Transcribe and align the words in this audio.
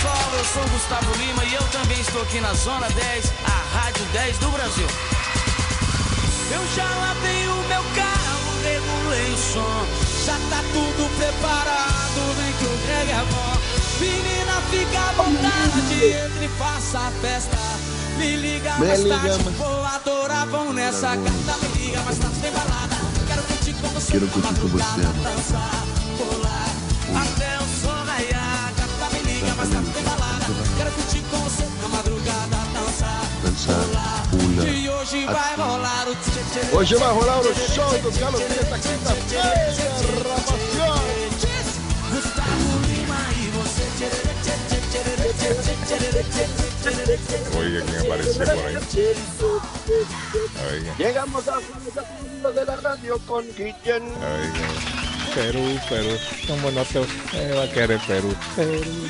Pessoal, 0.00 0.32
eu 0.32 0.44
sou 0.46 0.64
o 0.64 0.68
Gustavo 0.70 1.12
Lima 1.18 1.44
e 1.44 1.52
eu 1.52 1.62
também 1.64 2.00
estou 2.00 2.22
aqui 2.22 2.40
na 2.40 2.54
Zona 2.54 2.88
10, 2.88 3.32
a 3.44 3.76
Rádio 3.76 4.02
10 4.14 4.38
do 4.38 4.50
Brasil. 4.50 4.86
Eu 6.50 6.74
já 6.74 6.88
lavei 6.88 7.46
o 7.46 7.56
meu 7.68 7.84
carro, 7.94 8.62
regulei 8.64 9.30
o 9.30 9.36
som, 9.36 9.86
já 10.24 10.38
tá 10.48 10.64
tudo 10.72 11.16
preparado, 11.18 12.34
vem 12.38 12.50
que 12.54 12.64
o 12.64 12.78
Greg 12.86 13.10
é 13.10 13.24
bom. 13.30 13.60
Menina, 14.00 14.62
fica 14.70 15.00
à 15.00 15.12
vontade, 15.12 15.94
entre 15.94 16.46
e 16.46 16.48
faça 16.56 16.98
a 16.98 17.10
festa. 17.20 17.58
Me 18.16 18.36
liga 18.36 18.72
mais 18.78 19.04
tarde, 19.04 19.38
vou 19.58 19.84
adorar, 19.84 20.46
vamos 20.46 20.74
nessa 20.74 21.14
gata. 21.14 21.58
Me 21.60 21.84
liga 21.84 22.00
mais 22.04 22.16
tarde, 22.16 22.40
tem 22.40 22.50
balada. 22.52 22.96
Quero 23.28 23.42
curtir 23.42 23.74
com 23.74 23.88
você, 23.88 24.12
Quero 24.12 24.28
curtir 24.28 24.60
com 24.60 24.68
você, 24.68 25.02
dançar, 25.22 25.89
una. 34.32 34.62
Aquí. 34.62 34.88
Hoje 36.72 36.96
vai 36.96 37.14
rolar 37.14 37.40
o 37.40 37.54
show 37.54 37.90
do 38.02 38.10
por 38.10 38.12
Llegamos 50.98 51.48
a 51.48 52.50
de 52.50 52.64
la 52.64 52.76
radio 52.76 53.18
con 53.26 53.44
Guillén. 53.56 54.02
Perú, 55.34 55.78
Perú, 55.88 56.16
como 56.46 56.70
no 56.70 56.84
te 56.84 56.98
va 57.54 57.62
a 57.62 57.70
querer 57.70 58.00
Perú. 58.06 58.34
Perú, 58.56 59.08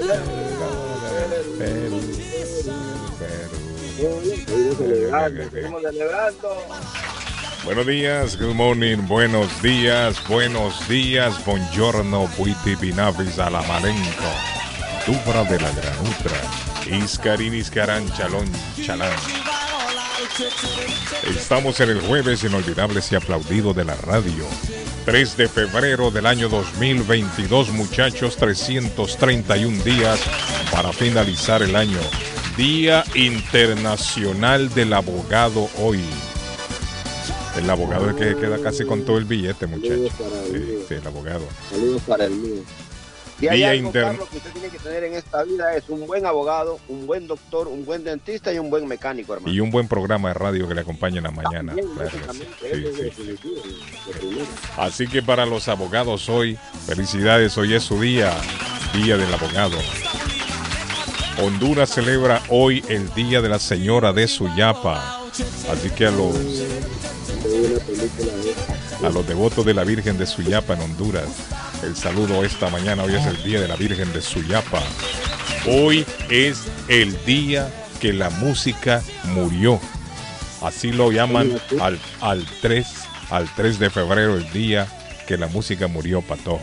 Perú. 0.00 0.93
Buenos 7.64 7.86
días, 7.86 8.38
good 8.38 8.54
morning, 8.54 8.98
buenos 9.08 9.62
días, 9.62 10.16
buenos 10.28 10.86
días, 10.88 11.42
buongiorno, 11.46 12.28
buiti 12.36 12.76
pinavis 12.76 13.38
a 13.38 13.48
la 13.48 13.62
malenco, 13.62 14.30
dubra 15.06 15.44
de 15.44 15.58
la 15.60 15.70
granutra, 15.70 16.36
iscarin 16.86 17.54
iscaran 17.54 18.06
chalón 18.12 18.50
chalán. 18.82 19.16
Estamos 21.26 21.80
en 21.80 21.90
el 21.90 22.00
jueves 22.02 22.44
inolvidables 22.44 23.10
y 23.12 23.16
aplaudido 23.16 23.72
de 23.72 23.84
la 23.84 23.94
radio. 23.94 24.44
3 25.04 25.36
de 25.36 25.48
febrero 25.48 26.10
del 26.10 26.24
año 26.24 26.48
2022, 26.48 27.70
muchachos, 27.72 28.36
331 28.36 29.84
días 29.84 30.18
para 30.72 30.92
finalizar 30.94 31.62
el 31.62 31.76
año. 31.76 31.98
Día 32.56 33.04
Internacional 33.14 34.72
del 34.72 34.94
Abogado 34.94 35.68
hoy. 35.78 36.00
El 37.58 37.68
abogado 37.68 38.10
es 38.10 38.16
que 38.16 38.34
queda 38.34 38.58
casi 38.58 38.84
con 38.84 39.04
todo 39.04 39.18
el 39.18 39.26
billete, 39.26 39.66
muchachos. 39.66 40.10
Sí, 40.50 40.84
sí, 40.88 40.94
el 40.94 41.06
abogado. 41.06 41.44
Saludos 41.70 42.02
para 42.06 42.24
el 42.24 42.32
mío. 42.32 42.62
Si 43.38 43.48
hay 43.48 43.58
Día 43.58 43.70
algo. 43.70 43.92
Carlos, 43.92 44.28
que 44.28 44.36
usted 44.36 44.52
tiene 44.52 44.68
que 44.68 44.78
tener 44.78 45.04
en 45.04 45.14
esta 45.14 45.42
vida 45.42 45.74
es 45.76 45.88
un 45.88 46.06
buen 46.06 46.24
abogado, 46.24 46.78
un 46.88 47.06
buen 47.06 47.26
doctor, 47.26 47.68
un 47.68 47.84
buen 47.84 48.04
dentista 48.04 48.52
y 48.52 48.58
un 48.58 48.70
buen 48.70 48.86
mecánico, 48.86 49.34
hermano. 49.34 49.52
Y 49.52 49.60
un 49.60 49.70
buen 49.70 49.88
programa 49.88 50.28
de 50.28 50.34
radio 50.34 50.68
que 50.68 50.74
le 50.74 50.82
acompañe 50.82 51.18
en 51.18 51.24
la 51.24 51.30
mañana. 51.30 51.74
También, 51.74 51.88
sí, 52.60 53.10
sí. 53.16 53.38
primero. 54.18 54.46
Así 54.76 55.06
que 55.08 55.22
para 55.22 55.46
los 55.46 55.68
abogados 55.68 56.28
hoy, 56.28 56.58
felicidades, 56.86 57.56
hoy 57.58 57.74
es 57.74 57.82
su 57.82 58.00
día, 58.00 58.32
Día 58.92 59.16
del 59.16 59.32
Abogado. 59.32 59.76
Honduras 61.42 61.90
celebra 61.90 62.40
hoy 62.48 62.84
el 62.88 63.12
Día 63.14 63.42
de 63.42 63.48
la 63.48 63.58
Señora 63.58 64.12
de 64.12 64.28
Suyapa. 64.28 65.20
Así 65.70 65.90
que 65.90 66.06
a 66.06 66.10
los, 66.12 66.36
a 69.02 69.08
los 69.08 69.26
devotos 69.26 69.66
de 69.66 69.74
la 69.74 69.82
Virgen 69.82 70.16
de 70.16 70.26
Suyapa 70.26 70.74
en 70.74 70.82
Honduras, 70.82 71.26
el 71.84 71.96
saludo 71.96 72.44
esta 72.44 72.70
mañana. 72.70 73.02
Hoy 73.04 73.14
es 73.14 73.26
el 73.26 73.42
Día 73.42 73.60
de 73.60 73.68
la 73.68 73.76
Virgen 73.76 74.12
de 74.12 74.22
Suyapa. 74.22 74.82
Hoy 75.66 76.04
es 76.30 76.62
el 76.88 77.16
día 77.24 77.72
que 78.00 78.12
la 78.12 78.30
música 78.30 79.02
murió. 79.34 79.80
Así 80.62 80.92
lo 80.92 81.12
llaman 81.12 81.60
al, 81.80 81.98
al 82.20 82.46
3, 82.62 82.86
al 83.30 83.48
3 83.54 83.78
de 83.78 83.90
febrero, 83.90 84.36
el 84.36 84.50
día 84.52 84.86
que 85.26 85.36
la 85.36 85.46
música 85.48 85.88
murió, 85.88 86.22
Patojo. 86.22 86.60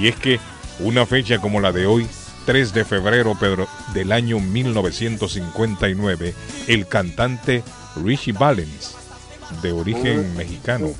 Y 0.00 0.08
es 0.08 0.16
que 0.16 0.40
una 0.80 1.06
fecha 1.06 1.38
como 1.38 1.60
la 1.60 1.72
de 1.72 1.86
hoy, 1.86 2.06
3 2.46 2.72
de 2.72 2.84
febrero 2.84 3.36
del 3.92 4.12
año 4.12 4.40
1959, 4.40 6.34
el 6.66 6.86
cantante 6.86 7.62
Richie 7.96 8.32
Valens, 8.32 8.96
de 9.62 9.72
origen 9.72 10.34
mexicano, 10.36 10.90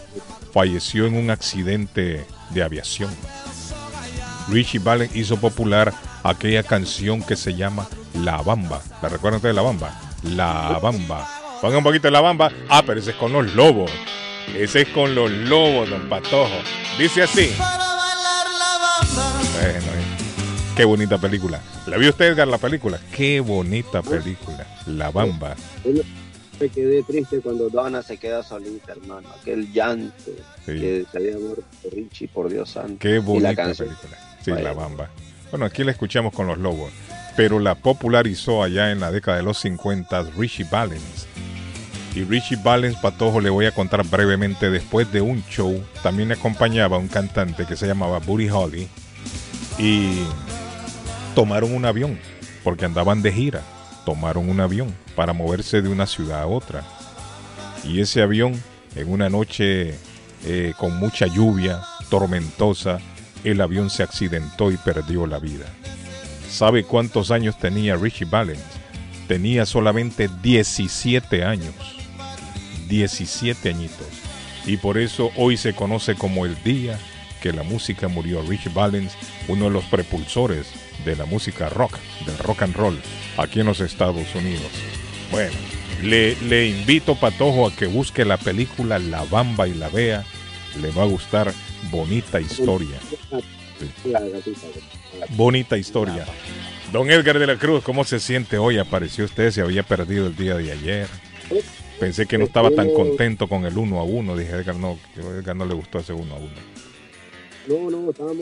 falleció 0.53 1.07
en 1.07 1.17
un 1.17 1.31
accidente 1.31 2.27
de 2.51 2.63
aviación. 2.63 3.11
Richie 4.49 4.79
Valens 4.79 5.15
hizo 5.17 5.37
popular 5.39 5.93
aquella 6.23 6.63
canción 6.63 7.23
que 7.23 7.37
se 7.37 7.55
llama 7.55 7.87
La 8.15 8.39
Bamba. 8.43 8.81
¿La 9.03 9.09
recuerdan 9.09 9.37
ustedes 9.39 9.55
La 9.55 9.63
Bamba? 9.63 10.01
La 10.23 10.79
Bamba. 10.83 11.29
Pongan 11.61 11.79
un 11.79 11.85
poquito 11.85 12.07
de 12.09 12.13
La 12.13 12.21
Bamba. 12.21 12.51
Ah, 12.69 12.83
pero 12.87 13.01
ese 13.01 13.11
es 13.11 13.17
con 13.17 13.33
los 13.33 13.55
lobos. 13.55 13.91
Ese 14.55 14.83
es 14.83 14.89
con 14.89 15.15
los 15.15 15.31
lobos, 15.31 15.91
don 15.91 16.09
Patojo. 16.09 16.55
Dice 16.99 17.23
así. 17.25 17.51
Bueno, 19.55 19.79
eh. 19.79 20.03
qué 20.77 20.85
bonita 20.85 21.19
película. 21.19 21.61
¿La 21.87 21.97
vio 21.97 22.11
usted, 22.11 22.27
Edgar, 22.33 22.47
la 22.49 22.59
película? 22.59 22.99
Qué 23.15 23.41
bonita 23.41 24.03
película. 24.03 24.67
La 24.87 25.11
Bamba. 25.11 25.57
Me 26.61 26.69
quedé 26.71 27.03
triste 27.03 27.41
cuando 27.41 27.69
Donna 27.69 28.03
se 28.03 28.17
queda 28.17 28.43
solita, 28.43 28.93
hermano. 28.93 29.29
Aquel 29.41 29.71
llanto 29.73 30.15
Sí. 30.65 30.73
que 30.73 31.05
se 31.11 31.19
había 31.19 31.37
muerto 31.39 31.65
Richie, 31.93 32.29
por 32.29 32.49
Dios 32.49 32.71
santo. 32.71 32.97
Qué 32.99 33.17
Y 33.17 33.19
bonita 33.19 33.49
la 33.51 33.55
canción. 33.57 33.89
película. 33.89 34.19
Sí, 34.47 34.53
Vaya. 34.53 34.63
La 34.63 34.73
Bamba. 34.75 35.11
Bueno, 35.51 35.67
aquí 35.67 35.83
la 35.83 35.91
escuchamos 35.91 36.33
con 36.33 36.47
los 36.47 36.57
lobos. 36.57 36.93
Pero 37.37 37.59
la 37.59 37.75
popularizó 37.75 38.63
allá 38.63 38.93
en 38.93 39.01
la 39.01 39.11
década 39.11 39.39
de 39.39 39.43
los 39.43 39.59
50 39.59 40.23
Richie 40.39 40.65
Valens. 40.71 41.27
Y 42.15 42.23
Richie 42.23 42.57
Valens, 42.63 42.97
Patojo, 42.97 43.41
le 43.41 43.51
voy 43.51 43.67
a 43.67 43.73
contar 43.73 44.07
brevemente, 44.07 44.71
después 44.71 45.11
de 45.11 45.21
un 45.21 45.45
show, 45.51 45.85
también 46.05 46.31
acompañaba 46.31 46.97
un 46.97 47.09
cantante 47.09 47.67
que 47.67 47.75
se 47.75 47.89
llamaba 47.89 48.21
Buddy 48.21 48.49
Holly. 48.49 48.89
Y 49.81 50.21
tomaron 51.35 51.75
un 51.75 51.85
avión, 51.85 52.17
porque 52.63 52.85
andaban 52.85 53.23
de 53.23 53.33
gira. 53.33 53.63
Tomaron 54.05 54.49
un 54.49 54.61
avión 54.61 54.95
para 55.17 55.33
moverse 55.33 55.83
de 55.83 55.89
una 55.89 56.07
ciudad 56.07 56.43
a 56.43 56.47
otra. 56.47 56.85
Y 57.83 58.01
ese 58.01 58.23
avión, 58.23 58.63
en 58.95 59.11
una 59.11 59.29
noche 59.29 59.99
eh, 60.45 60.73
con 60.79 60.97
mucha 61.01 61.27
lluvia, 61.27 61.81
tormentosa, 62.09 63.01
el 63.51 63.61
avión 63.61 63.91
se 63.91 64.03
accidentó 64.03 64.71
y 64.71 64.77
perdió 64.77 65.27
la 65.27 65.39
vida. 65.39 65.67
¿Sabe 66.51 66.85
cuántos 66.85 67.31
años 67.31 67.59
tenía 67.59 67.97
Richie 67.97 68.27
Valens? 68.27 68.63
Tenía 69.29 69.67
solamente 69.67 70.29
17 70.43 71.45
años. 71.45 71.75
17 72.89 73.69
añitos. 73.69 74.07
Y 74.67 74.77
por 74.77 74.99
eso 74.99 75.31
hoy 75.37 75.57
se 75.57 75.75
conoce 75.75 76.15
como 76.15 76.45
el 76.45 76.61
día 76.63 76.99
que 77.41 77.53
la 77.53 77.63
música 77.63 78.09
murió. 78.09 78.43
Richie 78.43 78.73
Valens, 78.73 79.13
uno 79.49 79.67
de 79.67 79.71
los 79.71 79.85
prepulsores 79.85 80.67
de 81.05 81.15
la 81.15 81.25
música 81.25 81.69
rock, 81.69 81.99
del 82.25 82.39
rock 82.39 82.63
and 82.63 82.75
roll, 82.75 82.99
aquí 83.37 83.61
en 83.61 83.67
los 83.67 83.81
Estados 83.81 84.35
Unidos. 84.35 84.71
Bueno, 85.31 85.53
le, 86.03 86.35
le 86.43 86.69
invito, 86.69 87.15
Patojo, 87.15 87.69
a 87.69 87.75
que 87.75 87.87
busque 87.87 88.25
la 88.25 88.39
película 88.39 88.99
La 88.99 89.23
Bamba 89.25 89.69
y 89.69 89.75
la 89.75 89.89
vea. 89.89 90.25
Le 90.81 90.91
va 90.91 91.03
a 91.03 91.07
gustar 91.07 91.53
bonita 91.91 92.41
historia. 92.41 92.99
Bonita 95.31 95.77
historia. 95.77 96.25
Don 96.93 97.11
Edgar 97.11 97.39
de 97.39 97.47
la 97.47 97.57
Cruz, 97.57 97.83
¿cómo 97.83 98.05
se 98.05 98.21
siente 98.21 98.59
hoy? 98.59 98.79
Apareció 98.79 99.25
usted, 99.25 99.51
se 99.51 99.61
había 99.61 99.83
perdido 99.83 100.27
el 100.27 100.37
día 100.37 100.57
de 100.57 100.73
ayer. 100.73 101.09
Pensé 101.99 102.27
que 102.27 102.39
no 102.39 102.45
estaba 102.45 102.71
tan 102.71 102.93
contento 102.93 103.49
con 103.49 103.65
el 103.65 103.77
uno 103.77 104.01
a 104.01 104.05
uno. 104.05 104.37
Dije, 104.37 104.53
Edgar 104.53 104.77
no, 104.77 104.99
Edgar 105.17 105.57
no 105.57 105.65
le 105.65 105.75
gustó 105.75 105.99
ese 105.99 106.13
uno 106.13 106.35
a 106.35 106.39
uno. 106.39 106.76
No, 107.67 107.91
no, 107.91 108.11
estamos 108.11 108.37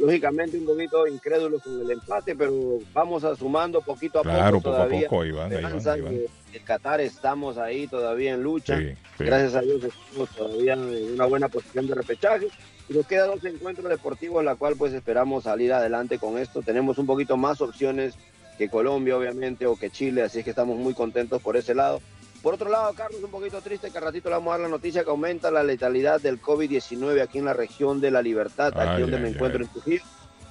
lógicamente 0.00 0.58
un 0.58 0.64
poquito 0.64 1.06
incrédulos 1.06 1.62
con 1.62 1.80
el 1.80 1.90
empate, 1.90 2.34
pero 2.34 2.78
vamos 2.92 3.22
a 3.24 3.36
sumando 3.36 3.80
poquito 3.82 4.20
a 4.20 4.22
poco. 4.22 4.34
Claro, 4.34 4.60
poco 4.60 4.76
a 4.76 4.88
poco, 4.88 5.24
Iván. 5.24 5.52
El 5.52 6.62
Qatar 6.64 7.00
estamos 7.00 7.58
ahí 7.58 7.86
todavía 7.86 8.32
en 8.32 8.42
lucha. 8.42 8.78
Gracias 9.18 9.54
a 9.54 9.60
Dios 9.60 9.82
estamos 9.84 10.30
todavía 10.30 10.74
en 10.74 11.14
una 11.14 11.26
buena 11.26 11.48
posición 11.48 11.86
de 11.86 11.94
repechaje. 11.94 12.48
Y 12.88 12.94
nos 12.94 13.06
quedan 13.06 13.30
dos 13.30 13.44
encuentros 13.44 13.88
deportivos, 13.88 14.40
en 14.40 14.46
la 14.46 14.56
cual 14.56 14.74
pues 14.76 14.92
esperamos 14.92 15.44
salir 15.44 15.72
adelante 15.72 16.18
con 16.18 16.38
esto. 16.38 16.62
Tenemos 16.62 16.98
un 16.98 17.06
poquito 17.06 17.36
más 17.36 17.60
opciones 17.60 18.14
que 18.58 18.68
Colombia, 18.68 19.16
obviamente, 19.16 19.66
o 19.66 19.76
que 19.76 19.90
Chile, 19.90 20.22
así 20.22 20.38
es 20.38 20.44
que 20.44 20.50
estamos 20.50 20.78
muy 20.78 20.94
contentos 20.94 21.40
por 21.40 21.56
ese 21.56 21.74
lado. 21.74 22.00
Por 22.42 22.54
otro 22.54 22.68
lado, 22.68 22.92
Carlos, 22.94 23.22
un 23.22 23.30
poquito 23.30 23.60
triste 23.60 23.90
que 23.90 23.98
al 23.98 24.04
ratito 24.04 24.28
le 24.28 24.34
vamos 24.34 24.48
a 24.48 24.58
dar 24.58 24.60
la 24.62 24.68
noticia 24.68 25.04
que 25.04 25.10
aumenta 25.10 25.50
la 25.52 25.62
letalidad 25.62 26.20
del 26.20 26.42
COVID-19 26.42 27.22
aquí 27.22 27.38
en 27.38 27.44
la 27.44 27.52
región 27.52 28.00
de 28.00 28.10
La 28.10 28.20
Libertad, 28.20 28.76
aquí 28.76 29.02
donde 29.02 29.18
me 29.18 29.28
encuentro 29.28 29.62
en 29.62 29.70
Trujillo. 29.70 30.02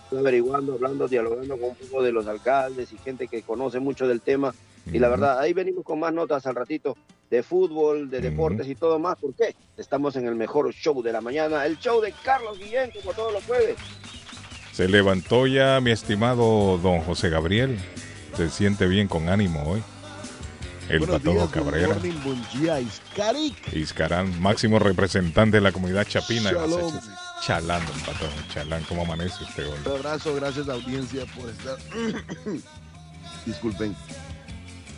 Estoy 0.04 0.20
averiguando, 0.20 0.74
hablando, 0.74 1.08
dialogando 1.08 1.58
con 1.58 1.70
un 1.70 1.76
poco 1.76 2.02
de 2.02 2.14
los 2.14 2.28
alcaldes 2.28 2.94
y 2.94 2.98
gente 2.98 3.28
que 3.28 3.42
conoce 3.42 3.80
mucho 3.80 4.08
del 4.08 4.22
tema. 4.22 4.54
Y 4.86 5.00
la 5.00 5.10
verdad, 5.10 5.40
ahí 5.40 5.54
venimos 5.54 5.84
con 5.84 6.00
más 6.00 6.14
notas 6.14 6.46
al 6.46 6.56
ratito 6.56 6.96
de 7.30 7.44
fútbol, 7.44 8.10
de 8.10 8.22
deportes 8.22 8.68
y 8.68 8.76
todo 8.76 8.98
más. 8.98 9.18
¿Por 9.18 9.34
qué? 9.34 9.56
Estamos 9.78 10.16
en 10.16 10.28
el 10.28 10.36
mejor 10.36 10.74
show 10.74 11.02
de 11.02 11.12
la 11.12 11.22
mañana, 11.22 11.66
el 11.66 11.78
show 11.78 12.02
de 12.02 12.14
Carlos 12.24 12.58
Guillén, 12.58 12.92
como 12.92 13.14
todos 13.14 13.34
los 13.34 13.44
jueves. 13.44 13.76
Se 14.72 14.88
levantó 14.88 15.46
ya 15.46 15.80
mi 15.82 15.92
estimado 15.92 16.78
don 16.78 17.02
José 17.02 17.30
Gabriel. 17.30 17.78
Se 18.36 18.50
siente 18.50 18.88
bien 18.88 19.08
con 19.08 19.28
ánimo 19.28 19.64
hoy. 19.70 19.84
El 20.90 21.02
Patojo 21.08 21.50
Cabrera. 21.50 21.98
Iscarán, 23.74 24.42
máximo 24.42 24.80
representante 24.80 25.58
de 25.58 25.62
la 25.62 25.72
comunidad 25.72 26.08
chapina. 26.08 26.52
Chalán, 27.42 27.86
don 27.86 28.00
Patojo. 28.02 28.32
Chalán, 28.54 28.84
¿cómo 28.88 29.04
amanece 29.04 29.44
usted 29.44 29.68
hoy? 29.68 29.80
Un 29.86 29.92
abrazo, 29.94 30.36
gracias 30.36 30.70
audiencia 30.70 31.26
por 31.38 31.50
estar. 31.50 31.78
Disculpen. 33.46 33.96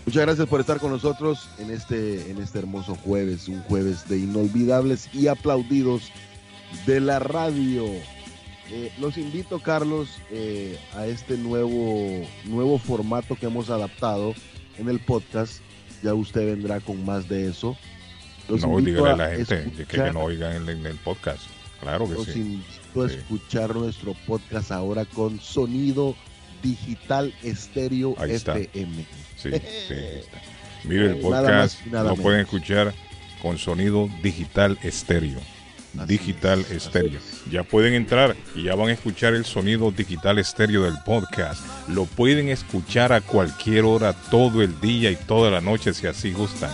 Muchas 0.06 0.24
gracias 0.24 0.48
por 0.48 0.60
estar 0.60 0.80
con 0.80 0.92
nosotros 0.92 1.48
en 1.60 1.72
este, 1.72 2.30
en 2.30 2.42
este 2.42 2.60
hermoso 2.60 2.96
jueves, 2.96 3.48
un 3.48 3.62
jueves 3.64 4.10
de 4.10 4.18
inolvidables 4.18 5.10
y 5.14 5.28
aplaudidos 5.28 6.12
de 6.86 7.00
la 7.00 7.20
radio. 7.20 7.86
Eh, 8.70 8.92
los 9.00 9.18
invito, 9.18 9.60
Carlos, 9.60 10.10
eh, 10.30 10.78
a 10.96 11.06
este 11.06 11.38
nuevo, 11.38 12.28
nuevo 12.46 12.80
formato 12.80 13.36
que 13.36 13.46
hemos 13.46 13.70
adaptado 13.70 14.34
en 14.78 14.90
el 14.90 15.00
podcast 15.00 15.62
ya 16.04 16.14
usted 16.14 16.46
vendrá 16.46 16.80
con 16.80 17.04
más 17.06 17.28
de 17.28 17.50
eso. 17.50 17.78
no, 18.50 18.82
dígale 18.82 19.10
a 19.10 19.16
la 19.16 19.30
gente 19.32 19.86
que, 19.86 19.98
no 20.12 20.22
oigan 20.22 20.70
en, 20.70 20.86
el 20.86 20.98
podcast. 20.98 21.44
Claro 21.80 22.08
que 22.08 22.14
los 22.14 22.26
sí. 22.26 22.40
invito 22.40 23.04
a 23.04 23.08
escuchar 23.08 23.76
nuestro 23.76 24.14
podcast 24.28 24.72
ahora 24.72 25.06
con 25.06 25.40
sonido 25.40 26.16
digital 26.62 27.34
estéreo 27.44 28.16
FM. 28.18 29.06
Sí, 29.36 29.50
sí, 29.88 29.96
Mire, 30.86 31.12
el 31.12 31.18
podcast 31.18 31.86
lo 31.86 32.16
pueden 32.16 32.42
escuchar 32.42 32.94
con 33.42 33.58
sonido 33.58 34.10
digital 34.22 34.78
estéreo. 34.84 35.40
Digital 36.08 36.66
estéreo. 36.70 37.20
Ya 37.50 37.64
pueden 37.64 37.94
entrar 37.94 38.36
y 38.56 38.64
ya 38.64 38.76
van 38.76 38.90
a 38.90 38.94
escuchar 38.94 39.34
el 39.34 39.46
sonido 39.46 39.92
digital 39.92 40.40
estéreo 40.40 40.84
del 40.84 40.96
podcast. 41.06 41.64
Lo 41.88 42.06
pueden 42.06 42.50
escuchar 42.50 43.14
a 43.14 43.22
cualquier 43.22 43.86
hora, 43.86 44.14
todo 44.14 44.62
el 44.62 44.80
día 44.82 45.12
y 45.12 45.16
toda 45.16 45.52
la 45.52 45.62
noche 45.62 45.94
si 45.94 46.08
así 46.08 46.32
gustan. 46.32 46.72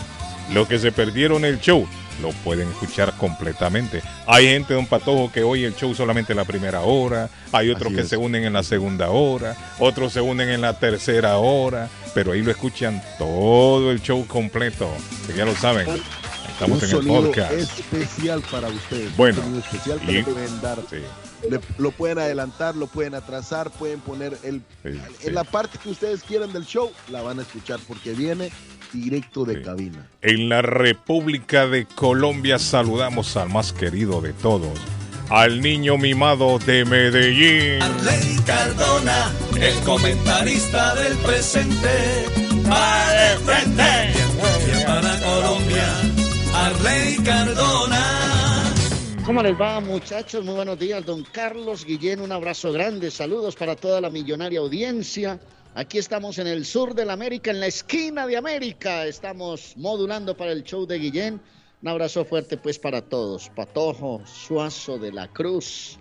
Lo 0.54 0.68
que 0.68 0.80
se 0.80 0.92
perdieron 0.92 1.46
el 1.46 1.60
show, 1.60 1.88
lo 2.22 2.32
pueden 2.44 2.70
escuchar 2.70 3.14
completamente. 3.18 4.02
Hay 4.26 4.46
gente, 4.46 4.74
don 4.74 4.86
Patojo, 4.86 5.32
que 5.32 5.44
oye 5.44 5.66
el 5.66 5.76
show 5.76 5.94
solamente 5.94 6.34
la 6.34 6.46
primera 6.46 6.82
hora, 6.82 7.30
hay 7.52 7.70
otros 7.70 7.94
que 7.94 8.04
se 8.04 8.18
unen 8.18 8.44
en 8.44 8.54
la 8.54 8.64
segunda 8.64 9.10
hora, 9.10 9.56
otros 9.80 10.14
se 10.14 10.22
unen 10.22 10.50
en 10.50 10.62
la 10.62 10.80
tercera 10.80 11.38
hora, 11.38 11.90
pero 12.14 12.32
ahí 12.32 12.42
lo 12.42 12.52
escuchan 12.52 13.02
todo 13.18 13.92
el 13.92 14.02
show 14.02 14.26
completo, 14.28 14.90
ya 15.36 15.46
lo 15.46 15.56
saben. 15.56 15.88
Estamos 16.60 16.84
en 16.84 17.00
el 17.00 17.08
podcast. 17.08 17.54
especial 17.54 18.44
para 18.52 18.68
ustedes. 18.68 19.16
Bueno, 19.16 19.42
un 19.48 19.60
especial 19.60 19.98
que 20.02 20.24
pueden 20.24 20.62
dar. 20.62 20.78
lo 21.78 21.92
pueden 21.92 22.20
adelantar, 22.20 22.76
lo 22.76 22.88
pueden 22.88 23.16
atrasar, 23.16 23.72
pueden 23.72 24.02
poner 24.02 24.38
el, 24.44 24.62
en 24.84 25.34
la 25.34 25.46
parte 25.46 25.78
que 25.82 25.88
ustedes 25.88 26.22
quieran 26.22 26.52
del 26.52 26.66
show, 26.66 26.92
la 27.10 27.22
van 27.22 27.40
a 27.40 27.44
escuchar 27.44 27.80
porque 27.88 28.12
viene 28.12 28.52
directo 28.92 29.46
de 29.46 29.62
cabina. 29.62 30.06
En 30.22 30.50
la 30.50 30.62
República 30.62 31.66
de 31.66 31.86
Colombia 31.86 32.60
saludamos 32.60 33.38
al 33.38 33.48
más 33.48 33.72
querido 33.72 34.20
de 34.20 34.34
todos, 34.34 34.78
al 35.30 35.62
niño 35.62 35.98
mimado 35.98 36.60
de 36.60 36.84
Medellín. 36.84 37.82
Arley 37.82 38.38
Cardona, 38.46 39.32
el 39.62 39.76
comentarista 39.86 40.94
del 40.96 41.16
presente, 41.20 42.26
para 42.68 43.32
el 43.32 43.40
frente, 43.40 44.14
para 44.86 45.20
Colombia 45.22 46.19
Arley 46.60 47.16
Cardona. 47.24 48.74
¿Cómo 49.26 49.42
les 49.42 49.60
va, 49.60 49.80
muchachos? 49.80 50.44
Muy 50.44 50.56
buenos 50.56 50.78
días, 50.78 51.06
don 51.06 51.24
Carlos 51.24 51.86
Guillén. 51.86 52.20
Un 52.20 52.34
abrazo 52.34 52.74
grande. 52.74 53.10
Saludos 53.12 53.56
para 53.56 53.78
toda 53.78 54.02
la 54.02 54.10
millonaria 54.10 54.60
audiencia. 54.60 55.40
Aquí 55.76 56.00
estamos 56.00 56.38
en 56.38 56.48
el 56.48 56.66
sur 56.66 56.94
de 56.96 57.06
la 57.06 57.14
América, 57.14 57.52
en 57.52 57.62
la 57.62 57.68
esquina 57.68 58.28
de 58.28 58.36
América. 58.36 59.06
Estamos 59.06 59.78
modulando 59.78 60.36
para 60.36 60.52
el 60.52 60.66
show 60.66 60.86
de 60.86 61.00
Guillén. 61.00 61.42
Un 61.82 61.88
abrazo 61.88 62.26
fuerte, 62.26 62.58
pues, 62.58 62.78
para 62.78 63.02
todos. 63.02 63.50
Patojo, 63.56 64.22
Suazo 64.26 65.00
de 65.00 65.14
la 65.14 65.30
Cruz. 65.30 65.98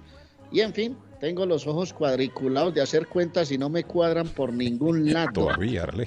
Y 0.51 0.61
en 0.61 0.75
fin, 0.75 0.99
tengo 1.21 1.47
los 1.47 1.69
ojos 1.69 1.93
cuadriculados 1.93 2.75
de 2.75 2.83
hacer 2.83 3.07
cuentas 3.07 3.53
y 3.53 3.59
no 3.59 3.69
me 3.69 3.85
cuadran 3.85 4.27
por 4.29 4.53
ningún 4.53 5.13
lado. 5.13 5.31
Todavía, 5.35 5.85
Arley. 5.85 6.07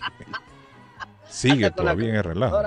Sigue 1.30 1.72
todavía 1.76 2.10
en 2.10 2.16
el 2.16 2.24
relajo. 2.26 2.58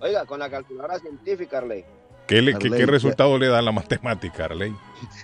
Oiga, 0.00 0.24
con 0.26 0.40
la 0.40 0.50
calculadora 0.50 0.98
científica, 0.98 1.58
Arley. 1.58 1.84
¿Qué, 2.26 2.44
¿qué, 2.58 2.86
resultado 2.86 3.38
le 3.38 3.48
da 3.48 3.62
la 3.62 3.72
matemática, 3.72 4.44
Arley? 4.44 4.74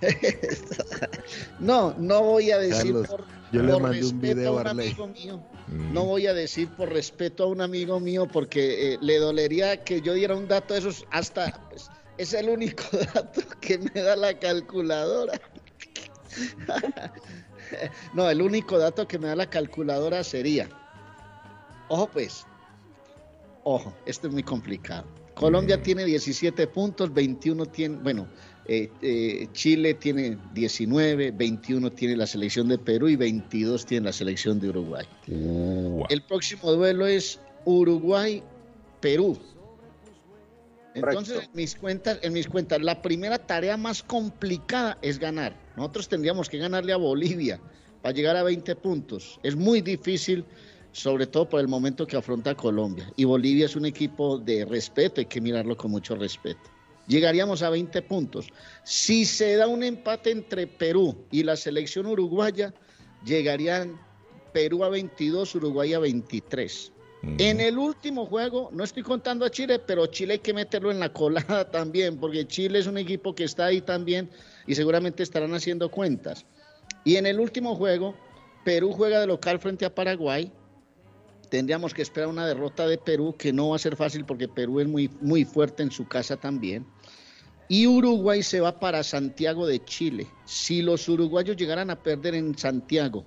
no, 1.58 1.94
no 1.98 2.22
voy 2.22 2.50
a 2.50 2.58
decir 2.58 2.94
por, 3.06 3.24
yo 3.52 3.62
le 3.62 3.78
mandé 3.78 4.06
un 4.06 4.20
video 4.20 4.58
a 4.58 4.62
un 4.62 4.66
amigo 4.68 5.06
mío. 5.06 5.40
No 5.68 6.04
mm. 6.04 6.06
voy 6.06 6.26
a 6.26 6.34
decir 6.34 6.68
por 6.70 6.90
respeto 6.90 7.44
a 7.44 7.46
un 7.46 7.60
amigo 7.60 8.00
mío 8.00 8.26
porque 8.26 8.94
eh, 8.94 8.98
le 9.00 9.18
dolería 9.18 9.84
que 9.84 10.00
yo 10.00 10.14
diera 10.14 10.34
un 10.34 10.48
dato 10.48 10.74
de 10.74 10.80
esos 10.80 11.06
hasta 11.10 11.52
pues, 11.68 11.90
es 12.18 12.32
el 12.32 12.48
único 12.48 12.84
dato 13.14 13.42
que 13.60 13.78
me 13.78 14.00
da 14.00 14.16
la 14.16 14.38
calculadora. 14.38 15.40
no, 18.14 18.28
el 18.28 18.42
único 18.42 18.78
dato 18.78 19.06
que 19.06 19.18
me 19.18 19.28
da 19.28 19.36
la 19.36 19.50
calculadora 19.50 20.24
sería, 20.24 20.68
ojo 21.88 22.08
pues, 22.08 22.46
ojo, 23.64 23.92
esto 24.06 24.28
es 24.28 24.32
muy 24.32 24.42
complicado. 24.42 25.06
Colombia 25.34 25.78
mm. 25.78 25.82
tiene 25.82 26.04
17 26.04 26.66
puntos, 26.68 27.12
21 27.12 27.66
tiene, 27.66 27.96
bueno, 27.96 28.28
eh, 28.66 28.88
eh, 29.02 29.48
Chile 29.52 29.94
tiene 29.94 30.38
19, 30.54 31.32
21 31.32 31.90
tiene 31.92 32.16
la 32.16 32.26
selección 32.26 32.68
de 32.68 32.78
Perú 32.78 33.08
y 33.08 33.16
22 33.16 33.84
tiene 33.84 34.06
la 34.06 34.12
selección 34.12 34.60
de 34.60 34.68
Uruguay. 34.68 35.06
El 35.26 36.22
próximo 36.22 36.72
duelo 36.72 37.06
es 37.06 37.40
Uruguay-Perú. 37.64 39.38
Entonces, 40.94 41.42
en 41.42 41.50
mis, 41.54 41.74
cuentas, 41.74 42.18
en 42.22 42.32
mis 42.32 42.46
cuentas, 42.46 42.80
la 42.80 43.02
primera 43.02 43.38
tarea 43.38 43.76
más 43.76 44.02
complicada 44.02 44.96
es 45.02 45.18
ganar. 45.18 45.56
Nosotros 45.76 46.08
tendríamos 46.08 46.48
que 46.48 46.58
ganarle 46.58 46.92
a 46.92 46.96
Bolivia 46.96 47.60
para 48.00 48.14
llegar 48.14 48.36
a 48.36 48.44
20 48.44 48.76
puntos. 48.76 49.40
Es 49.42 49.56
muy 49.56 49.80
difícil 49.80 50.44
sobre 50.94 51.26
todo 51.26 51.48
por 51.48 51.60
el 51.60 51.66
momento 51.66 52.06
que 52.06 52.16
afronta 52.16 52.54
Colombia. 52.54 53.12
Y 53.16 53.24
Bolivia 53.24 53.66
es 53.66 53.74
un 53.74 53.84
equipo 53.84 54.38
de 54.38 54.64
respeto, 54.64 55.20
hay 55.20 55.26
que 55.26 55.40
mirarlo 55.40 55.76
con 55.76 55.90
mucho 55.90 56.14
respeto. 56.14 56.70
Llegaríamos 57.08 57.62
a 57.62 57.70
20 57.70 58.00
puntos. 58.02 58.46
Si 58.84 59.24
se 59.24 59.56
da 59.56 59.66
un 59.66 59.82
empate 59.82 60.30
entre 60.30 60.68
Perú 60.68 61.26
y 61.32 61.42
la 61.42 61.56
selección 61.56 62.06
uruguaya, 62.06 62.72
llegarían 63.26 64.00
Perú 64.52 64.84
a 64.84 64.88
22, 64.88 65.56
Uruguay 65.56 65.94
a 65.94 65.98
23. 65.98 66.92
En 67.38 67.60
el 67.60 67.76
último 67.76 68.26
juego, 68.26 68.70
no 68.72 68.84
estoy 68.84 69.02
contando 69.02 69.44
a 69.44 69.50
Chile, 69.50 69.80
pero 69.80 70.06
Chile 70.06 70.34
hay 70.34 70.38
que 70.38 70.54
meterlo 70.54 70.92
en 70.92 71.00
la 71.00 71.12
colada 71.12 71.68
también, 71.72 72.18
porque 72.18 72.46
Chile 72.46 72.78
es 72.78 72.86
un 72.86 72.98
equipo 72.98 73.34
que 73.34 73.44
está 73.44 73.66
ahí 73.66 73.80
también 73.80 74.30
y 74.66 74.76
seguramente 74.76 75.24
estarán 75.24 75.54
haciendo 75.54 75.90
cuentas. 75.90 76.46
Y 77.02 77.16
en 77.16 77.26
el 77.26 77.40
último 77.40 77.74
juego, 77.74 78.14
Perú 78.64 78.92
juega 78.92 79.18
de 79.18 79.26
local 79.26 79.58
frente 79.58 79.84
a 79.84 79.94
Paraguay, 79.94 80.52
tendríamos 81.54 81.94
que 81.94 82.02
esperar 82.02 82.28
una 82.28 82.48
derrota 82.48 82.84
de 82.84 82.98
Perú, 82.98 83.36
que 83.38 83.52
no 83.52 83.68
va 83.68 83.76
a 83.76 83.78
ser 83.78 83.94
fácil 83.94 84.24
porque 84.24 84.48
Perú 84.48 84.80
es 84.80 84.88
muy, 84.88 85.08
muy 85.20 85.44
fuerte 85.44 85.84
en 85.84 85.92
su 85.92 86.08
casa 86.08 86.36
también. 86.36 86.84
Y 87.68 87.86
Uruguay 87.86 88.42
se 88.42 88.58
va 88.58 88.80
para 88.80 89.04
Santiago 89.04 89.64
de 89.64 89.78
Chile. 89.84 90.26
Si 90.46 90.82
los 90.82 91.08
uruguayos 91.08 91.56
llegaran 91.56 91.90
a 91.90 92.02
perder 92.02 92.34
en 92.34 92.58
Santiago 92.58 93.24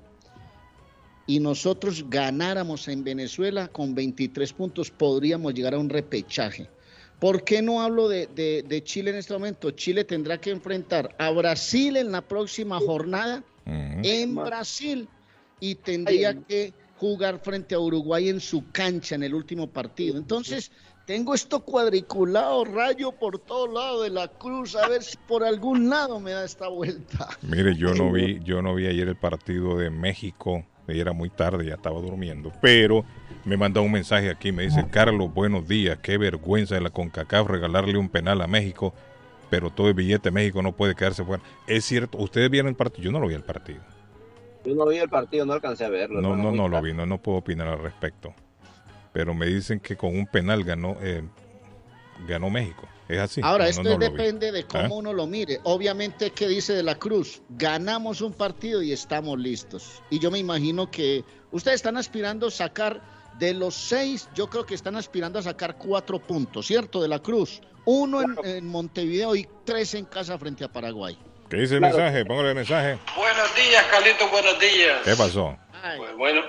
y 1.26 1.40
nosotros 1.40 2.04
ganáramos 2.10 2.90
en 2.90 3.06
Venezuela 3.06 3.70
con 3.70 3.96
23 3.96 4.52
puntos, 4.52 4.92
podríamos 4.92 5.54
llegar 5.54 5.76
a 5.76 5.80
un 5.80 5.88
repechaje. 5.88 6.68
¿Por 7.22 7.46
qué 7.46 7.62
no 7.62 7.82
hablo 7.82 8.10
de, 8.10 8.82
Chile 8.84 9.12
en 9.12 9.16
este 9.16 9.32
momento? 9.36 9.72
Chile 9.72 10.04
tendrá 10.04 10.38
que 10.38 10.50
enfrentar 10.50 11.16
a 11.18 11.30
Brasil 11.30 11.96
en 11.96 12.12
la 12.12 12.28
próxima 12.28 12.78
jornada, 12.82 13.42
en 13.66 14.36
Brasil, 14.36 15.08
y 15.62 15.76
tendría 15.76 16.34
que 16.34 16.74
jugar 17.00 17.40
frente 17.40 17.76
a 17.76 17.80
Uruguay 17.80 18.30
en 18.30 18.40
su 18.40 18.72
cancha 18.72 19.16
en 19.16 19.24
el 19.24 19.34
último 19.34 19.68
partido. 19.68 20.18
Entonces, 20.18 20.72
tengo 21.06 21.34
esto 21.34 21.62
cuadriculado, 21.62 22.66
rayo 22.66 23.14
por 23.14 23.40
todo 23.40 23.68
lado 23.68 24.04
de 24.04 24.10
la 24.10 24.28
cruz, 24.28 24.76
a 24.76 24.90
ver 24.90 25.02
si 25.02 25.16
por 25.28 25.44
algún 25.44 25.90
lado 25.90 26.20
me 26.20 26.32
da 26.32 26.44
esta 26.44 26.68
vuelta. 26.68 27.30
Mire, 27.42 27.76
yo 27.76 27.94
no 27.94 28.12
vi, 28.12 28.40
yo 28.44 28.62
no 28.62 28.76
vi 28.76 28.88
ayer 28.88 29.08
el 29.08 29.16
partido 29.16 29.78
de 29.78 29.90
México, 29.90 30.66
era 30.88 31.14
muy 31.14 31.30
tarde, 31.30 31.66
ya 31.66 31.76
estaba 31.76 32.02
durmiendo, 32.02 32.52
pero 32.62 33.06
me 33.46 33.56
manda 33.56 33.80
un 33.80 33.92
mensaje 33.92 34.30
aquí, 34.30 34.52
me 34.52 34.64
dice, 34.64 34.86
Carlos, 34.90 35.34
buenos 35.34 35.68
días, 35.68 36.00
qué 36.02 36.18
vergüenza 36.18 36.76
de 36.76 36.82
la 36.82 36.90
CONCACAF 36.90 37.48
regalarle 37.48 37.98
un 37.98 38.10
penal 38.10 38.42
a 38.42 38.48
México, 38.48 38.94
pero 39.50 39.70
todo 39.70 39.88
el 39.88 39.94
billete 39.94 40.30
de 40.30 40.34
México 40.34 40.62
no 40.62 40.74
puede 40.74 40.96
quedarse 40.96 41.24
fuera. 41.24 41.42
Es 41.68 41.86
cierto, 41.86 42.18
ustedes 42.18 42.50
vieron 42.50 42.68
el 42.68 42.76
partido, 42.76 43.04
yo 43.04 43.12
no 43.12 43.20
lo 43.20 43.28
vi 43.28 43.36
el 43.36 43.44
partido. 43.44 43.80
Yo 44.68 44.76
no 44.76 44.86
vi 44.86 44.98
el 44.98 45.10
partido, 45.10 45.46
no 45.46 45.54
alcancé 45.54 45.86
a 45.86 45.90
verlo. 45.90 46.22
No, 46.22 46.36
no, 46.36 46.52
no 46.52 46.68
lo 46.68 46.82
vi, 46.82 46.94
no, 46.94 47.06
no 47.06 47.22
puedo 47.22 47.38
opinar 47.38 47.68
al 47.68 47.80
respecto 47.80 48.34
pero 49.18 49.34
me 49.34 49.48
dicen 49.48 49.80
que 49.80 49.98
con 49.98 50.16
un 50.16 50.28
penal 50.28 50.64
ganó, 50.64 50.96
eh, 51.02 51.24
ganó 52.28 52.52
México. 52.52 52.88
Es 53.08 53.18
así. 53.18 53.42
Ahora, 53.44 53.68
esto 53.68 53.98
depende 53.98 54.52
de 54.52 54.66
cómo 54.66 54.84
¿Ah? 54.84 54.98
uno 55.00 55.12
lo 55.12 55.26
mire. 55.26 55.60
Obviamente, 55.64 56.30
¿qué 56.30 56.48
dice 56.48 56.74
de 56.74 56.84
la 56.84 57.00
Cruz? 57.00 57.42
Ganamos 57.50 58.22
un 58.22 58.32
partido 58.32 58.80
y 58.84 58.92
estamos 58.92 59.40
listos. 59.40 60.04
Y 60.12 60.20
yo 60.20 60.30
me 60.30 60.38
imagino 60.38 60.92
que 60.92 61.26
ustedes 61.50 61.78
están 61.78 61.98
aspirando 61.98 62.46
a 62.46 62.52
sacar 62.52 63.02
de 63.40 63.56
los 63.56 63.74
seis, 63.74 64.30
yo 64.36 64.52
creo 64.52 64.68
que 64.68 64.76
están 64.76 64.96
aspirando 64.96 65.40
a 65.40 65.42
sacar 65.42 65.80
cuatro 65.80 66.20
puntos, 66.20 66.68
¿cierto? 66.68 67.02
De 67.02 67.08
la 67.08 67.18
Cruz. 67.18 67.60
Uno 67.86 68.22
en, 68.44 68.68
Montevideo 68.68 69.36
y 69.36 69.48
tres 69.64 69.96
en 69.96 70.06
casa 70.06 70.38
frente 70.38 70.64
a 70.64 70.72
Paraguay. 70.72 71.18
¿Qué 71.50 71.58
dice 71.58 71.76
el 71.76 71.82
mensaje? 71.82 72.26
Póngale 72.26 72.50
el 72.50 72.56
mensaje. 72.56 72.98
Buenos 73.16 73.56
días, 73.56 73.84
Carlito, 73.86 74.28
buenos 74.28 74.60
días. 74.60 75.02
¿Qué 75.06 75.16
pasó? 75.16 75.58
Pues 75.96 76.16
bueno, 76.18 76.42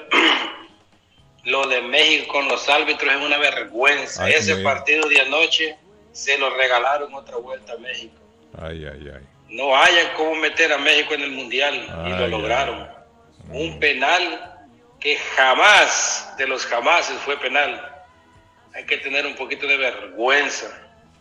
lo 1.44 1.68
de 1.68 1.82
México 1.82 2.32
con 2.32 2.48
los 2.48 2.68
árbitros 2.68 3.12
es 3.14 3.20
una 3.20 3.38
vergüenza. 3.38 4.28
Ese 4.28 4.56
partido 4.56 5.08
de 5.08 5.20
anoche 5.20 5.76
se 6.10 6.36
lo 6.36 6.50
regalaron 6.56 7.14
otra 7.14 7.36
vuelta 7.36 7.74
a 7.74 7.78
México. 7.78 8.16
Ay, 8.60 8.86
ay, 8.86 9.12
ay. 9.14 9.26
No 9.50 9.76
haya 9.76 10.14
cómo 10.14 10.34
meter 10.34 10.72
a 10.72 10.78
México 10.78 11.14
en 11.14 11.22
el 11.22 11.30
Mundial 11.30 11.74
y 12.06 12.10
lo 12.10 12.26
lograron. 12.26 12.88
Un 13.50 13.78
penal 13.78 14.66
que 14.98 15.16
jamás, 15.16 16.34
de 16.36 16.48
los 16.48 16.66
jamases, 16.66 17.16
fue 17.20 17.38
penal. 17.38 18.04
Hay 18.74 18.84
que 18.84 18.98
tener 18.98 19.24
un 19.26 19.36
poquito 19.36 19.66
de 19.68 19.76
vergüenza. 19.76 20.66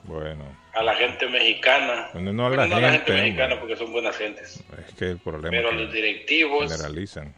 Bueno. 0.04 0.57
A 0.78 0.84
la 0.84 0.96
gente 0.96 1.28
mexicana. 1.28 2.10
no 2.14 2.46
a 2.46 2.50
la, 2.52 2.92
gente, 2.92 3.12
mexicana 3.12 3.60
porque 3.60 3.76
son 3.76 3.92
buenas 3.92 4.16
gentes. 4.16 4.64
Es 4.88 4.94
que 4.94 5.06
el 5.12 5.18
problema 5.18 5.50
Pero 5.50 5.72
los 5.72 5.92
directivos 5.92 6.72
generalizan 6.72 7.34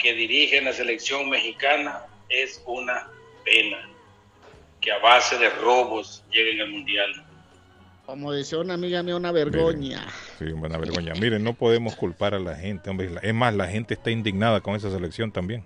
que 0.00 0.14
dirigen 0.14 0.64
la 0.64 0.72
selección 0.72 1.28
mexicana 1.30 2.00
es 2.28 2.62
una 2.66 3.08
pena 3.44 3.88
que 4.80 4.90
a 4.90 4.98
base 4.98 5.38
de 5.38 5.50
robos 5.50 6.24
lleguen 6.32 6.62
al 6.62 6.70
mundial. 6.70 7.26
Como 8.06 8.32
decía 8.32 8.58
una 8.58 8.74
amiga 8.74 9.02
mía, 9.02 9.14
una 9.14 9.30
vergüenza. 9.30 10.04
Sí, 10.38 10.46
una 10.46 10.78
vergüenza. 10.78 11.14
Miren, 11.20 11.44
no 11.44 11.54
podemos 11.54 11.94
culpar 11.94 12.34
a 12.34 12.40
la 12.40 12.56
gente, 12.56 12.90
hombre. 12.90 13.10
Es 13.22 13.34
más, 13.34 13.54
la 13.54 13.68
gente 13.68 13.94
está 13.94 14.10
indignada 14.10 14.60
con 14.60 14.74
esa 14.74 14.90
selección 14.90 15.30
también. 15.30 15.64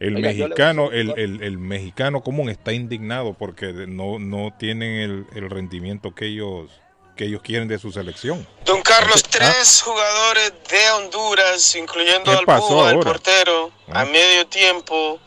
El 0.00 0.18
mexicano, 0.18 0.90
el, 0.92 1.10
el, 1.18 1.58
mexicano 1.58 2.22
común 2.22 2.48
está 2.48 2.72
indignado 2.72 3.34
porque 3.34 3.72
no, 3.86 4.18
no 4.18 4.50
tienen 4.58 4.96
el, 4.96 5.26
el 5.34 5.50
rendimiento 5.50 6.14
que 6.14 6.26
ellos 6.26 6.70
que 7.16 7.26
ellos 7.26 7.42
quieren 7.42 7.68
de 7.68 7.78
su 7.78 7.92
selección. 7.92 8.46
Don 8.64 8.80
Carlos, 8.80 9.22
tres 9.22 9.82
jugadores 9.82 10.54
de 10.70 10.90
Honduras, 10.92 11.76
incluyendo 11.76 12.30
al 12.30 12.46
Púa, 12.46 12.92
el 12.92 13.00
portero, 13.00 13.70
a 13.88 14.00
ah. 14.00 14.04
medio 14.06 14.46
tiempo 14.46 15.20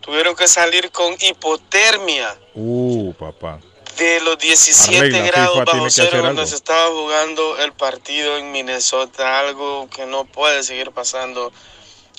tuvieron 0.00 0.34
que 0.34 0.48
salir 0.48 0.90
con 0.90 1.14
hipotermia. 1.20 2.34
Uh, 2.54 3.12
papá. 3.12 3.60
De 3.98 4.22
los 4.22 4.38
17 4.38 5.20
grados 5.20 5.64
bajo 5.66 5.90
cero 5.90 6.22
donde 6.22 6.46
se 6.46 6.56
estaba 6.56 6.88
jugando 6.88 7.58
el 7.58 7.74
partido 7.74 8.38
en 8.38 8.50
Minnesota, 8.50 9.38
algo 9.38 9.86
que 9.90 10.06
no 10.06 10.24
puede 10.24 10.62
seguir 10.62 10.92
pasando 10.92 11.52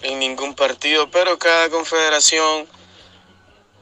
en 0.06 0.20
ningún 0.20 0.56
partido, 0.56 1.10
pero 1.10 1.38
cada 1.38 1.70
confederación 1.70 2.68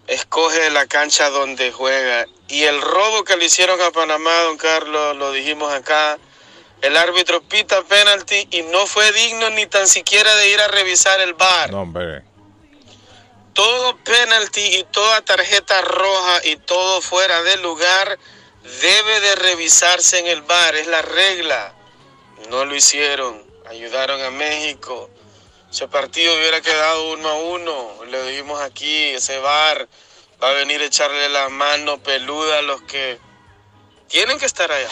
escoge 0.08 0.70
la 0.70 0.86
cancha 0.88 1.30
donde 1.30 1.72
juega. 1.72 2.26
Y 2.48 2.64
el 2.64 2.82
robo 2.82 3.24
que 3.24 3.38
le 3.38 3.46
hicieron 3.46 3.80
a 3.82 3.92
Panamá, 3.92 4.34
don 4.44 4.58
Carlos, 4.58 5.16
lo 5.18 5.32
dijimos 5.32 5.72
acá, 5.74 6.18
el 6.82 6.98
árbitro 6.98 7.42
pita 7.42 7.82
penalti 7.84 8.48
y 8.52 8.62
no 8.64 8.86
fue 8.88 9.12
digno 9.12 9.50
ni 9.52 9.66
tan 9.66 9.88
siquiera 9.88 10.34
de 10.36 10.50
ir 10.50 10.60
a 10.60 10.68
revisar 10.68 11.20
el 11.22 11.34
bar. 11.34 11.72
No, 11.72 11.82
hombre. 11.82 12.24
Todo 13.54 13.98
penalti 13.98 14.62
y 14.62 14.84
toda 14.86 15.22
tarjeta 15.22 15.80
roja 15.82 16.46
y 16.46 16.56
todo 16.58 17.02
fuera 17.02 17.42
de 17.44 17.58
lugar 17.58 18.18
debe 18.82 19.20
de 19.20 19.36
revisarse 19.36 20.20
en 20.20 20.28
el 20.28 20.42
bar, 20.42 20.76
es 20.76 20.88
la 20.88 21.02
regla. 21.02 21.74
No 22.50 22.66
lo 22.66 22.76
hicieron, 22.76 23.44
ayudaron 23.70 24.22
a 24.22 24.32
México 24.32 25.10
ese 25.74 25.88
partido 25.88 26.36
hubiera 26.36 26.62
quedado 26.62 27.14
uno 27.14 27.30
a 27.30 27.34
uno. 27.34 28.06
Le 28.06 28.30
dijimos 28.30 28.62
aquí, 28.62 29.06
ese 29.08 29.40
bar 29.40 29.90
va 30.42 30.50
a 30.52 30.54
venir 30.54 30.80
a 30.82 30.86
echarle 30.86 31.30
la 31.30 31.50
mano 31.50 31.98
peluda 31.98 32.60
a 32.60 32.62
los 32.62 32.84
que 32.84 33.18
tienen 34.08 34.38
que 34.38 34.46
estar 34.46 34.72
allá. 34.72 34.90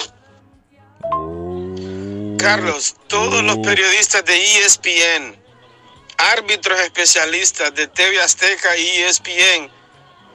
Carlos, 2.40 2.96
todos 3.06 3.44
los 3.44 3.60
periodistas 3.60 4.26
de 4.26 4.36
ESPN, 4.36 5.40
árbitros 6.18 6.80
especialistas 6.80 7.76
de 7.76 7.88
TV 7.88 8.20
Azteca 8.20 8.76
y 8.76 8.88
ESPN, 9.04 9.70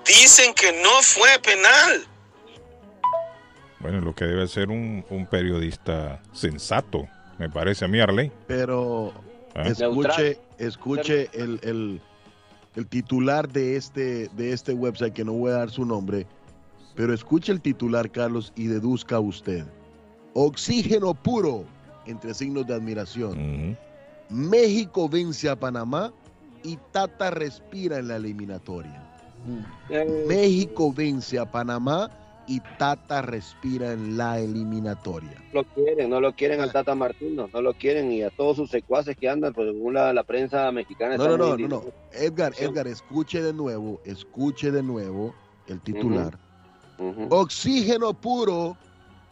dicen 0.07 0.55
que 0.55 0.73
no 0.75 1.03
fue 1.03 1.41
penal. 1.41 2.07
Bueno, 3.81 4.00
lo 4.00 4.15
que 4.15 4.26
debe 4.26 4.47
ser 4.47 4.69
un, 4.69 5.05
un 5.11 5.26
periodista 5.26 6.23
sensato, 6.33 7.09
me 7.37 7.50
parece 7.50 7.85
a 7.85 7.88
mí, 7.88 7.99
Arley. 7.99 8.31
Pero. 8.47 9.25
Escuche, 9.64 10.38
escuche 10.58 11.30
el, 11.32 12.00
titular 12.88 13.48
de 13.48 13.76
este, 13.76 14.28
de 14.36 14.52
este 14.52 14.75
website, 14.75 15.14
que 15.14 15.25
no 15.25 15.32
voy 15.32 15.52
a 15.52 15.54
dar 15.54 15.70
su 15.70 15.84
nombre, 15.84 16.26
pero 16.94 17.14
escuche 17.14 17.52
el 17.52 17.60
titular, 17.60 18.10
Carlos, 18.10 18.52
y 18.56 18.66
deduzca 18.66 19.18
usted. 19.18 19.64
Oxígeno 20.34 21.14
puro, 21.14 21.64
entre 22.06 22.34
signos 22.34 22.66
de 22.66 22.75
admiración. 22.75 23.76
México 24.28 25.08
vence 25.08 25.48
a 25.48 25.56
Panamá 25.56 26.12
y 26.62 26.78
Tata 26.92 27.30
respira 27.30 27.98
en 27.98 28.08
la 28.08 28.16
eliminatoria. 28.16 29.02
Eh. 29.88 30.25
México 30.26 30.92
vence 30.92 31.38
a 31.38 31.50
Panamá 31.50 32.10
y 32.47 32.61
Tata 32.79 33.23
respira 33.23 33.93
en 33.93 34.17
la 34.17 34.38
eliminatoria. 34.38 35.43
No 35.53 35.62
lo 35.62 35.65
quieren, 35.65 36.11
no 36.11 36.21
lo 36.21 36.35
quieren 36.35 36.61
al 36.61 36.73
Tata 36.73 36.95
Martino, 36.95 37.49
no 37.53 37.61
lo 37.61 37.75
quieren 37.75 38.12
y 38.12 38.23
a 38.23 38.31
todos 38.31 38.57
sus 38.57 38.71
secuaces 38.71 39.17
que 39.17 39.29
andan, 39.29 39.53
pues 39.53 39.73
según 39.73 39.95
la, 39.95 40.25
prensa 40.25 40.71
mexicana. 40.71 41.17
No, 41.17 41.37
no, 41.37 41.37
no, 41.37 41.57
no, 41.57 41.69
no, 41.69 41.85
Edgar, 42.12 42.53
Edgar, 42.59 42.87
escuche 42.87 43.43
de 43.43 43.53
nuevo, 43.53 44.00
escuche 44.05 44.71
de 44.71 44.83
nuevo 44.83 45.35
el 45.67 45.81
titular. 45.81 46.38
Oxígeno 47.31 48.15
puro, 48.15 48.76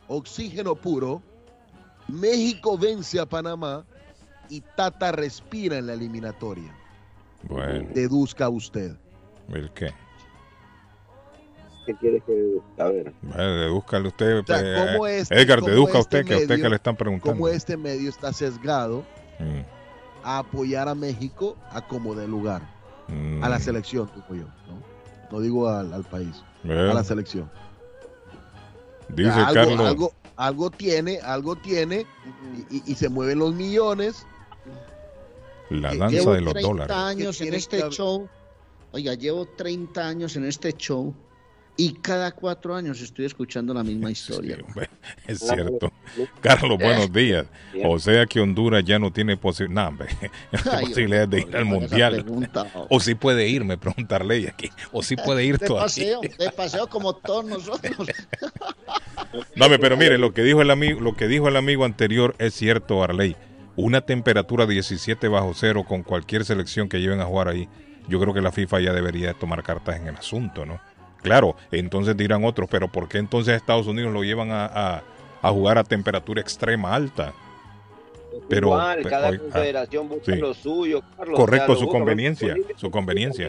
oxígeno 0.09 0.75
puro. 0.75 1.23
México 2.09 2.77
vence 2.77 3.19
a 3.19 3.25
Panamá 3.25 3.87
y 4.51 4.61
Tata 4.61 5.13
respira 5.13 5.79
en 5.79 5.87
la 5.87 5.95
eliminatoria. 5.95 6.77
Bueno. 7.45 7.89
Deduzca 7.95 8.49
usted. 8.49 8.97
¿El 9.49 9.71
qué? 9.73 9.91
¿Qué 11.85 11.95
quiere 11.95 12.21
que 12.21 12.59
a 12.79 12.85
ver? 12.85 13.13
dedúzcale 13.23 14.09
usted. 14.09 14.43
O 14.99 15.07
eh, 15.07 15.19
este, 15.19 15.41
Edgar, 15.41 15.61
deduzca 15.61 15.99
usted 15.99 16.21
este 16.21 16.29
que 16.29 16.35
a 16.35 16.39
usted 16.39 16.63
que 16.63 16.69
le 16.69 16.77
están 16.77 16.97
preguntando. 16.97 17.33
¿Cómo 17.33 17.49
este 17.49 17.77
medio 17.77 18.09
está 18.09 18.33
sesgado 18.33 19.05
mm. 19.39 19.61
a 20.23 20.39
apoyar 20.39 20.89
a 20.89 20.95
México 20.95 21.57
a 21.71 21.87
como 21.87 22.15
de 22.15 22.27
lugar? 22.27 22.63
A 23.43 23.49
la 23.51 23.59
mm. 23.59 23.61
selección, 23.61 24.11
digo 24.15 24.43
yo. 24.43 24.49
No, 24.67 24.83
no 25.31 25.41
digo 25.41 25.69
al, 25.69 26.05
país. 26.05 26.43
A 26.65 26.95
la 26.95 27.05
selección. 27.05 27.51
Dice 29.11 29.31
algo, 29.31 29.55
Carlos. 29.55 29.81
Algo, 29.87 30.13
algo, 30.37 30.71
tiene, 30.71 31.21
algo 31.21 31.57
tiene 31.57 32.07
y, 32.71 32.91
y, 32.91 32.95
se 32.95 33.11
mueven 33.11 33.41
los 33.41 33.55
millones. 33.55 34.27
La 35.69 35.95
danza 35.95 36.31
de 36.31 36.41
los 36.41 36.55
30 36.55 36.69
dólares. 36.69 36.97
años 36.97 37.41
en 37.43 37.53
este 37.53 37.91
show. 37.91 38.27
Oiga, 38.93 39.15
llevo 39.15 39.45
30 39.45 40.07
años 40.07 40.37
en 40.37 40.47
este 40.47 40.73
show 40.73 41.15
y 41.77 41.95
cada 41.95 42.33
cuatro 42.33 42.75
años 42.75 43.01
estoy 43.01 43.25
escuchando 43.25 43.75
la 43.75 43.83
misma 43.83 44.11
historia. 44.13 44.59
es 45.27 45.41
cierto. 45.41 45.93
Carlos, 46.41 46.79
buenos 46.79 47.13
días. 47.13 47.47
O 47.85 47.99
sea 47.99 48.27
que 48.27 48.41
Honduras 48.41 48.85
ya 48.85 48.99
no 48.99 49.13
tiene 49.13 49.37
posibilidad 49.37 49.93
de 51.29 51.41
ir 51.41 51.57
al 51.57 51.65
Mundial. 51.65 52.25
O 52.89 53.01
si 53.01 53.15
puede 53.15 53.49
ir, 53.49 53.65
me 53.65 53.77
preguntarle 53.77 54.49
aquí. 54.49 54.71
O 54.93 55.03
si 55.03 55.17
puede 55.17 55.45
ir 55.45 55.59
de 55.59 55.69
Paseo, 55.69 56.21
de 56.21 56.51
paseo 56.51 56.87
como 56.87 57.15
todos 57.15 57.45
nosotros. 57.45 58.09
no, 59.57 59.67
pero 59.81 59.97
mire, 59.97 60.19
lo 60.19 60.33
que 60.33 60.43
dijo 60.43 60.63
el 60.63 60.71
amigo, 60.71 61.01
lo 61.01 61.17
que 61.17 61.27
dijo 61.27 61.49
el 61.49 61.57
amigo 61.57 61.85
anterior 61.85 62.35
es 62.39 62.55
cierto, 62.55 63.03
Arley. 63.03 63.37
Una 63.77 64.03
temperatura 64.03 64.67
17 64.67 65.27
bajo 65.27 65.53
cero 65.55 65.85
con 65.87 66.05
cualquier 66.05 66.45
selección 66.45 66.89
que 66.89 67.01
lleven 67.01 67.21
a 67.21 67.25
jugar 67.25 67.49
ahí. 67.49 67.69
Yo 68.09 68.21
creo 68.21 68.33
que 68.33 68.41
la 68.41 68.53
FIFA 68.53 68.81
ya 68.81 68.93
debería 68.93 69.35
tomar 69.35 69.65
cartas 69.65 69.97
en 69.97 70.07
el 70.07 70.17
asunto, 70.17 70.65
¿no? 70.65 70.81
Claro, 71.25 71.57
entonces 71.73 72.15
dirán 72.19 72.45
otros, 72.45 72.69
pero 72.71 72.87
¿por 72.87 73.09
qué 73.09 73.17
entonces 73.17 73.57
Estados 73.57 73.87
Unidos 73.87 74.13
lo 74.13 74.23
llevan 74.23 74.51
a, 74.53 75.03
jugar 75.43 75.79
a 75.79 75.85
temperatura 75.85 76.43
extrema 76.43 76.95
alta? 76.95 77.33
Pero, 78.47 78.71
cada 78.71 79.29
ah, 79.29 79.39
confederación 79.39 80.09
busca 80.09 80.37
lo 80.37 80.53
suyo. 80.53 81.03
Correcto, 81.35 81.77
su 81.77 81.89
conveniencia, 81.89 82.55
su 82.77 82.91
conveniencia. 82.91 83.49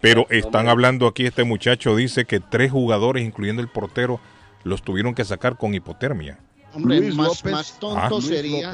Pero 0.00 0.26
están 0.30 0.68
hablando 0.68 1.08
aquí, 1.08 1.26
este 1.26 1.42
muchacho 1.42 1.96
dice 1.96 2.24
que 2.24 2.38
tres 2.38 2.70
jugadores, 2.70 3.24
incluyendo 3.24 3.62
el 3.62 3.68
portero, 3.68 4.20
los 4.62 4.82
tuvieron 4.82 5.12
que 5.12 5.24
sacar 5.24 5.56
con 5.56 5.74
hipotermia. 5.74 6.38
Hombre, 6.72 7.00
más, 7.12 7.44
más, 7.44 7.78
tonto 7.80 8.18
ah. 8.18 8.22
sería, 8.22 8.72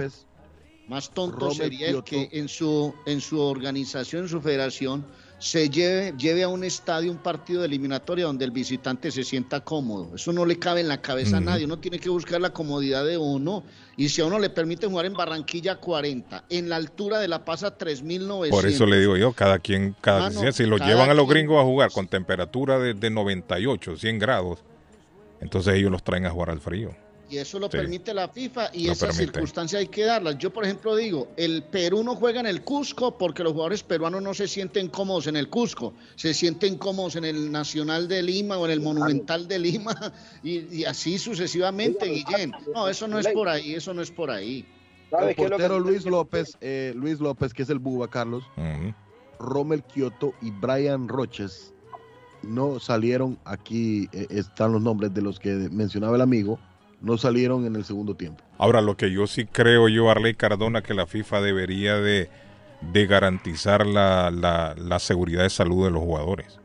más 0.89 1.11
tonto 1.11 1.51
sería 1.51 1.91
el 1.91 2.03
que 2.03 2.29
en 2.33 2.49
su, 2.49 2.95
en 3.05 3.21
su 3.21 3.41
organización, 3.41 4.23
en 4.23 4.29
su 4.29 4.41
federación, 4.41 5.05
se 5.39 5.69
lleve, 5.71 6.15
lleve 6.19 6.43
a 6.43 6.49
un 6.49 6.65
estadio 6.65 7.13
un 7.13 7.19
partido 7.19 7.61
de 7.61 7.67
eliminatoria 7.67 8.25
donde 8.25 8.45
el 8.45 8.51
visitante 8.51 9.11
se 9.11 9.23
sienta 9.23 9.61
cómodo. 9.61 10.17
Eso 10.17 10.33
no 10.33 10.45
le 10.45 10.59
cabe 10.59 10.81
en 10.81 10.89
la 10.89 11.01
cabeza 11.01 11.37
a 11.37 11.41
nadie. 11.41 11.65
Uno 11.65 11.79
tiene 11.79 12.01
que 12.01 12.09
buscar 12.09 12.41
la 12.41 12.51
comodidad 12.51 13.05
de 13.05 13.19
uno. 13.19 13.63
Y 13.97 14.09
si 14.09 14.21
a 14.21 14.27
uno 14.27 14.39
le 14.39 14.51
permite 14.51 14.89
jugar 14.89 15.07
en 15.07 15.13
Barranquilla 15.13 15.77
40, 15.77 16.45
en 16.49 16.69
la 16.69 16.77
altura 16.77 17.21
de 17.21 17.29
La 17.29 17.45
Paz 17.45 17.63
a 17.63 17.79
3.900. 17.79 18.51
Por 18.51 18.67
eso 18.67 18.87
le 18.87 18.99
digo 18.99 19.17
yo, 19.17 19.33
cada 19.33 19.61
quien, 19.61 19.95
cada 20.01 20.27
ah, 20.27 20.53
si 20.53 20.65
lo 20.65 20.79
llevan 20.79 21.11
a 21.11 21.15
los 21.15 21.29
gringos 21.29 21.61
a 21.61 21.65
jugar 21.65 21.93
con 21.93 22.09
temperatura 22.09 22.79
de, 22.81 22.95
de 22.95 23.11
98, 23.11 23.97
100 23.97 24.19
grados, 24.19 24.59
entonces 25.41 25.75
ellos 25.75 25.93
los 25.93 26.03
traen 26.03 26.27
a 26.27 26.31
jugar 26.31 26.51
al 26.51 26.61
frío. 26.61 26.97
Y 27.31 27.37
eso 27.37 27.59
lo 27.59 27.69
permite 27.69 28.15
la 28.15 28.29
FIFA 28.29 28.71
y 28.73 28.89
esas 28.89 29.17
circunstancias 29.17 29.81
hay 29.81 29.89
que 29.89 30.05
darlas. 30.05 30.39
Yo, 30.39 30.51
por 30.51 30.65
ejemplo, 30.65 30.97
digo, 30.97 31.29
el 31.37 31.63
Perú 31.63 32.03
no 32.03 32.15
juega 32.15 32.41
en 32.41 32.47
el 32.47 32.63
Cusco 32.63 33.19
porque 33.19 33.43
los 33.43 33.53
jugadores 33.53 33.83
peruanos 33.83 34.23
no 34.23 34.33
se 34.33 34.49
sienten 34.49 34.89
cómodos 34.89 35.27
en 35.27 35.37
el 35.37 35.51
Cusco, 35.51 35.93
se 36.17 36.33
sienten 36.33 36.79
cómodos 36.79 37.17
en 37.17 37.25
el 37.25 37.53
Nacional 37.53 38.09
de 38.09 38.23
Lima 38.23 38.57
o 38.57 38.65
en 38.65 38.73
el 38.73 38.81
Monumental 38.81 39.47
de 39.47 39.59
Lima 39.59 40.13
y, 40.43 40.85
así 40.85 41.19
sucesivamente, 41.19 42.07
Guillén. 42.07 42.53
No, 42.75 42.89
eso 42.89 43.07
no 43.07 43.19
es 43.19 43.29
por 43.29 43.49
ahí, 43.49 43.75
eso 43.75 43.93
no 43.93 44.01
es 44.01 44.11
por 44.11 44.31
ahí. 44.31 44.65
El 45.11 45.35
portero 45.35 45.79
Luis 45.81 46.07
López, 46.07 46.57
eh, 46.61 46.93
Luis 46.97 47.21
López, 47.21 47.53
que 47.53 47.63
es 47.63 47.71
el 47.71 47.79
Buba, 47.79 48.09
Carlos, 48.09 48.45
Rommel 49.39 49.83
Kioto 49.83 50.33
y 50.41 50.51
Brian 50.51 51.09
Roches 51.09 51.73
no 52.43 52.79
salieron. 52.81 53.39
Aquí, 53.45 54.09
eh, 54.13 54.27
están 54.31 54.73
los 54.73 54.83
nombres 54.83 55.13
de 55.15 55.23
los 55.23 55.39
que 55.39 55.51
mencionaba 55.71 56.17
el 56.17 56.23
amigo, 56.23 56.59
no 57.01 57.19
salieron 57.19 57.65
en 57.67 57.77
el 57.77 57.85
segundo 57.85 58.15
tiempo. 58.15 58.43
Ahora, 58.59 58.81
lo 58.81 58.97
que 58.97 59.11
yo 59.11 59.27
sí 59.27 59.47
creo 59.47 59.89
yo, 59.89 60.11
Arley 60.11 60.35
Cardona, 60.35 60.83
que 60.83 60.95
la 60.95 61.07
FIFA 61.07 61.41
debería 61.41 61.97
de, 61.97 62.29
garantizar 63.07 63.87
la, 63.87 64.31
la, 64.31 64.99
seguridad 64.99 65.43
de 65.43 65.51
salud 65.51 65.85
de 65.85 65.91
los 65.91 66.03
jugadores. 66.03 66.59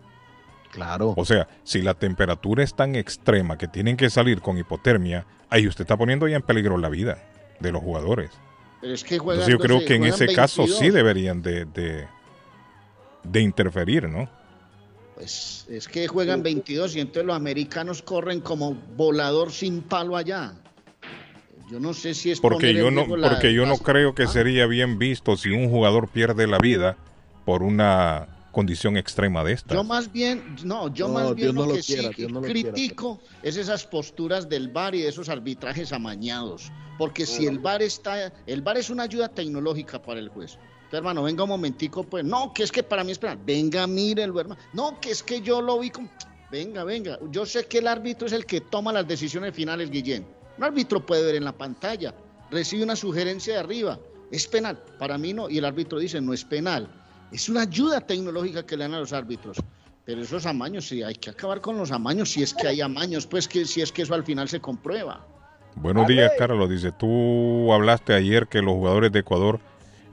Claro. 0.72 1.14
O 1.18 1.26
sea, 1.26 1.48
si 1.64 1.82
la 1.82 1.94
temperatura 1.94 2.64
es 2.64 2.76
tan 2.76 2.96
extrema 2.96 3.58
que 3.58 3.68
tienen 3.68 3.96
que 3.96 4.10
salir 4.10 4.42
con 4.42 4.58
hipotermia, 4.58 5.26
ahí 5.50 5.68
usted 5.68 5.84
está 5.84 5.98
poniendo 5.98 6.28
ya 6.28 6.38
en 6.38 6.42
peligro 6.42 6.78
la 6.78 6.90
vida 6.90 7.20
de 7.60 7.72
los 7.72 7.84
jugadores. 7.84 8.32
es 8.82 9.04
que 9.04 9.16
Entonces 9.16 9.48
yo 9.48 9.60
creo 9.60 9.86
que 9.86 9.96
en 9.96 10.06
ese 10.06 10.34
caso 10.34 10.66
sí 10.66 10.90
deberían 10.90 11.44
de, 11.44 11.66
de, 11.66 12.08
de 13.24 13.42
interferir, 13.42 14.10
¿no? 14.10 14.28
Pues 15.16 15.66
es 15.70 15.88
que 15.88 16.08
juegan 16.08 16.44
22 16.44 16.96
y 16.96 17.00
entonces 17.00 17.26
los 17.26 17.36
americanos 17.36 18.02
corren 18.02 18.42
como 18.42 18.74
volador 18.96 19.52
sin 19.52 19.82
palo 19.82 20.18
allá. 20.18 20.54
Yo 21.70 21.80
no 21.80 21.94
sé 21.94 22.14
si 22.14 22.32
es 22.32 22.40
porque 22.40 22.74
yo 22.74 22.92
no 22.92 23.08
porque 23.08 23.54
yo 23.54 23.66
no 23.66 23.78
creo 23.78 24.14
que 24.14 24.28
sería 24.28 24.66
bien 24.68 25.00
visto 25.00 25.38
si 25.38 25.50
un 25.50 25.70
jugador 25.70 26.10
pierde 26.10 26.46
la 26.48 26.58
vida 26.58 26.98
por 27.46 27.64
una 27.64 28.28
condición 28.52 28.98
extrema 28.98 29.44
de 29.44 29.54
esta. 29.54 29.74
Yo 29.74 29.84
más 29.84 30.12
bien, 30.12 30.56
no, 30.64 30.94
yo 30.94 31.10
más 31.10 31.34
bien 31.34 31.56
lo 31.56 31.74
que 31.74 31.82
sí 31.82 31.98
critico 32.44 33.20
es 33.42 33.58
esas 33.58 33.86
posturas 33.86 34.48
del 34.48 34.68
VAR 34.70 34.94
y 34.94 35.02
de 35.02 35.10
esos 35.10 35.30
arbitrajes 35.30 35.92
amañados, 35.92 36.72
porque 36.98 37.26
si 37.26 37.48
el 37.48 37.60
VAR 37.60 37.82
está, 37.82 38.32
el 38.46 38.62
VAR 38.62 38.78
es 38.78 38.90
una 38.90 39.04
ayuda 39.04 39.30
tecnológica 39.30 40.02
para 40.02 40.20
el 40.20 40.30
juez 40.30 40.60
hermano, 40.98 41.24
venga 41.24 41.44
un 41.44 41.50
momentico, 41.50 42.04
pues, 42.04 42.24
no, 42.24 42.54
que 42.54 42.64
es 42.64 42.72
que 42.72 42.84
para 42.84 43.04
mí 43.04 43.12
es 43.12 43.20
penal, 43.20 43.40
venga, 43.46 43.88
mírelo, 43.88 44.40
hermano, 44.40 44.62
no, 44.74 45.00
que 45.00 45.12
es 45.12 45.24
que 45.24 45.42
yo 45.42 45.62
lo 45.62 45.80
vi 45.80 45.90
como, 45.90 46.10
venga, 46.52 46.84
venga, 46.84 47.18
yo 47.32 47.46
sé 47.46 47.66
que 47.66 47.80
el 47.80 47.88
árbitro 47.88 48.28
es 48.28 48.34
el 48.34 48.46
que 48.46 48.62
toma 48.62 48.94
las 48.94 49.08
decisiones 49.08 49.54
finales, 49.54 49.90
Guillén, 49.90 50.26
un 50.58 50.64
árbitro 50.64 51.06
puede 51.06 51.24
ver 51.24 51.36
en 51.36 51.46
la 51.46 51.52
pantalla, 51.54 52.14
recibe 52.52 52.84
una 52.84 52.96
sugerencia 52.96 53.54
de 53.54 53.60
arriba, 53.60 54.00
es 54.32 54.48
penal, 54.48 54.82
para 55.00 55.18
mí 55.18 55.34
no, 55.34 55.50
y 55.50 55.58
el 55.58 55.66
árbitro 55.66 56.00
dice, 56.00 56.22
no 56.22 56.34
es 56.34 56.44
penal, 56.44 56.90
es 57.32 57.50
una 57.50 57.62
ayuda 57.62 58.02
tecnológica 58.02 58.66
que 58.66 58.78
le 58.78 58.84
dan 58.84 58.94
a 58.94 59.00
los 59.00 59.14
árbitros, 59.14 59.58
pero 60.06 60.22
esos 60.22 60.46
amaños, 60.46 60.88
sí, 60.88 61.02
hay 61.02 61.16
que 61.16 61.30
acabar 61.30 61.62
con 61.62 61.78
los 61.78 61.92
amaños, 61.92 62.32
si 62.32 62.44
es 62.44 62.54
que 62.54 62.68
hay 62.68 62.82
amaños, 62.82 63.26
pues 63.26 63.48
que 63.48 63.66
si 63.66 63.82
es 63.82 63.92
que 63.92 64.02
eso 64.02 64.14
al 64.14 64.24
final 64.24 64.50
se 64.50 64.60
comprueba. 64.60 65.26
Buenos 65.76 66.08
días, 66.08 66.32
Carlos. 66.38 66.70
Dice, 66.70 66.92
tú 66.92 67.74
hablaste 67.74 68.14
ayer 68.14 68.48
que 68.48 68.62
los 68.62 68.74
jugadores 68.74 69.12
de 69.12 69.20
Ecuador 69.20 69.60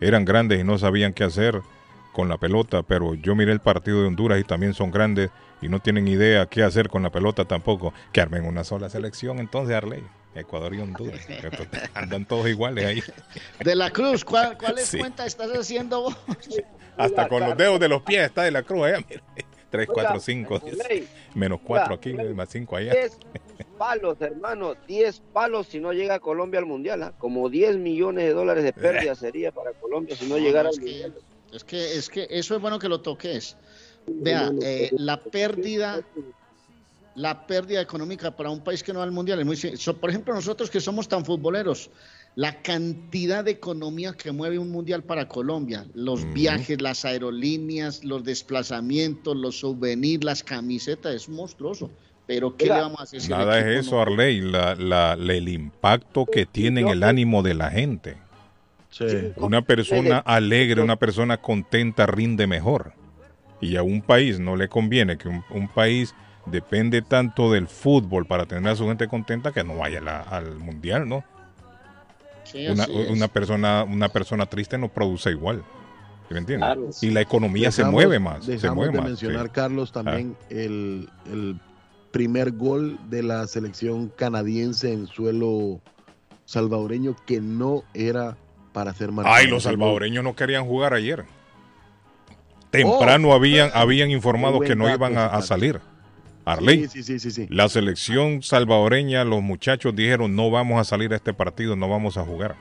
eran 0.00 0.24
grandes 0.24 0.60
y 0.60 0.64
no 0.64 0.78
sabían 0.78 1.12
qué 1.12 1.24
hacer 1.24 1.60
con 2.12 2.28
la 2.28 2.38
pelota, 2.38 2.82
pero 2.82 3.14
yo 3.14 3.34
miré 3.34 3.52
el 3.52 3.60
partido 3.60 4.00
de 4.00 4.08
Honduras 4.08 4.40
y 4.40 4.44
también 4.44 4.74
son 4.74 4.90
grandes 4.90 5.30
y 5.62 5.68
no 5.68 5.80
tienen 5.80 6.08
idea 6.08 6.46
qué 6.46 6.62
hacer 6.62 6.88
con 6.88 7.02
la 7.02 7.10
pelota 7.10 7.44
tampoco. 7.44 7.92
Que 8.12 8.20
armen 8.20 8.44
una 8.44 8.64
sola 8.64 8.88
selección 8.88 9.38
entonces, 9.38 9.76
Arley. 9.76 10.02
Ecuador 10.34 10.74
y 10.74 10.80
Honduras. 10.80 11.20
Andan 11.94 12.24
todos 12.24 12.48
iguales 12.48 12.84
ahí. 12.86 13.02
De 13.64 13.74
la 13.74 13.90
Cruz, 13.90 14.24
¿cuál, 14.24 14.56
cuenta 14.56 15.26
estás 15.26 15.50
haciendo 15.50 16.02
vos? 16.02 16.16
Hasta 16.96 17.28
con 17.28 17.40
los 17.40 17.56
dedos 17.56 17.80
de 17.80 17.88
los 17.88 18.02
pies 18.02 18.26
está 18.26 18.42
de 18.42 18.50
la 18.50 18.62
Cruz 18.62 18.84
allá. 18.84 18.98
3, 19.70 19.88
4, 19.90 20.20
5, 20.20 20.62
menos 21.34 21.60
4 21.64 21.94
aquí, 21.94 22.12
más 22.12 22.48
5 22.50 22.76
allá 22.76 22.92
palos, 23.79 24.20
hermano, 24.20 24.75
10 24.87 25.23
palos 25.33 25.68
si 25.68 25.81
no 25.81 25.92
llega 25.92 26.20
Colombia 26.20 26.61
al 26.61 26.66
Mundial, 26.66 27.03
¿ah? 27.03 27.14
como 27.18 27.49
10 27.49 27.79
millones 27.79 28.25
de 28.25 28.33
dólares 28.33 28.64
de 28.64 28.73
pérdida 28.73 29.14
sería 29.14 29.53
para 29.53 29.73
Colombia 29.73 30.16
si 30.16 30.27
no, 30.27 30.38
llegara 30.38 30.68
al 30.68 30.77
Mundial. 30.77 31.14
Es 31.53 31.64
que, 31.64 31.96
es 31.96 32.09
que 32.09 32.27
eso 32.31 32.55
es 32.55 32.61
bueno 32.61 32.79
que 32.79 32.88
lo 32.88 33.01
toques. 33.01 33.57
Vea, 34.07 34.51
eh, 34.62 34.90
la 34.92 35.20
pérdida, 35.23 36.01
la 37.14 37.46
pérdida 37.46 37.81
económica 37.81 38.35
para 38.35 38.51
un 38.51 38.62
país 38.62 38.83
que 38.83 38.92
no 38.92 39.01
va 39.01 39.05
al 39.05 39.12
Mundial 39.12 39.40
es 39.40 39.46
muy... 39.46 39.94
por 39.94 40.11
ejemplo, 40.11 40.35
nosotros 40.35 40.70
que 40.70 40.81
somos 40.81 41.09
tan 41.09 41.25
futboleros, 41.25 41.90
la 42.37 42.62
cantidad 42.62 43.44
de 43.44 43.51
economía 43.53 44.12
que 44.12 44.31
mueve 44.31 44.59
un 44.59 44.70
mundial 44.70 45.03
para 45.03 45.27
Colombia, 45.27 45.87
los 45.94 46.33
viajes, 46.33 46.81
las 46.81 47.05
aerolíneas, 47.05 48.05
los 48.05 48.23
desplazamientos, 48.23 49.37
los 49.37 49.59
souvenirs, 49.59 50.25
las 50.25 50.44
camisetas, 50.44 51.14
es 51.14 51.29
monstruoso. 51.29 51.90
Pero 52.30 52.56
¿qué 52.56 52.66
le 52.66 52.80
vamos 52.80 53.00
a 53.00 53.02
hacer? 53.02 53.28
Nada 53.28 53.58
es 53.58 53.86
eso, 53.86 54.00
Arley, 54.00 54.40
la, 54.40 55.14
el 55.14 55.48
impacto 55.48 56.26
que 56.26 56.46
tiene 56.46 56.82
en 56.82 56.86
el 56.86 57.02
ánimo 57.02 57.42
de 57.42 57.54
la 57.54 57.70
gente. 57.70 58.18
Una 59.34 59.62
persona 59.62 60.18
alegre, 60.18 60.80
una 60.80 60.94
persona 60.94 61.38
contenta 61.38 62.06
rinde 62.06 62.46
mejor. 62.46 62.92
Y 63.60 63.74
a 63.74 63.82
un 63.82 64.00
país 64.00 64.38
no 64.38 64.54
le 64.54 64.68
conviene 64.68 65.18
que 65.18 65.26
un, 65.26 65.68
país 65.74 66.14
depende 66.46 67.02
tanto 67.02 67.50
del 67.50 67.66
fútbol 67.66 68.26
para 68.26 68.46
tener 68.46 68.70
a 68.70 68.76
su 68.76 68.86
gente 68.86 69.08
contenta 69.08 69.50
que 69.50 69.64
no 69.64 69.78
vaya 69.78 69.98
al 70.30 70.54
mundial, 70.54 71.08
¿no? 71.08 71.24
una, 73.08 73.26
persona 73.26 73.82
una 73.82 74.08
persona 74.08 74.46
triste 74.46 74.78
no 74.78 74.88
produce 74.88 75.30
igual. 75.30 75.64
¿Me 76.28 76.38
entiendes? 76.38 77.02
Y 77.02 77.10
la 77.10 77.22
economía 77.22 77.72
se 77.72 77.84
mueve 77.84 78.20
más. 78.20 78.44
se 78.44 78.70
mueve 78.70 78.98
de 78.98 79.02
mencionar, 79.02 79.50
Carlos, 79.50 79.90
también 79.90 80.36
ah. 80.42 80.46
el, 80.50 81.08
el 81.26 81.56
primer 82.11 82.53
gol 82.53 82.99
de 83.09 83.23
la 83.23 83.46
selección 83.46 84.09
canadiense 84.09 84.92
en 84.92 85.07
suelo 85.07 85.81
salvadoreño 86.44 87.16
que 87.27 87.40
no 87.40 87.85
era 87.94 88.37
para 88.73 88.90
hacer 88.90 89.12
más. 89.12 89.27
Ay, 89.29 89.46
los 89.46 89.64
salvadoreños 89.64 90.25
no 90.25 90.35
querían 90.35 90.64
jugar 90.64 90.94
ayer. 90.94 91.25
Temprano 92.70 93.31
oh, 93.31 93.35
habían, 93.35 93.70
habían 93.75 94.11
informado 94.11 94.61
que 94.61 94.77
no 94.77 94.92
iban 94.92 95.16
a, 95.16 95.40
salir. 95.42 95.81
Arley, 96.44 96.88
sí, 96.88 97.03
sí, 97.03 97.18
sí, 97.18 97.46
la 97.51 97.68
selección 97.68 98.42
salvadoreña, 98.42 99.25
los 99.25 99.42
muchachos 99.42 99.94
dijeron 99.94 100.35
no 100.35 100.51
vamos 100.51 100.81
a 100.81 100.85
salir 100.85 101.12
a 101.12 101.16
este 101.16 101.35
partido, 101.35 101.77
no 101.77 101.88
vamos 101.88 102.16
a 102.16 102.25
jugar. 102.25 102.57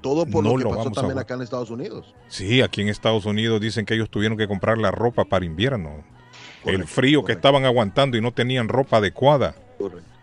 Todo 0.00 0.26
por 0.26 0.44
lo 0.44 0.56
que 0.56 0.64
pasó 0.64 0.90
también 0.90 1.18
acá 1.18 1.34
en 1.34 1.42
Estados 1.42 1.70
Unidos. 1.70 2.14
Sí, 2.28 2.60
aquí 2.60 2.82
en 2.82 2.88
Estados 2.88 3.24
Unidos 3.24 3.60
dicen 3.60 3.86
que 3.86 3.94
ellos 3.94 4.10
tuvieron 4.10 4.36
que 4.36 4.48
comprar 4.48 4.78
la 4.78 4.90
ropa 4.90 5.24
para 5.24 5.44
invierno 5.44 6.04
el 6.64 6.86
frío 6.86 7.24
que 7.24 7.32
estaban 7.32 7.64
aguantando 7.64 8.16
y 8.16 8.20
no 8.20 8.32
tenían 8.32 8.68
ropa 8.68 8.98
adecuada. 8.98 9.54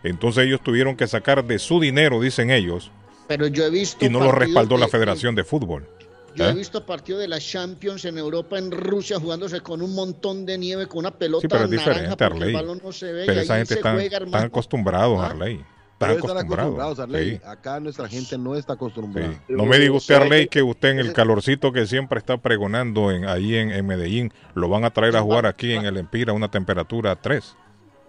Entonces 0.02 0.46
ellos 0.46 0.60
tuvieron 0.62 0.96
que 0.96 1.06
sacar 1.06 1.44
de 1.44 1.58
su 1.58 1.80
dinero, 1.80 2.20
dicen 2.20 2.50
ellos. 2.50 2.90
Pero 3.28 3.46
yo 3.46 3.64
he 3.64 3.70
visto 3.70 4.04
y 4.04 4.08
no 4.08 4.20
lo 4.20 4.32
respaldó 4.32 4.76
la 4.76 4.88
Federación 4.88 5.34
de 5.34 5.44
Fútbol. 5.44 5.86
Yo 6.34 6.46
he 6.46 6.50
¿Eh? 6.50 6.54
visto 6.54 6.86
partidos 6.86 7.20
de 7.20 7.28
la 7.28 7.40
Champions 7.40 8.04
en 8.04 8.16
Europa, 8.18 8.58
en 8.58 8.70
Rusia, 8.70 9.18
jugándose 9.18 9.60
con 9.60 9.82
un 9.82 9.94
montón 9.94 10.46
de 10.46 10.58
nieve, 10.58 10.86
con 10.86 11.00
una 11.00 11.10
pelota 11.10 11.42
sí, 11.42 11.48
pero 11.48 11.64
es 11.64 11.70
diferente, 11.70 12.24
Arley. 12.24 12.52
No 12.82 12.92
se 12.92 13.12
ve, 13.12 13.24
pero 13.26 13.40
esa 13.40 13.56
gente 13.56 13.74
está, 13.74 14.00
están 14.02 14.44
acostumbrados, 14.44 15.18
¿Ah? 15.20 15.26
Arley. 15.26 15.64
Están 16.00 16.38
acostumbrados. 16.38 16.98
Arley. 16.98 17.40
Acá 17.44 17.78
nuestra 17.78 18.08
gente 18.08 18.38
no 18.38 18.56
está 18.56 18.72
acostumbrada. 18.72 19.42
No 19.48 19.66
me 19.66 19.78
diga 19.78 19.92
usted, 19.92 20.14
Arley, 20.14 20.48
que 20.48 20.62
usted 20.62 20.90
en 20.90 20.98
el 20.98 21.12
calorcito 21.12 21.72
que 21.72 21.86
siempre 21.86 22.18
está 22.18 22.38
pregonando 22.38 23.10
en, 23.10 23.26
ahí 23.26 23.54
en, 23.56 23.86
Medellín, 23.86 24.32
lo 24.54 24.68
van 24.68 24.84
a 24.84 24.90
traer 24.90 25.16
a 25.16 25.20
jugar 25.22 25.46
aquí 25.46 25.72
en 25.72 25.84
el 25.84 25.96
Empira 25.98 26.32
a 26.32 26.34
una 26.34 26.50
temperatura 26.50 27.16
3 27.16 27.56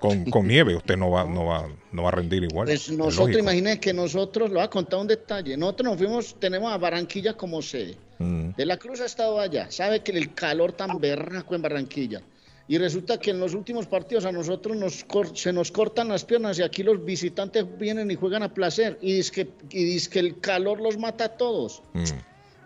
con, 0.01 0.25
con 0.25 0.47
nieve 0.47 0.75
usted 0.75 0.97
no 0.97 1.11
va, 1.11 1.25
no 1.25 1.45
va, 1.45 1.69
no 1.91 2.03
va 2.03 2.09
a 2.09 2.11
rendir 2.11 2.43
igual. 2.43 2.65
Pues 2.65 2.89
nosotros, 2.89 3.37
imagínense 3.37 3.79
que 3.79 3.93
nosotros, 3.93 4.49
lo 4.49 4.55
voy 4.55 4.63
a 4.63 4.69
contar 4.69 4.99
un 4.99 5.07
detalle, 5.07 5.55
nosotros 5.55 5.91
nos 5.91 5.97
fuimos, 5.97 6.35
tenemos 6.39 6.73
a 6.73 6.77
Barranquilla 6.77 7.33
como 7.33 7.61
sede. 7.61 7.95
Mm. 8.17 8.49
De 8.57 8.65
la 8.65 8.77
Cruz 8.77 8.99
ha 8.99 9.05
estado 9.05 9.39
allá, 9.39 9.69
sabe 9.69 10.01
que 10.01 10.11
el 10.11 10.33
calor 10.33 10.71
tan 10.71 10.99
berraco 10.99 11.53
en 11.53 11.61
Barranquilla. 11.61 12.21
Y 12.67 12.77
resulta 12.77 13.19
que 13.19 13.31
en 13.31 13.39
los 13.39 13.53
últimos 13.53 13.87
partidos 13.87 14.25
a 14.25 14.31
nosotros 14.31 14.77
nos 14.77 15.05
se 15.33 15.51
nos 15.51 15.71
cortan 15.71 16.09
las 16.09 16.23
piernas 16.23 16.57
y 16.59 16.63
aquí 16.63 16.83
los 16.83 17.03
visitantes 17.03 17.65
vienen 17.77 18.11
y 18.11 18.15
juegan 18.15 18.43
a 18.43 18.53
placer. 18.53 18.97
Y 19.01 19.13
dice 19.13 19.31
que, 19.31 19.49
y 19.77 19.83
dice 19.83 20.09
que 20.09 20.19
el 20.19 20.39
calor 20.39 20.79
los 20.79 20.97
mata 20.97 21.25
a 21.25 21.29
todos. 21.29 21.81
Mm. 21.93 22.03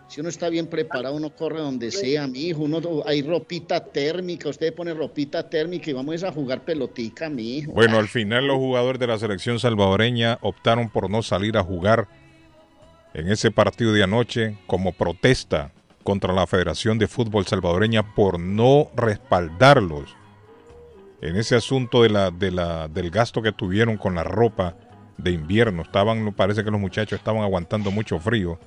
Si 0.08 0.20
uno 0.20 0.28
está 0.28 0.48
bien 0.48 0.68
preparado, 0.68 1.16
uno 1.16 1.30
corre 1.30 1.58
donde 1.58 1.90
sea, 1.90 2.28
mi 2.28 2.42
hijo. 2.42 2.62
Uno, 2.62 2.80
hay 3.06 3.22
ropita 3.22 3.84
térmica, 3.84 4.48
usted 4.48 4.72
pone 4.72 4.94
ropita 4.94 5.48
térmica 5.48 5.90
y 5.90 5.94
vamos 5.94 6.22
a 6.22 6.30
jugar 6.30 6.64
pelotica, 6.64 7.28
mi 7.28 7.58
hijo. 7.58 7.72
Bueno, 7.72 7.98
al 7.98 8.06
final 8.06 8.46
los 8.46 8.56
jugadores 8.56 9.00
de 9.00 9.08
la 9.08 9.18
selección 9.18 9.58
salvadoreña 9.58 10.38
optaron 10.42 10.90
por 10.90 11.10
no 11.10 11.22
salir 11.22 11.56
a 11.56 11.64
jugar 11.64 12.06
en 13.14 13.28
ese 13.32 13.50
partido 13.50 13.92
de 13.92 14.04
anoche 14.04 14.58
como 14.66 14.92
protesta 14.92 15.72
contra 16.06 16.32
la 16.32 16.46
Federación 16.46 16.98
de 16.98 17.08
Fútbol 17.08 17.46
Salvadoreña 17.46 18.14
por 18.14 18.38
no 18.38 18.88
respaldarlos 18.94 20.16
en 21.20 21.34
ese 21.34 21.56
asunto 21.56 22.02
de 22.02 22.10
la, 22.10 22.30
de 22.30 22.52
la, 22.52 22.86
del 22.86 23.10
gasto 23.10 23.42
que 23.42 23.50
tuvieron 23.50 23.96
con 23.96 24.14
la 24.14 24.22
ropa 24.22 24.76
de 25.18 25.32
invierno. 25.32 25.82
Estaban, 25.82 26.32
parece 26.32 26.62
que 26.62 26.70
los 26.70 26.80
muchachos 26.80 27.18
estaban 27.18 27.42
aguantando 27.42 27.90
mucho 27.90 28.20
frío 28.20 28.58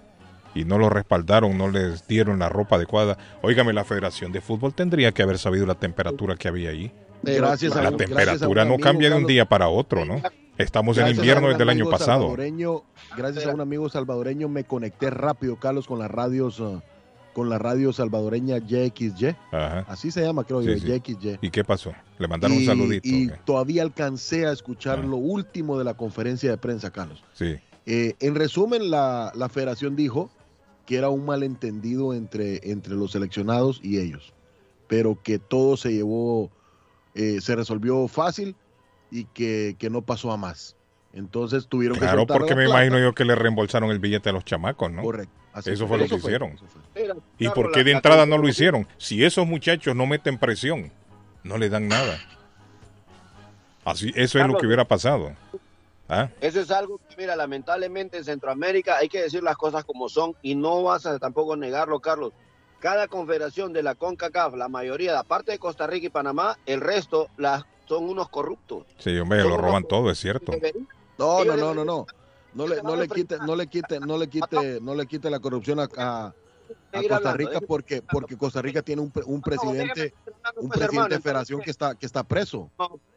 y 0.53 0.65
no 0.65 0.77
lo 0.77 0.89
respaldaron, 0.89 1.57
no 1.57 1.69
les 1.69 2.05
dieron 2.07 2.39
la 2.39 2.49
ropa 2.49 2.75
adecuada. 2.75 3.17
Óigame, 3.41 3.71
la 3.71 3.85
Federación 3.85 4.33
de 4.33 4.41
Fútbol 4.41 4.73
tendría 4.73 5.13
que 5.13 5.23
haber 5.23 5.37
sabido 5.37 5.65
la 5.65 5.75
temperatura 5.75 6.35
que 6.35 6.49
había 6.49 6.71
ahí. 6.71 6.91
Gracias 7.23 7.73
a, 7.75 7.81
la 7.81 7.91
temperatura 7.91 8.65
no 8.65 8.77
cambia 8.77 9.09
de 9.09 9.15
un 9.15 9.25
día 9.25 9.45
para 9.45 9.69
otro, 9.69 10.03
¿no? 10.03 10.21
Estamos 10.57 10.97
en 10.97 11.07
invierno 11.07 11.47
desde 11.47 11.63
el 11.63 11.69
año 11.69 11.89
pasado. 11.89 12.35
Gracias 13.15 13.45
a 13.45 13.53
un 13.53 13.61
amigo 13.61 13.87
salvadoreño 13.87 14.49
me 14.49 14.65
conecté 14.65 15.09
rápido, 15.09 15.55
Carlos, 15.55 15.87
con 15.87 15.99
las 15.99 16.11
radios, 16.11 16.59
uh, 16.59 16.81
con 17.33 17.49
la 17.49 17.57
radio 17.57 17.93
salvadoreña 17.93 18.57
YXY. 18.57 19.35
Así 19.51 20.11
se 20.11 20.21
llama, 20.21 20.43
creo 20.43 20.61
yo, 20.61 20.71
YXY. 20.71 21.39
¿Y 21.41 21.49
qué 21.49 21.63
pasó? 21.63 21.93
Le 22.17 22.27
mandaron 22.27 22.57
un 22.57 22.65
saludito. 22.65 23.07
Y 23.07 23.31
todavía 23.45 23.83
alcancé 23.83 24.45
a 24.45 24.51
escuchar 24.51 25.03
lo 25.03 25.17
último 25.17 25.77
de 25.77 25.85
la 25.85 25.95
conferencia 25.95 26.49
de 26.49 26.57
prensa, 26.57 26.91
Carlos. 26.91 27.23
Sí. 27.33 27.57
Eh, 27.85 28.15
en 28.19 28.35
resumen, 28.35 28.91
la, 28.91 29.31
la 29.35 29.49
federación 29.49 29.95
dijo 29.95 30.29
que 30.89 30.97
era 30.97 31.09
un 31.09 31.23
malentendido 31.23 32.15
entre, 32.15 32.71
entre 32.71 32.95
los 32.95 33.11
seleccionados 33.11 33.79
y 33.83 33.99
ellos, 33.99 34.33
pero 34.87 35.21
que 35.21 35.37
todo 35.37 35.77
se 35.77 35.93
llevó, 35.93 36.49
eh, 37.13 37.41
se 37.41 37.55
resolvió 37.55 38.07
fácil 38.07 38.55
y 39.11 39.25
que, 39.25 39.77
no 39.91 40.01
pasó 40.01 40.31
a 40.31 40.37
más. 40.37 40.75
Entonces 41.13 41.67
tuvieron 41.67 41.97
claro, 41.97 42.21
que... 42.21 42.25
Claro, 42.27 42.39
porque 42.39 42.55
me 42.55 42.65
imagino 42.65 42.99
yo 42.99 43.13
que 43.13 43.25
le 43.25 43.35
reembolsaron 43.35 43.89
el 43.89 43.99
billete 43.99 44.29
a 44.29 44.33
los 44.33 44.45
chamacos, 44.45 44.91
¿no? 44.91 45.01
Correcto. 45.01 45.33
eso 45.65 45.87
fue 45.87 45.97
lo 45.97 46.07
que 46.07 46.15
hicieron. 46.15 46.55
¿Y 47.37 47.49
por 47.49 47.71
qué 47.71 47.83
de 47.83 47.91
entrada 47.91 48.25
no 48.25 48.37
lo 48.37 48.47
hicieron? 48.47 48.87
Si 48.97 49.23
esos 49.23 49.47
muchachos 49.47 49.95
no 49.95 50.05
meten 50.05 50.37
presión, 50.37 50.91
no 51.43 51.57
le 51.57 51.69
dan 51.69 51.87
nada. 51.87 52.19
Así, 53.85 54.11
eso 54.15 54.39
es 54.39 54.47
lo 54.47 54.57
que 54.57 54.67
hubiera 54.67 54.85
pasado. 54.85 55.33
¿Ah? 56.07 56.29
Eso 56.41 56.59
es 56.59 56.71
algo 56.71 56.99
que, 57.07 57.15
mira, 57.17 57.35
lamentablemente 57.35 58.17
en 58.17 58.23
Centroamérica 58.23 58.97
hay 58.97 59.09
que 59.09 59.21
decir 59.21 59.43
las 59.43 59.57
cosas 59.57 59.85
como 59.85 60.09
son 60.09 60.35
y 60.41 60.55
no 60.55 60.83
vas 60.83 61.05
a 61.05 61.19
tampoco 61.19 61.55
negarlo, 61.55 61.99
Carlos. 61.99 62.33
Cada 62.79 63.07
confederación 63.07 63.73
de 63.73 63.83
la 63.83 63.93
CONCACAF, 63.95 64.55
la 64.55 64.69
mayoría, 64.69 65.19
aparte 65.19 65.51
de 65.51 65.59
Costa 65.59 65.85
Rica 65.85 66.07
y 66.07 66.09
Panamá, 66.09 66.57
el 66.65 66.81
resto 66.81 67.29
las, 67.37 67.65
son 67.87 68.09
unos 68.09 68.29
corruptos. 68.29 68.85
Sí, 68.97 69.17
hombre, 69.17 69.43
lo 69.43 69.57
roban 69.57 69.83
todo, 69.83 70.09
es 70.09 70.19
cierto. 70.19 70.53
No, 71.19 71.45
no, 71.45 71.55
no, 71.55 71.73
no, 71.73 71.85
no. 71.85 72.05
No 72.51 72.65
le, 72.65 72.81
no 72.81 72.95
le 72.95 73.07
quite, 73.07 73.37
no 73.37 73.55
le 73.55 73.67
quite, 73.67 73.99
no 73.99 74.17
le 74.17 74.27
quite, 74.27 74.81
no 74.81 74.95
le 74.95 75.05
quite 75.05 75.29
la 75.29 75.39
corrupción 75.39 75.79
a 75.79 76.33
a 76.91 77.01
Costa 77.07 77.33
Rica 77.33 77.59
porque 77.61 78.01
porque 78.01 78.37
Costa 78.37 78.61
Rica 78.61 78.81
tiene 78.81 79.01
un, 79.01 79.11
un 79.25 79.41
presidente 79.41 80.13
un 80.57 80.69
presidente 80.69 81.15
de 81.15 81.21
federación 81.21 81.61
que 81.61 81.71
está 81.71 81.95
que 81.95 82.05
está 82.05 82.23
preso. 82.23 82.69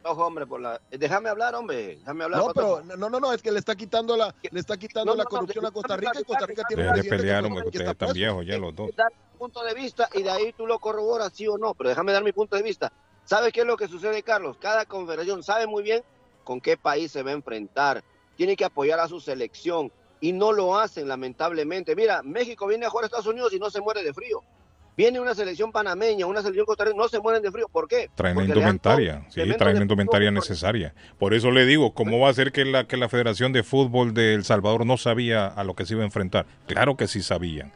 No, 0.03 0.11
hombre, 0.11 0.45
por 0.45 0.61
la 0.61 0.79
déjame 0.91 1.29
hablar, 1.29 1.55
hombre, 1.55 1.97
déjame 1.97 2.23
hablar. 2.25 2.41
No, 2.41 2.53
pero 2.53 2.83
no, 2.97 3.09
no, 3.09 3.19
no, 3.19 3.33
es 3.33 3.41
que 3.41 3.51
le 3.51 3.59
está 3.59 3.75
quitando 3.75 4.15
la 4.15 4.33
le 4.49 4.59
está 4.59 4.77
quitando 4.77 5.15
la 5.15 5.25
corrupción 5.25 5.65
a 5.65 5.71
Costa 5.71 5.97
Rica 5.97 6.19
y 6.19 6.23
Costa 6.23 6.45
Rica 6.45 6.63
tiene 6.67 6.83
un 6.83 6.93
presidente 6.93 7.17
pelear, 7.17 7.45
hombre, 7.45 7.69
que 7.71 7.83
está 7.83 8.13
viejos 8.13 8.45
ya 8.45 8.57
los 8.57 8.75
dos. 8.75 8.91
punto 9.37 9.63
de 9.63 9.73
vista 9.73 10.09
y 10.13 10.23
de 10.23 10.29
ahí 10.29 10.53
tú 10.53 10.67
lo 10.67 10.79
corroboras 10.79 11.33
sí 11.33 11.47
o 11.47 11.57
no, 11.57 11.73
pero 11.73 11.89
déjame 11.89 12.11
dar 12.11 12.23
mi 12.23 12.31
punto 12.31 12.55
de 12.55 12.63
vista. 12.63 12.91
¿Sabes 13.25 13.53
qué 13.53 13.61
es 13.61 13.65
lo 13.65 13.77
que 13.77 13.87
sucede, 13.87 14.21
Carlos? 14.21 14.57
Cada 14.59 14.85
confederación 14.85 15.43
sabe 15.43 15.65
muy 15.65 15.81
bien 15.81 16.03
con 16.43 16.61
qué 16.61 16.77
país 16.77 17.11
se 17.11 17.23
va 17.23 17.31
a 17.31 17.33
enfrentar. 17.33 18.03
Tiene 18.35 18.55
que 18.55 18.65
apoyar 18.65 18.99
a 18.99 19.07
su 19.07 19.19
selección 19.19 19.91
y 20.21 20.31
no 20.31 20.51
lo 20.51 20.77
hacen, 20.77 21.07
lamentablemente. 21.07 21.95
Mira, 21.95 22.23
México 22.23 22.67
viene 22.67 22.85
a 22.85 22.89
jugar 22.89 23.03
a 23.03 23.07
Estados 23.07 23.27
Unidos 23.27 23.53
y 23.53 23.59
no 23.59 23.69
se 23.69 23.81
muere 23.81 24.03
de 24.03 24.13
frío. 24.13 24.41
Viene 24.95 25.19
una 25.19 25.33
selección 25.33 25.71
panameña, 25.71 26.27
una 26.27 26.41
selección 26.41 26.67
costarricense, 26.67 27.01
no 27.01 27.09
se 27.09 27.19
mueren 27.19 27.41
de 27.41 27.51
frío. 27.51 27.67
¿Por 27.67 27.87
qué? 27.87 28.09
Traen 28.13 28.39
indumentaria, 28.39 29.25
sí, 29.29 29.41
traen 29.57 29.81
indumentaria 29.81 30.29
necesaria. 30.29 30.93
Por 31.17 31.33
eso 31.33 31.49
le 31.49 31.65
digo, 31.65 31.93
¿cómo 31.93 32.19
va 32.19 32.29
a 32.29 32.33
ser 32.33 32.51
que 32.51 32.63
la, 32.63 32.85
que 32.85 32.95
la 32.95 33.09
Federación 33.09 33.53
de 33.53 33.63
Fútbol 33.63 34.13
de 34.13 34.35
El 34.35 34.43
Salvador 34.43 34.85
no 34.85 34.97
sabía 34.97 35.47
a 35.47 35.63
lo 35.63 35.73
que 35.73 35.85
se 35.85 35.95
iba 35.95 36.03
a 36.03 36.05
enfrentar? 36.05 36.45
Claro 36.67 36.95
que 36.95 37.07
sí 37.07 37.23
sabían. 37.23 37.71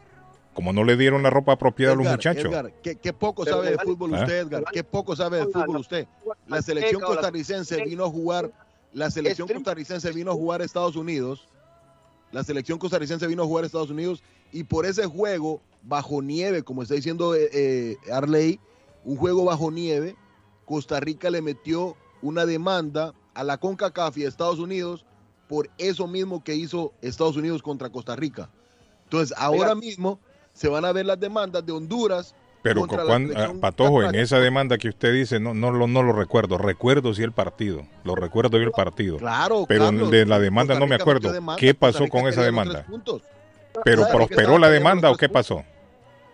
Como 0.58 0.72
no 0.72 0.82
le 0.82 0.96
dieron 0.96 1.22
la 1.22 1.30
ropa 1.30 1.52
apropiada 1.52 1.92
a 1.92 1.96
los 1.96 2.08
muchachos. 2.08 2.46
Edgar, 2.46 2.72
¿qué, 2.82 3.12
poco 3.12 3.44
sabe 3.44 3.70
de 3.70 3.78
fútbol 3.78 4.14
¿Ah? 4.14 4.22
usted, 4.22 4.38
Edgar. 4.40 4.64
Qué 4.72 4.82
poco 4.82 5.14
sabe 5.14 5.38
de 5.38 5.44
fútbol 5.44 5.76
usted. 5.76 6.08
La 6.48 6.60
selección 6.62 7.00
costarricense 7.00 7.84
vino 7.84 8.04
a 8.04 8.10
jugar, 8.10 8.50
la 8.92 9.08
selección 9.10 9.46
costarricense 9.46 10.10
vino 10.10 10.32
a 10.32 10.34
jugar 10.34 10.60
a 10.60 10.64
Estados 10.64 10.96
Unidos 10.96 11.46
la 12.30 12.44
selección 12.44 12.78
costarricense 12.78 13.26
vino 13.26 13.42
a 13.42 13.46
jugar 13.46 13.64
a 13.64 13.66
Estados 13.66 13.90
Unidos 13.90 14.22
y 14.52 14.64
por 14.64 14.84
ese 14.86 15.06
juego 15.06 15.60
bajo 15.82 16.20
nieve, 16.20 16.62
como 16.62 16.82
está 16.82 16.94
diciendo 16.94 17.34
eh, 17.34 17.48
eh, 17.52 17.96
Arley, 18.12 18.60
un 19.04 19.16
juego 19.16 19.44
bajo 19.44 19.70
nieve, 19.70 20.16
Costa 20.66 21.00
Rica 21.00 21.30
le 21.30 21.40
metió 21.40 21.96
una 22.20 22.44
demanda 22.44 23.14
a 23.34 23.44
la 23.44 23.58
CONCACAF 23.58 24.18
y 24.18 24.24
a 24.24 24.28
Estados 24.28 24.58
Unidos 24.58 25.06
por 25.48 25.70
eso 25.78 26.06
mismo 26.06 26.44
que 26.44 26.54
hizo 26.54 26.92
Estados 27.00 27.36
Unidos 27.36 27.62
contra 27.62 27.88
Costa 27.88 28.14
Rica. 28.16 28.50
Entonces, 29.04 29.34
ahora 29.38 29.74
mismo 29.74 30.18
se 30.58 30.68
van 30.68 30.84
a 30.84 30.92
ver 30.92 31.06
las 31.06 31.20
demandas 31.20 31.64
de 31.64 31.72
Honduras 31.72 32.34
pero 32.60 32.86
ah, 32.90 33.52
Patojo, 33.60 34.02
en 34.02 34.16
esa 34.16 34.40
demanda 34.40 34.78
que 34.78 34.88
usted 34.88 35.12
dice, 35.12 35.38
no, 35.38 35.54
no, 35.54 35.70
no 35.70 36.02
lo 36.02 36.12
recuerdo. 36.12 36.58
Recuerdo 36.58 37.14
sí 37.14 37.22
el 37.22 37.30
partido. 37.30 37.86
Lo 38.02 38.16
recuerdo 38.16 38.58
y 38.58 38.64
el 38.64 38.72
partido. 38.72 39.16
Claro, 39.16 39.64
Pero 39.68 39.92
de 39.92 40.26
la 40.26 40.40
demanda 40.40 40.76
no 40.78 40.88
me 40.88 40.96
acuerdo. 40.96 41.32
¿Qué 41.56 41.72
pasó 41.72 42.08
con 42.08 42.26
esa 42.26 42.42
demanda? 42.42 42.84
¿Pero 43.84 44.08
prosperó 44.08 44.58
la 44.58 44.68
demanda 44.68 45.08
o 45.10 45.16
qué 45.16 45.28
pasó? 45.28 45.64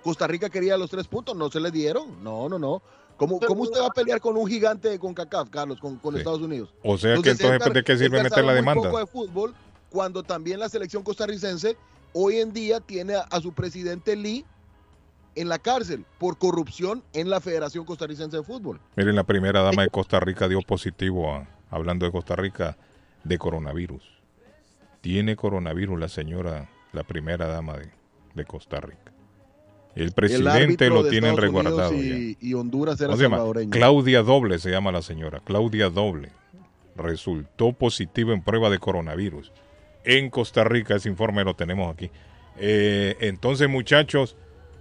Costa 0.03 0.27
Rica 0.27 0.49
quería 0.49 0.79
los 0.79 0.91
tres 0.91 1.07
puntos, 1.07 1.37
no 1.37 1.51
se 1.51 1.61
le 1.61 1.71
dieron. 1.71 2.23
No, 2.25 2.49
no, 2.49 2.59
no. 2.59 2.83
¿Cómo, 3.17 3.39
cómo 3.39 3.63
usted 3.63 3.81
va 3.81 3.87
a 3.87 3.91
pelear 3.91 4.21
con 4.21 4.37
un 4.37 4.47
gigante 4.47 4.99
con 4.99 5.15
CACAF, 5.15 5.51
Carlos, 5.51 5.79
con, 5.79 6.17
Estados 6.17 6.41
Unidos? 6.41 6.75
O 6.83 6.99
sea 6.99 7.17
que 7.23 7.31
entonces, 7.31 7.73
¿de 7.73 7.85
qué 7.85 7.97
sirve 7.97 8.23
meter 8.23 8.45
la 8.45 8.55
demanda? 8.55 8.81
Un 8.81 8.89
poco 8.89 8.99
de 8.99 9.07
fútbol, 9.07 9.55
cuando 9.89 10.23
también 10.23 10.59
la 10.59 10.69
selección 10.69 11.03
costarricense 11.03 11.77
hoy 12.15 12.39
en 12.39 12.53
día 12.53 12.81
tiene 12.81 13.15
a 13.17 13.41
su 13.41 13.53
presidente 13.53 14.17
Lee 14.17 14.47
en 15.35 15.49
la 15.49 15.59
cárcel 15.59 16.07
por 16.19 16.39
corrupción 16.39 17.03
en 17.13 17.29
la 17.29 17.41
Federación 17.41 17.85
Costarricense 17.85 18.39
de 18.39 18.43
Fútbol. 18.43 18.81
Miren, 18.97 19.17
la 19.17 19.25
primera 19.25 19.63
dama 19.63 19.83
de 19.83 19.91
Costa 19.91 20.21
Rica 20.21 20.49
dio 20.49 20.63
positivo, 20.63 21.47
hablando 21.71 22.07
de 22.07 22.13
Costa 22.13 22.37
Rica, 22.37 22.79
de 23.25 23.37
coronavirus. 23.37 24.03
Tiene 25.01 25.37
coronavirus 25.37 25.99
la 25.99 26.09
señora, 26.09 26.71
la 26.93 27.03
primera 27.03 27.47
dama 27.47 27.77
de, 28.35 28.45
Costa 28.45 28.81
Rica. 28.81 29.13
El 29.95 30.13
presidente 30.13 30.89
lo 30.89 31.09
tiene 31.09 31.35
resguardado. 31.35 31.93
Y, 31.95 32.37
y, 32.41 32.55
Honduras 32.55 33.01
era 33.01 33.15
Claudia 33.71 34.23
Doble 34.23 34.59
se 34.59 34.71
llama 34.71 34.91
la 34.93 35.03
señora. 35.03 35.41
Claudia 35.45 35.91
Doble. 35.91 36.31
Resultó 36.97 37.73
positivo 37.73 38.33
en 38.33 38.43
prueba 38.43 38.71
de 38.71 38.79
coronavirus. 38.79 39.53
En 40.05 40.31
Costa 40.31 40.65
Rica, 40.65 40.97
ese 40.97 41.09
informe 41.09 41.45
lo 41.45 41.55
tenemos 41.55 41.93
aquí. 41.93 42.11
Eh, 42.57 43.17
entonces, 43.21 43.69
muchachos, 43.69 44.37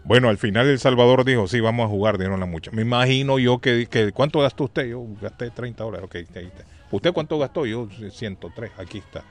Bueno, 0.05 0.27
al 0.27 0.37
final 0.37 0.67
El 0.67 0.79
Salvador 0.79 1.23
dijo, 1.23 1.47
sí, 1.47 1.61
vamos 1.61 1.85
a 1.85 1.87
jugar, 1.87 2.17
dieron 2.17 2.39
la 2.39 2.45
mucha. 2.45 2.71
Me 2.71 2.81
imagino 2.81 3.39
yo 3.39 3.59
que, 3.59 3.87
que 3.87 4.11
¿cuánto 4.11 4.41
gastó 4.41 4.65
usted? 4.65 4.85
Yo 4.87 5.05
gasté 5.21 5.49
30 5.49 5.81
dólares, 5.81 6.05
ok, 6.05 6.15
ahí 6.15 6.45
está. 6.45 6.65
¿Usted 6.91 7.13
cuánto 7.13 7.39
gastó? 7.39 7.65
Yo 7.65 7.87
103, 7.89 8.71
aquí 8.77 8.97
está. 8.97 9.23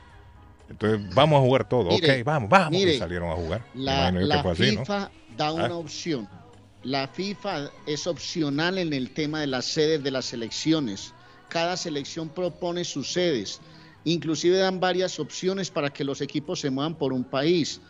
Entonces, 0.71 1.15
vamos 1.15 1.39
a 1.39 1.43
jugar 1.43 1.69
todo, 1.69 1.91
ok, 1.91 2.25
vamos, 2.25 2.49
vamos. 2.49 2.75
y 2.75 2.99
salieron 2.99 3.31
a 3.31 3.35
jugar. 3.35 3.63
La, 3.75 4.11
FIFA 4.55 5.11
da 5.37 5.47
ah. 5.49 5.53
una 5.53 5.77
opción. 5.77 6.29
La 6.83 7.07
FIFA 7.07 7.71
es 7.87 8.07
opcional 8.07 8.79
en 8.79 8.93
el 8.93 9.11
tema 9.11 9.41
de 9.41 9.47
las 9.47 9.67
sedes 9.67 10.03
de 10.03 10.11
las 10.11 10.25
selecciones. 10.25 11.13
Cada 11.49 11.77
selección 11.77 12.31
propone 12.31 12.85
sus 12.85 13.13
sedes. 13.13 13.61
Inclusive 14.05 14.59
dan 14.59 14.81
varias 14.81 15.19
opciones 15.21 15.71
para 15.71 15.91
que 15.91 16.05
los 16.05 16.21
equipos 16.21 16.61
se 16.61 16.71
muevan 16.71 16.97
por 16.97 17.13
un 17.13 17.25
país 17.25 17.81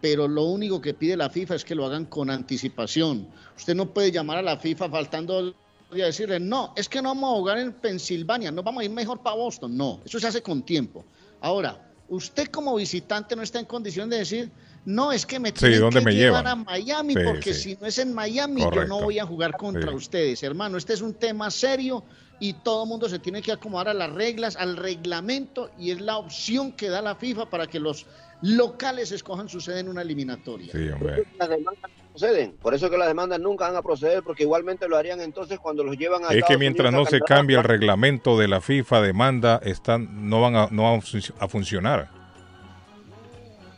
pero 0.00 0.28
lo 0.28 0.44
único 0.44 0.80
que 0.80 0.94
pide 0.94 1.16
la 1.16 1.30
FIFA 1.30 1.54
es 1.56 1.64
que 1.64 1.74
lo 1.74 1.86
hagan 1.86 2.04
con 2.04 2.30
anticipación. 2.30 3.28
Usted 3.56 3.74
no 3.74 3.92
puede 3.92 4.12
llamar 4.12 4.38
a 4.38 4.42
la 4.42 4.56
FIFA 4.56 4.88
faltando 4.88 5.54
y 5.92 5.98
decirle, 5.98 6.40
no, 6.40 6.72
es 6.76 6.88
que 6.88 7.00
no 7.00 7.10
vamos 7.10 7.32
a 7.32 7.36
jugar 7.38 7.58
en 7.58 7.72
Pensilvania, 7.72 8.50
no 8.50 8.62
vamos 8.62 8.82
a 8.82 8.84
ir 8.84 8.90
mejor 8.90 9.22
para 9.22 9.36
Boston. 9.36 9.76
No, 9.76 10.00
eso 10.04 10.20
se 10.20 10.26
hace 10.26 10.42
con 10.42 10.62
tiempo. 10.62 11.04
Ahora, 11.40 11.92
usted 12.08 12.48
como 12.48 12.74
visitante 12.76 13.34
no 13.36 13.42
está 13.42 13.58
en 13.58 13.66
condición 13.66 14.10
de 14.10 14.18
decir, 14.18 14.50
no, 14.84 15.12
es 15.12 15.26
que 15.26 15.40
me 15.40 15.50
tienen 15.50 15.90
que 15.90 16.12
llevar 16.12 16.46
a 16.46 16.54
Miami, 16.54 17.14
porque 17.14 17.52
si 17.52 17.76
no 17.80 17.86
es 17.86 17.98
en 17.98 18.12
Miami, 18.12 18.62
yo 18.62 18.84
no 18.84 19.00
voy 19.00 19.18
a 19.18 19.26
jugar 19.26 19.56
contra 19.56 19.92
ustedes. 19.92 20.42
Hermano, 20.42 20.78
este 20.78 20.92
es 20.92 21.00
un 21.00 21.14
tema 21.14 21.50
serio 21.50 22.04
y 22.38 22.52
todo 22.54 22.84
el 22.84 22.88
mundo 22.88 23.08
se 23.08 23.18
tiene 23.18 23.42
que 23.42 23.52
acomodar 23.52 23.88
a 23.88 23.94
las 23.94 24.12
reglas, 24.12 24.56
al 24.56 24.76
reglamento, 24.76 25.70
y 25.78 25.90
es 25.90 26.00
la 26.00 26.18
opción 26.18 26.72
que 26.72 26.88
da 26.88 27.00
la 27.00 27.14
FIFA 27.14 27.48
para 27.50 27.66
que 27.66 27.80
los 27.80 28.06
locales 28.42 29.12
escojan 29.12 29.48
su 29.48 29.60
sede 29.60 29.80
en 29.80 29.88
una 29.88 30.02
eliminatoria. 30.02 30.70
Sí, 30.70 30.88
hombre. 30.88 31.26
Las 31.38 31.48
demandas 31.48 31.90
no 31.90 32.10
proceden. 32.10 32.52
Por 32.60 32.74
eso 32.74 32.90
que 32.90 32.98
las 32.98 33.08
demandas 33.08 33.40
nunca 33.40 33.66
van 33.66 33.76
a 33.76 33.82
proceder, 33.82 34.22
porque 34.22 34.42
igualmente 34.42 34.88
lo 34.88 34.96
harían 34.96 35.20
entonces 35.20 35.58
cuando 35.58 35.82
los 35.82 35.96
llevan 35.96 36.24
a. 36.24 36.28
Es 36.28 36.44
que 36.44 36.58
mientras 36.58 36.92
no 36.92 37.06
se 37.06 37.20
cambie 37.20 37.56
el 37.56 37.64
reglamento 37.64 38.38
de 38.38 38.48
la 38.48 38.60
FIFA, 38.60 39.00
demanda, 39.00 39.60
están, 39.64 40.28
no 40.28 40.40
van 40.40 40.56
a, 40.56 40.68
no 40.70 40.84
van 40.84 41.02
a 41.38 41.48
funcionar. 41.48 42.10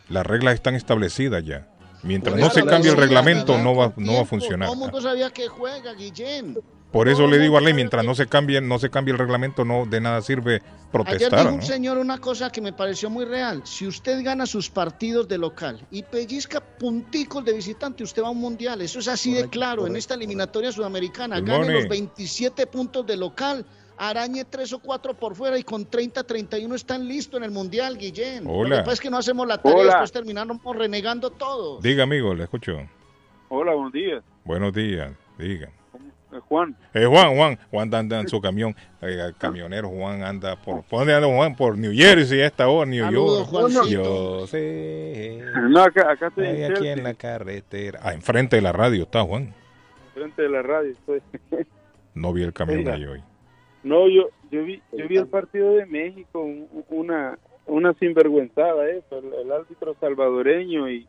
Las 0.09 0.27
reglas 0.27 0.55
están 0.55 0.75
establecidas 0.75 1.45
ya. 1.45 1.69
Mientras 2.03 2.37
no 2.37 2.49
se 2.51 2.65
cambie 2.65 2.91
el 2.91 2.97
reglamento, 2.97 3.59
no 3.59 3.75
va, 3.75 3.93
no 3.97 4.15
va 4.15 4.21
a 4.23 4.25
funcionar. 4.25 4.69
Todo 4.69 4.75
el 4.75 4.81
mundo 4.81 5.01
sabía 5.01 5.31
que 5.31 5.49
juega, 5.49 5.95
Guillén. 5.95 6.59
Por 6.93 7.09
eso 7.09 7.27
le 7.27 7.39
digo 7.39 7.59
a 7.59 7.61
ley, 7.61 7.75
mientras 7.75 8.05
no 8.05 8.15
se 8.15 8.27
cambie, 8.27 8.61
no 8.63 8.79
se 8.79 8.89
cambie 8.89 9.13
el 9.13 9.19
reglamento, 9.19 9.65
no 9.65 9.85
de 9.85 10.01
nada 10.01 10.23
sirve 10.23 10.63
protestar. 10.91 11.35
Ayer 11.35 11.47
dijo 11.47 11.55
un 11.55 11.63
señor 11.63 11.99
una 11.99 12.17
cosa 12.19 12.51
que 12.51 12.63
me 12.63 12.73
pareció 12.73 13.11
muy 13.11 13.27
real. 13.27 13.61
Si 13.65 13.87
usted 13.87 14.25
gana 14.25 14.47
sus 14.47 14.71
partidos 14.71 15.29
de 15.29 15.37
local 15.37 15.87
y 15.91 16.03
pellizca 16.03 16.61
punticos 16.61 17.45
de 17.45 17.53
visitante, 17.53 18.03
usted 18.03 18.23
va 18.23 18.29
a 18.29 18.31
un 18.31 18.41
mundial. 18.41 18.81
Eso 18.81 19.01
es 19.01 19.09
así 19.09 19.35
de 19.35 19.49
claro. 19.49 19.87
En 19.87 19.97
esta 19.97 20.15
eliminatoria 20.15 20.73
sudamericana, 20.73 21.41
gane 21.41 21.73
los 21.73 21.89
27 21.89 22.67
puntos 22.67 23.07
de 23.07 23.19
local, 23.19 23.67
arañe 23.99 24.47
tres 24.47 24.73
o 24.73 24.79
cuatro 24.79 25.13
por 25.13 25.35
fuera 25.35 25.59
y 25.59 25.65
con 25.65 25.85
30, 25.85 26.25
31 26.25 26.75
están 26.75 27.07
listos 27.07 27.37
en 27.37 27.45
el 27.45 27.51
mundial, 27.51 27.99
Guillén. 27.99 28.45
Hola. 28.47 28.69
Lo 28.69 28.77
que 28.77 28.83
pasa 28.83 28.93
es 28.95 29.01
que 29.01 29.11
no 29.11 29.19
hacemos 29.19 29.47
la 29.47 29.59
tarea, 29.59 29.85
después 29.85 30.11
terminamos 30.11 30.59
renegando 30.75 31.29
todo. 31.29 31.81
Diga, 31.83 32.05
amigo, 32.05 32.33
le 32.35 32.45
escucho. 32.45 32.79
Hola, 33.51 33.75
buenos 33.75 33.93
días. 33.93 34.25
Buenos 34.45 34.73
días, 34.73 35.13
diga. 35.37 35.71
Eh, 36.31 36.41
Juan. 36.47 36.77
Eh, 36.93 37.07
Juan, 37.07 37.35
Juan, 37.37 37.59
Juan 37.71 37.95
anda 37.95 38.21
en 38.21 38.29
su 38.29 38.41
camión, 38.41 38.75
eh, 39.01 39.33
camionero 39.39 39.89
Juan 39.89 40.23
anda 40.23 40.57
por, 40.57 40.83
¿por 40.85 41.01
dónde 41.01 41.15
anda 41.15 41.27
Juan? 41.27 41.57
Por 41.57 41.79
New 41.79 41.93
Jersey 41.93 42.41
esta 42.41 42.69
hora, 42.69 42.91
New 42.91 43.11
York. 43.11 43.49
Yo 43.89 44.47
sé. 44.47 45.43
No, 45.71 45.81
acá, 45.81 46.13
acá 46.13 46.27
estoy 46.27 46.65
aquí 46.65 46.89
en 46.89 47.03
la 47.03 47.15
carretera. 47.15 48.01
Ah, 48.03 48.13
enfrente 48.13 48.57
de 48.57 48.63
la 48.63 48.73
radio 48.73 49.05
está 49.05 49.23
Juan. 49.23 49.55
Enfrente 50.09 50.43
de 50.43 50.49
la 50.51 50.63
radio 50.63 50.91
estoy. 50.91 51.23
no 52.15 52.33
vi 52.33 52.43
el 52.43 52.53
camión 52.53 52.87
ahí 52.89 53.07
hoy. 53.07 53.23
No, 53.83 54.07
yo, 54.09 54.29
yo 54.51 54.65
vi, 54.65 54.83
yo 54.93 55.09
vi 55.09 55.17
el 55.17 55.29
partido 55.29 55.73
de 55.77 55.87
México, 55.87 56.47
una, 56.91 57.39
una 57.65 57.95
sinvergüenzada 57.95 58.91
eso, 58.91 59.19
el, 59.19 59.51
árbitro 59.51 59.97
salvadoreño 59.99 60.91
y 60.91 61.07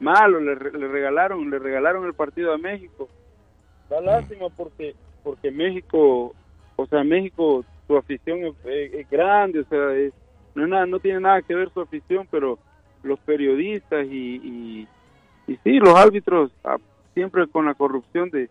malo, 0.00 0.40
le, 0.40 0.56
le 0.56 0.88
regalaron, 0.88 1.48
le 1.48 1.60
regalaron 1.60 2.06
el 2.06 2.14
partido 2.14 2.52
a 2.52 2.58
México 2.58 3.08
da 3.88 4.00
lástima 4.00 4.48
porque 4.50 4.94
porque 5.22 5.50
México, 5.50 6.34
o 6.76 6.86
sea, 6.86 7.04
México, 7.04 7.62
su 7.86 7.96
afición 7.98 8.54
es, 8.64 9.10
grande, 9.10 9.60
o 9.60 9.64
sea, 9.64 10.10
no, 10.54 10.66
nada, 10.66 10.86
no 10.86 11.00
tiene 11.00 11.20
nada 11.20 11.42
que 11.42 11.54
ver 11.54 11.70
su 11.70 11.82
afición, 11.82 12.26
pero 12.30 12.58
los 13.02 13.18
periodistas 13.20 14.06
y, 14.06 14.86
y, 15.46 15.56
sí, 15.64 15.78
los 15.80 15.94
árbitros, 15.94 16.50
ah, 16.64 16.78
siempre 17.12 17.46
con 17.48 17.66
la 17.66 17.74
corrupción 17.74 18.30
de, 18.30 18.48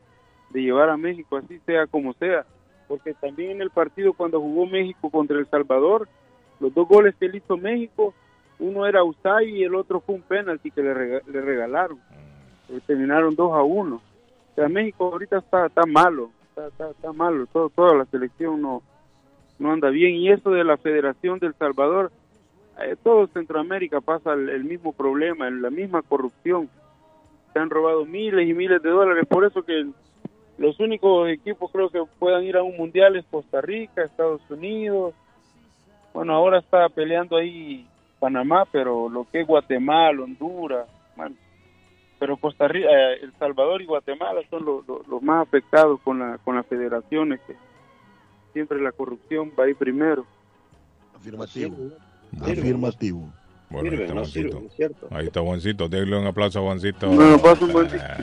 de 0.52 0.62
llevar 0.62 0.90
a 0.90 0.98
México, 0.98 1.38
así 1.38 1.60
sea 1.66 1.88
como 1.88 2.14
sea, 2.14 2.46
porque 2.88 3.16
también 3.16 3.52
en 3.52 3.62
el 3.62 3.72
partido 3.72 4.14
cuando 4.14 4.40
jugó 4.40 4.66
México 4.66 5.10
contra 5.10 5.40
El 5.40 5.48
Salvador, 5.48 6.08
los 6.60 6.74
dos 6.74 6.88
goles 6.88 7.16
que 7.20 7.26
él 7.26 7.36
hizo 7.36 7.58
México, 7.58 8.14
uno 8.60 8.86
era 8.86 9.04
Usay 9.04 9.50
y 9.50 9.64
el 9.64 9.74
otro 9.76 10.00
fue 10.02 10.16
un 10.16 10.22
penalti 10.22 10.70
que 10.72 10.82
le, 10.82 11.22
le 11.26 11.42
regalaron. 11.42 12.00
Terminaron 12.86 13.36
2 13.36 13.54
a 13.54 13.64
1 13.64 14.02
México 14.68 15.06
ahorita 15.12 15.38
está, 15.38 15.70
malo, 15.86 16.32
está, 16.80 17.14
malo, 17.14 17.46
todo, 17.46 17.70
toda 17.70 17.96
la 17.96 18.06
selección 18.06 18.62
no, 18.62 18.82
no 19.60 19.72
anda 19.72 19.90
bien. 19.90 20.16
Y 20.16 20.30
eso 20.32 20.50
de 20.50 20.64
la 20.64 20.78
Federación 20.78 21.40
del 21.40 21.54
Salvador, 21.54 22.12
eh, 22.80 22.96
todo 23.04 23.28
Centroamérica 23.28 24.02
pasa 24.02 24.34
el, 24.34 24.64
mismo 24.64 24.94
problema, 24.94 25.50
la 25.50 25.70
misma 25.70 26.02
corrupción. 26.02 26.70
Se 27.54 27.60
han 27.60 27.70
robado 27.70 28.06
miles 28.06 28.50
y 28.50 28.54
miles 28.54 28.82
de 28.82 28.90
dólares, 28.90 29.26
por 29.30 29.46
eso 29.46 29.64
que 29.64 29.86
los 30.58 30.80
únicos 30.80 31.30
equipos 31.30 31.72
creo 31.72 31.90
que 31.90 32.04
puedan 32.18 32.44
ir 32.44 32.58
a 32.58 32.64
un 32.64 32.76
mundial 32.78 33.16
es 33.16 33.26
Costa 33.26 33.62
Rica, 33.62 34.04
Estados 34.04 34.42
Unidos. 34.50 35.14
Bueno, 36.14 36.34
ahora 36.34 36.60
está 36.60 36.90
peleando 36.90 37.38
ahí 37.38 37.88
Panamá, 38.20 38.66
pero 38.72 39.08
lo 39.08 39.28
que 39.32 39.42
es 39.42 39.48
Guatemala, 39.48 40.24
Honduras, 40.24 40.88
pero 42.20 42.38
Costa 42.38 42.68
Rica, 42.68 42.90
eh, 42.90 43.20
El 43.24 43.34
Salvador 43.38 43.82
y 43.82 43.86
Guatemala 43.86 44.42
son 44.50 44.66
los, 44.66 45.24
más 45.24 45.48
afectados 45.48 46.00
con, 46.02 46.20
la, 46.20 46.38
con 46.40 46.56
las 46.56 46.66
federaciones, 46.66 47.40
que 47.46 47.56
siempre 48.54 48.82
la 48.82 48.92
corrupción 48.92 49.52
va 49.58 49.66
ahí 49.66 49.74
primero. 49.74 50.26
Afirmativo. 51.16 51.76
Afirmativo. 52.42 53.30
Bueno, 53.70 53.90
ahí 53.92 54.02
está 54.02 54.14
Juancito. 54.14 54.64
ahí 55.12 55.26
está 55.26 55.42
Juancito. 55.42 55.90
Denle 55.90 56.18
un 56.18 56.28
aplauso 56.28 56.60
a 56.60 56.62
Juancito. 56.62 57.10
Bueno, 57.10 57.38
paso 57.38 57.66
un 57.66 57.74
buen 57.74 57.90
día. 57.90 58.18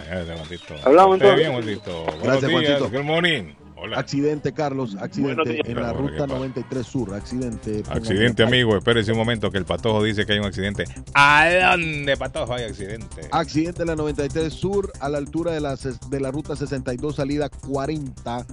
Hablamos 0.85 1.17
entonces. 1.17 1.37
Bien, 1.37 1.53
Juancito. 1.53 2.07
Gracias, 2.23 2.51
Juancito. 2.51 2.91
Good 2.91 3.05
morning. 3.05 3.63
Accidente, 3.95 4.53
Carlos, 4.53 4.97
accidente 5.01 5.61
en 5.65 5.77
la 5.77 5.93
ruta 5.93 6.27
93 6.27 6.87
Sur, 6.87 7.15
accidente. 7.15 7.83
Accidente, 7.89 8.43
amigo, 8.43 8.77
espérese 8.77 9.13
un 9.13 9.19
momento 9.19 9.51
que 9.51 9.59
el 9.59 9.65
Patojo 9.65 10.03
dice 10.03 10.25
que 10.25 10.33
hay 10.33 10.39
un 10.39 10.47
accidente. 10.47 10.85
¿A 11.15 11.49
dónde, 11.73 12.17
Patojo, 12.17 12.55
hay 12.55 12.65
accidente? 12.65 13.29
Accidente 13.31 13.83
en 13.83 13.89
la 13.89 13.97
93 13.97 14.53
Sur, 14.53 14.93
a 15.01 15.09
la 15.09 15.19
altura 15.19 15.53
de 15.53 15.61
la, 15.61 15.77
de 15.77 16.21
la 16.21 16.31
ruta 16.31 16.57
62, 16.57 17.17
salida 17.17 17.49
40. 17.49 18.47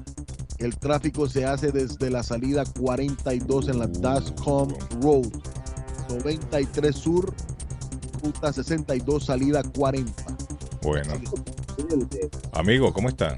El 0.58 0.78
tráfico 0.78 1.28
se 1.28 1.46
hace 1.46 1.72
desde 1.72 2.10
la 2.10 2.24
salida 2.24 2.64
42 2.80 3.70
en 3.70 3.80
la 3.80 3.86
uh, 3.86 4.00
Dascom 4.00 4.74
Road. 5.02 5.32
93 6.10 6.96
Sur, 6.96 7.34
ruta 8.22 8.52
62, 8.52 9.26
salida 9.26 9.64
40. 9.64 10.12
Bueno. 10.82 11.14
Amigo, 12.54 12.92
¿cómo 12.92 13.10
está? 13.10 13.38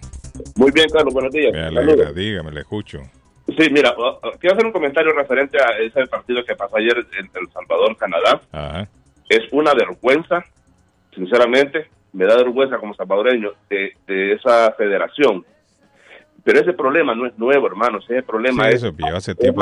Muy 0.55 0.71
bien, 0.71 0.87
Carlos, 0.89 1.13
buenos 1.13 1.31
días. 1.31 1.53
Me 1.53 2.13
dígame, 2.13 2.51
le 2.51 2.61
escucho. 2.61 3.01
Sí, 3.47 3.69
mira, 3.71 3.93
quiero 4.39 4.55
hacer 4.55 4.65
un 4.65 4.71
comentario 4.71 5.13
referente 5.13 5.57
a 5.61 5.77
ese 5.79 6.07
partido 6.07 6.43
que 6.45 6.55
pasó 6.55 6.77
ayer 6.77 7.05
entre 7.19 7.41
El 7.41 7.49
Salvador, 7.51 7.95
Canadá. 7.97 8.87
Es 9.29 9.41
una 9.51 9.73
vergüenza, 9.73 10.43
sinceramente, 11.13 11.87
me 12.13 12.25
da 12.25 12.37
vergüenza 12.37 12.77
como 12.77 12.93
salvadoreño 12.93 13.51
de, 13.69 14.33
esa 14.33 14.71
federación. 14.73 15.45
Pero 16.43 16.59
ese 16.59 16.73
problema 16.73 17.15
no 17.15 17.25
es 17.25 17.37
nuevo, 17.37 17.67
hermano. 17.67 17.99
Ese 17.99 18.21
problema 18.23 18.69
es, 18.69 18.83
es, 18.83 19.53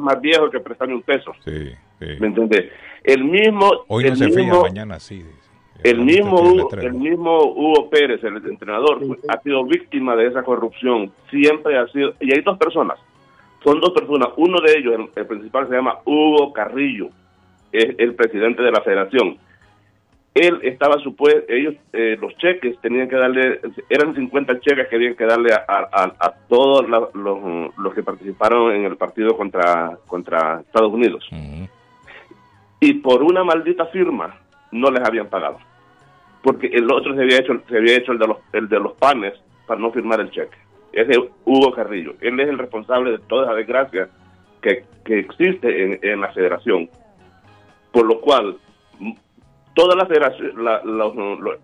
más, 0.00 0.20
viejo, 0.20 0.50
que 0.50 0.60
prestarme 0.60 0.94
un 0.94 1.02
peso. 1.02 1.32
Sí, 1.44 1.72
¿Me 1.98 2.28
entiendes? 2.28 2.70
El 3.02 3.24
mismo. 3.24 3.68
Hoy 3.88 4.04
no 4.04 4.16
se 4.16 4.28
mismo, 4.28 4.62
mañana 4.62 5.00
sí. 5.00 5.24
El 5.84 6.00
mismo, 6.00 6.40
Hugo, 6.40 6.70
el 6.80 6.94
mismo 6.94 7.42
Hugo 7.44 7.90
Pérez, 7.90 8.22
el 8.22 8.36
entrenador, 8.36 9.00
ha 9.28 9.40
sido 9.40 9.64
víctima 9.64 10.14
de 10.14 10.26
esa 10.26 10.42
corrupción. 10.42 11.10
Siempre 11.30 11.76
ha 11.76 11.86
sido. 11.88 12.14
Y 12.20 12.32
hay 12.32 12.40
dos 12.42 12.56
personas. 12.58 12.98
Son 13.64 13.80
dos 13.80 13.90
personas. 13.90 14.28
Uno 14.36 14.60
de 14.60 14.78
ellos, 14.78 14.94
el, 15.14 15.26
principal, 15.26 15.68
se 15.68 15.74
llama 15.74 15.98
Hugo 16.04 16.52
Carrillo. 16.52 17.08
Es 17.72 17.94
el 17.98 18.14
presidente 18.14 18.62
de 18.62 18.70
la 18.70 18.80
federación. 18.82 19.38
Él 20.34 20.60
estaba 20.62 20.98
supuesto. 20.98 21.42
Ellos, 21.48 21.74
eh, 21.92 22.16
los 22.20 22.36
cheques, 22.36 22.78
tenían 22.80 23.08
que 23.08 23.16
darle. 23.16 23.60
Eran 23.88 24.14
50 24.14 24.60
cheques 24.60 24.86
que 24.88 24.96
tenían 24.96 25.16
que 25.16 25.24
darle 25.24 25.52
a, 25.52 25.62
a, 25.68 26.34
todos 26.48 26.88
los, 26.88 27.94
que 27.94 28.02
participaron 28.02 28.72
en 28.72 28.84
el 28.84 28.96
partido 28.96 29.36
contra, 29.36 29.98
contra 30.06 30.60
Estados 30.60 30.92
Unidos. 30.92 31.28
Y 32.78 32.94
por 32.94 33.22
una 33.22 33.42
maldita 33.42 33.86
firma, 33.86 34.36
no 34.70 34.90
les 34.90 35.06
habían 35.06 35.28
pagado. 35.28 35.58
Porque 36.42 36.66
el 36.68 36.90
otro 36.90 37.14
se 37.14 37.22
había 37.22 37.38
hecho, 37.38 37.60
se 37.68 37.76
había 37.76 37.96
hecho 37.96 38.12
el 38.12 38.18
de 38.18 38.26
los, 38.26 38.38
el 38.52 38.68
de 38.68 38.80
los 38.80 38.94
panes 38.94 39.34
para 39.66 39.80
no 39.80 39.92
firmar 39.92 40.20
el 40.20 40.30
cheque. 40.30 40.56
Ese 40.92 41.12
es 41.12 41.18
Hugo 41.44 41.72
Carrillo. 41.72 42.14
Él 42.20 42.38
es 42.40 42.48
el 42.48 42.58
responsable 42.58 43.12
de 43.12 43.18
toda 43.18 43.44
esa 43.44 43.54
desgracia 43.54 44.08
que, 44.60 44.84
existe 45.06 45.98
en, 46.02 46.20
la 46.20 46.32
federación. 46.32 46.88
Por 47.90 48.06
lo 48.06 48.20
cual, 48.20 48.56
toda 49.74 49.96
la 49.96 50.06
federación, 50.06 50.64
la, 50.64 50.82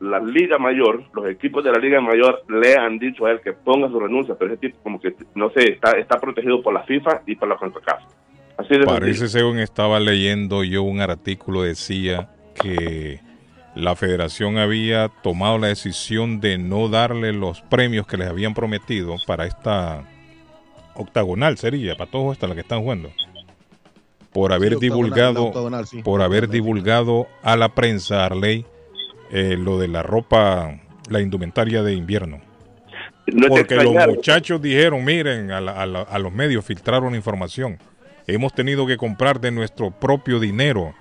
la, 0.00 0.20
Liga 0.20 0.58
Mayor, 0.58 1.04
los 1.12 1.28
equipos 1.28 1.62
de 1.62 1.72
la 1.72 1.78
Liga 1.78 2.00
Mayor 2.00 2.42
le 2.48 2.76
han 2.76 2.98
dicho 2.98 3.26
a 3.26 3.32
él 3.32 3.40
que 3.40 3.52
ponga 3.52 3.88
su 3.88 4.00
renuncia, 4.00 4.34
pero 4.38 4.52
ese 4.52 4.60
tipo 4.60 4.78
como 4.82 5.00
que, 5.00 5.14
no 5.34 5.50
sé, 5.50 5.72
está, 5.72 5.92
está 5.92 6.18
protegido 6.18 6.62
por 6.62 6.74
la 6.74 6.82
FIFA 6.84 7.22
y 7.26 7.36
por 7.36 7.48
la 7.48 7.56
CONCACAF. 7.56 8.02
Así 8.56 8.76
de 8.76 8.84
Parece, 8.84 9.28
según 9.28 9.58
estaba 9.58 10.00
leyendo 10.00 10.64
yo 10.64 10.82
un 10.82 11.00
artículo, 11.00 11.62
decía 11.62 12.30
que 12.60 13.20
la 13.78 13.94
federación 13.94 14.58
había 14.58 15.08
tomado 15.08 15.56
la 15.58 15.68
decisión 15.68 16.40
de 16.40 16.58
no 16.58 16.88
darle 16.88 17.32
los 17.32 17.60
premios 17.62 18.06
que 18.06 18.16
les 18.16 18.28
habían 18.28 18.52
prometido 18.52 19.16
para 19.24 19.46
esta 19.46 20.04
octagonal 20.94 21.58
sería, 21.58 21.94
para 21.94 22.10
todos 22.10 22.32
esta 22.32 22.48
la 22.48 22.54
que 22.54 22.62
están 22.62 22.82
jugando. 22.82 23.12
Por 24.32 24.52
haber 24.52 24.78
divulgado 24.78 25.52
por 26.02 26.22
haber 26.22 26.48
divulgado 26.48 27.28
a 27.42 27.56
la 27.56 27.70
prensa 27.70 28.26
Arley 28.26 28.66
eh, 29.30 29.56
lo 29.56 29.78
de 29.78 29.88
la 29.88 30.02
ropa, 30.02 30.80
la 31.08 31.20
indumentaria 31.20 31.82
de 31.82 31.94
invierno. 31.94 32.40
Porque 33.48 33.76
los 33.76 33.94
muchachos 34.08 34.60
dijeron, 34.60 35.04
miren, 35.04 35.52
a, 35.52 35.58
a 35.58 36.18
los 36.18 36.32
medios 36.32 36.64
filtraron 36.64 37.14
información. 37.14 37.78
Hemos 38.26 38.52
tenido 38.54 38.86
que 38.86 38.96
comprar 38.96 39.40
de 39.40 39.50
nuestro 39.50 39.90
propio 39.90 40.40
dinero. 40.40 40.94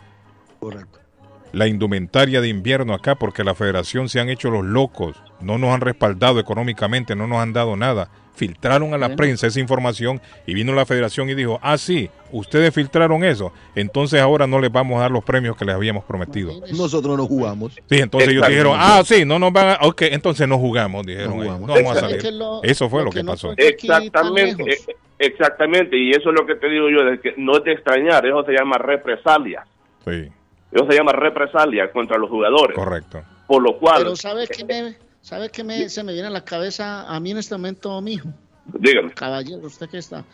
Correcto 0.59 1.06
la 1.53 1.67
indumentaria 1.67 2.41
de 2.41 2.49
invierno 2.49 2.93
acá 2.93 3.15
porque 3.15 3.43
la 3.43 3.55
federación 3.55 4.09
se 4.09 4.19
han 4.19 4.29
hecho 4.29 4.49
los 4.49 4.65
locos, 4.65 5.17
no 5.41 5.57
nos 5.57 5.73
han 5.73 5.81
respaldado 5.81 6.39
económicamente, 6.39 7.15
no 7.15 7.27
nos 7.27 7.39
han 7.39 7.53
dado 7.53 7.75
nada. 7.75 8.09
Filtraron 8.35 8.93
a 8.93 8.99
la 8.99 9.15
prensa 9.15 9.47
esa 9.47 9.59
información 9.59 10.21
y 10.45 10.53
vino 10.53 10.71
la 10.73 10.85
federación 10.85 11.27
y 11.27 11.33
dijo, 11.33 11.59
ah, 11.63 11.75
sí, 11.75 12.07
ustedes 12.31 12.71
filtraron 12.71 13.23
eso, 13.23 13.51
entonces 13.73 14.21
ahora 14.21 14.45
no 14.45 14.59
les 14.59 14.71
vamos 14.71 14.97
a 14.97 15.01
dar 15.01 15.11
los 15.11 15.23
premios 15.23 15.57
que 15.57 15.65
les 15.65 15.73
habíamos 15.73 16.03
prometido. 16.03 16.53
Nosotros 16.71 17.17
no 17.17 17.25
jugamos. 17.25 17.73
Sí, 17.89 17.97
entonces 17.97 18.29
ellos 18.29 18.47
dijeron, 18.47 18.73
ah, 18.77 19.01
sí, 19.03 19.25
no 19.25 19.39
nos 19.39 19.51
van 19.51 19.69
a, 19.69 19.77
ok, 19.81 20.03
entonces 20.03 20.47
no 20.47 20.59
jugamos, 20.59 21.03
dijeron, 21.07 21.39
no, 21.39 21.67
vamos 21.67 21.97
a 21.97 21.99
salir. 22.01 22.21
eso 22.61 22.87
fue 22.87 23.03
lo 23.03 23.09
que, 23.09 23.23
pasó. 23.23 23.53
Exactamente, 23.57 24.71
eh, 24.71 24.95
exactamente, 25.17 25.97
y 25.97 26.11
eso 26.11 26.29
es 26.29 26.35
lo 26.39 26.45
que 26.45 26.53
te 26.55 26.69
digo 26.69 26.91
yo, 26.91 27.05
de 27.05 27.19
que 27.19 27.33
no 27.37 27.59
te 27.63 27.71
extrañar, 27.71 28.23
eso 28.23 28.43
se 28.43 28.51
llama 28.51 28.77
represalia. 28.77 29.65
Sí. 30.05 30.29
Eso 30.71 30.85
se 30.89 30.95
llama 30.95 31.13
represalia 31.13 31.91
contra 31.91 32.17
los 32.17 32.29
jugadores. 32.29 32.75
Correcto. 32.75 33.23
Por 33.47 33.61
lo 33.61 33.77
cual... 33.77 34.03
Pero 34.03 34.15
¿sabe 34.15 34.47
qué, 34.47 34.65
me, 34.65 34.97
sabe 35.21 35.49
qué 35.49 35.63
me, 35.63 35.89
se 35.89 36.03
me 36.03 36.13
viene 36.13 36.27
a 36.27 36.31
la 36.31 36.43
cabeza 36.43 37.03
a 37.03 37.19
mí 37.19 37.31
en 37.31 37.37
este 37.37 37.55
momento, 37.55 38.01
mijo? 38.01 38.29
Dígame. 38.65 39.13
Caballero, 39.13 39.65
usted 39.65 39.89
que 39.89 39.97
está 39.99 40.25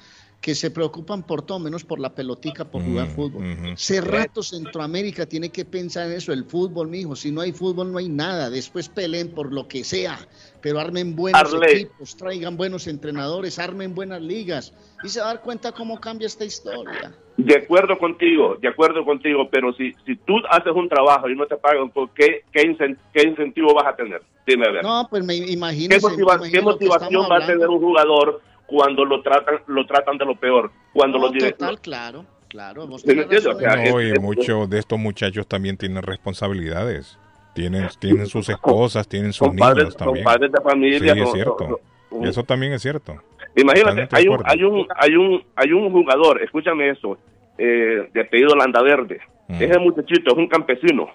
que 0.44 0.56
se 0.56 0.72
preocupan 0.72 1.24
por 1.24 1.44
todo 1.44 1.58
menos 1.58 1.86
por 1.86 2.02
la 2.02 2.14
pelotica, 2.14 2.66
por 2.66 2.84
jugar 2.84 3.08
mm, 3.08 3.12
fútbol. 3.12 3.44
Hace 3.72 4.02
rato 4.02 4.44
Centroamérica 4.44 5.26
tiene 5.26 5.50
que 5.50 5.64
pensar 5.64 6.08
en 6.08 6.18
eso, 6.18 6.34
el 6.34 6.44
fútbol, 6.44 6.90
mijo. 6.90 7.16
Si 7.16 7.32
no 7.32 7.40
hay 7.40 7.54
fútbol, 7.54 7.94
no 7.94 7.98
hay 7.98 8.10
nada. 8.10 8.50
Después 8.50 8.90
peleen 8.90 9.34
por 9.34 9.54
lo 9.54 9.70
que 9.70 9.86
sea, 9.86 10.20
pero 10.60 10.82
armen 10.82 11.16
buenos 11.16 11.56
equipos, 11.70 12.18
traigan 12.18 12.58
buenos 12.58 12.88
entrenadores, 12.88 13.58
armen 13.58 13.96
buenas 13.96 14.22
ligas 14.22 14.74
y 15.02 15.08
se 15.08 15.22
va 15.22 15.28
a 15.28 15.34
dar 15.36 15.44
cuenta 15.44 15.72
cómo 15.72 16.02
cambia 16.02 16.28
esta 16.28 16.44
historia. 16.44 17.16
De 17.36 17.56
acuerdo 17.56 17.98
contigo, 17.98 18.58
de 18.62 18.68
acuerdo 18.68 19.04
contigo, 19.04 19.50
pero 19.50 19.74
si, 19.74 19.94
si 20.06 20.16
tú 20.16 20.36
haces 20.50 20.72
un 20.72 20.88
trabajo 20.88 21.28
y 21.30 21.36
no 21.36 21.48
te 21.48 21.58
pagan, 21.58 21.92
¿qué, 22.14 22.44
qué, 22.52 23.24
incentivo 23.24 23.74
vas 23.74 23.88
a 23.88 23.96
tener? 23.96 24.22
Dime 24.46 24.68
a 24.68 24.72
ver. 24.72 24.84
No, 24.84 25.08
pues 25.10 25.26
me 25.26 25.36
imagino. 25.36 25.90
¿Qué, 25.90 26.62
motivación 26.62 27.26
va 27.32 27.38
a 27.38 27.48
tener 27.48 27.68
un 27.68 27.80
jugador 27.80 28.40
cuando 28.66 29.06
lo 29.06 29.22
tratan 29.22 29.60
lo 29.68 29.86
tratan 29.86 30.18
de 30.18 30.26
lo 30.26 30.36
peor 30.36 30.72
cuando 30.94 31.18
los 31.18 31.32
directores 31.32 31.80
claro 31.80 32.26
claro 32.48 32.88
no, 32.88 34.02
y 34.02 34.14
muchos 34.20 34.70
de 34.70 34.80
estos 34.80 35.00
muchachos 35.00 35.48
también 35.48 35.78
tienen 35.78 36.02
responsabilidades 36.02 37.20
tienen 37.54 37.88
tienen 38.00 38.28
sus 38.28 38.50
esposas 38.50 39.08
tienen 39.08 39.34
sus 39.34 39.54
niños 39.54 39.96
también 39.96 40.24
padres 40.24 40.52
de 40.52 40.62
familia 40.62 41.14
sí, 41.14 41.20
es 41.20 41.32
cierto 41.32 41.82
eso 42.24 42.44
también 42.44 42.74
es 42.74 42.82
cierto 42.82 43.16
imagínate 43.56 44.08
hay 44.12 44.28
un 44.28 44.42
hay 44.46 44.64
un 44.64 44.88
hay 44.96 45.16
un 45.16 45.44
hay 45.56 45.72
un 45.72 45.92
jugador 45.92 46.42
escúchame 46.42 46.90
eso 46.90 47.18
eh, 47.58 48.10
de 48.14 48.22
apellido 48.22 48.56
Landaverde 48.56 49.22
mm. 49.48 49.62
ese 49.62 49.80
muchachito 49.80 50.32
es 50.32 50.38
un 50.38 50.48
campesino 50.48 51.10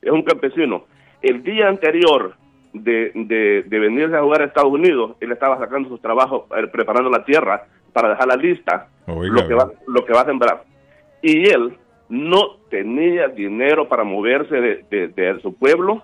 es 0.00 0.10
un 0.10 0.22
campesino 0.22 0.84
el 1.22 1.42
día 1.42 1.68
anterior 1.68 2.34
de, 2.72 3.10
de, 3.14 3.64
de, 3.66 3.78
venirse 3.78 4.16
a 4.16 4.22
jugar 4.22 4.42
a 4.42 4.44
Estados 4.44 4.72
Unidos, 4.72 5.16
él 5.20 5.32
estaba 5.32 5.58
sacando 5.58 5.88
sus 5.88 6.00
trabajos, 6.00 6.44
eh, 6.56 6.66
preparando 6.68 7.10
la 7.10 7.24
tierra 7.24 7.66
para 7.92 8.10
dejar 8.10 8.28
la 8.28 8.36
lista, 8.36 8.88
lo, 9.06 9.48
que 9.48 9.54
va, 9.54 9.70
lo 9.86 10.04
que 10.04 10.12
va 10.12 10.20
a 10.20 10.26
sembrar. 10.26 10.64
Y 11.20 11.48
él 11.48 11.76
no 12.08 12.56
tenía 12.70 13.28
dinero 13.28 13.88
para 13.88 14.04
moverse 14.04 14.54
de, 14.54 15.08
de, 15.08 15.40
su 15.42 15.54
pueblo 15.54 16.02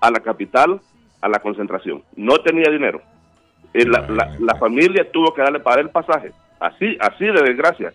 a 0.00 0.10
la 0.10 0.20
capital, 0.20 0.80
a 1.20 1.28
la 1.28 1.38
concentración. 1.40 2.02
No 2.16 2.38
tenía 2.38 2.70
dinero. 2.70 3.02
Eh, 3.74 3.84
la, 3.86 4.06
la, 4.08 4.36
la, 4.38 4.54
familia 4.54 5.10
tuvo 5.10 5.34
que 5.34 5.42
darle 5.42 5.58
para 5.60 5.80
el 5.80 5.90
pasaje. 5.90 6.30
Así, 6.60 6.96
así 7.00 7.24
de 7.24 7.42
desgracia. 7.42 7.92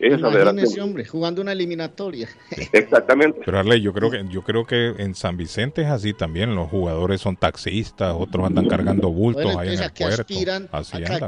Imagínese, 0.00 0.80
hombre, 0.80 1.04
jugando 1.04 1.42
una 1.42 1.52
eliminatoria. 1.52 2.28
Exactamente. 2.72 3.40
Pero 3.44 3.58
Arley, 3.58 3.80
yo 3.80 3.92
creo 3.92 4.10
que 4.10 4.24
yo 4.28 4.42
creo 4.42 4.64
que 4.64 4.94
en 4.98 5.14
San 5.14 5.36
Vicente 5.36 5.82
es 5.82 5.88
así 5.88 6.12
también. 6.12 6.54
Los 6.54 6.68
jugadores 6.68 7.20
son 7.20 7.36
taxistas, 7.36 8.14
otros 8.16 8.46
andan 8.46 8.68
cargando 8.68 9.10
bultos 9.10 9.56
ahí 9.56 9.74
en 9.74 9.82
el 9.82 9.90
puerto. 9.92 10.22
Aspiran, 10.22 10.68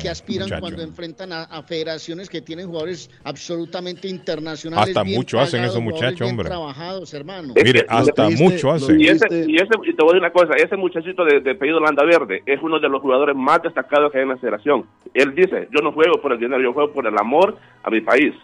que 0.00 0.08
aspiran 0.08 0.60
cuando 0.60 0.82
enfrentan 0.82 1.32
a, 1.32 1.62
federaciones 1.62 2.28
que 2.28 2.40
tienen 2.40 2.66
jugadores 2.66 3.10
absolutamente 3.24 4.08
internacionales. 4.08 4.96
Hasta 4.96 5.04
mucho 5.04 5.40
hacen 5.40 5.64
esos 5.64 5.80
muchachos, 5.80 6.28
hombre. 6.28 6.46
trabajados, 6.46 7.12
hermano. 7.12 7.54
Mire, 7.54 7.84
hasta 7.88 8.30
mucho 8.30 8.70
hacen. 8.70 9.00
Y, 9.00 9.08
ese, 9.08 9.26
y, 9.30 9.56
ese, 9.56 9.74
y 9.84 9.94
te 9.94 10.02
voy 10.02 10.12
a 10.12 10.14
decir 10.14 10.20
una 10.20 10.32
cosa, 10.32 10.54
ese 10.54 10.76
muchachito 10.76 11.24
de, 11.24 11.40
de 11.40 11.54
pedido 11.54 11.80
Landa 11.80 12.04
Verde 12.04 12.42
es 12.46 12.60
uno 12.62 12.78
de 12.78 12.88
los 12.88 13.02
jugadores 13.02 13.34
más 13.36 13.62
destacados 13.62 14.12
que 14.12 14.18
hay 14.18 14.22
en 14.24 14.30
la 14.30 14.36
federación. 14.36 14.86
Él 15.12 15.34
dice, 15.34 15.68
yo 15.70 15.82
no 15.82 15.92
juego 15.92 16.20
por 16.20 16.32
el 16.32 16.38
dinero, 16.38 16.62
yo 16.62 16.72
juego 16.72 16.92
por 16.92 17.06
el 17.06 17.16
amor 17.18 17.58
a 17.82 17.90
mi 17.90 18.00
país. 18.00 18.34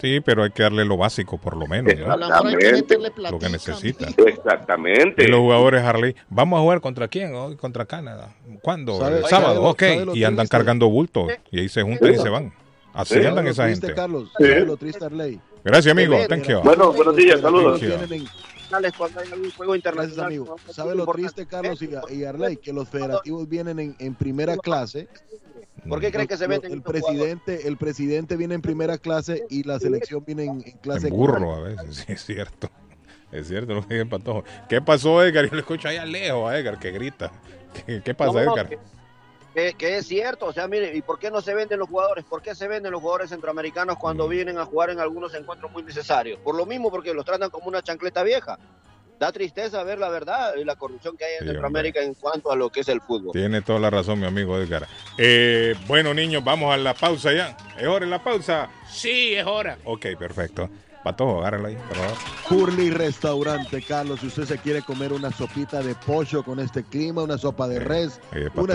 Sí, 0.00 0.20
pero 0.20 0.44
hay 0.44 0.50
que 0.50 0.62
darle 0.62 0.84
lo 0.84 0.96
básico, 0.96 1.38
por 1.38 1.56
lo 1.56 1.66
menos. 1.66 1.92
Lo 3.30 3.38
que 3.38 3.48
necesita. 3.48 4.08
Exactamente. 4.26 5.24
Y 5.24 5.26
los 5.26 5.40
jugadores 5.40 5.82
Harley, 5.82 6.14
¿vamos 6.28 6.58
a 6.58 6.62
jugar 6.62 6.80
contra 6.80 7.08
quién? 7.08 7.34
Hoy 7.34 7.56
contra 7.56 7.84
Canadá. 7.84 8.34
¿Cuándo? 8.62 8.98
sábado, 9.28 9.62
ok. 9.64 9.82
Y 10.14 10.24
andan 10.24 10.46
cargando 10.46 10.88
bultos. 10.88 11.32
Y 11.50 11.60
ahí 11.60 11.68
se 11.68 11.82
juntan 11.82 12.14
y 12.14 12.18
se 12.18 12.28
van. 12.28 12.52
Así 12.94 13.24
andan 13.24 13.46
esa 13.46 13.68
gente. 13.68 13.94
Carlos, 13.94 14.30
lo 14.38 14.76
triste. 14.76 15.06
Gracias, 15.64 15.92
amigo. 15.92 16.16
Thank 16.28 16.44
you. 16.44 16.60
Bueno, 16.60 16.92
buenos 16.92 17.16
días, 17.16 17.40
saludos. 17.40 17.80
Cuando 18.96 19.20
hay 19.20 19.32
algún 19.32 19.50
juego 19.52 19.74
internacional. 19.74 20.26
amigo. 20.26 20.56
¿Sabe 20.70 20.94
lo 20.94 21.06
triste, 21.06 21.46
Carlos 21.46 21.80
y, 22.10 22.24
Arley? 22.24 22.56
Que 22.58 22.72
los 22.72 22.88
federativos 22.88 23.48
vienen 23.48 23.78
en, 23.78 23.96
en 23.98 24.14
primera 24.14 24.56
clase 24.56 25.08
¿Por 25.86 26.00
qué 26.00 26.10
creen 26.10 26.28
que 26.28 26.36
se 26.36 26.46
venden? 26.46 26.72
El 26.72 26.82
presidente, 26.82 27.68
el 27.68 27.76
presidente 27.76 28.36
viene 28.36 28.54
en 28.54 28.62
primera 28.62 28.98
clase 28.98 29.44
y 29.50 29.62
la 29.64 29.78
selección 29.78 30.24
viene 30.24 30.44
en, 30.44 30.60
clase. 30.60 31.08
En 31.08 31.14
burro 31.14 31.54
a 31.54 31.60
veces, 31.60 31.96
sí, 32.06 32.12
es 32.12 32.24
cierto. 32.24 32.70
Es 33.30 33.48
cierto, 33.48 33.74
no 33.74 33.84
el 33.88 34.08
patojo. 34.08 34.42
¿Qué 34.68 34.80
pasó, 34.80 35.22
Edgar? 35.22 35.46
Yo 35.46 35.54
le 35.54 35.60
escucho 35.60 35.88
allá 35.88 36.06
lejos 36.06 36.50
a 36.50 36.58
Edgar 36.58 36.78
que 36.78 36.90
grita. 36.90 37.30
¿Qué, 37.86 38.14
pasa, 38.14 38.42
Edgar? 38.42 38.70
que, 39.76 39.98
es 39.98 40.06
cierto, 40.06 40.46
o 40.46 40.52
sea, 40.52 40.68
mire, 40.68 40.96
¿y 40.96 41.02
por 41.02 41.18
qué 41.18 41.30
no 41.30 41.40
se 41.40 41.54
venden 41.54 41.78
los 41.78 41.88
jugadores? 41.88 42.24
¿Por 42.24 42.40
qué 42.42 42.54
se 42.54 42.68
venden 42.68 42.92
los 42.92 43.00
jugadores 43.00 43.30
centroamericanos 43.30 43.96
cuando 43.98 44.26
mm. 44.26 44.30
vienen 44.30 44.58
a 44.58 44.64
jugar 44.64 44.90
en 44.90 45.00
algunos 45.00 45.34
encuentros 45.34 45.70
muy 45.72 45.82
necesarios? 45.82 46.38
Por 46.40 46.54
lo 46.54 46.64
mismo, 46.64 46.90
porque 46.90 47.12
los 47.12 47.24
tratan 47.24 47.50
como 47.50 47.66
una 47.66 47.82
chancleta 47.82 48.22
vieja 48.22 48.58
da 49.18 49.32
tristeza 49.32 49.82
ver 49.82 49.98
la 49.98 50.08
verdad 50.08 50.54
y 50.56 50.64
la 50.64 50.76
corrupción 50.76 51.16
que 51.16 51.24
hay 51.24 51.32
en 51.40 51.46
Centroamérica 51.46 52.00
en 52.00 52.14
cuanto 52.14 52.52
a 52.52 52.56
lo 52.56 52.70
que 52.70 52.80
es 52.80 52.88
el 52.88 53.00
fútbol. 53.00 53.32
Tiene 53.32 53.62
toda 53.62 53.78
la 53.78 53.90
razón, 53.90 54.20
mi 54.20 54.26
amigo 54.26 54.58
Edgar. 54.58 54.86
Eh, 55.16 55.74
bueno, 55.86 56.14
niños, 56.14 56.44
vamos 56.44 56.72
a 56.72 56.76
la 56.76 56.94
pausa 56.94 57.32
ya. 57.32 57.56
¿Es 57.78 57.86
hora 57.86 58.06
la 58.06 58.22
pausa? 58.22 58.70
Sí, 58.88 59.34
es 59.34 59.46
hora. 59.46 59.78
Ok, 59.84 60.06
perfecto. 60.18 60.68
Patojo, 61.04 61.38
agárralo 61.40 61.68
ahí, 61.68 61.76
por 61.88 61.96
favor. 61.96 62.16
Curly 62.48 62.90
Restaurante, 62.90 63.82
Carlos. 63.82 64.20
Si 64.20 64.26
usted 64.26 64.44
se 64.44 64.58
quiere 64.58 64.82
comer 64.82 65.12
una 65.12 65.30
sopita 65.30 65.82
de 65.82 65.94
pollo 65.94 66.42
con 66.42 66.58
este 66.58 66.82
clima, 66.82 67.22
una 67.22 67.38
sopa 67.38 67.68
de 67.68 67.80
res, 67.80 68.20
una 68.54 68.74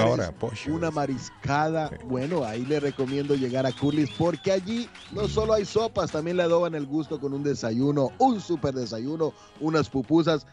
ahora, 0.00 0.34
una 0.68 0.90
mariscada, 0.90 1.90
bueno, 2.04 2.44
ahí 2.44 2.64
le 2.64 2.80
recomiendo 2.80 3.34
llegar 3.34 3.66
a 3.66 3.72
Curly's 3.72 4.10
porque 4.18 4.52
allí 4.52 4.88
no 5.12 5.28
solo 5.28 5.52
hay 5.52 5.64
sopas, 5.64 6.10
también 6.10 6.36
le 6.36 6.42
adoban 6.42 6.74
el 6.74 6.86
gusto 6.86 7.20
con 7.20 7.32
un 7.32 7.42
desayuno, 7.42 8.10
un 8.18 8.40
super 8.40 8.74
desayuno, 8.74 9.32
unas 9.60 9.88
pupusas. 9.88 10.46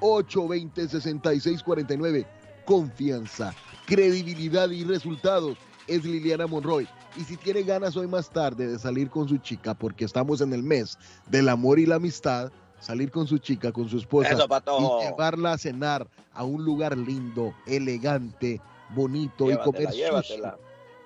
617-820-6649. 0.00 2.26
Confianza, 2.64 3.52
credibilidad 3.86 4.70
y 4.70 4.84
resultados 4.84 5.58
es 5.86 6.04
Liliana 6.04 6.46
Monroy. 6.46 6.88
Y 7.16 7.24
si 7.24 7.36
tiene 7.36 7.62
ganas 7.62 7.96
hoy 7.96 8.06
más 8.06 8.30
tarde 8.30 8.68
de 8.68 8.78
salir 8.78 9.10
con 9.10 9.28
su 9.28 9.36
chica, 9.38 9.74
porque 9.74 10.04
estamos 10.04 10.40
en 10.40 10.52
el 10.54 10.62
mes 10.62 10.96
del 11.28 11.48
amor 11.48 11.78
y 11.78 11.86
la 11.86 11.96
amistad, 11.96 12.50
salir 12.82 13.10
con 13.10 13.26
su 13.26 13.38
chica, 13.38 13.72
con 13.72 13.88
su 13.88 13.96
esposa 13.96 14.34
y 14.34 15.04
llevarla 15.04 15.52
a 15.52 15.58
cenar 15.58 16.06
a 16.34 16.44
un 16.44 16.64
lugar 16.64 16.98
lindo, 16.98 17.54
elegante, 17.66 18.60
bonito 18.94 19.50
y 19.50 19.56
comer 19.56 19.90
sushi 19.90 20.42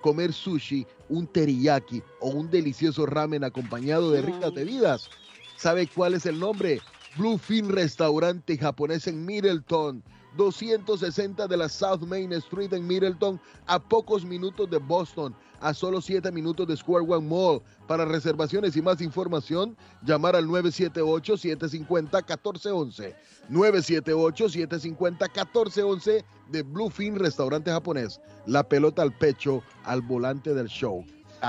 comer 0.06 0.32
sushi, 0.32 0.86
un 1.08 1.26
teriyaki 1.26 2.00
o 2.20 2.28
un 2.28 2.48
delicioso 2.48 3.06
ramen 3.06 3.42
acompañado 3.42 4.12
de 4.12 4.22
ricas 4.22 4.54
bebidas. 4.54 5.10
¿Sabe 5.56 5.88
cuál 5.88 6.14
es 6.14 6.26
el 6.26 6.38
nombre? 6.38 6.80
Bluefin 7.16 7.68
Restaurante 7.70 8.56
Japonés 8.56 9.08
en 9.08 9.26
Middleton. 9.26 10.04
260 10.36 11.46
de 11.46 11.56
la 11.56 11.68
South 11.68 12.00
Main 12.06 12.32
Street 12.34 12.72
en 12.72 12.86
Middleton, 12.86 13.40
a 13.66 13.78
pocos 13.78 14.24
minutos 14.24 14.70
de 14.70 14.78
Boston, 14.78 15.34
a 15.60 15.74
solo 15.74 16.00
7 16.00 16.32
minutos 16.32 16.66
de 16.66 16.76
Square 16.76 17.04
One 17.08 17.26
Mall. 17.26 17.62
Para 17.86 18.04
reservaciones 18.04 18.76
y 18.76 18.82
más 18.82 19.00
información, 19.00 19.76
llamar 20.02 20.34
al 20.36 20.46
978-750-1411. 20.46 23.14
978-750-1411 23.50 26.24
de 26.50 26.62
Bluefin 26.62 27.16
Restaurante 27.16 27.70
Japonés. 27.70 28.20
La 28.46 28.68
pelota 28.68 29.00
al 29.02 29.12
pecho, 29.12 29.62
al 29.84 30.02
volante 30.02 30.52
del 30.54 30.68
show. 30.68 31.04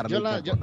Yo 0.07 0.19
la, 0.19 0.39
yo, 0.39 0.53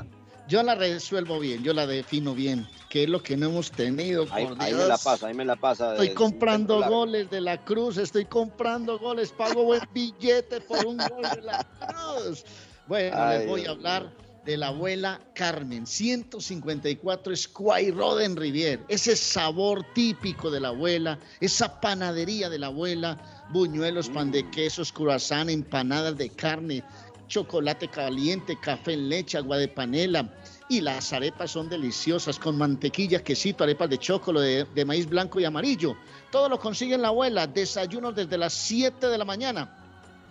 la, 0.48 0.74
resuelvo 0.74 1.38
bien, 1.40 1.62
yo 1.62 1.72
la 1.72 1.86
defino 1.86 2.34
bien, 2.34 2.66
que 2.90 3.04
es 3.04 3.08
lo 3.08 3.22
que 3.22 3.36
no 3.36 3.46
hemos 3.46 3.70
tenido. 3.70 4.26
Ahí, 4.30 4.48
ahí 4.58 4.74
me 4.74 4.84
la 4.84 4.98
pasa, 4.98 5.26
ahí 5.26 5.34
me 5.34 5.44
la 5.44 5.56
pasa. 5.56 5.92
Estoy 5.92 6.10
comprando 6.10 6.82
goles 6.88 7.30
de 7.30 7.40
la 7.40 7.62
Cruz, 7.64 7.96
estoy 7.96 8.24
comprando 8.24 8.98
goles, 8.98 9.32
pago 9.32 9.64
buen 9.64 9.82
billete 9.92 10.60
por 10.60 10.84
un 10.86 10.98
gol 10.98 11.22
de 11.34 11.42
la 11.42 11.66
Cruz. 11.78 12.44
Bueno, 12.86 13.28
les 13.30 13.46
voy 13.46 13.64
a 13.64 13.70
hablar 13.70 14.24
de 14.44 14.56
la 14.58 14.68
abuela 14.68 15.20
Carmen, 15.34 15.86
154 15.86 17.34
Squire 17.34 17.92
Roden 17.92 18.36
Rivier, 18.36 18.80
ese 18.88 19.16
sabor 19.16 19.84
típico 19.94 20.50
de 20.50 20.60
la 20.60 20.68
abuela, 20.68 21.18
esa 21.40 21.80
panadería 21.80 22.50
de 22.50 22.58
la 22.58 22.66
abuela, 22.66 23.18
buñuelos, 23.50 24.10
pan 24.10 24.30
de 24.30 24.44
mm. 24.44 24.50
quesos, 24.50 24.92
croissant, 24.92 25.48
empanadas 25.48 26.16
de 26.18 26.28
carne, 26.28 26.82
chocolate 27.26 27.88
caliente, 27.88 28.58
café 28.60 28.92
en 28.94 29.08
leche, 29.08 29.38
agua 29.38 29.58
de 29.58 29.68
panela. 29.68 30.32
Y 30.68 30.80
las 30.80 31.12
arepas 31.12 31.50
son 31.50 31.68
deliciosas, 31.68 32.38
con 32.38 32.56
mantequilla, 32.56 33.22
quesito, 33.22 33.64
arepas 33.64 33.90
de 33.90 33.98
chocolate, 33.98 34.66
de, 34.74 34.84
maíz 34.84 35.08
blanco 35.08 35.40
y 35.40 35.44
amarillo. 35.44 35.96
Todo 36.30 36.48
lo 36.48 36.58
consigue 36.58 36.94
en 36.94 37.02
la 37.02 37.08
abuela, 37.08 37.46
desayunos 37.46 38.14
desde 38.14 38.38
las 38.38 38.54
7 38.54 39.08
de 39.08 39.18
la 39.18 39.24
mañana 39.24 39.80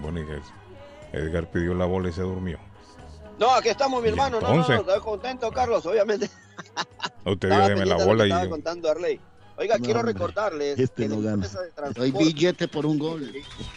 Bueno, 0.00 0.20
Edgar 1.12 1.50
pidió 1.50 1.74
la 1.74 1.86
bola 1.86 2.08
y 2.08 2.12
se 2.12 2.22
durmió. 2.22 2.58
No, 3.38 3.54
aquí 3.54 3.68
estamos, 3.68 4.02
mi 4.02 4.08
hermano. 4.08 4.40
No, 4.40 4.54
no, 4.54 4.60
estoy 4.62 5.00
contento, 5.00 5.50
Carlos, 5.50 5.84
obviamente. 5.86 6.30
Usted 7.24 7.48
dio 7.48 7.84
la 7.84 8.04
bola 8.04 8.26
y. 8.26 8.30
Estaba 8.30 8.48
contando 8.48 8.90
Arley. 8.90 9.20
Oiga, 9.58 9.78
quiero 9.78 10.02
recordarles 10.02 10.78
este 10.78 11.08
no 11.08 11.22
gana. 11.22 11.48
Hay 11.98 12.10
billete 12.10 12.68
por 12.68 12.84
un 12.84 12.98
gol. 12.98 13.32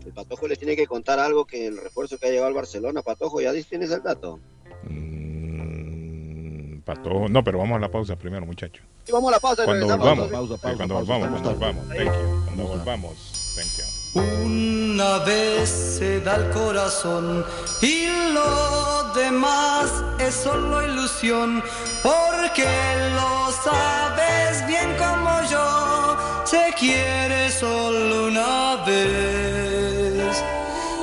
el 0.06 0.14
Patojo 0.14 0.47
les 0.47 0.60
tiene 0.60 0.76
que 0.76 0.86
contar 0.86 1.20
algo 1.20 1.45
que 1.45 1.68
el 1.68 1.78
refuerzo 1.78 2.18
que 2.18 2.28
ha 2.28 2.30
llegado 2.30 2.47
al 2.47 2.53
Barcelona. 2.53 3.01
Patojo, 3.01 3.41
¿ya 3.41 3.53
tienes 3.64 3.91
el 3.91 4.03
dato? 4.03 4.39
Mm, 4.84 6.80
Patojo, 6.82 7.30
no, 7.30 7.43
pero 7.43 7.58
vamos 7.58 7.78
a 7.78 7.80
la 7.80 7.89
pausa 7.89 8.16
primero, 8.16 8.45
muchachos. 8.45 8.86
Sí, 9.06 9.12
vamos 9.12 9.30
a 9.30 9.36
la 9.36 9.39
pausa. 9.39 9.66
Cuando 9.66 9.88
volvamos, 9.88 10.30
pausa, 10.30 10.58
pausa, 10.58 10.78
cuando 10.78 10.95
volvamos, 10.95 11.30
cuando 11.30 11.49
volvamos. 11.51 11.88
Thank 11.89 12.06
you. 12.06 12.45
Cuando 12.45 12.68
volvamos, 12.68 13.56
thank 13.56 13.78
you. 13.78 13.95
Una 14.16 15.20
vez 15.20 15.70
se 15.70 16.22
da 16.22 16.36
el 16.36 16.49
corazón 16.51 17.45
y 17.82 18.07
lo 18.32 19.11
demás 19.13 19.91
es 20.20 20.34
solo 20.36 20.82
ilusión, 20.82 21.61
porque 22.01 22.66
lo 23.13 23.51
sabes 23.51 24.66
bien 24.68 24.95
como 24.97 25.41
yo, 25.51 26.18
se 26.45 26.74
quiere 26.80 27.51
solo 27.51 28.28
una 28.28 28.86
vez. 28.86 30.41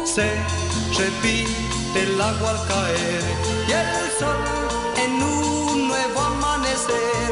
Se 0.07 0.31
repite 0.99 2.03
el 2.03 2.19
agua 2.19 2.51
al 2.51 2.67
caer 2.67 3.23
y 3.69 3.73
el 3.73 4.11
sol 4.19 4.43
en 5.05 5.23
un 5.23 5.89
nuevo 5.89 6.21
amanecer 6.21 7.32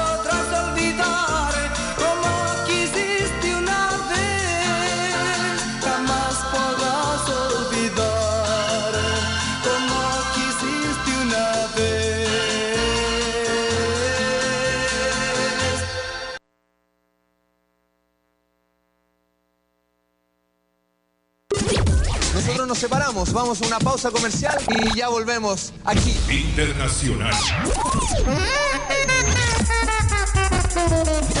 nos 22.71 22.79
separamos, 22.79 23.33
vamos 23.33 23.61
a 23.61 23.67
una 23.67 23.79
pausa 23.79 24.09
comercial 24.11 24.57
y 24.69 24.97
ya 24.97 25.09
volvemos 25.09 25.73
aquí. 25.83 26.17
Internacional. 26.29 27.33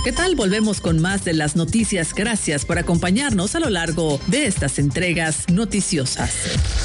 ¿Qué 0.04 0.12
tal? 0.12 0.36
Volvemos 0.36 0.80
con 0.80 1.00
más 1.00 1.24
de 1.24 1.32
las 1.32 1.56
noticias. 1.56 2.14
Gracias 2.14 2.64
por 2.64 2.78
acompañarnos 2.78 3.56
a 3.56 3.60
lo 3.60 3.68
largo 3.68 4.20
de 4.28 4.46
estas 4.46 4.78
entregas 4.78 5.48
noticiosas. 5.50 6.30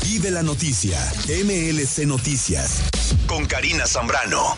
Vive 0.04 0.32
la 0.32 0.42
noticia. 0.42 0.98
MLC 1.28 2.06
Noticias. 2.08 2.82
Con 3.28 3.46
Karina 3.46 3.86
Zambrano. 3.86 4.58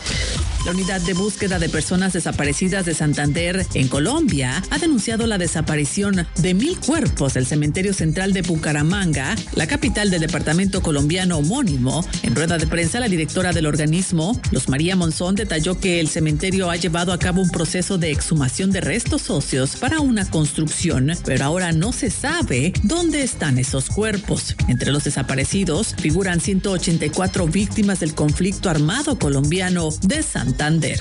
La 0.64 0.72
unidad 0.72 1.00
de 1.02 1.12
búsqueda 1.12 1.60
de 1.60 1.68
personas 1.68 2.12
desaparecidas 2.12 2.84
de 2.86 2.94
Santander, 2.94 3.64
en 3.74 3.86
Colombia, 3.86 4.64
ha 4.70 4.78
denunciado 4.78 5.28
la 5.28 5.38
desaparición 5.38 6.26
de 6.38 6.54
mil 6.54 6.80
cuerpos 6.80 7.34
del 7.34 7.46
cementerio 7.46 7.94
central 7.94 8.32
de 8.32 8.42
Bucaramanga, 8.42 9.36
la 9.54 9.68
capital 9.68 10.10
del 10.10 10.22
departamento 10.22 10.82
colombiano 10.82 11.38
homónimo. 11.38 12.04
En 12.22 12.34
rueda 12.34 12.58
de 12.58 12.66
prensa, 12.66 12.98
la 12.98 13.08
directora 13.08 13.52
del 13.52 13.66
organismo, 13.66 14.40
Luz 14.50 14.68
María 14.68 14.96
Monzón, 14.96 15.36
detalló 15.36 15.78
que 15.78 16.00
el 16.00 16.08
cementerio 16.08 16.68
ha 16.68 16.76
llevado 16.76 17.12
a 17.12 17.18
cabo 17.20 17.42
un 17.42 17.50
proceso 17.50 17.96
de 17.96 18.10
exhumación 18.10 18.45
de 18.46 18.80
restos 18.80 19.28
óseos 19.28 19.74
para 19.74 19.98
una 19.98 20.24
construcción, 20.30 21.10
pero 21.24 21.44
ahora 21.44 21.72
no 21.72 21.92
se 21.92 22.10
sabe 22.10 22.72
dónde 22.84 23.24
están 23.24 23.58
esos 23.58 23.90
cuerpos. 23.90 24.54
Entre 24.68 24.92
los 24.92 25.02
desaparecidos 25.02 25.96
figuran 25.98 26.40
184 26.40 27.48
víctimas 27.48 28.00
del 28.00 28.14
conflicto 28.14 28.70
armado 28.70 29.18
colombiano 29.18 29.88
de 30.02 30.22
Santander. 30.22 31.00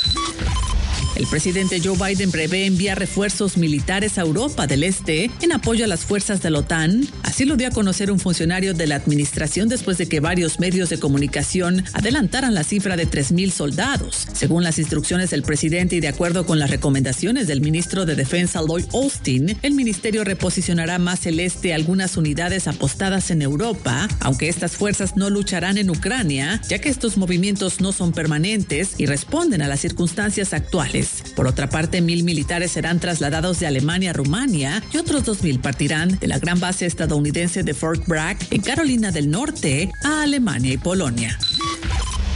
El 1.16 1.28
presidente 1.28 1.80
Joe 1.82 1.98
Biden 1.98 2.30
prevé 2.30 2.66
enviar 2.66 3.00
refuerzos 3.00 3.56
militares 3.56 4.18
a 4.18 4.22
Europa 4.22 4.68
del 4.68 4.84
Este 4.84 5.32
en 5.42 5.54
apoyo 5.54 5.86
a 5.86 5.88
las 5.88 6.02
fuerzas 6.02 6.42
de 6.42 6.50
la 6.50 6.60
OTAN. 6.60 7.08
Así 7.24 7.46
lo 7.46 7.56
dio 7.56 7.70
a 7.70 7.72
conocer 7.72 8.12
un 8.12 8.20
funcionario 8.20 8.74
de 8.74 8.86
la 8.86 8.96
administración 8.96 9.70
después 9.70 9.98
de 9.98 10.08
que 10.10 10.20
varios 10.20 10.60
medios 10.60 10.90
de 10.90 11.00
comunicación 11.00 11.86
adelantaran 11.94 12.54
la 12.54 12.66
cifra 12.66 12.98
de 12.98 13.08
3.000 13.08 13.50
soldados. 13.52 14.28
Según 14.34 14.64
las 14.64 14.78
instrucciones 14.78 15.30
del 15.30 15.44
presidente 15.44 15.96
y 15.96 16.02
de 16.02 16.10
acuerdo 16.10 16.46
con 16.46 16.60
las 16.60 16.70
recomendaciones 16.70 17.48
del 17.48 17.62
ministro 17.62 18.06
de 18.06 18.16
Defensa 18.16 18.60
Lloyd 18.60 18.86
Austin, 18.94 19.58
el 19.62 19.74
ministerio 19.74 20.26
reposicionará 20.26 21.00
más 21.00 21.26
el 21.28 21.40
este 21.40 21.74
algunas 21.74 22.18
unidades 22.18 22.68
apostadas 22.68 23.32
en 23.32 23.42
Europa, 23.42 24.10
aunque 24.20 24.50
estas 24.50 24.74
fuerzas 24.74 25.16
no 25.16 25.30
lucharán 25.30 25.78
en 25.78 25.90
Ucrania, 25.90 26.62
ya 26.68 26.80
que 26.80 26.90
estos 26.90 27.16
movimientos 27.16 27.80
no 27.80 27.94
son 27.94 28.12
permanentes 28.12 28.96
y 28.98 29.06
responden 29.06 29.62
a 29.62 29.70
las 29.70 29.80
circunstancias 29.80 30.54
actuales. 30.54 31.05
Por 31.36 31.48
otra 31.48 31.70
parte, 31.70 32.02
mil 32.02 32.24
militares 32.24 32.72
serán 32.72 33.00
trasladados 33.00 33.60
de 33.60 33.68
Alemania 33.68 34.12
a 34.12 34.14
Rumania 34.14 34.84
y 34.94 34.98
otros 34.98 35.26
dos 35.26 35.44
mil 35.44 35.60
partirán 35.60 36.20
de 36.20 36.28
la 36.28 36.40
gran 36.40 36.60
base 36.60 36.86
estadounidense 36.86 37.64
de 37.64 37.74
Fort 37.74 38.06
Bragg 38.08 38.38
en 38.52 38.62
Carolina 38.62 39.12
del 39.12 39.30
Norte 39.30 39.92
a 40.04 40.24
Alemania 40.24 40.74
y 40.74 40.78
Polonia. 40.78 41.38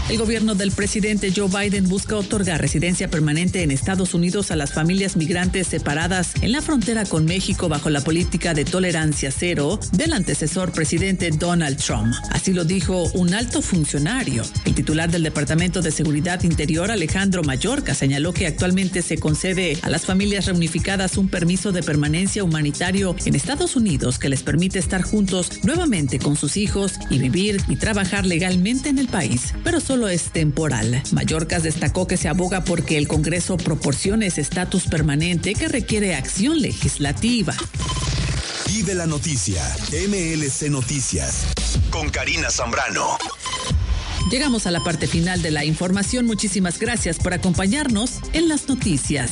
El 0.09 0.17
gobierno 0.17 0.55
del 0.55 0.71
presidente 0.71 1.31
Joe 1.35 1.49
Biden 1.49 1.87
busca 1.87 2.17
otorgar 2.17 2.59
residencia 2.59 3.11
permanente 3.11 3.61
en 3.61 3.69
Estados 3.69 4.15
Unidos 4.15 4.49
a 4.49 4.55
las 4.55 4.73
familias 4.73 5.15
migrantes 5.15 5.67
separadas 5.67 6.31
en 6.41 6.51
la 6.51 6.63
frontera 6.63 7.05
con 7.05 7.25
México 7.25 7.69
bajo 7.69 7.91
la 7.91 8.01
política 8.01 8.55
de 8.55 8.65
tolerancia 8.65 9.29
cero 9.29 9.79
del 9.91 10.13
antecesor 10.13 10.71
presidente 10.71 11.29
Donald 11.29 11.77
Trump. 11.77 12.11
Así 12.31 12.53
lo 12.53 12.65
dijo 12.65 13.03
un 13.13 13.35
alto 13.35 13.61
funcionario. 13.61 14.41
El 14.65 14.73
titular 14.73 15.11
del 15.11 15.21
Departamento 15.21 15.83
de 15.83 15.91
Seguridad 15.91 16.41
Interior, 16.41 16.89
Alejandro 16.89 17.43
Mayorga, 17.43 17.93
señaló 17.93 18.33
que 18.33 18.47
actualmente 18.47 19.03
se 19.03 19.19
concede 19.19 19.77
a 19.83 19.91
las 19.91 20.07
familias 20.07 20.47
reunificadas 20.47 21.17
un 21.17 21.29
permiso 21.29 21.71
de 21.71 21.83
permanencia 21.83 22.43
humanitario 22.43 23.15
en 23.25 23.35
Estados 23.35 23.75
Unidos 23.75 24.17
que 24.17 24.29
les 24.29 24.41
permite 24.41 24.79
estar 24.79 25.03
juntos 25.03 25.51
nuevamente 25.61 26.17
con 26.17 26.35
sus 26.35 26.57
hijos 26.57 26.93
y 27.11 27.19
vivir 27.19 27.61
y 27.67 27.75
trabajar 27.75 28.25
legalmente 28.25 28.89
en 28.89 28.97
el 28.97 29.07
país, 29.07 29.53
pero 29.63 29.79
solo 29.79 29.98
es 30.07 30.31
temporal. 30.31 31.03
Mallorcas 31.11 31.63
destacó 31.63 32.07
que 32.07 32.17
se 32.17 32.29
aboga 32.29 32.63
porque 32.63 32.97
el 32.97 33.07
Congreso 33.07 33.57
proporcione 33.57 34.27
ese 34.27 34.41
estatus 34.41 34.85
permanente 34.87 35.55
que 35.55 35.67
requiere 35.67 36.15
acción 36.15 36.61
legislativa. 36.61 37.55
Vive 38.67 38.95
la 38.95 39.07
noticia. 39.07 39.63
MLC 39.91 40.69
Noticias. 40.69 41.47
Con 41.89 42.09
Karina 42.09 42.49
Zambrano. 42.51 43.17
Llegamos 44.31 44.67
a 44.67 44.71
la 44.71 44.79
parte 44.81 45.07
final 45.07 45.41
de 45.41 45.49
la 45.51 45.65
información. 45.65 46.25
Muchísimas 46.25 46.77
gracias 46.77 47.17
por 47.17 47.33
acompañarnos 47.33 48.19
en 48.33 48.47
las 48.47 48.69
noticias. 48.69 49.31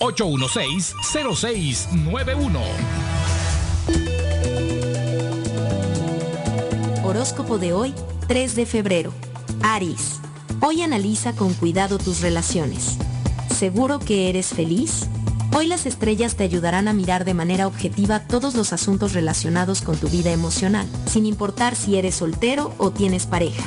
781-816-0691. 0.00 2.60
Horóscopo 7.04 7.58
de 7.58 7.72
hoy, 7.72 7.94
3 8.28 8.56
de 8.56 8.66
febrero. 8.66 9.12
Aries. 9.62 10.20
Hoy 10.62 10.82
analiza 10.82 11.32
con 11.32 11.54
cuidado 11.54 11.96
tus 11.96 12.20
relaciones. 12.20 12.98
¿Seguro 13.58 13.98
que 13.98 14.28
eres 14.28 14.48
feliz? 14.48 15.06
Hoy 15.56 15.66
las 15.66 15.86
estrellas 15.86 16.36
te 16.36 16.44
ayudarán 16.44 16.86
a 16.86 16.92
mirar 16.92 17.24
de 17.24 17.32
manera 17.32 17.66
objetiva 17.66 18.20
todos 18.20 18.54
los 18.54 18.74
asuntos 18.74 19.14
relacionados 19.14 19.80
con 19.80 19.96
tu 19.96 20.08
vida 20.08 20.32
emocional, 20.32 20.86
sin 21.06 21.24
importar 21.24 21.76
si 21.76 21.96
eres 21.96 22.16
soltero 22.16 22.74
o 22.76 22.90
tienes 22.90 23.24
pareja. 23.24 23.62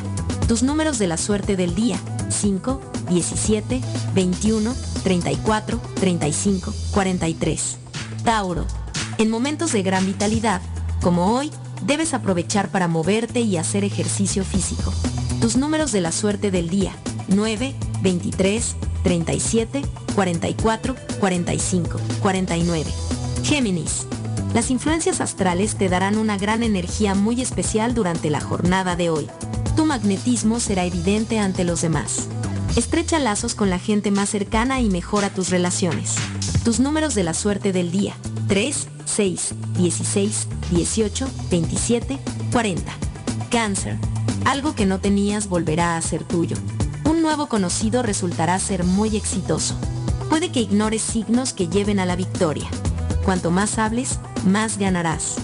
Tus 0.47 0.61
números 0.61 0.99
de 0.99 1.07
la 1.07 1.17
suerte 1.17 1.55
del 1.55 1.73
día, 1.73 1.97
5, 2.29 2.79
17, 3.09 3.81
21, 4.13 4.75
34, 5.03 5.81
35, 5.95 6.73
43. 6.91 7.77
Tauro. 8.23 8.67
En 9.17 9.31
momentos 9.31 9.71
de 9.71 9.81
gran 9.81 10.05
vitalidad, 10.05 10.61
como 11.01 11.35
hoy, 11.35 11.49
debes 11.87 12.13
aprovechar 12.13 12.69
para 12.69 12.87
moverte 12.87 13.41
y 13.41 13.57
hacer 13.57 13.83
ejercicio 13.83 14.43
físico. 14.45 14.93
Tus 15.43 15.57
números 15.57 15.91
de 15.91 15.99
la 15.99 16.13
suerte 16.13 16.51
del 16.51 16.69
día. 16.69 16.95
9, 17.27 17.75
23, 18.01 18.75
37, 19.03 19.81
44, 20.15 20.95
45, 21.19 21.99
49. 22.21 22.89
Géminis. 23.43 24.07
Las 24.53 24.71
influencias 24.71 25.19
astrales 25.19 25.75
te 25.75 25.89
darán 25.89 26.17
una 26.17 26.37
gran 26.37 26.63
energía 26.63 27.13
muy 27.13 27.41
especial 27.41 27.93
durante 27.93 28.29
la 28.29 28.39
jornada 28.39 28.95
de 28.95 29.09
hoy. 29.09 29.27
Tu 29.75 29.85
magnetismo 29.85 30.61
será 30.61 30.85
evidente 30.85 31.39
ante 31.39 31.65
los 31.65 31.81
demás. 31.81 32.29
Estrecha 32.77 33.19
lazos 33.19 33.53
con 33.53 33.69
la 33.69 33.79
gente 33.79 34.11
más 34.11 34.29
cercana 34.29 34.79
y 34.79 34.89
mejora 34.89 35.29
tus 35.29 35.49
relaciones. 35.49 36.15
Tus 36.63 36.79
números 36.79 37.15
de 37.15 37.25
la 37.25 37.33
suerte 37.33 37.73
del 37.73 37.91
día. 37.91 38.15
3, 38.47 38.87
6, 39.03 39.55
16, 39.77 40.47
18, 40.71 41.27
27, 41.49 42.17
40. 42.53 42.93
Cáncer. 43.51 44.12
Algo 44.45 44.75
que 44.75 44.85
no 44.85 44.99
tenías 44.99 45.47
volverá 45.47 45.97
a 45.97 46.01
ser 46.01 46.23
tuyo. 46.23 46.57
Un 47.05 47.21
nuevo 47.21 47.47
conocido 47.47 48.03
resultará 48.03 48.59
ser 48.59 48.83
muy 48.83 49.15
exitoso. 49.15 49.75
Puede 50.29 50.51
que 50.51 50.61
ignores 50.61 51.01
signos 51.01 51.53
que 51.53 51.67
lleven 51.67 51.99
a 51.99 52.05
la 52.05 52.15
victoria. 52.15 52.67
Cuanto 53.23 53.51
más 53.51 53.77
hables, 53.77 54.19
más 54.45 54.77
ganarás. 54.77 55.35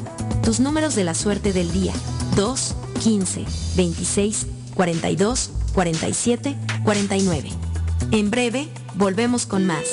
Tus 0.43 0.59
números 0.59 0.95
de 0.95 1.03
la 1.03 1.13
suerte 1.13 1.53
del 1.53 1.71
día. 1.71 1.93
2, 2.35 2.75
15, 3.01 3.45
26, 3.75 4.47
42, 4.75 5.51
47, 5.73 6.57
49. 6.83 7.49
En 8.11 8.31
breve, 8.31 8.69
volvemos 8.95 9.45
con 9.45 9.65
más. 9.65 9.85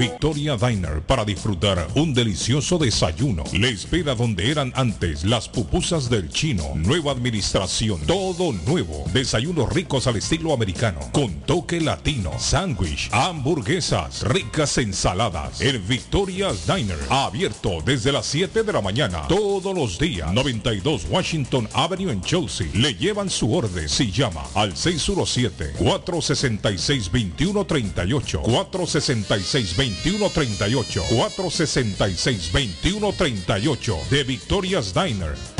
Victoria 0.00 0.56
Diner 0.56 1.02
para 1.02 1.26
disfrutar 1.26 1.86
un 1.94 2.14
delicioso 2.14 2.78
desayuno. 2.78 3.44
Le 3.52 3.68
espera 3.68 4.14
donde 4.14 4.50
eran 4.50 4.72
antes 4.74 5.24
las 5.24 5.46
pupusas 5.46 6.08
del 6.08 6.30
chino. 6.30 6.72
Nueva 6.74 7.12
administración, 7.12 8.00
todo 8.06 8.54
nuevo. 8.66 9.04
Desayunos 9.12 9.70
ricos 9.70 10.06
al 10.06 10.16
estilo 10.16 10.54
americano, 10.54 11.00
con 11.12 11.34
toque 11.42 11.82
latino, 11.82 12.32
sándwich, 12.38 13.10
hamburguesas, 13.12 14.22
ricas 14.22 14.78
ensaladas. 14.78 15.60
El 15.60 15.80
Victoria's 15.80 16.66
Diner, 16.66 16.98
abierto 17.10 17.82
desde 17.84 18.10
las 18.10 18.24
7 18.24 18.62
de 18.62 18.72
la 18.72 18.80
mañana, 18.80 19.28
todos 19.28 19.74
los 19.74 19.98
días. 19.98 20.32
92 20.32 21.08
Washington 21.10 21.68
Avenue 21.74 22.10
en 22.10 22.22
Chelsea. 22.22 22.68
Le 22.72 22.94
llevan 22.94 23.28
su 23.28 23.52
orden 23.52 23.86
si 23.86 24.10
llama 24.10 24.44
al 24.54 24.74
617 24.74 25.74
466 25.78 27.10
2138 27.12 28.40
466 28.40 29.76
2138 30.02 31.02
466 31.08 32.52
2138 32.52 33.96
de 34.10 34.24
Victoria's 34.24 34.92
Diner. 34.92 35.59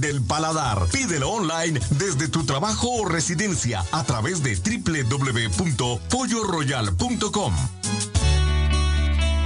del 0.00 0.22
paladar. 0.22 0.86
Pídelo 0.88 1.30
online 1.30 1.78
desde 1.90 2.26
tu 2.28 2.44
trabajo 2.44 2.88
o 2.88 3.04
residencia 3.04 3.84
a 3.92 4.02
través 4.04 4.42
de 4.42 4.56
www.polloroyal.com. 4.56 7.54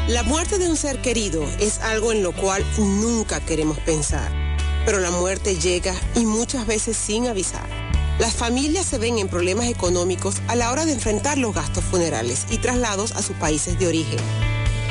La 0.08 0.22
muerte 0.22 0.58
de 0.58 0.68
un 0.68 0.76
ser 0.76 1.00
querido 1.00 1.44
es 1.58 1.78
algo 1.78 2.12
en 2.12 2.22
lo 2.22 2.32
cual 2.32 2.64
nunca 2.78 3.40
queremos 3.40 3.78
pensar, 3.78 4.30
pero 4.84 5.00
la 5.00 5.10
muerte 5.10 5.56
llega 5.56 5.94
y 6.14 6.26
muchas 6.26 6.66
veces 6.66 6.96
sin 6.96 7.26
avisar. 7.26 7.66
Las 8.18 8.34
familias 8.34 8.86
se 8.86 8.98
ven 8.98 9.18
en 9.18 9.28
problemas 9.28 9.66
económicos 9.66 10.36
a 10.46 10.54
la 10.54 10.70
hora 10.70 10.84
de 10.84 10.92
enfrentar 10.92 11.38
los 11.38 11.54
gastos 11.54 11.82
funerales 11.84 12.46
y 12.50 12.58
traslados 12.58 13.12
a 13.12 13.22
sus 13.22 13.34
países 13.36 13.78
de 13.78 13.88
origen. 13.88 14.20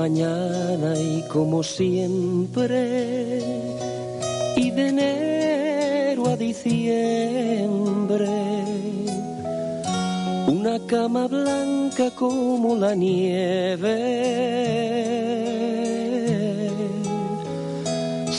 Mañana 0.00 0.90
y 0.98 1.22
como 1.28 1.62
siempre, 1.62 2.78
y 4.56 4.70
de 4.70 4.88
enero 4.88 6.26
a 6.26 6.36
diciembre, 6.36 8.28
una 10.46 10.76
cama 10.86 11.26
blanca 11.26 12.10
como 12.12 12.76
la 12.76 12.94
nieve. 12.94 13.98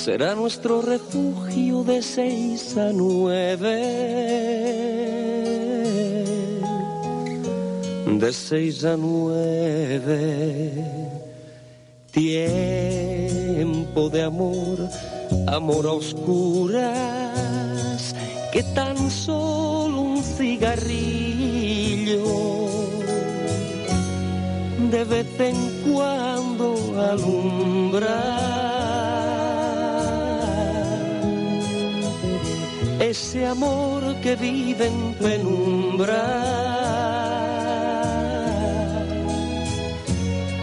Será 0.03 0.33
nuestro 0.33 0.81
refugio 0.81 1.83
de 1.83 2.01
seis 2.01 2.75
a 2.75 2.91
nueve 2.91 3.77
de 8.21 8.31
seis 8.31 8.83
a 8.85 8.95
nueve. 8.97 10.21
Tiempo 12.11 14.09
de 14.09 14.23
amor, 14.23 14.77
amor 15.47 15.85
a 15.87 15.93
oscuras, 15.93 16.83
que 18.51 18.63
tan 18.63 19.09
solo 19.09 20.01
un 20.01 20.21
cigarrillo 20.21 21.31
de 24.91 25.03
vez 25.05 25.39
en 25.39 25.55
cuando 25.85 26.75
alumbra. 27.11 28.19
Ese 32.99 33.45
amor 33.47 34.15
que 34.21 34.35
vive 34.35 34.87
en 34.87 35.13
penumbra, 35.13 36.21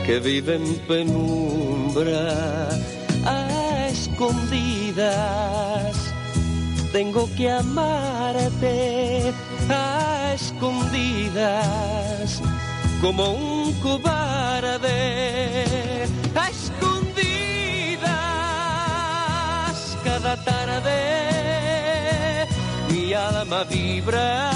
que 0.08 0.16
vive 0.20 0.56
en 0.56 0.74
penumbra 0.88 2.70
a 3.26 3.88
escondidas. 3.90 5.96
Tengo 6.92 7.28
que 7.36 7.50
amarte 7.50 9.34
a 9.68 10.32
escondidas 10.34 12.40
como 13.02 13.32
un 13.32 13.74
cobarde 13.82 14.88
a 16.34 16.48
escondidas 16.48 18.08
cada 20.04 20.42
tarde 20.42 22.46
mi 22.90 23.12
alma 23.12 23.64
vibra 23.64 24.50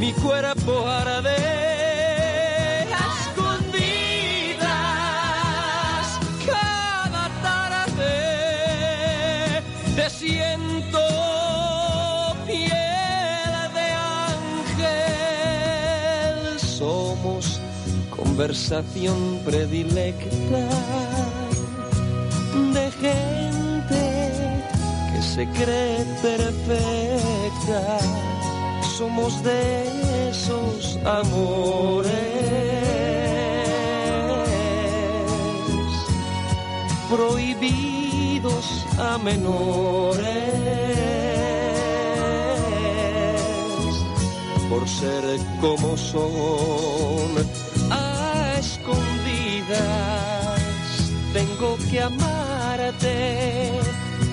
mi 0.00 0.14
cuerpo 0.14 0.88
arde 0.88 1.85
conversación 18.36 19.40
predilecta 19.46 20.68
de 22.74 22.90
gente 23.00 24.04
que 25.10 25.22
se 25.22 25.46
cree 25.52 26.04
perfecta. 26.20 27.98
Somos 28.98 29.42
de 29.42 30.28
esos 30.28 30.98
amores 31.06 32.12
prohibidos 37.08 38.84
a 38.98 39.16
menores 39.16 40.26
por 44.68 44.86
ser 44.86 45.24
como 45.62 45.96
son 45.96 47.45
tengo 51.32 51.76
que 51.90 52.00
amarte 52.00 53.72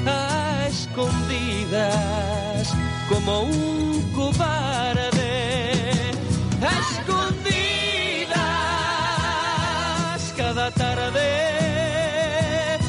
a 0.05 0.67
escondidas 0.67 2.71
como 3.09 3.41
un 3.41 4.11
cobarde 4.13 5.71
a 6.61 6.69
escondidas. 6.91 8.37
Cada 10.37 10.69
tarde 10.71 12.79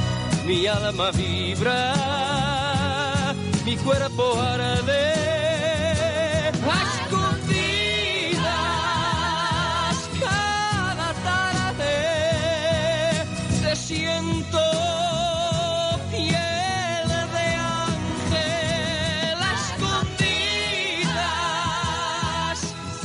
mi 0.47 0.67
alma 0.67 1.11
vibra 1.13 1.95
mi 3.65 3.77
cuerpo 3.79 4.39
arde 4.39 5.34
siento 13.87 14.59
piel 16.11 17.09
de 17.35 17.47
ángel 17.77 19.39
a 19.43 19.45
escondidas 19.77 21.09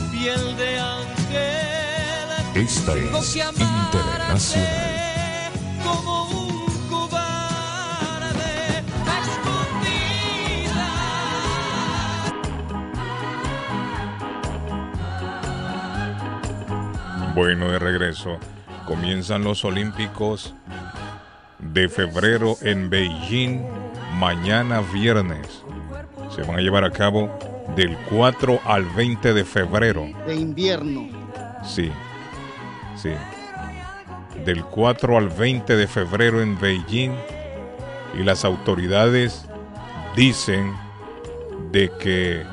piel 0.10 0.44
de 0.56 0.80
ángel 0.80 2.30
Esta 2.56 2.96
es 2.96 3.36
Internacional. 3.36 5.52
como 5.84 6.30
un 6.30 6.88
cobarde 6.88 8.56
a 9.06 9.18
Bueno, 17.36 17.68
de 17.70 17.80
regreso. 17.80 18.40
Comienzan 18.86 19.44
los 19.44 19.66
Olímpicos 19.66 20.56
de 21.80 21.88
febrero 21.88 22.58
en 22.62 22.90
Beijing 22.90 23.66
mañana 24.16 24.82
viernes. 24.82 25.64
Se 26.36 26.44
van 26.44 26.60
a 26.60 26.62
llevar 26.62 26.84
a 26.84 26.92
cabo 26.92 27.30
del 27.78 27.96
4 28.10 28.60
al 28.66 28.84
20 28.84 29.34
de 29.34 29.46
febrero. 29.46 30.06
De 30.28 30.36
invierno. 30.36 31.08
Sí, 31.64 31.90
sí. 32.98 33.12
Del 34.44 34.66
4 34.66 35.18
al 35.18 35.30
20 35.30 35.78
de 35.78 35.88
febrero 35.88 36.42
en 36.42 36.60
Beijing 36.60 37.14
y 38.20 38.24
las 38.24 38.44
autoridades 38.44 39.46
dicen 40.18 40.74
de 41.72 41.90
que 41.98 42.44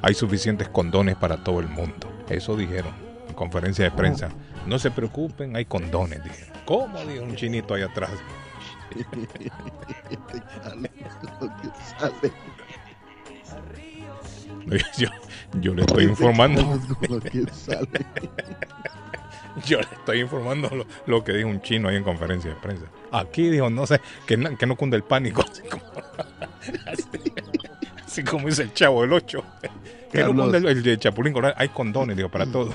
hay 0.00 0.14
suficientes 0.14 0.68
condones 0.68 1.16
para 1.16 1.42
todo 1.42 1.58
el 1.58 1.68
mundo. 1.68 2.08
Eso 2.28 2.56
dijeron 2.56 2.92
en 3.28 3.34
conferencia 3.34 3.84
de 3.84 3.90
prensa. 3.90 4.28
No 4.64 4.78
se 4.78 4.92
preocupen, 4.92 5.56
hay 5.56 5.64
condones, 5.64 6.22
dijeron. 6.22 6.54
¿Cómo? 6.64 7.00
Dijo 7.04 7.24
un 7.24 7.34
chinito 7.34 7.74
ahí 7.74 7.82
atrás. 7.82 8.10
Yo, 14.98 15.08
yo 15.60 15.74
le 15.74 15.82
estoy 15.82 16.04
informando. 16.04 16.60
Yo 19.64 19.78
le 19.78 19.84
estoy 19.84 20.20
informando 20.20 20.68
lo, 20.74 20.86
lo 21.06 21.24
que 21.24 21.32
dijo 21.32 21.48
un 21.48 21.62
chino 21.62 21.88
ahí 21.88 21.96
en 21.96 22.02
conferencia 22.02 22.50
de 22.50 22.56
prensa. 22.56 22.84
Aquí 23.12 23.48
dijo, 23.48 23.70
no 23.70 23.86
sé, 23.86 24.00
que, 24.26 24.36
no- 24.36 24.56
que 24.58 24.66
no 24.66 24.76
cunde 24.76 24.96
el 24.96 25.02
pánico. 25.04 25.42
Así 25.48 25.62
como, 25.62 25.82
así- 26.86 27.32
así 28.04 28.24
como 28.24 28.48
dice 28.48 28.62
el 28.64 28.74
chavo 28.74 29.02
del 29.02 29.12
8. 29.14 29.42
Que 30.12 30.18
no 30.24 30.34
cunde 30.34 30.58
el, 30.58 30.66
el 30.66 30.82
de 30.82 30.98
Chapulín 30.98 31.32
Colorado. 31.32 31.54
Hay 31.58 31.68
condones, 31.70 32.16
digo, 32.16 32.28
para 32.28 32.44
todo. 32.46 32.74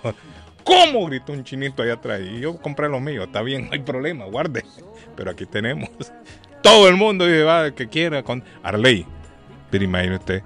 ¿Cómo? 0.64 1.07
Gritó 1.07 1.34
un 1.34 1.43
chinito 1.43 1.84
allá 1.84 1.93
atrás. 1.93 2.22
Y 2.22 2.39
yo 2.39 2.57
compré 2.57 2.89
los 2.89 3.01
míos. 3.01 3.26
Está 3.28 3.41
bien, 3.41 3.66
no 3.68 3.74
hay 3.74 3.80
problema, 3.80 4.26
guarde. 4.26 4.64
Pero 5.16 5.32
aquí 5.32 5.45
tenemos. 5.45 5.89
Todo 6.62 6.88
el 6.88 6.95
mundo 6.95 7.26
dice, 7.26 7.43
va, 7.43 7.72
que 7.72 7.88
quiera. 7.88 8.24
Con... 8.24 8.43
Arley. 8.64 9.05
Pero 9.70 9.84
imagine 9.84 10.16
usted, 10.16 10.43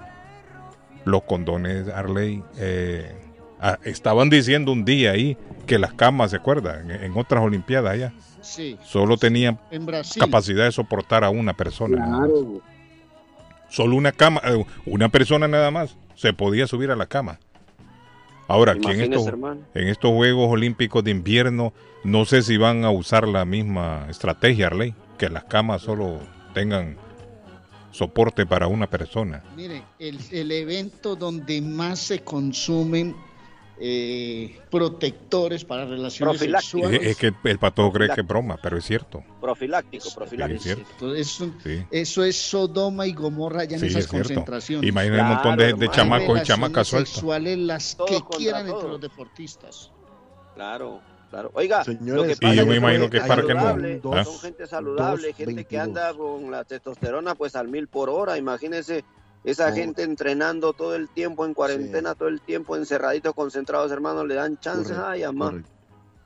los 1.04 1.24
condones 1.24 1.88
Arley 1.88 2.42
eh, 2.58 3.12
ah, 3.60 3.78
estaban 3.84 4.30
diciendo 4.30 4.72
un 4.72 4.84
día 4.84 5.10
ahí 5.10 5.36
que 5.66 5.78
las 5.78 5.92
camas, 5.94 6.30
¿se 6.30 6.36
acuerdan? 6.36 6.90
En, 6.90 7.04
en 7.04 7.16
otras 7.16 7.42
Olimpiadas 7.42 7.92
allá. 7.92 8.12
Sí. 8.40 8.78
Solo 8.84 9.16
tenían 9.16 9.58
En 9.72 9.84
capacidad 10.18 10.64
de 10.64 10.72
soportar 10.72 11.24
a 11.24 11.30
una 11.30 11.54
persona. 11.54 11.96
Claro. 11.96 12.62
Solo 13.68 13.96
una 13.96 14.12
cama, 14.12 14.40
eh, 14.44 14.64
una 14.86 15.08
persona 15.08 15.48
nada 15.48 15.70
más 15.72 15.96
se 16.14 16.32
podía 16.32 16.66
subir 16.66 16.90
a 16.90 16.96
la 16.96 17.06
cama. 17.06 17.40
Ahora, 18.48 18.72
aquí 18.72 18.90
en 18.90 19.12
estos, 19.12 19.26
en 19.74 19.88
estos 19.88 20.12
Juegos 20.12 20.50
Olímpicos 20.50 21.02
de 21.02 21.10
invierno, 21.10 21.72
no 22.04 22.24
sé 22.24 22.42
si 22.42 22.56
van 22.56 22.84
a 22.84 22.90
usar 22.90 23.26
la 23.26 23.44
misma 23.44 24.06
estrategia, 24.08 24.68
Arley, 24.68 24.94
que 25.18 25.28
las 25.28 25.44
camas 25.44 25.82
solo 25.82 26.20
tengan 26.54 26.96
soporte 27.90 28.46
para 28.46 28.68
una 28.68 28.88
persona. 28.88 29.42
Mire, 29.56 29.82
el, 29.98 30.18
el 30.30 30.52
evento 30.52 31.16
donde 31.16 31.60
más 31.60 31.98
se 31.98 32.20
consumen 32.20 33.16
eh, 33.78 34.58
protectores 34.70 35.64
para 35.64 35.84
relaciones. 35.84 36.40
Es, 36.40 36.50
sexuales. 36.50 37.00
es 37.02 37.16
que 37.16 37.32
el 37.44 37.58
pato 37.58 37.90
cree 37.92 38.08
que 38.14 38.20
es 38.22 38.26
broma, 38.26 38.58
pero 38.62 38.78
es 38.78 38.84
cierto. 38.84 39.22
Profiláctico, 39.40 40.02
Sí, 40.04 40.08
es 40.08 40.14
profiláctico. 40.14 40.62
cierto. 40.62 40.86
Entonces, 40.92 41.20
eso, 41.26 41.50
Sí. 41.62 41.84
eso 41.90 42.24
es 42.24 42.36
Sodoma 42.36 43.06
y 43.06 43.12
Gomorra 43.12 43.64
ya 43.64 43.76
en 43.76 43.80
Sí, 43.80 43.86
esas 43.86 44.04
es 44.04 44.10
cierto. 44.10 44.28
concentraciones. 44.28 44.88
Imagina 44.88 45.22
un 45.22 45.28
montón 45.28 45.56
de, 45.56 45.72
de 45.74 45.90
chamacos 45.90 46.40
y 46.40 46.42
chamacas 46.44 46.88
sueltos. 46.88 47.12
sexuales 47.14 47.58
las 47.58 47.96
Todos 47.96 48.10
que 48.10 48.36
quieran 48.38 48.68
entre 48.68 48.88
los 48.88 49.00
deportistas. 49.00 49.90
Claro, 50.54 51.00
claro. 51.30 51.50
Oiga, 51.54 51.84
Señores, 51.84 52.14
lo 52.14 52.22
que 52.40 52.46
y 52.52 52.56
yo 52.56 52.62
es 52.62 52.68
me 52.68 52.76
imagino 52.76 53.02
son 53.04 53.10
que 53.10 53.16
gente 53.20 53.28
para 53.28 53.42
que 53.46 53.54
no- 53.54 53.60
saludable, 53.60 54.00
¿ah? 54.14 54.24
Son 54.24 54.38
gente 54.38 54.66
saludable, 54.66 55.26
dos, 55.28 55.36
gente 55.36 55.64
que 55.66 55.76
22. 55.76 55.82
anda 55.84 56.14
con 56.14 56.50
la 56.50 56.64
testosterona 56.64 57.34
pues 57.34 57.54
al 57.56 57.68
mil 57.68 57.88
por 57.88 58.08
hora. 58.08 58.38
Imagínese 58.38 59.04
Esa 59.46 59.68
Oh. 59.70 59.74
gente 59.74 60.02
entrenando 60.02 60.74
todo 60.74 60.94
el 60.94 61.08
tiempo, 61.08 61.46
en 61.46 61.54
cuarentena, 61.54 62.14
todo 62.14 62.28
el 62.28 62.42
tiempo, 62.42 62.76
encerraditos, 62.76 63.32
concentrados, 63.34 63.90
hermanos, 63.92 64.26
le 64.26 64.34
dan 64.34 64.58
chance. 64.58 64.92
Correcto, 64.92 65.06
Ay, 65.08 65.22
amá. 65.22 65.54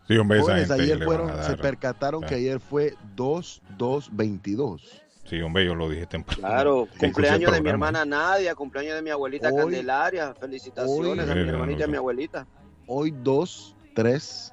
Sí, 0.08 0.16
hombre, 0.16 0.38
esa 0.38 0.46
Jóvenes, 0.48 0.68
gente 0.68 0.82
ayer 0.82 1.04
fueron, 1.04 1.30
a 1.30 1.42
se 1.44 1.56
percataron 1.56 2.22
que 2.22 2.34
ayer 2.34 2.58
fue 2.58 2.94
2-2-22. 3.16 4.80
Sí, 5.24 5.40
hombre, 5.40 5.64
yo 5.64 5.74
lo 5.74 5.88
dije 5.88 6.06
temprano. 6.06 6.40
Claro, 6.40 6.88
cumpleaños 6.98 7.52
de 7.52 7.60
mi 7.60 7.68
hermana 7.68 8.04
Nadia, 8.04 8.54
cumpleaños 8.54 8.94
de 8.96 9.02
mi 9.02 9.10
abuelita 9.10 9.50
Hoy- 9.50 9.56
Candelaria. 9.58 10.34
Felicitaciones 10.34 11.24
hoy- 11.26 11.30
a 11.30 11.34
mi 11.34 11.48
hermanita 11.48 11.80
y 11.80 11.82
a 11.82 11.86
no, 11.86 11.90
mi 11.92 11.96
abuelita. 11.98 12.46
Hoy 12.88 13.14
2, 13.22 13.76
3, 13.94 14.52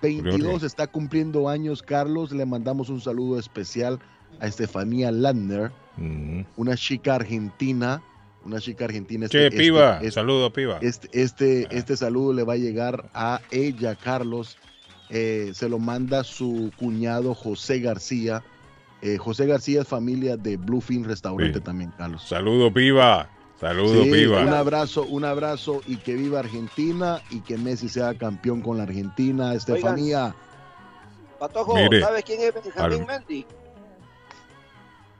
22 0.00 0.34
Curioso. 0.36 0.66
está 0.66 0.86
cumpliendo 0.86 1.48
años 1.48 1.82
Carlos. 1.82 2.32
Le 2.32 2.46
mandamos 2.46 2.88
un 2.88 3.00
saludo 3.00 3.38
especial 3.38 3.98
a 4.40 4.46
Estefanía 4.46 5.10
Landner, 5.12 5.72
una 6.56 6.76
chica 6.76 7.14
argentina. 7.16 8.02
Una 8.44 8.60
chica 8.60 8.84
argentina. 8.84 9.26
Che, 9.28 9.46
este- 9.46 9.58
piba, 9.58 9.96
este- 9.96 10.12
saludo, 10.12 10.52
piba. 10.52 10.78
Este, 10.80 11.08
este, 11.12 11.66
este 11.76 11.96
saludo 11.96 12.32
le 12.32 12.44
va 12.44 12.52
a 12.52 12.56
llegar 12.56 13.10
a 13.12 13.40
ella, 13.50 13.96
Carlos. 13.96 14.56
Eh, 15.10 15.50
se 15.52 15.68
lo 15.68 15.80
manda 15.80 16.22
su 16.22 16.70
cuñado 16.76 17.34
José 17.34 17.80
García. 17.80 18.44
Eh, 19.02 19.16
José 19.18 19.46
García 19.46 19.80
es 19.82 19.88
familia 19.88 20.36
de 20.36 20.56
Bluefin 20.58 21.02
Restaurante 21.02 21.58
Sí. 21.58 21.64
también, 21.64 21.92
Carlos. 21.98 22.22
Saludo, 22.22 22.72
piba. 22.72 23.28
Saludo, 23.60 24.04
Sí, 24.04 24.10
piba. 24.12 24.42
Un 24.42 24.50
abrazo, 24.50 25.02
un 25.04 25.24
abrazo 25.24 25.80
y 25.86 25.96
que 25.96 26.14
viva 26.14 26.38
Argentina 26.38 27.20
y 27.30 27.40
que 27.40 27.56
Messi 27.58 27.88
sea 27.88 28.14
campeón 28.16 28.60
con 28.60 28.76
la 28.76 28.84
Argentina. 28.84 29.54
Estefanía, 29.54 30.36
Patojo, 31.40 31.74
Mire, 31.74 32.00
¿sabes 32.00 32.22
quién 32.24 32.40
es 32.42 32.54
Benjamín 32.54 33.06
Mendy? 33.06 33.44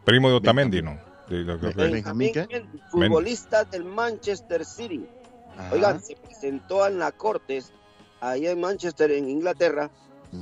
Primo 0.07 0.31
de 0.31 0.37
Otamendi, 0.37 0.81
¿no? 0.81 0.99
Que- 1.29 1.43
Benjamín, 1.75 2.33
¿qué? 2.33 2.47
Mendy, 2.51 2.81
futbolista 2.91 3.65
del 3.65 3.85
Manchester 3.85 4.65
City. 4.65 5.05
Ajá. 5.59 5.75
Oigan, 5.75 6.01
se 6.03 6.15
presentó 6.17 6.87
en 6.87 6.99
la 7.01 7.11
Cortes, 7.13 7.73
allá 8.21 8.53
en 8.53 8.61
Manchester, 8.61 9.11
en 9.11 9.29
Inglaterra, 9.29 9.91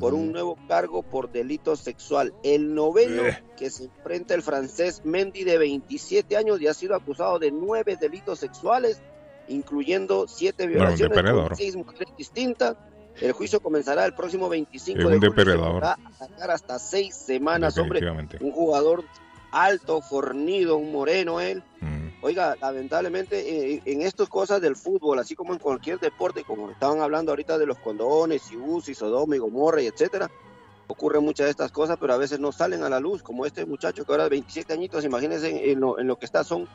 por 0.01 0.13
un 0.13 0.31
nuevo 0.33 0.57
cargo 0.69 1.03
por 1.03 1.33
delito 1.33 1.75
sexual. 1.77 2.35
El 2.43 2.75
noveno 2.75 3.23
Eh. 3.27 3.43
que 3.57 3.71
se 3.71 3.85
enfrenta 3.85 4.35
el 4.35 4.43
francés 4.43 5.01
Mendy 5.05 5.45
de 5.45 5.57
27 5.57 6.37
años 6.37 6.61
y 6.61 6.67
ha 6.67 6.75
sido 6.75 6.95
acusado 6.95 7.39
de 7.39 7.51
nueve 7.51 7.97
delitos 7.99 8.39
sexuales, 8.41 9.01
incluyendo 9.49 10.27
siete 10.29 10.67
violaciones 10.67 11.17
depredador. 11.17 11.49
con 11.49 11.57
seis 11.57 11.77
mujeres 11.77 12.09
distintas. 12.19 12.77
El 13.21 13.33
juicio 13.33 13.61
comenzará 13.61 14.05
el 14.05 14.15
próximo 14.15 14.49
25 14.49 14.99
Es 14.99 15.05
un 15.07 15.13
de 15.13 15.17
julio. 15.19 15.31
Depredador. 15.31 15.73
podrá 15.75 15.99
sacar 16.19 16.51
hasta 16.51 16.79
seis 16.81 17.15
semanas, 17.15 17.79
hombre. 17.79 18.01
Un 18.41 18.51
jugador 18.51 19.05
alto, 19.55 20.01
fornido, 20.01 20.77
un 20.77 20.93
moreno 20.93 21.41
él. 21.41 21.63
Mm. 21.81 22.09
Oiga, 22.23 22.57
lamentablemente 22.61 23.75
eh, 23.75 23.83
en 23.85 24.03
estas 24.03 24.29
cosas 24.29 24.61
del 24.61 24.77
fútbol, 24.77 25.19
así 25.19 25.35
como 25.35 25.53
en 25.53 25.59
cualquier 25.59 26.01
deporte, 26.01 26.43
como 26.45 26.71
estaban 26.71 27.01
hablando 27.01 27.33
ahorita 27.33 27.59
de 27.59 27.67
los 27.67 27.79
condones, 27.79 28.51
y 28.51 28.91
y 28.91 28.95
Sodoma 28.95 29.37
y 29.37 29.39
Gomorra 29.39 29.83
y 29.83 29.87
etcétera, 29.87 30.31
ocurren 30.87 31.25
muchas 31.25 31.47
de 31.47 31.51
estas 31.51 31.71
cosas, 31.71 31.97
pero 32.01 32.15
a 32.15 32.19
veces 32.19 32.41
no 32.41 32.53
salen 32.53 32.83
a 32.83 32.89
la 32.89 33.01
luz, 33.01 33.23
como 33.23 33.47
este 33.47 33.65
muchacho 33.67 34.05
que 34.05 34.13
ahora 34.13 34.25
de 34.25 34.31
27 34.31 34.73
añitos, 34.73 35.05
imagínense 35.05 35.51
en, 35.51 35.71
en 35.71 35.81
lo, 35.81 35.99
en 35.99 36.07
lo 36.07 36.19
que 36.19 36.25
está, 36.25 36.45
son 36.45 36.69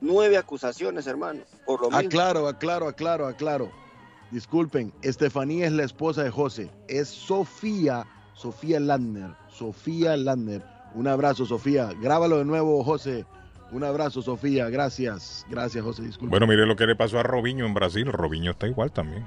nueve 0.00 0.36
acusaciones, 0.36 1.06
hermano, 1.06 1.40
por 1.64 1.80
lo 1.80 1.86
mismo. 1.88 1.98
aclaro, 1.98 2.48
aclaro, 2.48 2.88
aclaro, 2.88 3.26
aclaro. 3.26 3.82
Disculpen, 4.30 4.92
Estefanía 5.02 5.66
es 5.66 5.72
la 5.72 5.84
esposa 5.84 6.22
de 6.24 6.30
José. 6.30 6.70
Es 6.88 7.08
Sofía, 7.08 8.06
Sofía 8.34 8.80
Landner. 8.80 9.34
Sofía 9.48 10.16
Landner. 10.16 10.62
Un 10.94 11.08
abrazo, 11.08 11.46
Sofía. 11.46 11.90
Grábalo 12.00 12.38
de 12.38 12.44
nuevo, 12.44 12.82
José. 12.84 13.24
Un 13.70 13.84
abrazo, 13.84 14.20
Sofía. 14.22 14.68
Gracias. 14.68 15.46
Gracias, 15.48 15.82
José. 15.82 16.02
Disculpe. 16.02 16.30
Bueno, 16.30 16.46
mire 16.46 16.66
lo 16.66 16.76
que 16.76 16.86
le 16.86 16.94
pasó 16.96 17.18
a 17.18 17.22
Robinho 17.22 17.64
en 17.66 17.74
Brasil. 17.74 18.06
Robinho 18.12 18.50
está 18.52 18.66
igual 18.68 18.92
también. 18.92 19.26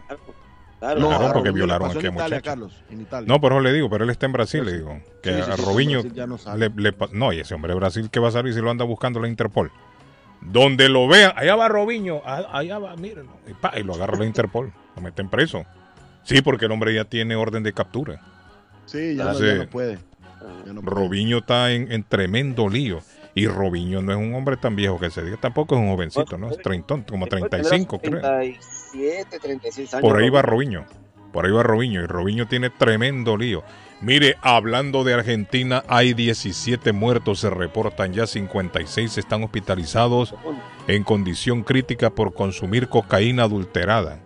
Claro, 0.80 1.00
No, 1.00 1.08
Claro, 1.10 1.34
porque 1.34 1.52
violaron 1.52 1.88
a 1.90 1.92
Italia, 1.94 2.12
muchacho. 2.12 2.42
Carlos. 2.44 2.84
En 2.92 3.02
Italia. 3.02 3.28
No, 3.28 3.42
por 3.42 3.54
eso 3.54 3.62
le 3.62 3.74
digo, 3.74 3.90
pero 3.90 4.04
él 4.04 4.10
está 4.12 4.28
en 4.28 4.34
Brasil, 4.34 4.64
le 4.64 4.74
digo. 4.74 5.00
Que 5.24 5.34
Sí, 5.34 5.42
sí, 5.44 5.52
a 5.52 5.56
sí, 5.58 5.64
Robinho 5.66 6.04
no 6.28 6.38
sale. 6.38 6.70
le, 6.70 6.82
le 6.82 6.94
pa- 6.94 7.10
no, 7.12 7.34
y 7.34 7.40
ese 7.40 7.56
hombre 7.56 7.74
de 7.74 7.80
Brasil 7.80 8.10
que 8.12 8.20
va 8.20 8.28
a 8.28 8.32
salir 8.32 8.54
si 8.54 8.60
lo 8.62 8.70
anda 8.70 8.86
buscando 8.86 9.20
la 9.20 9.28
Interpol. 9.28 9.72
Donde 10.42 10.90
lo 10.90 11.08
vean, 11.08 11.32
allá 11.36 11.56
va 11.56 11.68
Robinho, 11.70 12.22
allá 12.26 12.78
va, 12.78 12.96
mírenlo. 12.98 13.32
Y, 13.48 13.54
pa, 13.54 13.72
y 13.80 13.84
lo 13.84 13.96
agarra 13.96 14.18
la 14.20 14.26
Interpol, 14.26 14.72
lo 14.96 15.02
meten 15.02 15.28
preso. 15.30 15.66
Sí, 16.24 16.42
porque 16.44 16.66
el 16.66 16.72
hombre 16.72 16.94
ya 16.94 17.06
tiene 17.06 17.36
orden 17.36 17.64
de 17.64 17.74
captura. 17.74 18.22
Sí, 18.86 19.16
ya, 19.16 19.24
no, 19.24 19.30
Entonces, 19.32 19.58
ya 19.58 19.64
no 19.64 19.70
puede. 19.72 19.98
No. 20.66 20.82
Robinho 20.82 21.40
está 21.40 21.72
en, 21.72 21.92
en 21.92 22.04
tremendo 22.04 22.70
lío. 22.70 23.02
Y 23.38 23.48
Robinho 23.48 24.02
no 24.02 24.14
es 24.14 24.18
un 24.18 24.34
hombre 24.34 24.56
tan 24.56 24.78
viejo 24.78 24.98
que 24.98 25.10
se 25.10 25.22
diga, 25.22 25.36
tampoco 25.36 25.76
es 25.76 25.82
un 25.82 25.90
jovencito, 25.90 26.38
¿no? 26.38 26.50
Es 26.50 26.58
treintón, 26.58 27.04
como 27.04 27.28
35, 27.28 28.00
creo. 28.00 28.22
37, 28.22 29.40
36 29.40 29.94
años. 29.96 30.02
Por 30.02 30.18
ahí 30.18 30.30
va 30.30 30.42
Robinho. 30.42 30.86
Robinho. 30.86 31.06
Por 31.34 31.46
ahí 31.46 31.52
va 31.52 31.64
Robinho. 31.64 32.02
Y 32.02 32.06
Robinho 32.06 32.48
tiene 32.48 32.70
tremendo 32.70 33.36
lío. 33.36 33.62
Mire, 34.00 34.38
hablando 34.42 35.04
de 35.04 35.16
Argentina, 35.16 35.84
hay 35.88 36.14
17 36.14 36.94
muertos, 36.94 37.40
se 37.40 37.50
reportan 37.50 38.14
ya 38.14 38.28
56 38.28 39.18
están 39.18 39.44
hospitalizados 39.44 40.34
en 40.88 41.04
condición 41.04 41.64
crítica 41.64 42.10
por 42.10 42.34
consumir 42.34 42.88
cocaína 42.88 43.44
adulterada. 43.44 44.20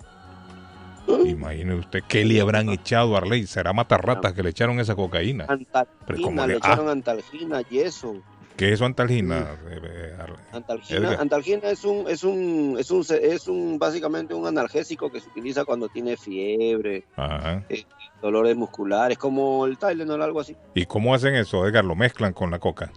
Imagine 1.26 1.76
usted 1.76 2.00
qué 2.08 2.26
le 2.26 2.40
habrán 2.42 2.70
echado 2.70 3.16
a 3.16 3.20
Arley. 3.20 3.48
Será 3.48 3.74
matarratas 3.74 4.34
que 4.34 4.44
le 4.44 4.50
echaron 4.50 4.80
esa 4.80 4.96
cocaína. 4.96 5.46
Pero 5.48 6.22
¿cómo 6.22 6.42
Antalgina, 6.42 6.48
le- 6.48 6.48
le 6.48 6.54
ah. 6.56 6.58
echaron 6.58 6.90
antalgina, 6.90 7.62
yeso. 7.62 8.16
¿Qué 8.58 8.74
es 8.74 8.82
antalgina? 8.82 9.58
Eh, 9.70 9.80
eh, 9.82 10.16
Arley? 10.20 11.16
Antalgina, 11.18 11.70
es 11.70 11.86
un, 11.86 12.10
es 12.10 12.24
un, 12.26 12.76
es 12.78 12.92
un, 12.92 13.06
es 13.22 13.48
un, 13.48 13.80
básicamente 13.80 14.34
un 14.34 14.46
analgésico 14.48 15.10
que 15.10 15.22
se 15.22 15.30
utiliza 15.30 15.64
cuando 15.64 15.88
tiene 15.88 16.18
fiebre, 16.18 17.06
Ajá. 17.16 17.64
eh, 17.70 17.86
dolores 18.22 18.58
musculares, 18.58 19.18
como 19.18 19.66
el 19.66 19.78
Tylenol 19.78 20.20
o 20.20 20.24
algo 20.26 20.40
así. 20.42 20.58
¿Y 20.76 20.86
cómo 20.86 21.14
hacen 21.16 21.36
eso, 21.36 21.66
Edgar? 21.66 21.86
¿Lo 21.86 21.96
mezclan 21.96 22.34
con 22.34 22.52
la 22.52 22.60
coca? 22.60 22.92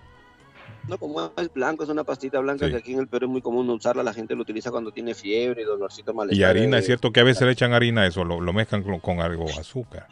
No, 0.88 0.98
como 0.98 1.32
es 1.36 1.52
blanco, 1.52 1.84
es 1.84 1.90
una 1.90 2.02
pastita 2.04 2.40
blanca 2.40 2.66
Sí. 2.66 2.72
que 2.72 2.78
aquí 2.78 2.92
en 2.92 2.98
el 3.00 3.06
Perú 3.08 3.26
es 3.26 3.32
muy 3.32 3.40
común 3.42 3.70
usarla, 3.70 4.02
la 4.02 4.12
gente 4.12 4.34
lo 4.34 4.42
utiliza 4.42 4.70
cuando 4.70 4.90
tiene 4.90 5.14
fiebre 5.14 5.62
y 5.62 5.64
dolorcito 5.64 6.12
malestar. 6.12 6.38
Y 6.40 6.42
harina, 6.44 6.76
eh, 6.76 6.80
es 6.80 6.86
cierto 6.86 7.12
que 7.12 7.20
a 7.20 7.24
veces 7.24 7.42
le 7.42 7.52
echan 7.52 7.72
harina 7.72 8.02
a 8.02 8.06
eso, 8.06 8.24
lo, 8.24 8.40
lo 8.40 8.52
mezclan 8.52 8.82
con, 8.82 8.98
con 8.98 9.20
algo 9.20 9.46
azúcar. 9.58 10.06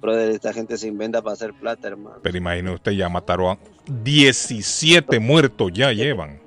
Brother, 0.00 0.30
esta 0.30 0.52
gente 0.52 0.76
se 0.76 0.86
inventa 0.88 1.22
para 1.22 1.34
hacer 1.34 1.52
plata, 1.54 1.88
hermano. 1.88 2.16
Pero 2.22 2.36
imagine 2.38 2.70
usted, 2.72 2.92
ya 2.92 3.08
mataron 3.08 3.56
a 3.56 3.58
17 3.86 5.18
muertos, 5.20 5.70
ya 5.72 5.92
llevan. 5.92 6.40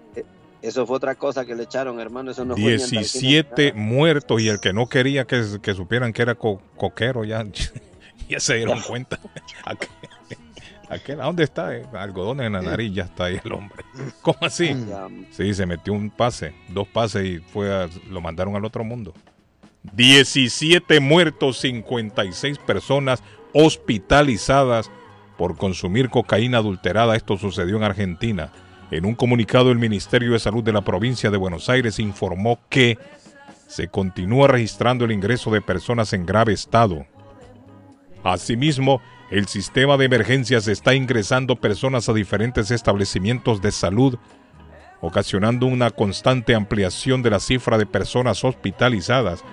Eso 0.61 0.85
fue 0.85 0.97
otra 0.97 1.15
cosa 1.15 1.43
que 1.43 1.55
le 1.55 1.63
echaron, 1.63 1.99
hermano. 1.99 2.31
Eso 2.31 2.45
no 2.45 2.53
fue 2.55 2.63
ni 2.63 2.71
antalgina, 2.73 3.01
17 3.01 3.73
muertos 3.73 4.41
y 4.41 4.47
el 4.47 4.59
que 4.59 4.73
no 4.73 4.87
quería 4.87 5.25
que, 5.25 5.43
que 5.61 5.73
supieran 5.73 6.13
que 6.13 6.21
era 6.21 6.35
co- 6.35 6.61
coquero, 6.77 7.23
ya, 7.25 7.43
ya 8.29 8.39
se 8.39 8.55
dieron 8.55 8.79
cuenta. 8.81 9.19
Aquel, 10.91 11.21
¿a 11.21 11.25
dónde 11.25 11.43
está? 11.43 11.75
Eh, 11.75 11.85
Algodones 11.93 12.47
en 12.47 12.53
la 12.53 12.61
nariz, 12.61 12.93
ya 12.93 13.03
está 13.03 13.25
ahí 13.25 13.39
el 13.43 13.51
hombre. 13.53 13.83
¿Cómo 14.21 14.37
así? 14.41 14.75
Ya, 14.87 15.07
Sí, 15.31 15.53
se 15.53 15.65
metió 15.65 15.93
un 15.93 16.09
pase, 16.09 16.53
dos 16.69 16.87
pases 16.87 17.25
y 17.25 17.39
fue 17.39 17.73
a- 17.73 17.89
lo 18.09 18.19
mandaron 18.21 18.55
al 18.55 18.65
otro 18.65 18.83
mundo. 18.83 19.13
17 19.93 20.99
muertos, 20.99 21.57
56 21.59 22.57
personas 22.59 23.23
hospitalizadas 23.53 24.91
por 25.37 25.57
consumir 25.57 26.09
cocaína 26.09 26.59
adulterada. 26.59 27.15
Esto 27.15 27.37
sucedió 27.37 27.77
en 27.77 27.83
Argentina. 27.83 28.51
En 28.91 29.05
un 29.05 29.15
comunicado, 29.15 29.71
el 29.71 29.79
Ministerio 29.79 30.33
de 30.33 30.39
Salud 30.39 30.63
de 30.63 30.73
la 30.73 30.81
provincia 30.81 31.31
de 31.31 31.37
Buenos 31.37 31.69
Aires 31.69 31.97
informó 31.99 32.59
que 32.69 32.99
se 33.67 33.87
continúa 33.87 34.49
registrando 34.49 35.05
el 35.05 35.13
ingreso 35.13 35.49
de 35.49 35.61
personas 35.61 36.11
en 36.13 36.25
grave 36.25 36.51
estado. 36.53 37.05
Asimismo, 38.23 39.01
el 39.31 39.47
sistema 39.47 39.97
de 39.97 40.05
emergencias 40.05 40.67
está 40.67 40.93
ingresando 40.93 41.55
personas 41.55 42.09
a 42.09 42.13
diferentes 42.13 42.69
establecimientos 42.69 43.61
de 43.61 43.71
salud, 43.71 44.17
ocasionando 44.99 45.65
una 45.65 45.89
constante 45.89 46.53
ampliación 46.53 47.23
de 47.23 47.29
la 47.31 47.39
cifra 47.39 47.77
de 47.77 47.85
personas 47.85 48.43
hospitalizadas. 48.43 49.43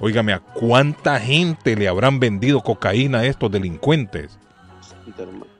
Óigame, 0.00 0.32
¿a 0.32 0.40
cuánta 0.40 1.20
gente 1.20 1.76
le 1.76 1.86
habrán 1.88 2.18
vendido 2.18 2.60
cocaína 2.62 3.18
a 3.18 3.26
estos 3.26 3.50
delincuentes? 3.52 4.38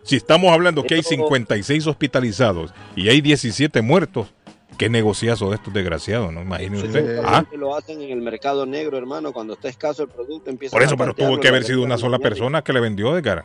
Si 0.02 0.16
estamos 0.16 0.50
hablando 0.52 0.82
que 0.82 0.94
hay 0.94 1.00
Esto- 1.00 1.10
56 1.14 1.86
hospitalizados 1.86 2.72
y 2.96 3.08
hay 3.08 3.20
17 3.20 3.82
muertos, 3.82 4.32
qué 4.78 4.88
negociazo 4.88 5.50
de 5.50 5.56
estos 5.56 5.72
desgraciados, 5.72 6.32
¿no? 6.32 6.42
Imagine 6.42 6.76
usted. 6.82 7.18
Eso 7.18 7.22
Ah, 7.26 7.44
lo 7.56 7.76
hacen 7.76 8.00
en 8.02 8.10
el 8.10 8.20
mercado 8.22 8.66
negro, 8.66 8.96
hermano. 8.98 9.32
Cuando 9.32 9.54
está 9.54 9.68
escaso 9.68 10.02
el 10.04 10.08
producto, 10.08 10.50
empieza 10.50 10.74
por 10.74 10.82
eso, 10.82 10.96
pero 10.96 11.14
tuvo 11.14 11.38
que 11.38 11.48
haber 11.48 11.64
sido 11.64 11.82
una 11.82 11.98
sola 11.98 12.18
persona 12.18 12.62
que 12.62 12.72
le 12.72 12.80
vendió, 12.80 13.16
Edgar. 13.16 13.44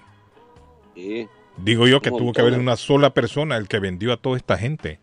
Sí, 0.96 1.28
Digo 1.58 1.88
yo 1.88 2.02
que 2.02 2.12
tuvo 2.12 2.34
que 2.34 2.42
haber 2.42 2.54
una 2.60 2.76
sola 2.76 3.12
persona 3.14 3.58
el 3.58 3.68
que 3.68 3.80
vendió 3.80 4.14
a 4.14 4.18
toda 4.18 4.38
esta 4.38 4.58
gente. 4.58 5.00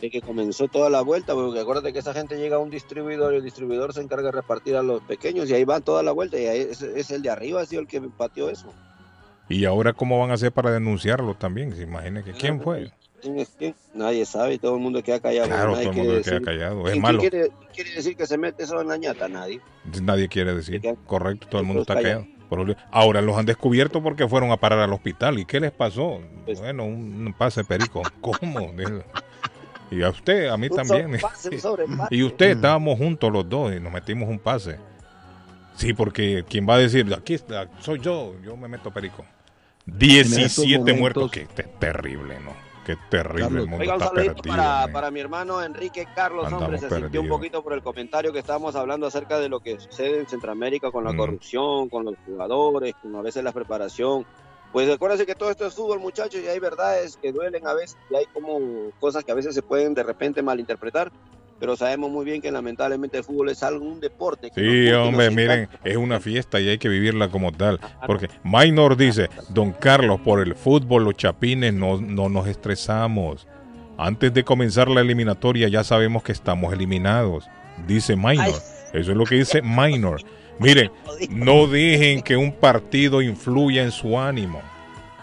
de 0.00 0.10
que 0.10 0.20
comenzó 0.20 0.66
toda 0.66 0.90
la 0.90 1.00
vuelta, 1.02 1.32
porque 1.32 1.60
acuérdate 1.60 1.92
que 1.92 2.00
esa 2.00 2.12
gente 2.12 2.36
llega 2.36 2.56
a 2.56 2.58
un 2.58 2.70
distribuidor 2.70 3.34
y 3.34 3.36
el 3.36 3.44
distribuidor 3.44 3.92
se 3.94 4.00
encarga 4.00 4.26
de 4.26 4.32
repartir 4.32 4.74
a 4.74 4.82
los 4.82 5.00
pequeños 5.02 5.48
y 5.48 5.54
ahí 5.54 5.62
van 5.64 5.82
toda 5.82 6.02
la 6.02 6.10
vuelta 6.10 6.40
y 6.40 6.46
ahí 6.46 6.58
es, 6.70 6.82
es 6.82 7.12
el 7.12 7.22
de 7.22 7.30
arriba, 7.30 7.60
ha 7.60 7.66
sido 7.66 7.82
el 7.82 7.86
que 7.86 8.00
pateó 8.00 8.50
eso. 8.50 8.66
Y 9.48 9.64
ahora, 9.64 9.92
¿cómo 9.92 10.18
van 10.18 10.30
a 10.30 10.34
hacer 10.34 10.50
para 10.50 10.72
denunciarlo 10.72 11.34
también? 11.34 11.76
Se 11.76 11.82
imagine 11.82 12.24
que 12.24 12.32
quién 12.32 12.60
fue. 12.60 12.90
¿Quién 13.22 13.38
es 13.38 13.54
quién? 13.56 13.74
Nadie 13.94 14.26
sabe, 14.26 14.58
todo 14.58 14.74
el 14.74 14.80
mundo 14.82 15.02
queda 15.02 15.20
callado. 15.20 15.46
Claro, 15.48 15.72
nadie 15.72 15.84
todo 15.84 15.92
el 15.92 15.96
mundo 15.98 16.22
queda 16.22 16.32
decir- 16.34 16.44
callado. 16.44 16.86
Es 16.86 16.90
¿Quién 16.92 17.02
malo. 17.02 17.18
Quiere, 17.20 17.50
quiere 17.74 17.90
decir 17.94 18.16
que 18.16 18.26
se 18.26 18.36
mete 18.36 18.64
eso 18.64 18.80
en 18.80 18.88
la 18.88 18.96
ñata? 18.96 19.28
Nadie. 19.28 19.60
Nadie 20.02 20.28
quiere 20.28 20.54
decir. 20.54 20.82
Correcto, 21.06 21.46
todo 21.48 21.60
el 21.60 21.66
mundo 21.66 21.82
está 21.82 21.94
callado. 21.94 22.26
Ahora 22.90 23.22
los 23.22 23.38
han 23.38 23.46
descubierto 23.46 24.02
porque 24.02 24.28
fueron 24.28 24.50
a 24.50 24.58
parar 24.58 24.80
al 24.80 24.92
hospital. 24.92 25.38
¿Y 25.38 25.46
qué 25.46 25.58
les 25.60 25.70
pasó? 25.70 26.20
Pues 26.44 26.60
Bueno, 26.60 26.84
un, 26.84 27.34
pase 27.38 27.64
perico. 27.64 28.02
¿Cómo? 28.20 28.72
Y 29.90 30.02
a 30.02 30.10
usted, 30.10 30.48
a 30.48 30.56
mí 30.58 30.66
Un 30.70 30.76
también. 30.76 31.04
sobrepase, 31.06 31.48
un 31.50 31.60
sobrepase. 31.60 32.08
Y 32.14 32.22
usted, 32.22 32.50
estábamos 32.56 32.98
juntos 32.98 33.32
los 33.32 33.48
dos 33.48 33.72
y 33.74 33.80
nos 33.80 33.92
metimos 33.92 34.28
un 34.28 34.38
pase. 34.38 34.76
Sí, 35.76 35.94
porque 35.94 36.44
quien 36.48 36.68
va 36.68 36.74
a 36.74 36.78
decir, 36.78 37.12
aquí 37.14 37.34
está, 37.34 37.68
soy 37.80 38.00
yo, 38.00 38.34
yo 38.44 38.56
me 38.56 38.68
meto 38.68 38.90
perico. 38.90 39.24
17 39.86 40.78
momentos- 40.78 40.98
muertos, 41.00 41.30
que 41.30 41.46
qué 41.46 41.62
terrible, 41.62 42.34
¿no? 42.40 42.52
Qué 42.84 42.96
terrible 43.10 43.42
Carlos. 43.42 43.62
el 43.62 43.68
mundo 43.68 43.82
Oiga, 43.82 43.94
un 43.94 44.02
está 44.02 44.14
saludito 44.14 44.34
perdido. 44.42 44.56
para, 44.56 44.92
para 44.92 45.10
mi 45.10 45.20
hermano 45.20 45.62
Enrique 45.62 46.06
Carlos, 46.14 46.46
Andamos 46.46 46.64
hombre, 46.64 46.78
se 46.80 46.90
sintió 46.96 47.20
un 47.20 47.28
poquito 47.28 47.62
por 47.62 47.72
el 47.74 47.82
comentario 47.82 48.32
que 48.32 48.40
estábamos 48.40 48.74
hablando 48.74 49.06
acerca 49.06 49.38
de 49.38 49.48
lo 49.48 49.60
que 49.60 49.78
sucede 49.78 50.18
en 50.18 50.26
Centroamérica 50.26 50.90
con 50.90 51.04
la 51.04 51.12
Mm. 51.12 51.16
corrupción, 51.16 51.88
con 51.88 52.04
los 52.04 52.14
jugadores, 52.26 52.94
con 53.00 53.14
a 53.14 53.22
veces 53.22 53.44
la 53.44 53.52
preparación. 53.52 54.26
Pues 54.72 54.88
acuérdense 54.90 55.26
que 55.26 55.34
todo 55.34 55.50
esto 55.50 55.66
es 55.66 55.74
fútbol, 55.74 56.00
muchachos, 56.00 56.40
y 56.42 56.48
hay 56.48 56.58
verdades 56.58 57.18
que 57.20 57.30
duelen 57.30 57.66
a 57.66 57.74
veces, 57.74 57.96
y 58.10 58.16
hay 58.16 58.24
como 58.32 58.90
cosas 58.98 59.22
que 59.22 59.30
a 59.30 59.34
veces 59.34 59.54
se 59.54 59.62
pueden 59.62 59.92
de 59.94 60.02
repente 60.02 60.42
malinterpretar, 60.42 61.12
pero 61.62 61.76
sabemos 61.76 62.10
muy 62.10 62.24
bien 62.24 62.42
que 62.42 62.50
lamentablemente 62.50 63.18
el 63.18 63.22
fútbol 63.22 63.50
es 63.50 63.62
algo, 63.62 63.84
un 63.84 64.00
deporte. 64.00 64.50
que 64.50 64.60
Sí, 64.60 64.92
hombre, 64.94 65.30
miren, 65.30 65.60
encanta. 65.60 65.88
es 65.88 65.96
una 65.96 66.18
fiesta 66.18 66.60
y 66.60 66.68
hay 66.68 66.76
que 66.76 66.88
vivirla 66.88 67.28
como 67.28 67.52
tal. 67.52 67.78
Porque 68.04 68.28
Minor 68.42 68.96
dice, 68.96 69.30
don 69.48 69.70
Carlos, 69.70 70.20
por 70.22 70.40
el 70.40 70.56
fútbol, 70.56 71.04
los 71.04 71.14
chapines, 71.14 71.72
no, 71.72 72.00
no 72.00 72.28
nos 72.28 72.48
estresamos. 72.48 73.46
Antes 73.96 74.34
de 74.34 74.42
comenzar 74.42 74.88
la 74.88 75.02
eliminatoria 75.02 75.68
ya 75.68 75.84
sabemos 75.84 76.24
que 76.24 76.32
estamos 76.32 76.72
eliminados. 76.72 77.48
Dice 77.86 78.16
Minor. 78.16 78.60
Eso 78.92 79.12
es 79.12 79.16
lo 79.16 79.24
que 79.24 79.36
dice 79.36 79.62
Minor. 79.62 80.20
Miren, 80.58 80.90
no 81.30 81.68
dejen 81.68 82.22
que 82.22 82.36
un 82.36 82.50
partido 82.50 83.22
influya 83.22 83.84
en 83.84 83.92
su 83.92 84.18
ánimo. 84.18 84.60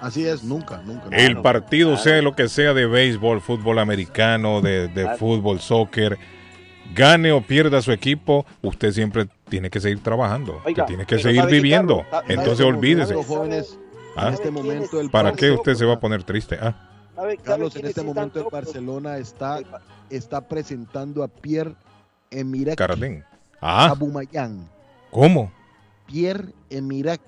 Así 0.02 0.26
es, 0.26 0.44
nunca, 0.44 0.82
nunca. 0.86 1.08
El 1.12 1.42
partido, 1.42 1.98
sea 1.98 2.22
lo 2.22 2.36
que 2.36 2.48
sea 2.48 2.74
de 2.74 2.86
béisbol, 2.86 3.42
fútbol 3.42 3.80
americano, 3.80 4.62
de, 4.62 4.88
de 4.88 5.04
Claro. 5.04 5.18
fútbol, 5.18 5.60
soccer, 5.60 6.18
gane 6.96 7.32
o 7.32 7.42
pierda 7.42 7.82
su 7.82 7.92
equipo, 7.92 8.46
usted 8.62 8.92
siempre 8.92 9.28
tiene 9.50 9.70
que 9.70 9.80
seguir 9.80 10.02
trabajando, 10.02 10.62
Oiga, 10.66 10.86
que 10.86 10.88
tiene 10.88 11.06
que 11.06 11.20
seguir 11.20 11.42
¿sabe 11.42 11.52
qué, 11.52 11.56
viviendo. 11.58 12.06
Entonces 12.28 12.66
olvídese. 12.66 13.14
los 13.14 13.26
jóvenes 13.26 13.78
Ah, 14.16 14.30
en 14.30 14.34
este 14.34 14.52
momento 14.52 15.00
el 15.00 15.10
¿Para 15.10 15.34
qué 15.34 15.52
usted 15.52 15.76
se 15.76 15.86
va 15.86 15.94
a 15.94 16.00
poner 16.00 16.24
triste? 16.24 16.58
Ah, 16.60 16.74
¿Sabe- 17.16 17.36
sabe 17.36 17.38
Carlos, 17.38 17.76
en 17.76 17.86
este 17.86 18.02
momento 18.02 18.40
el? 18.40 18.46
Barcelona 18.52 19.18
está, 19.18 19.60
está 20.10 20.42
presentando 20.48 21.24
a 21.24 21.28
Pierre 21.28 21.76
Emirac 22.32 22.76
Cardín. 22.78 23.24
Ah, 23.62 23.90
Abumayán. 23.90 24.68
¿cómo? 25.12 25.52
Pierre 26.08 26.46
Emirac 26.70 27.22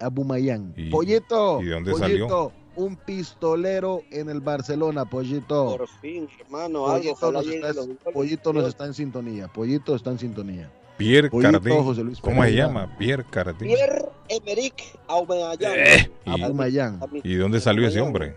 Abumayán. 0.00 0.72
¿Y- 0.76 0.90
Pollito. 0.90 1.60
y 1.62 1.66
de 1.66 1.70
dónde 1.72 1.90
Pollito, 1.92 2.52
Un 2.76 2.96
pistolero 2.96 4.02
en 4.10 4.28
el 4.28 4.40
Barcelona, 4.40 5.04
Pollito. 5.06 5.76
Por 5.78 5.88
fin, 6.00 6.28
hermano, 6.40 6.86
algo, 6.88 7.14
Pollito 7.14 7.32
nos, 7.32 7.46
está, 7.46 7.72
los. 7.72 7.88
Pollito 8.12 8.52
nos 8.52 8.68
está 8.68 8.84
en 8.86 8.94
sintonía. 8.94 9.48
Pollito 9.48 9.94
está 9.96 10.10
en 10.10 10.18
sintonía. 10.18 10.70
Pierre 10.98 11.30
Pollito, 11.30 11.52
Cardín. 11.52 11.82
José 11.84 12.02
Luis 12.04 12.20
¿Cómo 12.20 12.42
se 12.44 12.54
llama? 12.54 12.94
Pierre 12.98 13.24
Cardín. 13.30 13.68
Pierre 13.68 14.06
Emerick 14.28 14.82
Aubameyang. 15.08 15.74
Eh, 15.74 16.10
y- 16.26 16.42
Abumayán. 16.42 17.00
¿Y 17.24 17.34
de 17.34 17.38
dónde 17.38 17.60
salió 17.60 17.86
ese 17.88 18.00
hombre? 18.00 18.36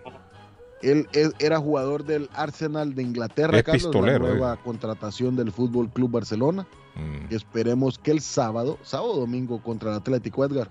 Él, 0.81 1.07
él 1.11 1.34
era 1.40 1.60
jugador 1.60 2.06
del 2.06 2.30
Arsenal 2.34 2.95
de 2.95 3.03
Inglaterra, 3.03 3.57
Es 3.57 3.64
Carlos, 3.64 3.84
pistolero, 3.84 4.23
la 4.23 4.30
nueva 4.30 4.56
contratación 4.64 5.36
del 5.36 5.52
Fútbol 5.52 5.90
Club 5.90 6.11
Barcelona. 6.11 6.65
Mm. 6.95 7.31
Y 7.31 7.36
esperemos 7.36 7.99
que 7.99 8.11
el 8.11 8.22
sábado, 8.22 8.77
sábado 8.84 9.11
o 9.14 9.19
domingo 9.19 9.61
contra 9.61 9.91
el 9.91 9.98
Atlético 9.98 10.45
Edgar, 10.45 10.69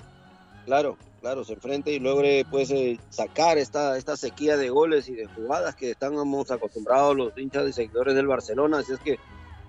Claro, 0.68 0.98
claro, 1.22 1.44
se 1.44 1.54
enfrente 1.54 1.92
y 1.94 1.98
logre 1.98 2.44
pues 2.50 2.70
eh, 2.70 3.00
sacar 3.08 3.56
esta, 3.56 3.96
esta 3.96 4.18
sequía 4.18 4.58
de 4.58 4.68
goles 4.68 5.08
y 5.08 5.14
de 5.14 5.24
jugadas 5.24 5.74
que 5.74 5.92
estamos 5.92 6.50
acostumbrados 6.50 7.16
los 7.16 7.32
hinchas 7.38 7.66
y 7.70 7.72
seguidores 7.72 8.14
del 8.14 8.26
Barcelona. 8.26 8.80
Así 8.80 8.92
es 8.92 8.98
que 8.98 9.16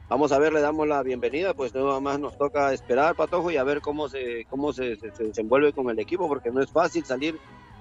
vamos 0.09 0.33
a 0.33 0.39
ver, 0.39 0.51
le 0.51 0.59
damos 0.59 0.85
la 0.89 1.01
bienvenida, 1.01 1.53
pues 1.53 1.73
nada 1.73 2.01
más 2.01 2.19
nos 2.19 2.37
toca 2.37 2.73
esperar, 2.73 3.15
Patojo, 3.15 3.49
y 3.49 3.55
a 3.55 3.63
ver 3.63 3.79
cómo 3.79 4.09
se, 4.09 4.43
cómo 4.49 4.73
se, 4.73 4.97
se- 4.97 5.13
se 5.13 5.23
desenvuelve 5.23 5.71
con 5.71 5.89
el 5.89 5.99
equipo, 5.99 6.27
porque 6.27 6.51
no 6.51 6.61
es 6.61 6.69
fácil 6.69 7.05
salir 7.05 7.39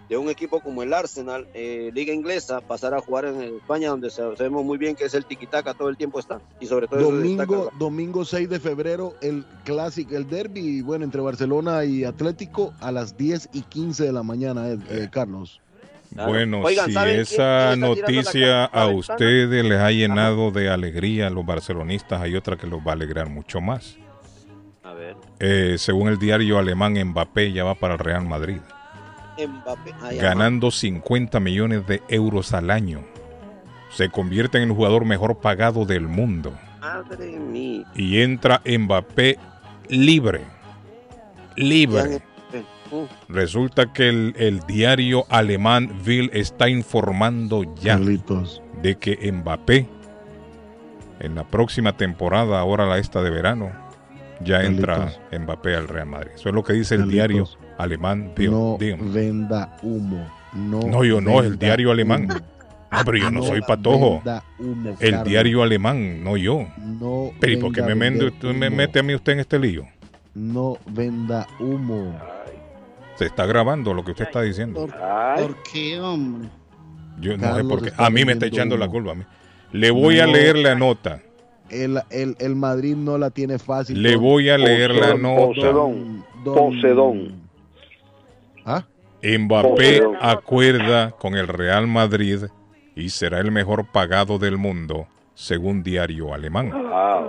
de 0.08 0.16
un 0.16 0.30
equipo 0.30 0.60
como 0.60 0.82
el 0.82 0.94
Arsenal, 0.94 1.46
eh, 1.52 1.90
Liga 1.92 2.14
Inglesa, 2.14 2.60
pasar 2.62 2.94
a 2.94 3.00
jugar 3.00 3.26
en 3.26 3.42
España, 3.42 3.90
donde 3.90 4.10
sa- 4.10 4.34
sabemos 4.36 4.64
muy 4.64 4.78
bien 4.78 4.94
que 4.96 5.04
es 5.04 5.14
el 5.14 5.24
tiquitaca 5.26 5.74
todo 5.74 5.88
el 5.90 5.96
tiempo 5.96 6.18
está. 6.18 6.40
Y 6.60 6.66
sobre 6.66 6.88
todo 6.88 7.00
domingo, 7.00 7.70
domingo 7.78 8.24
6 8.24 8.48
de 8.48 8.58
febrero, 8.58 9.14
el 9.20 9.44
clásico, 9.64 10.16
el 10.16 10.28
derby, 10.28 10.80
bueno, 10.80 11.04
entre 11.04 11.20
Barcelona 11.20 11.84
y 11.84 12.04
Atlético 12.04 12.72
a 12.80 12.90
las 12.90 13.16
10 13.18 13.50
y 13.52 13.62
15 13.62 14.04
de 14.04 14.12
la 14.12 14.22
mañana, 14.22 14.68
eh, 14.70 14.78
eh, 14.88 15.08
Carlos. 15.10 15.60
Bueno, 16.10 16.62
Oigan, 16.62 16.86
si 16.86 16.92
¿saben 16.94 17.12
quién- 17.12 17.22
esa 17.40 17.76
noticia 17.76 18.64
a 18.64 18.86
ustedes 18.88 19.62
les 19.62 19.78
ha 19.78 19.90
llenado 19.90 20.50
de 20.50 20.70
alegría 20.70 21.26
a 21.26 21.30
los 21.30 21.44
barcelonistas, 21.44 22.22
hay 22.22 22.34
otra 22.34 22.56
que 22.56 22.66
los 22.66 22.80
va 22.80 22.92
a 22.92 22.94
alegrar 22.94 23.28
mucho 23.28 23.60
más. 23.60 23.96
A 24.82 24.94
ver, 24.94 25.16
Eh, 25.38 25.74
según 25.76 26.08
el 26.08 26.18
diario 26.18 26.58
alemán, 26.58 26.94
Mbappé 26.94 27.52
ya 27.52 27.62
va 27.62 27.74
para 27.74 27.92
el 27.94 28.00
Real 28.00 28.24
Madrid, 28.26 28.56
Mbappé. 29.46 29.94
Ganando 30.20 30.70
50 30.70 31.40
millones 31.40 31.86
de 31.86 32.02
euros 32.08 32.52
al 32.52 32.70
año. 32.70 33.04
Se 33.90 34.10
convierte 34.10 34.58
en 34.58 34.64
el 34.64 34.72
jugador 34.72 35.04
mejor 35.04 35.38
pagado 35.38 35.84
del 35.84 36.08
mundo. 36.08 36.52
Madre 36.80 37.38
mía. 37.38 37.84
Y 37.94 38.20
entra 38.20 38.60
Mbappé 38.64 39.38
libre. 39.88 40.42
Libre. 41.56 42.22
Resulta 43.28 43.92
que 43.92 44.08
el, 44.08 44.34
el 44.38 44.60
diario 44.60 45.26
alemán 45.28 46.00
Bild 46.04 46.30
está 46.34 46.68
informando 46.68 47.74
ya 47.74 47.98
de 47.98 48.96
que 48.96 49.30
Mbappé 49.30 49.86
en 51.20 51.34
la 51.34 51.44
próxima 51.44 51.96
temporada, 51.96 52.60
ahora 52.60 52.86
la 52.86 52.98
esta 52.98 53.22
de 53.22 53.30
verano, 53.30 53.72
ya 54.40 54.62
entra 54.62 55.12
Mbappé 55.32 55.74
al 55.74 55.88
Real 55.88 56.06
Madrid. 56.06 56.30
Eso 56.34 56.48
es 56.48 56.54
lo 56.54 56.62
que 56.62 56.72
dice 56.74 56.94
el 56.94 57.00
Carlitos, 57.02 57.14
diario 57.14 57.67
alemán 57.78 58.32
Bild. 58.36 58.50
No 58.52 58.76
Dígame. 58.78 59.10
venda 59.10 59.76
humo. 59.82 60.26
No, 60.54 60.80
No, 60.80 61.04
yo 61.04 61.20
no, 61.20 61.40
el 61.40 61.58
diario 61.58 61.90
alemán. 61.90 62.24
humo. 62.24 62.34
No, 62.90 62.98
pero 63.04 63.18
yo 63.18 63.30
no 63.30 63.40
No 63.40 63.46
soy 63.46 63.60
patojo. 63.60 64.22
humo, 64.58 64.96
El 65.00 65.10
Carlos. 65.10 65.28
diario 65.28 65.62
alemán, 65.62 66.24
no 66.24 66.36
yo. 66.36 66.66
No 66.78 67.30
Pero 67.38 67.52
¿y 67.52 67.56
por 67.58 67.72
qué 67.72 67.82
me, 67.82 67.94
mende- 67.94 68.30
tú 68.32 68.48
me 68.54 68.70
mete 68.70 68.98
a 68.98 69.02
mí 69.02 69.14
usted 69.14 69.32
en 69.34 69.40
este 69.40 69.58
lío? 69.58 69.84
No 70.34 70.78
venda 70.86 71.46
humo. 71.60 72.18
Se 73.16 73.26
está 73.26 73.44
grabando 73.46 73.92
lo 73.94 74.04
que 74.04 74.12
usted 74.12 74.24
está 74.26 74.40
diciendo. 74.42 74.86
¿Por 74.86 75.56
qué, 75.70 76.00
hombre? 76.00 76.48
Yo 77.20 77.36
no 77.36 77.56
sé 77.56 77.64
por 77.64 77.82
qué. 77.82 77.92
A 77.96 78.10
mí 78.10 78.24
me 78.24 78.32
está 78.32 78.46
echando 78.46 78.76
la 78.76 78.88
culpa 78.88 79.10
a 79.12 79.14
mí. 79.16 79.24
Le 79.72 79.90
voy 79.90 80.20
a 80.20 80.26
leer 80.26 80.56
la 80.56 80.74
nota. 80.74 81.20
El, 81.68 82.00
el, 82.10 82.36
el 82.38 82.54
Madrid 82.56 82.96
no 82.96 83.18
la 83.18 83.28
tiene 83.30 83.58
fácil. 83.58 84.00
Le 84.02 84.12
don- 84.12 84.22
voy 84.22 84.48
a 84.48 84.56
leer 84.56 84.92
la 84.94 85.08
don- 85.08 85.22
nota. 85.22 85.66
don- 85.72 86.24
don- 86.44 87.32
¿Ah? 88.68 88.84
Mbappé 89.22 90.02
acuerda 90.20 91.10
con 91.12 91.34
el 91.34 91.48
Real 91.48 91.86
Madrid 91.86 92.44
y 92.94 93.08
será 93.10 93.40
el 93.40 93.50
mejor 93.50 93.86
pagado 93.90 94.38
del 94.38 94.58
mundo, 94.58 95.06
según 95.34 95.82
diario 95.82 96.34
alemán. 96.34 96.72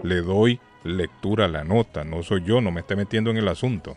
Le 0.04 0.22
doy 0.22 0.60
lectura 0.84 1.46
a 1.46 1.48
la 1.48 1.64
nota, 1.64 2.04
no 2.04 2.22
soy 2.24 2.44
yo, 2.44 2.60
no 2.62 2.72
me 2.72 2.82
esté 2.82 2.96
metiendo 2.96 3.32
en 3.32 3.38
el 3.38 3.48
asunto. 3.48 3.96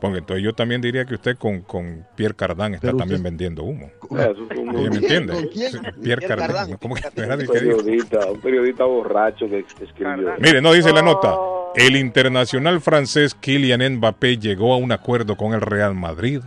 Porque 0.00 0.18
entonces 0.18 0.44
yo 0.44 0.52
también 0.54 0.80
diría 0.80 1.04
que 1.04 1.14
usted 1.14 1.36
con, 1.36 1.62
con 1.62 2.06
Pierre 2.14 2.34
Cardin 2.36 2.74
está 2.74 2.86
Pero 2.86 2.98
también 2.98 3.16
usted- 3.20 3.30
vendiendo 3.30 3.64
humo. 3.64 3.90
¿Con- 3.98 4.20
¿Ella 4.20 4.32
con 4.54 4.66
me 4.90 4.96
entiende? 4.96 5.32
¿Con 5.32 5.46
quién? 5.48 5.72
Sí, 5.72 5.78
Pierre 5.80 6.00
Pierre 6.00 6.26
Cardin. 6.28 6.54
Cardin. 6.56 6.76
¿Cómo 6.76 6.94
que 6.94 7.00
era 7.16 7.34
Un 7.34 7.46
periodista, 7.46 8.30
un 8.30 8.40
periodista 8.40 8.84
borracho 8.84 9.48
que 9.48 9.58
escribió. 9.82 10.34
Mire, 10.38 10.62
no 10.62 10.72
dice 10.72 10.92
la 10.92 11.02
nota. 11.02 11.34
El 11.74 11.96
internacional 11.96 12.80
francés 12.80 13.34
Kylian 13.34 13.96
Mbappé 13.96 14.38
llegó 14.38 14.72
a 14.72 14.78
un 14.78 14.90
acuerdo 14.90 15.36
con 15.36 15.54
el 15.54 15.60
Real 15.60 15.94
Madrid 15.94 16.40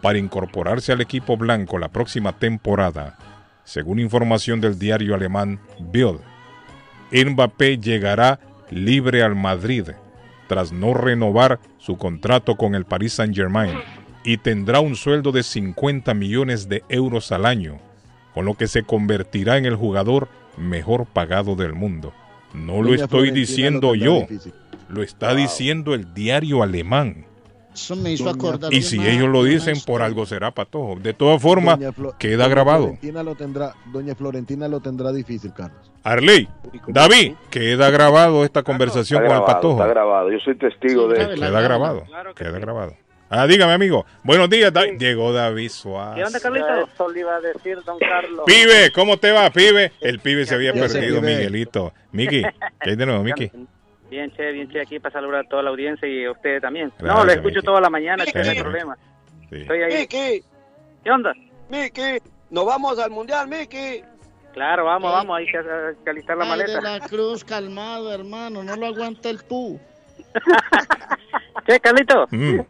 para 0.00 0.18
incorporarse 0.18 0.92
al 0.92 1.00
equipo 1.00 1.36
blanco 1.36 1.78
la 1.78 1.88
próxima 1.88 2.38
temporada, 2.38 3.18
según 3.64 3.98
información 3.98 4.60
del 4.60 4.78
diario 4.78 5.14
alemán 5.14 5.60
Bild. 5.78 6.20
Mbappé 7.12 7.78
llegará 7.78 8.40
libre 8.70 9.22
al 9.22 9.34
Madrid 9.34 9.88
tras 10.46 10.72
no 10.72 10.94
renovar 10.94 11.60
su 11.78 11.98
contrato 11.98 12.56
con 12.56 12.74
el 12.74 12.84
Paris 12.84 13.14
Saint-Germain 13.14 13.78
y 14.24 14.38
tendrá 14.38 14.80
un 14.80 14.96
sueldo 14.96 15.32
de 15.32 15.42
50 15.42 16.14
millones 16.14 16.68
de 16.68 16.84
euros 16.88 17.32
al 17.32 17.46
año, 17.46 17.78
con 18.32 18.44
lo 18.44 18.54
que 18.54 18.68
se 18.68 18.84
convertirá 18.84 19.58
en 19.58 19.66
el 19.66 19.76
jugador 19.76 20.28
mejor 20.56 21.06
pagado 21.06 21.56
del 21.56 21.74
mundo. 21.74 22.14
No 22.54 22.82
lo 22.82 22.94
estoy 22.94 23.30
diciendo 23.30 23.94
yo, 23.94 24.26
lo 24.88 25.02
está 25.02 25.34
diciendo 25.34 25.94
el 25.94 26.12
diario 26.14 26.62
alemán. 26.62 27.26
Eso 27.74 27.96
me 27.96 28.12
hizo 28.12 28.28
acordar. 28.28 28.72
Y 28.72 28.82
si 28.82 28.98
una- 28.98 29.08
ellos 29.08 29.28
lo 29.30 29.44
dicen, 29.44 29.76
por 29.86 30.02
algo 30.02 30.26
será, 30.26 30.50
Patojo. 30.50 31.00
De 31.00 31.14
todas 31.14 31.40
formas, 31.40 31.78
queda 32.18 32.36
Doña 32.44 32.48
grabado. 32.48 32.82
Florentina 32.84 33.22
lo 33.22 33.34
tendrá, 33.34 33.74
Doña 33.90 34.14
Florentina 34.14 34.68
lo 34.68 34.80
tendrá 34.80 35.10
difícil, 35.10 35.54
Carlos. 35.54 35.90
Arley, 36.04 36.48
David, 36.88 37.32
queda 37.48 37.88
grabado 37.90 38.44
esta 38.44 38.62
conversación 38.62 39.22
Está 39.22 39.34
con 39.34 39.42
el 39.42 39.46
Patojo. 39.54 39.74
está 39.80 39.86
grabado. 39.86 40.30
Yo 40.30 40.38
soy 40.40 40.56
testigo 40.56 41.08
de. 41.08 41.34
Queda 41.36 41.60
grabado. 41.62 42.04
Queda 42.36 42.58
grabado. 42.58 42.94
Ah, 43.34 43.46
dígame, 43.46 43.72
amigo. 43.72 44.04
Buenos 44.24 44.50
días, 44.50 44.70
David. 44.70 44.98
Llegó 44.98 45.32
David 45.32 45.70
Suárez. 45.70 46.16
¿Qué 46.16 46.24
onda, 46.24 46.38
Carlito? 46.38 46.86
Eso 46.92 47.08
le 47.08 47.20
iba 47.20 47.36
a 47.36 47.40
decir, 47.40 47.82
don 47.82 47.98
Carlos. 47.98 48.42
Pibe, 48.44 48.92
¿cómo 48.94 49.16
te 49.16 49.32
va, 49.32 49.48
pibe? 49.48 49.90
El 50.02 50.20
pibe 50.20 50.44
se 50.44 50.54
había 50.54 50.74
¿Qué 50.74 50.80
hace, 50.82 50.98
perdido? 50.98 51.22
Miguelito. 51.22 51.94
Miki, 52.10 52.42
¿qué 52.42 52.90
hay 52.90 52.96
de 52.96 53.06
nuevo, 53.06 53.22
Miki? 53.22 53.50
Bien, 54.10 54.30
che, 54.32 54.52
bien, 54.52 54.68
che, 54.70 54.82
aquí 54.82 54.98
para 55.00 55.14
saludar 55.14 55.46
a 55.46 55.48
toda 55.48 55.62
la 55.62 55.70
audiencia 55.70 56.06
y 56.06 56.26
a 56.26 56.30
ustedes 56.30 56.60
también. 56.60 56.92
no, 57.00 57.24
lo 57.24 57.32
escucho 57.32 57.62
toda 57.62 57.80
la 57.80 57.88
mañana, 57.88 58.26
che, 58.26 58.38
no 58.38 58.50
hay 58.50 58.60
problema. 58.60 58.98
Sí. 59.48 59.62
Estoy 59.62 59.82
ahí. 59.82 60.00
Miki, 60.02 60.44
¿Qué 61.02 61.10
onda? 61.10 61.32
Miki, 61.70 62.18
nos 62.50 62.66
vamos 62.66 62.98
al 62.98 63.10
mundial, 63.12 63.48
Miki. 63.48 64.02
Claro, 64.52 64.84
vamos, 64.84 65.10
vamos, 65.10 65.38
hay 65.38 65.46
que, 65.46 65.58
que 66.04 66.10
alistar 66.10 66.36
la 66.36 66.44
Ay, 66.44 66.50
de 66.50 66.56
maleta. 66.66 66.80
la 66.82 67.00
Cruz, 67.08 67.42
calmado, 67.42 68.12
hermano, 68.12 68.62
no 68.62 68.76
lo 68.76 68.84
aguanta 68.88 69.30
el 69.30 69.38
pu. 69.38 69.80
Che, 71.66 71.80
Carlito. 71.80 72.26
Mm. 72.30 72.60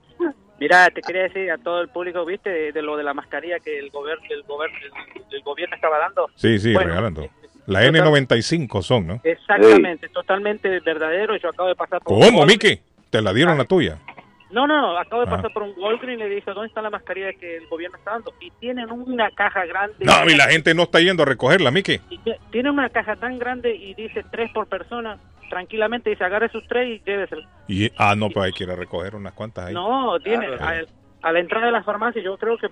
Mira, 0.62 0.88
te 0.90 1.02
quería 1.02 1.22
decir 1.22 1.50
a 1.50 1.58
todo 1.58 1.80
el 1.80 1.88
público, 1.88 2.24
¿viste? 2.24 2.48
De, 2.48 2.70
de 2.70 2.82
lo 2.82 2.96
de 2.96 3.02
la 3.02 3.12
mascarilla 3.14 3.58
que 3.58 3.80
el 3.80 3.90
gobierno 3.90 4.24
el 4.30 4.44
gobierno 4.44 4.78
el, 4.78 5.22
el 5.36 5.42
gobierno 5.42 5.74
estaba 5.74 5.98
dando. 5.98 6.28
Sí, 6.36 6.56
sí, 6.60 6.72
Bueno, 6.72 6.90
regalando. 6.90 7.28
La 7.66 7.82
N95 7.82 8.80
son, 8.82 9.08
¿no? 9.08 9.20
Exactamente, 9.24 10.08
totalmente 10.10 10.68
verdadero. 10.78 11.36
Yo 11.36 11.48
acabo 11.48 11.68
de 11.68 11.74
pasar 11.74 12.00
por 12.00 12.16
¿Cómo. 12.16 12.46
Miki? 12.46 12.80
¿Te 13.10 13.20
la 13.20 13.32
dieron 13.32 13.58
la 13.58 13.64
tuya? 13.64 13.98
No, 14.52 14.66
no, 14.66 14.80
no, 14.80 14.98
acabo 14.98 15.22
de 15.24 15.28
Ah. 15.28 15.36
pasar 15.36 15.52
por 15.52 15.62
un 15.64 15.72
Walgreens 15.76 16.20
y 16.20 16.22
le 16.22 16.28
dije, 16.34 16.50
¿dónde 16.52 16.68
está 16.68 16.82
la 16.82 16.90
mascarilla 16.90 17.32
que 17.32 17.56
el 17.56 17.66
gobierno 17.68 17.96
está 17.96 18.12
dando? 18.12 18.32
Y 18.40 18.50
tienen 18.60 18.90
una 18.90 19.30
caja 19.30 19.64
grande. 19.66 19.96
No, 20.00 20.12
y 20.30 20.36
la 20.36 20.44
gente 20.48 20.74
no 20.74 20.82
está 20.84 21.00
yendo 21.00 21.22
a 21.22 21.26
recogerla, 21.26 21.70
Miki. 21.70 21.98
Tienen 22.50 22.72
una 22.72 22.88
caja 22.90 23.16
tan 23.16 23.38
grande 23.38 23.74
y 23.74 23.94
dice 23.94 24.24
tres 24.30 24.50
por 24.52 24.66
persona. 24.68 25.18
Tranquilamente 25.50 26.10
dice, 26.10 26.24
agarre 26.24 26.48
sus 26.50 26.66
tres 26.68 26.88
y 26.88 27.02
lléveselo. 27.04 27.42
Y, 27.68 27.90
ah, 27.98 28.14
no, 28.14 28.30
pues 28.30 28.46
hay 28.46 28.52
que 28.52 28.64
ir 28.64 28.70
a 28.70 28.76
recoger 28.76 29.14
unas 29.14 29.32
cuantas 29.34 29.66
ahí. 29.66 29.74
No, 29.74 30.18
tiene 30.20 30.46
Claro. 30.56 30.86
a, 31.22 31.28
a 31.28 31.32
la 31.32 31.38
entrada 31.40 31.66
de 31.66 31.72
las 31.72 31.84
farmacias, 31.84 32.24
yo 32.24 32.36
creo 32.38 32.56
que 32.58 32.68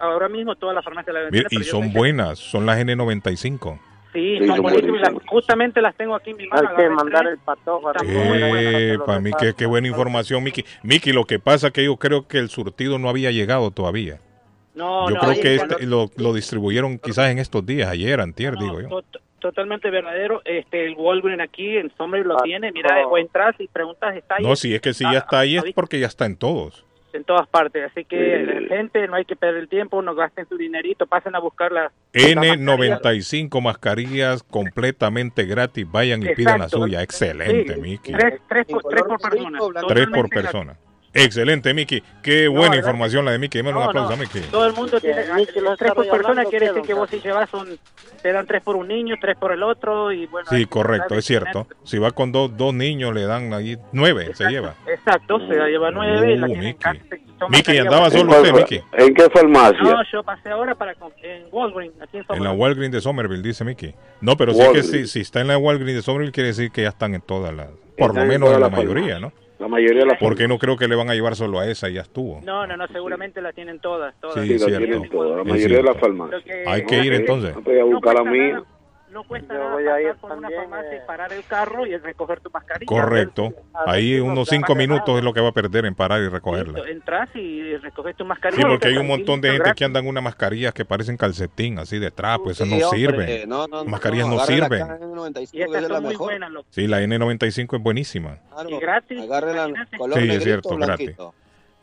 ahora 0.00 0.28
mismo 0.28 0.54
todas 0.56 0.74
las 0.74 0.84
farmacias 0.84 1.14
la 1.14 1.20
venden. 1.22 1.46
Y 1.50 1.62
son 1.64 1.92
buenas, 1.92 2.38
son 2.38 2.66
las 2.66 2.78
N95. 2.78 3.78
Sí, 4.16 4.38
Sí, 4.38 4.46
son 4.46 4.56
son 4.56 4.62
buenísimas. 4.62 4.90
buenísimas. 4.92 5.12
Las- 5.22 5.28
Justamente 5.30 5.80
las 5.82 5.94
tengo 5.96 6.14
aquí 6.14 6.30
en 6.30 6.36
mi 6.38 6.46
mano. 6.48 6.68
Hay 6.70 6.76
que 6.76 6.88
mandar 6.90 7.22
tres. 7.22 7.32
el 7.34 7.38
patojo. 7.40 7.92
Eh, 8.04 8.98
para 9.04 9.20
mí, 9.20 9.30
qué, 9.38 9.52
qué 9.56 9.66
buena 9.66 9.88
información, 9.88 10.42
Miki. 10.42 10.64
Miki, 10.82 11.12
lo 11.12 11.24
que 11.24 11.38
pasa 11.38 11.66
es 11.68 11.72
que 11.72 11.84
yo 11.84 11.96
creo 11.96 12.26
que 12.26 12.38
el 12.38 12.48
surtido 12.48 12.98
no 12.98 13.08
había 13.08 13.30
llegado 13.30 13.70
todavía. 13.70 14.20
No, 14.74 15.08
yo 15.08 15.14
no, 15.14 15.20
creo 15.20 15.32
ahí 15.32 15.40
que 15.40 15.56
cuando- 15.58 15.74
este- 15.76 15.86
lo, 15.86 16.10
lo 16.16 16.32
distribuyeron 16.32 16.98
quizás 16.98 17.30
en 17.30 17.38
estos 17.38 17.64
días, 17.66 17.88
ayer, 17.90 18.20
antier, 18.20 18.56
digo 18.56 18.80
yo. 18.80 18.88
to- 19.02 19.20
totalmente 19.38 19.90
verdadero. 19.90 20.40
Este, 20.44 20.86
el 20.86 20.94
Walgreens 20.96 21.42
aquí 21.42 21.76
en 21.76 21.92
Somerville 21.96 22.28
lo 22.28 22.36
Ah, 22.38 22.42
tiene. 22.42 22.72
Mira, 22.72 23.02
no. 23.02 23.08
o 23.10 23.18
entras 23.18 23.54
y 23.58 23.68
preguntas, 23.68 24.16
está 24.16 24.36
ahí. 24.36 24.44
No, 24.44 24.56
si 24.56 24.74
es 24.74 24.80
que 24.80 24.94
si 24.94 25.04
ya 25.04 25.18
está 25.18 25.40
ahí 25.40 25.56
es 25.58 25.64
porque 25.74 26.00
ya 26.00 26.06
está 26.06 26.24
en 26.24 26.36
todos. 26.36 26.85
En 27.16 27.24
todas 27.24 27.48
partes. 27.48 27.90
Así 27.90 28.04
que, 28.04 28.66
gente, 28.68 29.06
no 29.08 29.16
hay 29.16 29.24
que 29.24 29.36
perder 29.36 29.62
el 29.62 29.68
tiempo, 29.68 30.00
no 30.02 30.14
gasten 30.14 30.46
su 30.48 30.56
dinerito, 30.56 31.06
pasen 31.06 31.34
a 31.34 31.38
buscar 31.40 31.72
las 31.72 31.92
las 32.12 32.36
mascarillas. 32.36 33.02
N95 33.02 33.60
mascarillas 33.62 34.42
completamente 34.42 35.44
gratis. 35.44 35.90
Vayan 35.90 36.22
y 36.22 36.34
pidan 36.34 36.58
la 36.58 36.64
Exacto. 36.66 36.84
suya. 36.84 37.02
Excelente, 37.02 37.74
Sí, 37.74 37.80
Miki. 37.80 38.12
Tres, 38.12 38.40
tres 38.48 38.66
por, 38.66 38.82
tres 38.84 39.02
por 39.02 39.20
persona. 39.20 39.58
Tres 39.88 40.06
por 40.08 40.28
persona. 40.28 40.76
Excelente, 41.24 41.72
Miki. 41.74 42.02
Qué 42.22 42.48
buena 42.48 42.76
información 42.76 43.24
la 43.24 43.32
de 43.32 43.38
Miki. 43.38 43.58
Dime 43.58 43.70
un 43.70 43.76
No, 43.76 43.84
aplauso 43.84 44.10
no. 44.10 44.16
a 44.16 44.18
Miki. 44.18 44.40
Todo 44.50 44.66
el 44.66 44.72
mundo 44.74 45.00
tiene. 45.00 45.22
Miki 45.34 45.60
lo 45.60 45.70
los 45.70 45.78
tres 45.78 45.92
por 45.92 46.08
persona 46.08 46.44
quiere 46.44 46.66
¿qué, 46.66 46.72
decir 46.72 46.86
que 46.86 46.94
vos 46.94 47.10
si 47.10 47.20
llevas 47.20 47.48
son. 47.50 47.68
Te 48.22 48.32
dan 48.32 48.46
tres 48.46 48.62
por 48.62 48.76
un 48.76 48.88
niño, 48.88 49.16
tres 49.20 49.36
por 49.36 49.52
el 49.52 49.62
otro 49.62 50.12
y 50.12 50.26
bueno. 50.26 50.48
Sí, 50.50 50.66
correcto, 50.66 51.14
es 51.14 51.24
cierto. 51.24 51.66
Si 51.84 51.98
va 51.98 52.10
con 52.10 52.32
dos, 52.32 52.56
dos 52.56 52.74
niños, 52.74 53.14
le 53.14 53.22
dan 53.24 53.52
ahí 53.52 53.78
nueve, 53.92 54.34
se 54.34 54.48
lleva. 54.48 54.74
Exacto, 54.86 55.38
se 55.46 55.54
la 55.54 55.68
lleva 55.68 55.90
nueve 55.90 56.32
y 56.32 56.36
la 56.36 56.46
Uh, 56.46 56.56
Miki. 56.56 56.88
Miki, 57.50 57.78
andaba 57.78 58.10
solo 58.10 58.32
usted, 58.32 58.52
Miki. 58.52 58.80
¿En 58.92 59.14
qué 59.14 59.28
farmacia? 59.28 59.78
No, 59.82 60.02
yo 60.10 60.22
pasé 60.22 60.48
ahora 60.48 60.74
para 60.74 60.92
en 61.22 61.44
Walgreens, 61.52 62.00
aquí 62.00 62.18
en 62.18 62.24
En 62.30 62.44
la. 62.44 62.52
Walgreens 62.52 62.92
de 62.92 63.00
Somerville, 63.00 63.42
dice 63.42 63.62
Miki. 63.64 63.94
No, 64.20 64.36
pero 64.36 64.54
sí 64.54 64.62
que 64.72 64.82
si, 64.82 65.06
si 65.06 65.20
está 65.20 65.40
en 65.40 65.48
la 65.48 65.58
Walgreens 65.58 65.96
de 65.96 66.02
Somerville, 66.02 66.32
quiere 66.32 66.48
decir 66.48 66.70
que 66.70 66.82
ya 66.82 66.88
están 66.88 67.14
en 67.14 67.20
todas 67.20 67.54
las. 67.54 67.68
Por 67.98 68.14
lo 68.14 68.22
en 68.22 68.28
menos 68.28 68.52
en 68.52 68.60
la 68.60 68.68
mayoría, 68.70 69.18
¿no? 69.18 69.32
La 69.58 69.68
mayoría 69.68 70.00
de 70.00 70.06
las 70.06 70.18
Porque 70.18 70.46
no 70.46 70.58
creo 70.58 70.76
que 70.76 70.86
le 70.86 70.94
van 70.96 71.08
a 71.10 71.14
llevar 71.14 71.34
solo 71.34 71.58
a 71.58 71.66
esa 71.70 71.88
y 71.88 71.94
ya 71.94 72.02
estuvo. 72.02 72.40
No, 72.44 72.66
no, 72.66 72.76
no, 72.76 72.86
seguramente 72.88 73.40
la 73.40 73.52
tienen 73.52 73.78
todas. 73.80 74.14
todas. 74.20 74.34
Sí, 74.36 74.48
Sí, 74.48 74.54
es 74.54 74.60
la 74.62 74.66
cierto. 74.68 74.86
tienen 74.86 75.10
todas, 75.10 75.36
la 75.38 75.44
mayoría 75.44 75.76
de 75.78 75.82
las 75.82 75.96
farmacias. 75.98 76.42
Hay 76.66 76.84
que 76.84 76.98
ir 77.04 77.12
entonces. 77.14 77.54
Voy 77.64 77.78
a 77.78 77.84
buscar 77.84 78.14
la 78.14 78.24
mía. 78.30 78.62
No 79.10 79.24
cuesta 79.24 79.54
Yo 79.54 79.60
nada 79.60 79.72
voy 79.74 79.86
a 79.86 80.00
ir 80.00 80.06
pasar 80.08 80.20
por 80.20 80.32
una 80.32 80.40
también, 80.48 80.60
farmacia 80.62 80.92
eh. 80.92 81.00
y 81.02 81.06
parar 81.06 81.32
el 81.32 81.44
carro 81.44 81.86
y 81.86 81.96
recoger 81.96 82.40
tu 82.40 82.50
mascarilla. 82.50 82.86
Correcto. 82.86 83.54
Ahí 83.86 84.18
unos 84.20 84.48
cinco 84.48 84.74
minutos 84.74 85.18
es 85.18 85.24
lo 85.24 85.32
que 85.32 85.40
va 85.40 85.48
a 85.48 85.52
perder 85.52 85.86
en 85.86 85.94
parar 85.94 86.20
y 86.22 86.28
recogerla. 86.28 86.74
Listo, 86.80 86.86
Entras 86.86 87.28
y 87.34 87.76
recoges 87.76 88.16
tu 88.16 88.24
mascarilla. 88.24 88.62
Sí, 88.62 88.68
porque 88.68 88.88
hay 88.88 88.96
un 88.96 89.06
montón 89.06 89.40
de 89.40 89.48
gente 89.50 89.62
gratis. 89.64 89.78
que 89.78 89.84
andan 89.84 90.06
unas 90.06 90.22
mascarillas 90.22 90.74
que 90.74 90.84
parecen 90.84 91.16
calcetín, 91.16 91.78
así 91.78 91.98
de 91.98 92.10
trapo. 92.10 92.50
Esas 92.50 92.68
Sí, 92.68 92.78
no 92.78 92.88
hombre, 92.88 92.98
sirven. 92.98 93.48
no, 93.48 93.66
no, 93.68 93.84
no, 93.84 93.90
mascarillas 93.90 94.28
no, 94.28 94.36
la 94.36 94.44
sirven. 94.46 94.80
caja 94.80 94.98
N95, 94.98 95.48
Y 95.52 95.62
estas 95.62 95.82
es 95.82 95.88
la 95.88 95.94
son 95.94 96.02
muy 96.02 96.12
mejor. 96.12 96.26
buenas, 96.26 96.50
loco. 96.50 96.66
Sí, 96.70 96.86
la 96.86 97.00
N95 97.02 97.76
es 97.76 97.82
buenísima. 97.82 98.38
Claro, 98.52 98.70
Y 98.70 98.78
gratis. 98.80 99.20
Agarre 99.22 99.54
la 99.54 99.86
color 99.96 100.18
Sí, 100.20 100.30
es 100.30 100.42
cierto, 100.42 100.68
o 100.70 100.76
gratis. 100.76 101.10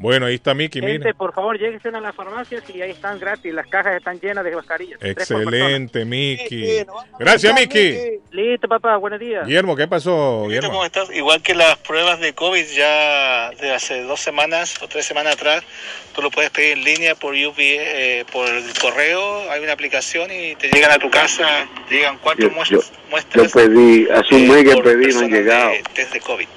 Bueno, 0.04 0.26
ahí 0.26 0.36
está 0.36 0.54
Miki, 0.54 0.82
Gente, 0.82 0.98
mire. 1.00 1.14
por 1.14 1.34
favor, 1.34 1.58
lléguense 1.58 1.88
a 1.88 2.02
las 2.02 2.14
farmacias 2.14 2.62
y 2.76 2.82
ahí 2.82 2.92
están 2.92 3.18
gratis. 3.22 3.54
Las 3.54 3.68
cajas 3.68 3.96
están 3.96 4.20
llenas 4.20 4.44
de 4.44 4.54
mascarillas. 4.54 5.00
Excelente, 5.02 6.04
Miki. 6.04 6.86
Gracias, 7.18 7.56
Miki. 7.58 8.20
Listo, 8.32 8.68
papá, 8.68 8.98
buenos 8.98 9.18
días. 9.22 9.48
Guillermo, 9.48 9.78
¿qué 9.78 9.88
pasó, 9.88 10.44
Guillermo? 10.50 10.72
¿Cómo 10.72 10.84
estás? 10.84 11.10
Igual 11.16 11.42
que 11.42 11.56
las 11.56 11.78
pruebas 11.78 12.20
de 12.20 12.34
COVID 12.34 12.66
ya 12.76 13.52
de 13.52 13.72
hace 13.72 14.02
dos 14.04 14.20
semanas 14.20 14.76
o 14.82 14.90
tres 14.90 15.06
semanas 15.06 15.36
atrás, 15.36 15.64
tú 16.14 16.22
lo 16.22 16.30
puedes 16.32 16.52
pedir 16.52 16.74
en 16.74 16.84
línea 16.84 17.16
por 17.16 17.34
UV, 17.34 17.54
eh, 17.58 18.26
por 18.30 18.50
el 18.50 18.74
correo, 18.82 19.50
hay 19.52 19.64
una 19.64 19.72
aplicación 19.72 20.30
y 20.32 20.54
te 20.58 20.68
llegan 20.70 20.92
a 20.92 21.00
tu 21.00 21.10
casa, 21.10 21.66
te 21.88 21.96
llegan 21.96 22.18
cuatro 22.18 22.44
Yo, 22.44 22.50
yo, 22.50 22.56
muestras, 22.56 22.92
yo 22.92 23.10
muestras 23.10 23.54
pedí, 23.54 24.10
hace 24.10 24.36
un 24.36 24.50
mes 24.50 24.64
que 24.66 24.82
pedí, 24.82 25.14
no 25.14 25.28
llegado. 25.30 25.70
de 25.70 25.84
test 25.94 26.12
de 26.12 26.20
COVID, 26.20 26.48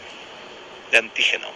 de 0.90 0.98
antígeno, 0.98 1.46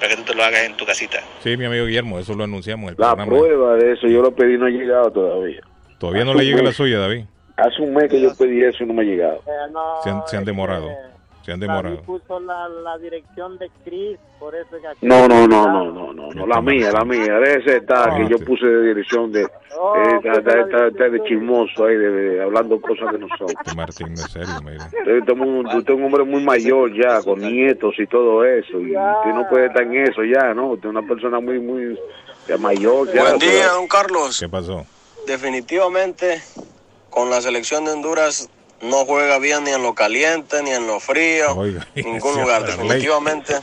para 0.00 0.10
que 0.10 0.16
tú 0.16 0.22
te 0.24 0.34
lo 0.34 0.42
hagas 0.42 0.64
en 0.64 0.76
tu 0.76 0.84
casita. 0.86 1.18
Sí, 1.40 1.56
mi 1.56 1.66
amigo 1.66 1.84
Guillermo, 1.86 2.18
eso 2.18 2.34
lo 2.34 2.44
anunciamos 2.44 2.84
en 2.84 2.94
el 2.94 3.00
La 3.00 3.14
programa. 3.14 3.36
prueba 3.38 3.74
de 3.76 3.92
eso, 3.92 4.06
yo 4.08 4.22
lo 4.22 4.34
pedí, 4.34 4.56
no 4.58 4.66
ha 4.66 4.70
llegado 4.70 5.10
todavía. 5.12 5.60
Todavía 5.98 6.24
no 6.24 6.34
le 6.34 6.44
llega 6.44 6.62
la 6.62 6.72
suya, 6.72 6.98
David. 6.98 7.24
Hace 7.56 7.82
un 7.82 7.92
mes 7.92 8.10
que 8.10 8.18
yo 8.20 8.34
pedí 8.34 8.64
eso 8.64 8.82
y 8.82 8.86
no 8.86 8.94
me 8.94 9.02
ha 9.02 9.04
llegado. 9.04 9.42
Se 10.02 10.08
han, 10.10 10.22
se 10.26 10.36
han 10.38 10.44
demorado. 10.46 10.88
Se 11.42 11.52
han 11.52 11.60
demorado. 11.60 12.02
puso 12.02 12.38
la, 12.40 12.68
la 12.68 12.98
dirección 12.98 13.56
de 13.58 13.70
Chris, 13.84 14.18
por 14.38 14.54
eso 14.54 14.68
que 14.80 14.86
aquí- 14.86 14.98
No, 15.06 15.26
no, 15.26 15.48
no, 15.48 15.66
no, 15.66 15.90
no, 15.92 16.12
no, 16.12 16.28
no, 16.30 16.46
la 16.46 16.60
mía, 16.60 16.92
la 16.92 17.04
mía, 17.04 17.34
de 17.38 17.58
ese 17.58 17.78
está 17.78 18.14
que 18.16 18.28
yo 18.28 18.38
puse 18.44 18.66
de 18.66 18.88
dirección 18.88 19.32
de, 19.32 19.42
eh, 19.42 19.48
está, 20.16 20.32
está- 20.34 20.60
está- 20.60 20.86
está 20.88 21.08
de 21.08 21.22
chismoso 21.24 21.84
ahí, 21.86 21.96
de, 21.96 22.10
de- 22.10 22.42
hablando 22.42 22.80
cosas 22.80 23.10
que 23.12 23.18
no 23.18 23.26
son. 23.38 23.48
Este 23.48 23.74
Martín, 23.74 24.08
de 24.14 24.22
serio, 24.22 24.54
mire. 24.62 24.76
Usted 24.84 25.32
es 25.32 25.40
un, 25.40 25.66
usted 25.66 25.92
es 25.94 25.98
un 25.98 26.04
hombre 26.04 26.24
muy 26.24 26.42
mayor 26.44 26.92
ya, 26.94 27.22
con 27.22 27.40
nietos 27.40 27.94
y 27.98 28.06
todo 28.06 28.44
eso, 28.44 28.78
y 28.78 28.94
usted 28.96 29.34
no 29.34 29.46
puede 29.48 29.66
estar 29.66 29.82
en 29.82 29.96
eso 30.06 30.22
ya, 30.24 30.52
¿no? 30.54 30.68
Usted 30.72 30.88
es 30.88 30.94
una 30.96 31.06
persona 31.08 31.40
muy, 31.40 31.58
muy 31.58 31.98
ya 32.46 32.58
mayor 32.58 33.12
ya. 33.12 33.22
Buen 33.22 33.38
día, 33.38 33.50
pero- 33.62 33.74
don 33.74 33.88
Carlos. 33.88 34.38
¿Qué 34.38 34.48
pasó? 34.48 34.84
Definitivamente, 35.26 36.40
con 37.10 37.30
la 37.30 37.40
selección 37.40 37.84
de 37.84 37.92
Honduras 37.92 38.48
no 38.82 39.04
juega 39.04 39.38
bien 39.38 39.64
ni 39.64 39.70
en 39.70 39.82
lo 39.82 39.94
caliente, 39.94 40.62
ni 40.62 40.70
en 40.70 40.86
lo 40.86 41.00
frío, 41.00 41.54
Oiga, 41.56 41.86
en 41.94 42.12
ningún 42.12 42.40
lugar. 42.40 42.64
Definitivamente 42.66 43.54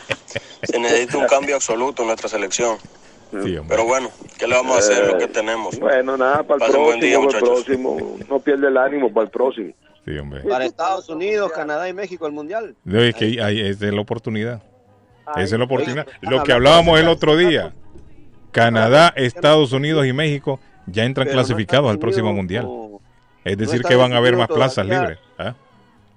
se 0.64 0.80
necesita 0.80 1.18
un 1.18 1.28
cambio 1.28 1.56
absoluto 1.56 2.02
en 2.04 2.08
nuestra 2.10 2.30
selección. 2.30 2.78
Pero 3.32 3.84
bueno, 3.86 4.10
¿qué 4.38 4.48
le 4.48 4.56
vamos 4.56 4.78
a 4.78 4.80
hacer? 4.80 5.06
Lo 5.06 5.18
que 5.18 5.26
Eh, 5.26 5.28
tenemos. 5.28 5.78
Bueno, 5.80 6.16
nada, 6.16 6.44
para 6.44 6.66
el 6.66 6.72
Pasen 6.72 6.84
buen 6.84 7.00
día, 7.02 7.20
próximo, 7.20 7.40
para 7.42 7.58
el 7.58 7.64
próximo, 7.66 8.18
no 8.30 8.40
pierde 8.40 8.68
el 8.68 8.78
ánimo 8.78 9.12
para 9.14 9.26
el 9.26 9.30
próximo. 9.32 9.74
Sí, 10.06 10.18
hombre. 10.18 10.42
Para 10.42 10.64
Estados 10.66 11.10
Unidos, 11.10 11.52
Canadá 11.52 11.90
y 11.90 11.94
México 11.94 12.26
el 12.26 12.32
mundial. 12.32 12.76
No, 12.86 13.02
es 13.02 13.14
que 13.16 13.42
ahí 13.44 13.60
es 13.60 13.80
de 13.80 13.92
la 13.92 14.00
oportunidad. 14.02 14.62
Esa 15.36 15.42
es 15.42 15.52
la 15.52 15.66
oportunidad. 15.66 16.08
Lo 16.22 16.42
que 16.44 16.54
hablábamos 16.54 16.98
el 17.02 17.10
otro 17.10 17.36
día. 17.36 17.74
Canadá, 18.52 19.12
Estados 19.18 19.74
Unidos 19.74 20.06
y 20.08 20.14
México 20.14 20.60
ya 20.86 21.04
entran 21.04 21.26
Pero 21.28 21.36
clasificados 21.40 21.92
al 21.92 22.00
próximo 22.00 22.32
mundial. 22.34 22.64
como- 22.64 22.97
Es 23.48 23.58
no 23.58 23.62
decir, 23.62 23.78
está 23.78 23.90
que 23.90 23.96
van 23.96 24.14
a 24.14 24.18
haber 24.18 24.36
más 24.38 24.48
plazas 24.48 24.86
todavía. 24.86 25.00
libres. 25.02 25.20
¿ah? 25.38 25.56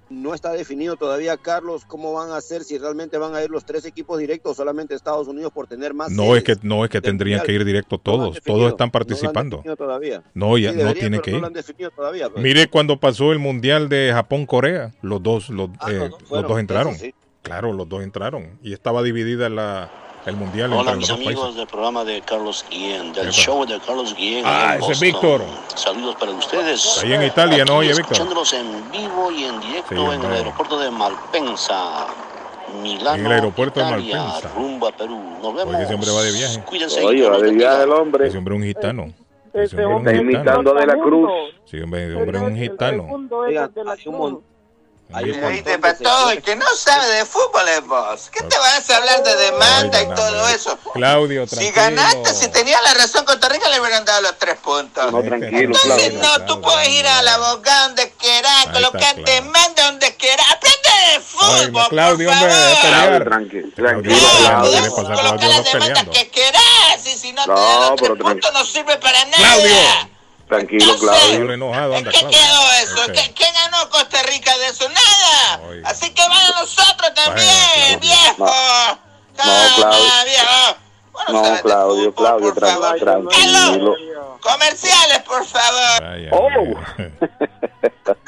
No 0.09 0.35
está 0.35 0.51
definido 0.53 0.97
todavía, 0.97 1.37
Carlos, 1.37 1.85
cómo 1.85 2.13
van 2.13 2.31
a 2.33 2.37
hacer, 2.37 2.65
si 2.65 2.77
realmente 2.79 3.17
van 3.17 3.37
a 3.37 3.45
ir 3.45 3.51
los 3.51 3.65
tres 3.65 3.85
equipos 3.85 4.19
directos 4.19 4.51
o 4.51 4.55
solamente 4.57 4.93
Estados 4.97 5.29
Unidos 5.29 5.53
por 5.53 5.69
tener 5.69 5.95
más. 5.95 6.11
No 6.11 6.35
es 6.35 6.43
que 6.43 6.57
no 6.63 6.85
es 6.85 6.91
que 6.91 7.01
tendrían 7.01 7.39
mundial. 7.39 7.47
que 7.47 7.53
ir 7.53 7.65
directo 7.65 7.95
No 7.97 8.03
todos. 8.03 8.41
Todos 8.45 8.73
están 8.73 8.77
no 8.77 8.77
lo 8.79 8.85
han 8.85 8.91
participando. 8.91 9.57
definido 9.59 9.77
todavía. 9.77 10.23
No, 10.35 10.59
ya 10.59 10.71
Sí, 10.73 10.77
no 10.79 10.83
deberían, 10.83 11.01
tiene 11.01 11.17
pero 11.19 11.23
que 11.23 11.31
no 11.31 11.37
ir. 11.37 11.41
lo 11.43 11.47
han 11.47 11.53
definido 11.53 11.91
todavía. 11.93 12.29
pues. 12.29 12.43
Mire 12.43 12.69
cuando 12.69 12.99
pasó 12.99 13.31
el 13.31 13.39
mundial 13.39 13.89
de 13.89 14.11
Japón-Corea, 14.13 14.93
los 15.03 15.23
dos, 15.23 15.49
los, 15.49 15.71
Ah, 15.79 15.93
eh, 15.93 15.99
los 15.99 16.11
dos 16.11 16.23
fueron, 16.29 16.49
dos 16.51 16.59
entraron. 16.61 16.95
sí. 16.97 17.15
Claro, 17.43 17.73
los 17.73 17.89
dos 17.89 18.03
entraron 18.03 18.59
y 18.65 18.73
estaba 18.73 19.03
dividida 19.05 19.49
la, 19.49 19.91
el 20.27 20.37
mundial 20.37 20.73
Hola 20.73 20.81
entre 20.93 20.97
mis 20.97 21.11
amigos 21.11 21.35
países. 21.37 21.57
del 21.57 21.67
programa 21.67 22.05
de 22.05 22.21
Carlos 22.23 22.65
Guillén, 22.71 23.13
del 23.13 23.25
Epa. 23.25 23.33
show 23.33 23.65
de 23.67 23.81
Carlos 23.81 24.15
Guillén. 24.15 24.45
Ah, 24.47 24.75
en 24.77 24.83
ese 24.83 24.93
es. 24.93 25.01
Víctor. 25.01 25.43
Saludos 25.75 26.17
para 26.17 26.33
ustedes. 26.33 27.01
Ahí 27.03 27.13
en 27.15 27.23
Italia, 27.23 27.65
¿no? 27.65 27.79
Aquí 27.79 27.89
Oye, 27.89 27.89
Víctor. 27.89 28.13
Escuchándolos 28.13 28.53
en 28.53 28.91
vivo 28.91 29.31
y 29.31 29.45
en 29.45 29.61
directo 29.61 29.89
Sí, 29.89 29.95
en 29.95 30.01
el 30.01 30.09
hombre. 30.17 30.37
aeropuerto 30.37 30.79
de 30.79 30.91
Malpensa, 30.91 32.07
Milano, 32.83 33.15
En 33.19 33.27
el 33.27 33.33
aeropuerto 33.33 33.81
de 33.81 33.87
Italia, 33.87 34.17
Malpensa. 34.23 34.49
rumbo 34.55 34.87
a 34.89 34.93
Perú. 34.93 35.19
Nos 35.43 35.55
vemos. 35.55 35.75
Oye, 35.75 35.85
ese 35.85 35.95
hombre 35.95 36.11
va 36.11 36.23
de 36.23 36.33
viaje. 36.33 36.61
Cuídense. 36.63 37.05
Oye, 37.05 37.29
va 37.29 37.39
de 37.39 37.51
viaje 37.53 37.83
el 37.83 37.93
hombre. 37.93 38.27
Ese 38.29 38.39
hombre 38.39 38.55
es 38.55 38.61
un 38.61 38.67
gitano. 38.67 39.05
Ese 39.53 39.65
Ese 39.65 39.85
hombre 39.85 39.97
hombre 39.97 40.15
es 40.15 40.21
un 40.21 40.29
está 40.29 40.39
imitando 40.39 40.77
a 40.77 40.81
De 40.81 40.87
la 40.87 40.95
Cruz. 40.99 41.31
Sí, 41.65 41.81
hombre, 41.81 42.05
ese 42.07 42.15
hombre 42.15 42.39
es 42.39 42.45
un 42.45 42.57
gitano. 42.57 43.29
Oigan, 43.31 43.73
hay 43.89 44.07
un 44.07 44.43
hay 45.13 45.31
un 45.31 45.65
de 45.65 45.79
Pato, 45.79 46.31
el 46.31 46.43
que 46.43 46.55
no 46.57 46.67
sabe 46.77 47.07
de 47.15 47.25
fútbol 47.25 47.67
es 47.69 47.85
vos. 47.87 48.31
¿Qué 48.33 48.45
te 48.45 48.57
vas 48.59 48.89
a 48.91 48.97
hablar 48.97 49.23
de 49.23 49.37
demanda 49.37 50.03
y 50.03 50.07
todo 50.15 50.49
eso? 50.49 50.79
Claudio, 50.95 51.47
Si 51.47 51.57
tranquilo. 51.57 51.75
ganaste, 51.83 52.35
si 52.35 52.49
tenías 52.49 52.81
la 52.83 52.95
razón 52.95 53.25
Costa 53.25 53.49
Rica, 53.49 53.69
le 53.69 53.81
hubieran 53.81 54.05
dado 54.05 54.23
los 54.23 54.39
tres 54.39 54.57
puntos. 54.59 55.11
No, 55.13 55.23
tranquilo, 55.23 55.75
Entonces, 55.75 56.11
Claudio. 56.11 56.23
no, 56.39 56.47
tú 56.47 56.61
puedes 56.61 56.89
ir 56.89 57.07
al 57.07 57.27
abogado 57.29 57.87
donde 57.89 58.11
quieras, 58.13 58.67
está, 58.67 59.15
demanda 59.15 59.85
donde 59.87 60.17
quieras. 60.17 60.47
Aprende 60.53 60.77
de 60.89 61.15
Ay, 61.17 61.21
fútbol, 61.23 61.73
no, 61.73 61.89
Claudio, 61.89 62.31
por 62.31 62.39
favor. 62.39 63.25
tranquilo, 63.25 63.69
Claudio, 63.75 64.03
tranquilo, 64.03 64.29
Claudio, 64.39 64.81
las 64.81 65.31
Anda 65.31 65.63
demandas 65.63 66.09
que 66.17 66.31
quieras 66.31 67.07
y 67.07 67.19
si 67.19 67.33
no, 67.33 67.45
te 67.45 67.53
dan 67.53 67.81
los 67.91 67.97
tres 67.97 68.11
puntos, 68.19 68.53
no 68.53 68.65
sirve 68.65 68.97
para 68.99 69.25
nada. 69.27 70.09
Tranquilo, 70.51 70.93
Claudio. 70.99 71.53
Enojado, 71.53 71.97
anda, 71.97 72.11
¿Qué 72.11 72.19
Claudio. 72.19 72.39
quedó 72.39 72.63
eso? 72.83 73.01
Ok. 73.07 73.13
¿Qué, 73.13 73.33
¿Quién 73.35 73.55
ganó 73.55 73.89
Costa 73.89 74.23
Rica 74.25 74.51
de 74.59 74.67
eso? 74.67 74.87
Nada. 74.89 75.61
Así 75.89 76.13
que 76.13 76.21
vayan 76.29 76.53
nosotros 76.61 77.15
también, 77.15 78.01
viejo. 78.01 78.45
No, 78.45 78.51
Ah, 79.43 79.69
Claudio. 79.77 79.99
viejo. 80.27 80.77
No, 81.33 81.63
Claudio, 81.63 82.15
Claudio, 82.15 82.55
tran- 82.55 82.99
tranquilo. 82.99 83.95
Comerciales, 84.41 85.19
por 85.27 85.45
favor. 85.45 86.03
Oh. 86.33 86.75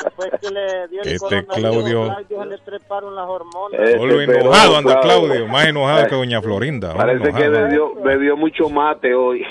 Después 0.04 0.30
que 0.40 0.50
le 0.50 0.88
dio 0.88 1.02
el 1.02 1.08
Este 1.08 1.44
Claudio- 1.46 1.46
Claudio 1.48 2.16
se 2.28 2.46
le 2.46 2.58
treparon 2.58 3.14
las 3.16 3.26
hormonas. 3.26 3.80
Este 3.80 4.24
enojado 4.38 4.76
anda 4.76 5.00
Claudio. 5.00 5.46
Más 5.48 5.66
enojado 5.66 6.06
que 6.06 6.14
doña 6.14 6.40
Florinda. 6.40 6.90
hombre, 6.92 7.06
Parece 7.18 7.24
que 7.36 7.44
enojado. 7.44 7.64
bebió, 7.66 7.94
bebió 7.96 8.36
mucho 8.36 8.68
mate 8.68 9.14
hoy. 9.14 9.44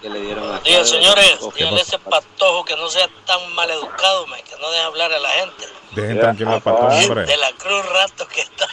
Que 0.00 0.10
le 0.10 0.20
dieron 0.20 0.50
a 0.52 0.60
Diga, 0.60 0.84
señores, 0.84 1.38
¿Qué 1.54 1.58
díganle 1.64 1.80
a 1.80 1.82
ese 1.82 1.98
patojo 1.98 2.64
que 2.64 2.76
no 2.76 2.88
sea 2.88 3.08
tan 3.26 3.54
maleducado, 3.54 4.26
man, 4.26 4.40
que 4.48 4.56
no 4.60 4.70
deje 4.70 4.82
hablar 4.84 5.12
a 5.12 5.18
la 5.18 5.28
gente. 5.28 5.64
Dejen 5.94 6.18
tranquilo 6.20 6.50
al 6.50 6.62
patón, 6.62 6.92
hombre. 6.92 7.26
De 7.26 7.36
la 7.36 7.50
cruz 7.52 7.86
rato 7.92 8.26
que 8.28 8.40
está. 8.40 8.66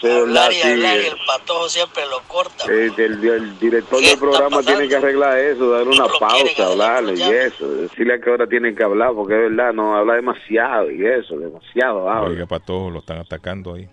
Sí, 0.00 0.10
hablar 0.10 0.50
y 0.52 0.54
sí, 0.54 0.62
hablar 0.72 0.96
y 0.96 1.00
eh. 1.00 1.08
el 1.08 1.16
patojo 1.26 1.68
siempre 1.68 2.02
lo 2.06 2.20
corta. 2.22 2.64
Eh, 2.72 2.90
el, 2.96 3.22
el 3.22 3.58
director 3.58 4.00
del 4.00 4.18
programa 4.18 4.62
tiene 4.62 4.88
que 4.88 4.96
arreglar 4.96 5.36
eso, 5.38 5.70
darle 5.70 5.90
una 5.90 6.06
pausa, 6.18 6.66
hablarle 6.66 7.14
y 7.14 7.22
eso, 7.22 7.68
decirle 7.68 8.14
a 8.14 8.20
qué 8.20 8.30
hora 8.30 8.46
tienen 8.46 8.74
que 8.74 8.82
hablar, 8.82 9.12
porque 9.14 9.34
es 9.34 9.54
verdad, 9.54 9.74
no 9.74 9.94
habla 9.96 10.14
demasiado 10.14 10.90
y 10.90 11.04
eso, 11.06 11.36
demasiado 11.36 12.08
habla. 12.08 12.30
Oiga, 12.30 12.46
para 12.46 12.64
todos 12.64 12.90
lo 12.90 13.00
están 13.00 13.18
atacando 13.18 13.74
ahí. 13.74 13.86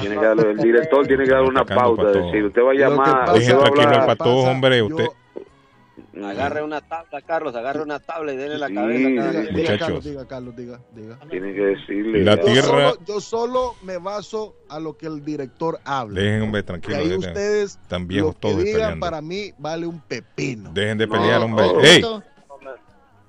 Tiene 0.00 0.16
que 0.16 0.26
darle- 0.26 0.50
el 0.50 0.56
director 0.58 1.06
tiene 1.06 1.24
que 1.24 1.30
darle 1.30 1.48
una 1.48 1.64
pausa, 1.64 2.02
decir, 2.04 2.44
usted 2.44 2.62
va 2.62 2.72
a 2.72 2.74
llamar, 2.74 3.32
Dejen 3.32 3.58
tranquilo 3.58 3.88
al 3.88 4.06
patojo, 4.06 4.42
hombre. 4.42 4.82
Usted, 4.82 5.06
Agarre 6.24 6.62
una 6.62 6.80
tabla, 6.80 7.22
Carlos, 7.22 7.54
agarre 7.54 7.82
una 7.82 7.98
tabla 7.98 8.32
y 8.32 8.36
denle 8.36 8.58
la 8.58 8.68
Sí, 8.68 8.74
cabeza. 8.74 9.08
Diga, 9.40 9.52
Muchachos. 9.52 9.78
Carlos, 9.78 10.04
diga, 10.04 10.26
Carlos, 10.26 10.56
diga, 10.56 10.80
diga. 10.94 11.18
Tiene 11.30 11.54
que 11.54 11.60
decirle. 11.60 12.24
La 12.24 12.36
tierra- 12.40 12.54
Yo 12.54 12.62
solo, 12.62 13.04
yo 13.06 13.20
solo 13.20 13.74
me 13.82 13.98
baso 13.98 14.56
a 14.68 14.80
lo 14.80 14.96
que 14.96 15.06
el 15.06 15.24
director 15.24 15.78
habla. 15.84 16.20
Y 16.20 16.62
tranquilo. 16.64 16.96
ahí 16.98 17.12
ustedes, 17.16 17.78
viejos 18.08 18.28
lo 18.28 18.32
que 18.34 18.40
todos 18.40 18.56
digan 18.64 18.72
peleando. 18.80 19.00
para 19.06 19.20
mí 19.20 19.52
vale 19.58 19.86
un 19.86 20.00
pepino. 20.00 20.70
Dejen 20.72 20.98
de 20.98 21.08
pelear, 21.08 21.40
No, 21.40 21.46
hombre. 21.46 21.66
te 21.82 21.94
¡Ey! 21.96 22.02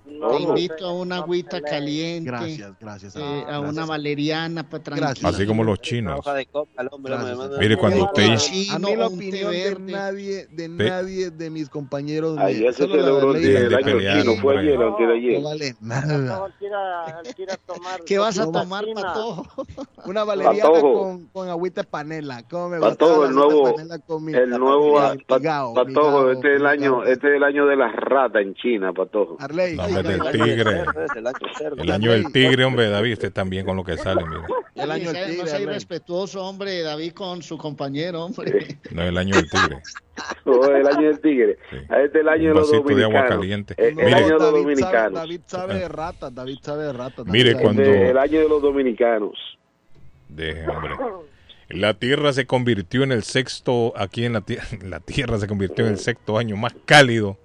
Invito- 0.10 0.30
Te 0.38 0.44
invito 0.44 0.86
a 0.88 0.94
una 0.94 1.16
agüita 1.18 1.62
caliente. 1.62 2.30
Gracias, 2.30 2.74
gracias. 2.80 3.16
eh, 3.16 3.20
a 3.22 3.60
una 3.60 3.72
gracias. 3.72 3.88
valeriana 3.88 4.70
para 4.70 4.84
tranquilo. 4.84 5.28
Así 5.30 5.46
como 5.46 5.64
los 5.64 5.80
chinos. 5.82 6.20
Mire, 7.60 7.78
cuando 7.78 8.04
usted... 8.06 8.38
A 8.72 8.80
mí 8.80 8.96
la 8.96 9.08
opinión 9.08 9.52
de 9.52 9.76
nadie, 9.80 10.48
de 10.52 10.68
nadie 10.70 11.30
de 11.32 11.50
mis 11.50 11.70
compañeros. 11.70 12.36
de- 12.36 12.42
Ayer 12.44 12.74
se 12.74 12.84
celebró 12.88 13.34
el 13.36 13.76
año 13.76 13.86
pelear, 13.86 14.22
chino, 14.22 14.42
fue 14.42 14.58
ayer, 14.60 14.82
antes 14.82 15.08
de 15.08 15.14
ayer. 15.14 15.42
No 15.42 15.50
vale 15.50 15.76
nada. 15.82 16.50
¿Qué 18.06 18.18
vas 18.18 18.40
a 18.40 18.52
tomar, 18.52 18.86
patojo? 18.94 19.46
Una 20.06 20.24
valeriana 20.24 20.70
con, 20.82 21.26
con 21.28 21.50
agüita 21.50 21.82
de 21.82 21.88
panela. 21.88 22.44
¿Cómo 22.50 22.70
me 22.70 22.80
Patojo, 22.80 23.26
el 23.26 23.36
nuevo, 23.36 23.74
panela 23.76 24.00
con 24.00 24.24
mi- 24.26 24.34
el 24.34 24.50
nuevo, 24.50 25.00
Patojo, 25.28 26.32
este 26.32 26.56
es 26.56 26.60
el 26.62 26.66
año, 26.68 26.98
migao. 26.98 27.04
este 27.06 27.28
es 27.30 27.36
el 27.36 27.44
año 27.44 27.66
de 27.66 27.76
las 27.76 27.94
ratas 27.96 28.42
en 28.42 28.54
China, 28.56 28.94
Patojo. 28.94 29.38
Arley, 29.40 29.76
No, 29.76 29.84
hombre, 30.00 30.18
del 30.18 30.32
tigre. 30.32 30.84
El 31.78 31.92
año 31.92 32.12
del 32.12 32.32
tigre, 32.32 32.66
hombre, 32.66 32.90
David. 32.90 33.14
Usted 33.14 33.32
también 33.32 33.66
con 33.66 33.76
lo 33.78 33.84
que 33.84 33.98
sale, 33.98 34.24
mire. 34.26 34.42
El 34.76 34.92
año 34.92 35.06
no 35.06 35.12
del 35.12 35.16
sea, 35.16 35.28
no 35.28 35.34
tigre, 35.34 35.48
sea 35.48 35.60
irrespetuoso, 35.62 36.44
hombre, 36.44 36.82
David, 36.82 37.14
con 37.14 37.42
su 37.42 37.58
compañero, 37.58 38.26
hombre. 38.26 38.80
No 38.92 39.02
es 39.04 39.10
el 39.10 39.18
año 39.18 39.36
del 39.36 39.50
tigre. 39.50 39.82
Oh, 40.46 40.66
el 40.66 40.88
año 40.88 41.08
del 41.08 41.20
tigre. 41.22 41.58
Este 41.72 42.06
es 42.06 42.16
el 42.16 42.30
año 42.30 42.50
de 42.50 42.56
los 42.56 42.72
vasito 42.72 42.96
de 42.96 43.04
agua 43.04 43.28
dominicanos. 43.30 43.40
caliente. 43.40 43.74
Eh, 43.78 43.96
El, 43.98 44.14
año 44.14 44.26
de 44.26 44.32
los 44.32 44.40
David 44.40 44.52
sabe, 44.52 44.60
dominicanos. 44.62 45.14
David 45.14 45.42
sabe 45.48 45.74
de 45.76 45.88
ratas, 45.88 46.36
David 46.36 46.58
sabe 46.62 46.84
de 46.84 46.94
ratas. 46.94 47.26
Mire, 47.26 47.56
cuando- 47.56 47.82
El, 47.84 48.18
año 48.18 48.40
de 48.40 48.50
los 48.50 48.62
dominicanos. 48.62 49.38
Deje, 50.28 50.68
hombre. 50.68 50.96
La 51.70 51.94
Tierra 51.94 52.34
se 52.34 52.48
convirtió 52.48 53.04
en 53.04 53.12
el 53.12 53.24
sexto, 53.24 53.94
aquí 53.96 54.26
en 54.26 54.34
la 54.34 54.42
Tierra, 54.42 54.66
la 54.84 55.00
Tierra 55.00 55.38
se 55.38 55.48
convirtió 55.48 55.86
en 55.86 55.92
el 55.94 56.00
sexto 56.00 56.38
año 56.38 56.56
más 56.58 56.74
cálido. 56.86 57.38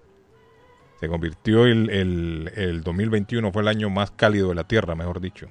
Se 1.00 1.08
convirtió 1.08 1.66
el, 1.66 1.90
el, 1.90 2.52
el 2.54 2.82
2021, 2.82 3.52
fue 3.52 3.62
el 3.62 3.68
año 3.68 3.90
más 3.90 4.10
cálido 4.10 4.48
de 4.50 4.54
la 4.54 4.64
Tierra, 4.64 4.94
mejor 4.94 5.20
dicho. 5.20 5.48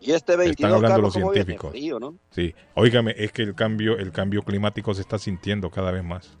Y 0.00 0.12
este 0.12 0.36
22, 0.36 0.50
Están 0.52 0.72
hablando 0.72 0.94
Carlos, 0.96 1.16
los 1.16 1.32
científicos. 1.32 1.70
Frío, 1.72 2.00
¿no? 2.00 2.16
Sí, 2.30 2.54
óigame, 2.74 3.14
es 3.18 3.32
que 3.32 3.42
el 3.42 3.54
cambio, 3.54 3.98
el 3.98 4.12
cambio 4.12 4.42
climático 4.42 4.94
se 4.94 5.02
está 5.02 5.18
sintiendo 5.18 5.70
cada 5.70 5.90
vez 5.90 6.02
más. 6.02 6.38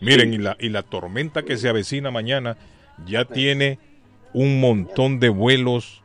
Miren, 0.00 0.34
y 0.34 0.38
la, 0.38 0.56
y 0.60 0.68
la 0.68 0.82
tormenta 0.82 1.42
que 1.42 1.56
se 1.56 1.70
avecina 1.70 2.10
mañana 2.10 2.58
ya 3.06 3.24
tiene 3.24 3.78
un 4.34 4.60
montón 4.60 5.18
de 5.18 5.30
vuelos 5.30 6.02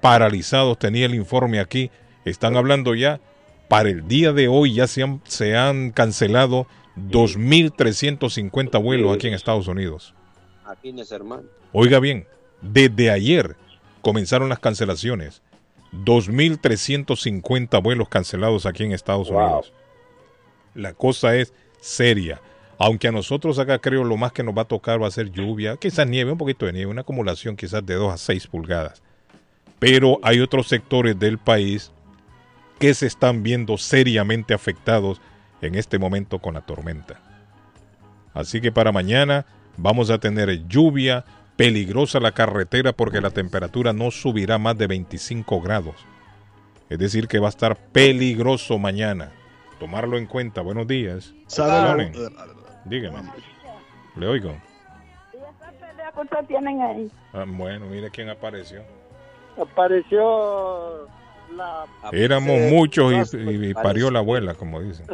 paralizados. 0.00 0.78
Tenía 0.78 1.06
el 1.06 1.14
informe 1.14 1.60
aquí. 1.60 1.92
Están 2.24 2.56
hablando 2.56 2.94
ya, 2.94 3.20
para 3.68 3.88
el 3.88 4.08
día 4.08 4.32
de 4.32 4.48
hoy 4.48 4.74
ya 4.74 4.88
se 4.88 5.04
han, 5.04 5.20
se 5.24 5.56
han 5.56 5.92
cancelado 5.92 6.66
2.350 7.08 8.82
vuelos 8.82 9.14
aquí 9.14 9.28
en 9.28 9.34
Estados 9.34 9.68
Unidos. 9.68 10.14
Hermano. 11.10 11.42
Oiga 11.72 11.98
bien, 11.98 12.26
desde 12.60 13.10
ayer 13.10 13.56
comenzaron 14.02 14.48
las 14.48 14.58
cancelaciones. 14.58 15.42
2.350 15.92 17.82
vuelos 17.82 18.08
cancelados 18.08 18.66
aquí 18.66 18.84
en 18.84 18.92
Estados 18.92 19.30
Wow. 19.30 19.38
Unidos. 19.40 19.72
La 20.74 20.94
cosa 20.94 21.34
es 21.36 21.52
seria. 21.80 22.40
Aunque 22.78 23.08
a 23.08 23.12
nosotros 23.12 23.58
acá 23.58 23.78
creo 23.78 24.04
lo 24.04 24.16
más 24.16 24.32
que 24.32 24.42
nos 24.42 24.56
va 24.56 24.62
a 24.62 24.66
tocar 24.68 25.02
va 25.02 25.08
a 25.08 25.10
ser 25.10 25.30
lluvia, 25.30 25.76
quizás 25.76 26.06
nieve, 26.06 26.32
un 26.32 26.38
poquito 26.38 26.64
de 26.66 26.72
nieve, 26.72 26.90
una 26.90 27.02
acumulación 27.02 27.56
quizás 27.56 27.84
de 27.84 27.94
2 27.94 28.14
a 28.14 28.16
6 28.16 28.46
pulgadas. 28.46 29.02
Pero 29.78 30.18
hay 30.22 30.40
otros 30.40 30.68
sectores 30.68 31.18
del 31.18 31.38
país 31.38 31.90
que 32.78 32.94
se 32.94 33.06
están 33.06 33.42
viendo 33.42 33.76
seriamente 33.76 34.54
afectados 34.54 35.20
en 35.62 35.74
este 35.74 35.98
momento 35.98 36.38
con 36.38 36.54
la 36.54 36.60
tormenta. 36.62 37.20
Así 38.34 38.60
que 38.60 38.72
para 38.72 38.92
mañana 38.92 39.44
vamos 39.76 40.10
a 40.10 40.18
tener 40.18 40.66
lluvia, 40.68 41.24
peligrosa 41.56 42.20
la 42.20 42.32
carretera 42.32 42.92
porque 42.92 43.20
la 43.20 43.30
temperatura 43.30 43.92
no 43.92 44.10
subirá 44.10 44.58
más 44.58 44.78
de 44.78 44.86
25 44.86 45.60
grados. 45.60 45.96
Es 46.88 46.98
decir, 46.98 47.28
que 47.28 47.38
va 47.38 47.46
a 47.46 47.50
estar 47.50 47.76
peligroso 47.76 48.78
mañana. 48.78 49.30
Tomarlo 49.78 50.18
en 50.18 50.26
cuenta. 50.26 50.60
Buenos 50.60 50.86
días. 50.86 51.32
¿Sabe? 51.46 52.12
Dígame. 52.84 53.18
Le 54.16 54.26
oigo. 54.26 54.54
tienen 56.48 56.82
ahí? 56.82 57.10
Ah, 57.32 57.44
bueno, 57.46 57.86
mire 57.86 58.10
quién 58.10 58.28
apareció. 58.28 58.82
Apareció 59.60 61.06
la... 61.56 61.84
Éramos 62.12 62.58
muchos 62.70 63.32
y, 63.34 63.36
y- 63.36 63.70
y 63.70 63.74
parió 63.74 64.10
la 64.10 64.20
abuela, 64.20 64.54
como 64.54 64.80
dicen. 64.80 65.06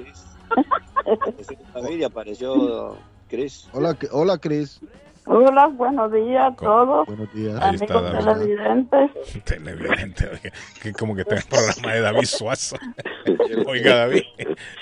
Familia 1.72 2.06
apareció 2.06 2.96
Chris. 3.28 3.68
Hola, 3.72 3.96
hola, 4.12 4.38
Chris. 4.38 4.80
Hola, 5.28 5.66
buenos 5.66 6.12
días 6.12 6.52
a 6.52 6.54
todos. 6.54 7.06
Buenos 7.06 7.32
días. 7.34 7.60
Ahí 7.60 7.74
está 7.74 7.98
Amigos 7.98 8.24
televidentes. 8.24 9.10
Televidente, 9.44 10.28
oiga, 10.28 10.52
que 10.80 10.92
como 10.92 11.16
que 11.16 11.22
está 11.22 11.34
en 11.34 11.40
el 11.40 11.48
programa 11.48 11.94
de 11.94 12.00
David 12.00 12.26
Suazo. 12.26 12.76
Oiga, 13.66 13.96
David, 13.96 14.22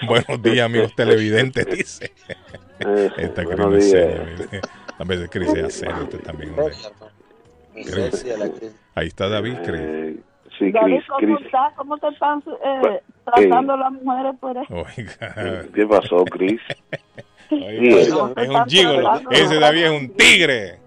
buenos 0.06 0.42
días, 0.42 0.66
amigos 0.66 0.94
televidentes, 0.94 1.66
dice. 1.66 2.12
Esta 3.16 3.44
Cris 3.44 3.58
no 3.58 3.74
es 3.74 3.90
seria, 3.90 4.24
mire. 4.38 4.60
A 4.98 5.04
veces 5.04 5.30
Cris 5.30 5.48
es 5.54 5.74
serio, 5.74 6.02
usted 6.02 6.20
también, 6.20 6.50
hombre. 6.50 6.74
Cris. 7.72 8.26
Ahí 8.94 9.06
está 9.06 9.28
David, 9.30 9.56
Cris. 9.64 10.18
Sí, 10.58 10.70
David, 10.70 10.96
Cris, 10.96 11.06
¿cómo 11.08 11.36
Cris. 11.36 11.46
está? 11.46 11.72
¿Cómo 11.76 11.98
te 11.98 12.08
están? 12.08 12.42
Eh, 12.64 13.00
tratando 13.24 13.72
a 13.72 13.76
las 13.76 13.92
mujeres 13.92 14.34
por 14.40 14.56
eso. 14.56 14.74
Oiga. 14.74 15.64
¿Qué 15.74 15.86
pasó, 15.86 16.24
Chris? 16.26 16.60
Oiga, 17.50 18.00
es 18.00 18.10
un 18.48 18.64
gigolo. 18.66 19.20
Ese 19.30 19.58
David 19.58 19.84
es 19.84 20.00
un 20.00 20.08
tigre. 20.16 20.78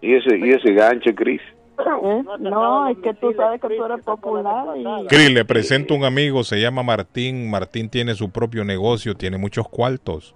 ¿Y 0.00 0.14
ese, 0.14 0.38
y 0.38 0.50
ese 0.50 0.72
gancho, 0.72 1.10
Chris? 1.14 1.40
¿Eh? 1.78 2.22
No, 2.38 2.88
es 2.88 2.96
que 2.98 3.12
tú 3.14 3.32
sabes 3.36 3.60
que 3.60 3.68
tú 3.68 3.84
eres 3.84 4.02
popular 4.02 4.64
y... 4.76 5.06
Cris, 5.08 5.30
le 5.30 5.44
presento 5.44 5.94
un 5.94 6.04
amigo, 6.04 6.42
se 6.44 6.60
llama 6.60 6.82
Martín. 6.82 7.50
Martín 7.50 7.90
tiene 7.90 8.14
su 8.14 8.30
propio 8.30 8.64
negocio, 8.64 9.14
tiene 9.14 9.36
muchos 9.38 9.68
cuartos. 9.68 10.34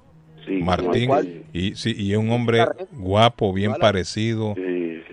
Martín, 0.49 1.45
y, 1.53 1.77
sí, 1.77 1.95
y 1.97 2.13
es 2.13 2.19
un 2.19 2.31
hombre 2.33 2.65
guapo, 2.93 3.53
bien 3.53 3.75
parecido. 3.75 4.55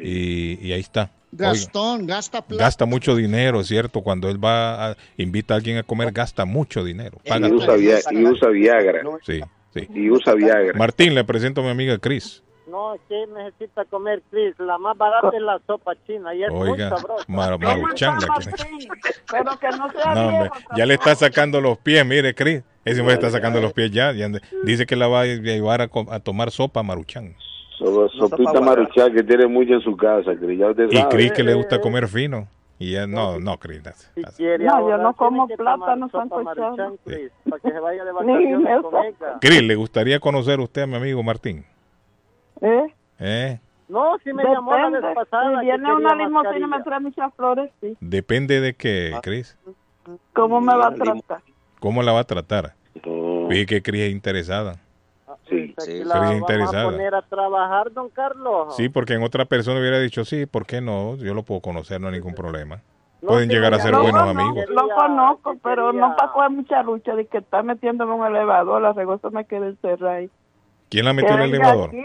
Y, 0.01 0.57
y 0.61 0.71
ahí 0.73 0.79
está. 0.79 1.11
Oiga, 1.39 1.49
Gastón, 1.53 2.07
gasta 2.07 2.41
plata. 2.41 2.63
gasta 2.63 2.85
mucho 2.85 3.15
dinero, 3.15 3.63
¿cierto? 3.63 4.01
Cuando 4.01 4.29
él 4.29 4.43
va 4.43 4.91
a 4.91 4.97
invita 5.17 5.53
a 5.53 5.57
alguien 5.57 5.77
a 5.77 5.83
comer, 5.83 6.11
gasta 6.11 6.45
mucho 6.45 6.83
dinero. 6.83 7.17
Paga 7.27 7.47
Y 7.47 7.51
usa, 7.51 7.75
via- 7.75 7.99
y 8.11 8.25
usa 8.25 8.49
Viagra. 8.49 9.01
Sí, 9.25 9.41
sí. 9.73 9.87
Y 9.93 10.09
usa 10.09 10.33
Viagra. 10.33 10.77
Martín, 10.77 11.13
le 11.15 11.23
presento 11.23 11.61
a 11.61 11.63
mi 11.63 11.69
amiga 11.69 11.97
Cris. 11.97 12.43
No, 12.69 12.95
¿qué 13.07 13.25
necesita 13.33 13.85
comer, 13.85 14.21
Chris? 14.29 14.53
La 14.59 14.77
más 14.77 14.97
barata 14.97 15.29
es 15.33 15.41
la 15.41 15.57
sopa 15.65 15.93
china 16.05 16.35
y 16.35 16.43
es 16.43 16.51
muy 16.51 16.71
Oiga, 16.71 16.89
sabrosa. 16.89 17.23
mar- 17.27 17.57
maruchanga. 17.57 18.27
que- 18.39 19.11
Pero 19.31 19.57
que 19.57 19.67
no 19.69 19.89
sea 19.91 20.13
No, 20.15 20.27
hombre, 20.27 20.49
ya 20.75 20.85
le 20.85 20.93
está 20.95 21.15
sacando 21.15 21.61
los 21.61 21.77
pies, 21.77 22.05
mire, 22.05 22.35
Cris. 22.35 22.63
Ese 22.83 22.99
hombre 22.99 23.15
está 23.15 23.29
sacando 23.29 23.61
los 23.61 23.71
pies 23.73 23.91
ya. 23.91 24.13
dice 24.63 24.85
que 24.85 24.95
la 24.97 25.07
va 25.07 25.21
a 25.21 25.25
llevar 25.25 25.81
a, 25.81 25.89
a 26.11 26.19
tomar 26.19 26.51
sopa 26.51 26.83
maruchan. 26.83 27.35
So- 27.77 28.09
sopita 28.09 28.59
maruchá 28.59 29.11
que 29.11 29.23
tiene 29.23 29.45
mucho 29.47 29.73
en 29.73 29.81
su 29.81 29.95
casa, 29.95 30.31
usted 30.31 30.89
Y. 30.91 31.03
Cris 31.09 31.31
que 31.31 31.43
le 31.43 31.53
gusta 31.53 31.79
comer 31.79 32.07
fino. 32.07 32.47
Y 32.79 32.91
ya, 32.91 33.07
no, 33.07 33.39
no, 33.39 33.57
Cris. 33.57 33.81
No, 34.15 34.89
yo 34.89 34.97
no 34.97 35.13
como 35.13 35.47
plátano 35.47 36.09
sancochado. 36.09 36.97
Chris, 37.05 37.31
para 37.49 37.59
que 37.61 37.71
se 37.71 37.79
vaya 37.79 38.03
de 38.05 38.11
vacaciones. 38.11 38.85
Cris, 39.41 39.63
¿le 39.63 39.75
gustaría 39.75 40.19
conocer 40.19 40.59
usted 40.59 40.83
a 40.83 40.87
mi 40.87 40.95
amigo 40.95 41.23
Martín? 41.23 41.65
¿Eh? 42.61 42.93
¿Eh? 43.19 43.59
No, 43.89 44.17
si 44.23 44.33
me 44.33 44.43
llamó 44.43 44.75
la 44.75 44.89
vez 44.89 45.01
Depende. 45.01 45.15
pasada. 45.15 45.59
Si 45.59 45.65
viene 45.65 45.93
una 45.93 46.15
limusina 46.15 46.57
y 46.59 46.67
me 46.67 46.83
trae 46.83 46.99
muchas 46.99 47.33
flores, 47.35 47.71
sí. 47.81 47.95
Depende 47.99 48.59
de 48.59 48.73
qué, 48.75 49.15
Cris. 49.23 49.57
¿Cómo 50.33 50.61
me 50.61 50.75
va 50.75 50.87
a 50.87 50.93
tratar? 50.93 51.41
¿Cómo 51.79 52.03
la 52.03 52.11
va 52.11 52.19
a 52.21 52.23
tratar? 52.25 52.73
Oye, 53.05 53.65
que 53.65 53.81
Cris 53.81 54.01
es 54.03 54.11
interesada. 54.11 54.75
Sí, 55.49 55.73
Cris 55.77 56.05
la 56.05 56.15
vamos 56.19 56.31
a 56.31 56.35
interesada. 56.37 56.83
poner 56.83 57.15
a 57.15 57.21
trabajar, 57.21 57.91
don 57.93 58.09
Carlos. 58.09 58.75
Sí, 58.75 58.89
porque 58.89 59.13
en 59.13 59.23
otra 59.23 59.45
persona 59.45 59.79
hubiera 59.79 59.99
dicho, 59.99 60.25
sí, 60.25 60.45
¿por 60.45 60.65
qué 60.65 60.81
no? 60.81 61.15
Yo 61.17 61.33
lo 61.33 61.43
puedo 61.43 61.61
conocer, 61.61 62.01
no 62.01 62.07
hay 62.07 62.13
ningún 62.13 62.33
problema. 62.33 62.81
No, 63.21 63.29
Pueden 63.29 63.49
sí, 63.49 63.55
llegar 63.55 63.73
a 63.73 63.79
ser 63.79 63.91
lo 63.91 64.01
buenos 64.01 64.21
conozco. 64.21 64.41
amigos. 64.41 64.65
Lo 64.69 64.89
conozco, 64.95 65.57
pero 65.63 65.91
no 65.93 66.15
para 66.15 66.31
coger 66.31 66.49
mucha 66.51 66.83
lucha 66.83 67.15
de 67.15 67.25
que 67.25 67.39
está 67.39 67.63
metiéndome 67.63 68.13
en 68.13 68.19
un 68.21 68.27
elevador, 68.27 68.81
la 68.81 68.93
regosa 68.93 69.29
me 69.31 69.45
quedé 69.45 69.69
encerrada 69.69 70.15
ahí. 70.17 70.29
¿Quién 70.89 71.05
la 71.05 71.13
metió 71.13 71.33
en 71.33 71.41
el 71.41 71.49
elevador? 71.53 71.89
aquí, 71.89 71.97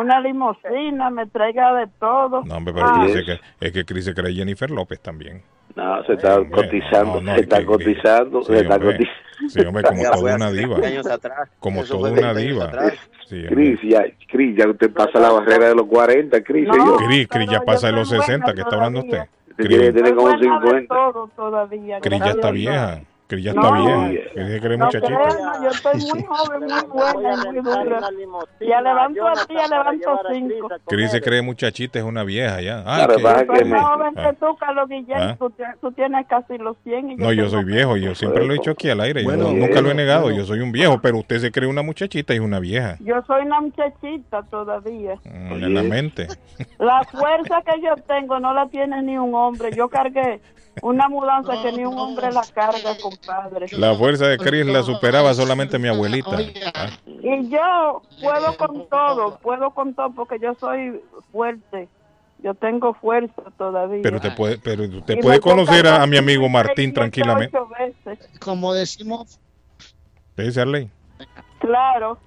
una 0.00 0.20
limusina, 0.20 1.10
me 1.10 1.26
traiga 1.26 1.74
de 1.74 1.86
todo. 2.00 2.42
No, 2.44 2.56
hombre, 2.56 2.74
pero 2.74 2.86
Ah. 2.86 3.00
Cris 3.02 3.12
se 3.14 3.24
cree- 3.24 3.40
es 3.60 3.72
que 3.72 3.84
Cris 3.84 4.04
se 4.04 4.14
cree 4.14 4.34
Jennifer 4.34 4.70
López 4.70 5.00
también. 5.00 5.42
No, 5.76 6.04
se 6.04 6.12
está 6.12 6.36
Hombre, 6.36 6.50
cotizando, 6.52 7.14
no, 7.16 7.20
no, 7.22 7.30
se 7.32 7.36
es 7.36 7.42
está 7.42 7.58
que- 7.58 7.64
cotizando, 7.66 8.42
Sí, 8.42 8.52
se 8.52 8.60
está 8.60 8.74
hombre. 8.76 8.92
cotizando. 8.92 9.24
Sí, 9.48 9.60
hombre, 9.66 9.82
como 9.82 10.02
toda 10.04 10.36
una 10.36 10.50
diva. 10.52 10.68
20 10.76 10.86
años 10.86 11.06
atrás. 11.10 11.50
Como 11.58 11.82
Eso 11.82 11.96
toda 11.96 12.12
una 12.12 12.32
20 12.32 12.40
años 12.42 12.70
diva. 12.72 12.92
Sí. 13.26 13.44
Cris, 13.48 13.80
ya, 13.82 14.04
Cris, 14.28 14.56
ya 14.56 14.68
usted 14.68 14.92
pasa 14.92 15.18
la 15.18 15.30
barrera 15.32 15.68
de 15.68 15.74
los 15.74 15.86
40, 15.86 16.40
Cris. 16.42 16.68
señor. 16.70 17.04
Cris, 17.06 17.26
Cris 17.26 17.50
ya 17.50 17.60
pasa 17.62 17.88
de 17.88 17.94
los 17.94 18.08
60, 18.08 18.54
que 18.54 18.60
está 18.60 18.76
hablando 18.76 19.00
usted. 19.00 19.22
Que 19.56 19.64
Cris, 19.64 19.94
tener 19.94 20.14
como 20.14 20.30
Soy 20.30 20.38
buena 20.40 20.60
de 20.60 20.66
50. 20.66 20.94
todo 20.94 21.30
todavía. 21.34 22.00
Cris 22.00 22.20
ya 22.20 22.30
está 22.30 22.50
vieja. 22.52 23.00
Cris 23.26 23.42
ya 23.44 23.54
No, 23.54 23.62
está 23.62 24.08
vieja. 24.08 24.30
Cris 24.34 24.46
se 24.48 24.60
cree 24.60 24.76
No 24.76 24.90
yo 24.90 25.70
estoy 25.70 26.00
muy 26.12 26.22
joven, 26.24 26.60
muy 26.60 27.12
buena 27.14 27.36
muy 27.44 27.56
dura. 27.62 28.00
Ya 28.60 28.80
levanto 28.82 29.26
a 29.26 29.32
ti, 29.46 29.54
ya 29.54 29.66
levanto 29.68 30.20
cinco. 30.32 30.68
Cris 30.86 31.10
se 31.10 31.20
cree 31.22 31.40
muchachita, 31.40 31.98
es 31.98 32.04
una 32.04 32.22
vieja 32.22 32.60
ya. 32.60 32.82
Ah, 32.86 33.06
Claro, 33.06 33.46
que- 33.46 33.58
que 33.58 33.64
más 33.64 33.82
joven 33.82 34.14
Ah. 34.18 34.30
que 34.30 34.36
tú, 34.36 34.56
Carlos 34.56 34.88
Guillén. 34.90 35.16
Ah. 35.18 35.36
Tú, 35.80 35.92
tienes 35.92 36.26
casi 36.26 36.58
los 36.58 36.76
100. 36.84 37.12
Y 37.12 37.16
No, 37.16 37.32
yo 37.32 37.48
soy 37.48 37.64
viejo, 37.64 37.96
yo 37.96 38.14
siempre 38.14 38.44
lo 38.44 38.52
he 38.52 38.56
dicho 38.58 38.72
aquí 38.72 38.90
al 38.90 39.00
aire, 39.00 39.22
yo 39.22 39.28
Bueno, 39.28 39.44
no- 39.44 39.52
nunca 39.54 39.80
lo 39.80 39.90
he 39.90 39.94
negado, 39.94 40.22
bueno. 40.24 40.38
yo 40.38 40.44
soy 40.44 40.60
un 40.60 40.72
viejo, 40.72 41.00
pero 41.00 41.16
usted 41.18 41.38
se 41.38 41.50
cree 41.50 41.68
una 41.68 41.82
muchachita 41.82 42.34
y 42.34 42.36
es 42.36 42.42
una 42.42 42.60
vieja, 42.60 42.96
Yo 43.00 43.22
soy 43.26 43.42
una 43.46 43.60
muchachita 43.60 44.42
todavía. 44.50 45.14
mm, 45.24 45.52
en 45.64 45.74
la 45.74 45.82
mente. 45.82 46.26
La 46.78 47.02
fuerza 47.04 47.62
que 47.64 47.80
yo 47.80 47.94
tengo 48.06 48.38
no 48.38 48.52
la 48.52 48.66
tiene 48.68 49.02
ni 49.02 49.16
un 49.16 49.34
hombre. 49.34 49.70
Yo 49.74 49.88
cargué 49.88 50.40
una 50.82 51.08
mudanza 51.08 51.52
que 51.62 51.72
ni 51.72 51.84
un 51.84 51.96
hombre 51.98 52.32
la 52.32 52.42
carga, 52.52 52.96
compadre. 53.16 53.66
La 53.72 53.94
fuerza 53.94 54.26
de 54.26 54.38
Cris 54.38 54.66
la 54.66 54.82
superaba 54.82 55.32
solamente 55.34 55.78
mi 55.78 55.88
abuelita. 55.88 56.38
Ah, 56.74 56.90
Y 57.06 57.48
yo 57.48 58.02
puedo 58.20 58.56
con 58.56 58.88
todo, 58.88 59.38
puedo 59.38 59.70
con 59.70 59.94
todo 59.94 60.10
porque 60.14 60.38
yo 60.38 60.54
soy 60.54 61.00
fuerte. 61.32 61.88
Yo 62.42 62.52
tengo 62.54 62.92
fuerza 62.94 63.42
todavía. 63.56 64.02
Pero 64.02 64.20
te 64.20 64.30
puede, 64.30 64.58
pero 64.58 64.84
Y 64.84 65.00
puede 65.22 65.40
conocer 65.40 65.86
a, 65.86 66.02
a 66.02 66.06
mi 66.06 66.18
amigo 66.18 66.48
Martín 66.48 66.92
38 66.92 66.94
tranquilamente. 66.94 67.58
Como 68.38 68.74
decimos, 68.74 69.40
¿Qué 70.36 70.42
dice 70.42 70.60
Arley? 70.60 70.90
Claro. 71.60 72.18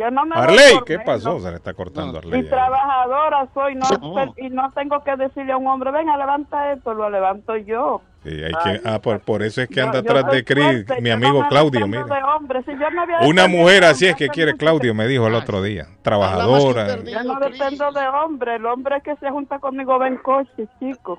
Yo 0.00 0.10
no 0.10 0.24
me 0.24 0.34
Arley, 0.34 0.80
¿qué 0.86 0.98
pasó? 0.98 1.38
Se 1.40 1.50
le 1.50 1.56
está 1.56 1.74
cortando 1.74 2.14
Y 2.14 2.18
Arley. 2.26 2.48
trabajadora 2.48 3.46
soy, 3.52 3.74
no, 3.74 3.86
No. 4.00 4.34
y 4.38 4.48
no 4.48 4.72
tengo 4.72 5.04
que 5.04 5.14
decirle 5.16 5.52
a 5.52 5.58
un 5.58 5.66
hombre, 5.66 5.90
venga, 5.90 6.16
levanta 6.16 6.72
esto, 6.72 6.94
lo 6.94 7.10
levanto 7.10 7.54
yo. 7.56 8.00
Sí, 8.24 8.30
hay 8.30 8.52
que, 8.52 8.88
ah, 8.88 8.98
por, 8.98 9.20
por 9.20 9.42
eso 9.42 9.60
es 9.60 9.68
que 9.68 9.80
anda 9.80 10.00
Yo- 10.02 10.10
atrás 10.10 10.32
de 10.32 10.42
Cris, 10.44 10.64
fuerte, 10.86 11.00
mi 11.02 11.10
amigo 11.10 11.42
no 11.42 11.48
Claudio. 11.48 11.86
Si 11.86 12.72
había 12.72 13.28
Una 13.28 13.46
mujer 13.46 13.84
así 13.84 14.06
es 14.06 14.16
que 14.16 14.28
quiere 14.28 14.54
Claudio, 14.56 14.94
me 14.94 15.06
dijo 15.06 15.26
el 15.26 15.34
otro 15.34 15.62
día. 15.62 15.86
Trabajadora. 16.02 16.96
Yo 16.96 17.22
no 17.24 17.38
dependo 17.38 17.92
de 17.92 18.08
hombre, 18.08 18.56
el 18.56 18.64
hombre 18.66 19.00
que 19.02 19.14
se 19.16 19.28
junta 19.30 19.58
conmigo 19.58 19.98
va 19.98 20.08
en 20.08 20.16
coche, 20.16 20.66
chico. 20.78 21.18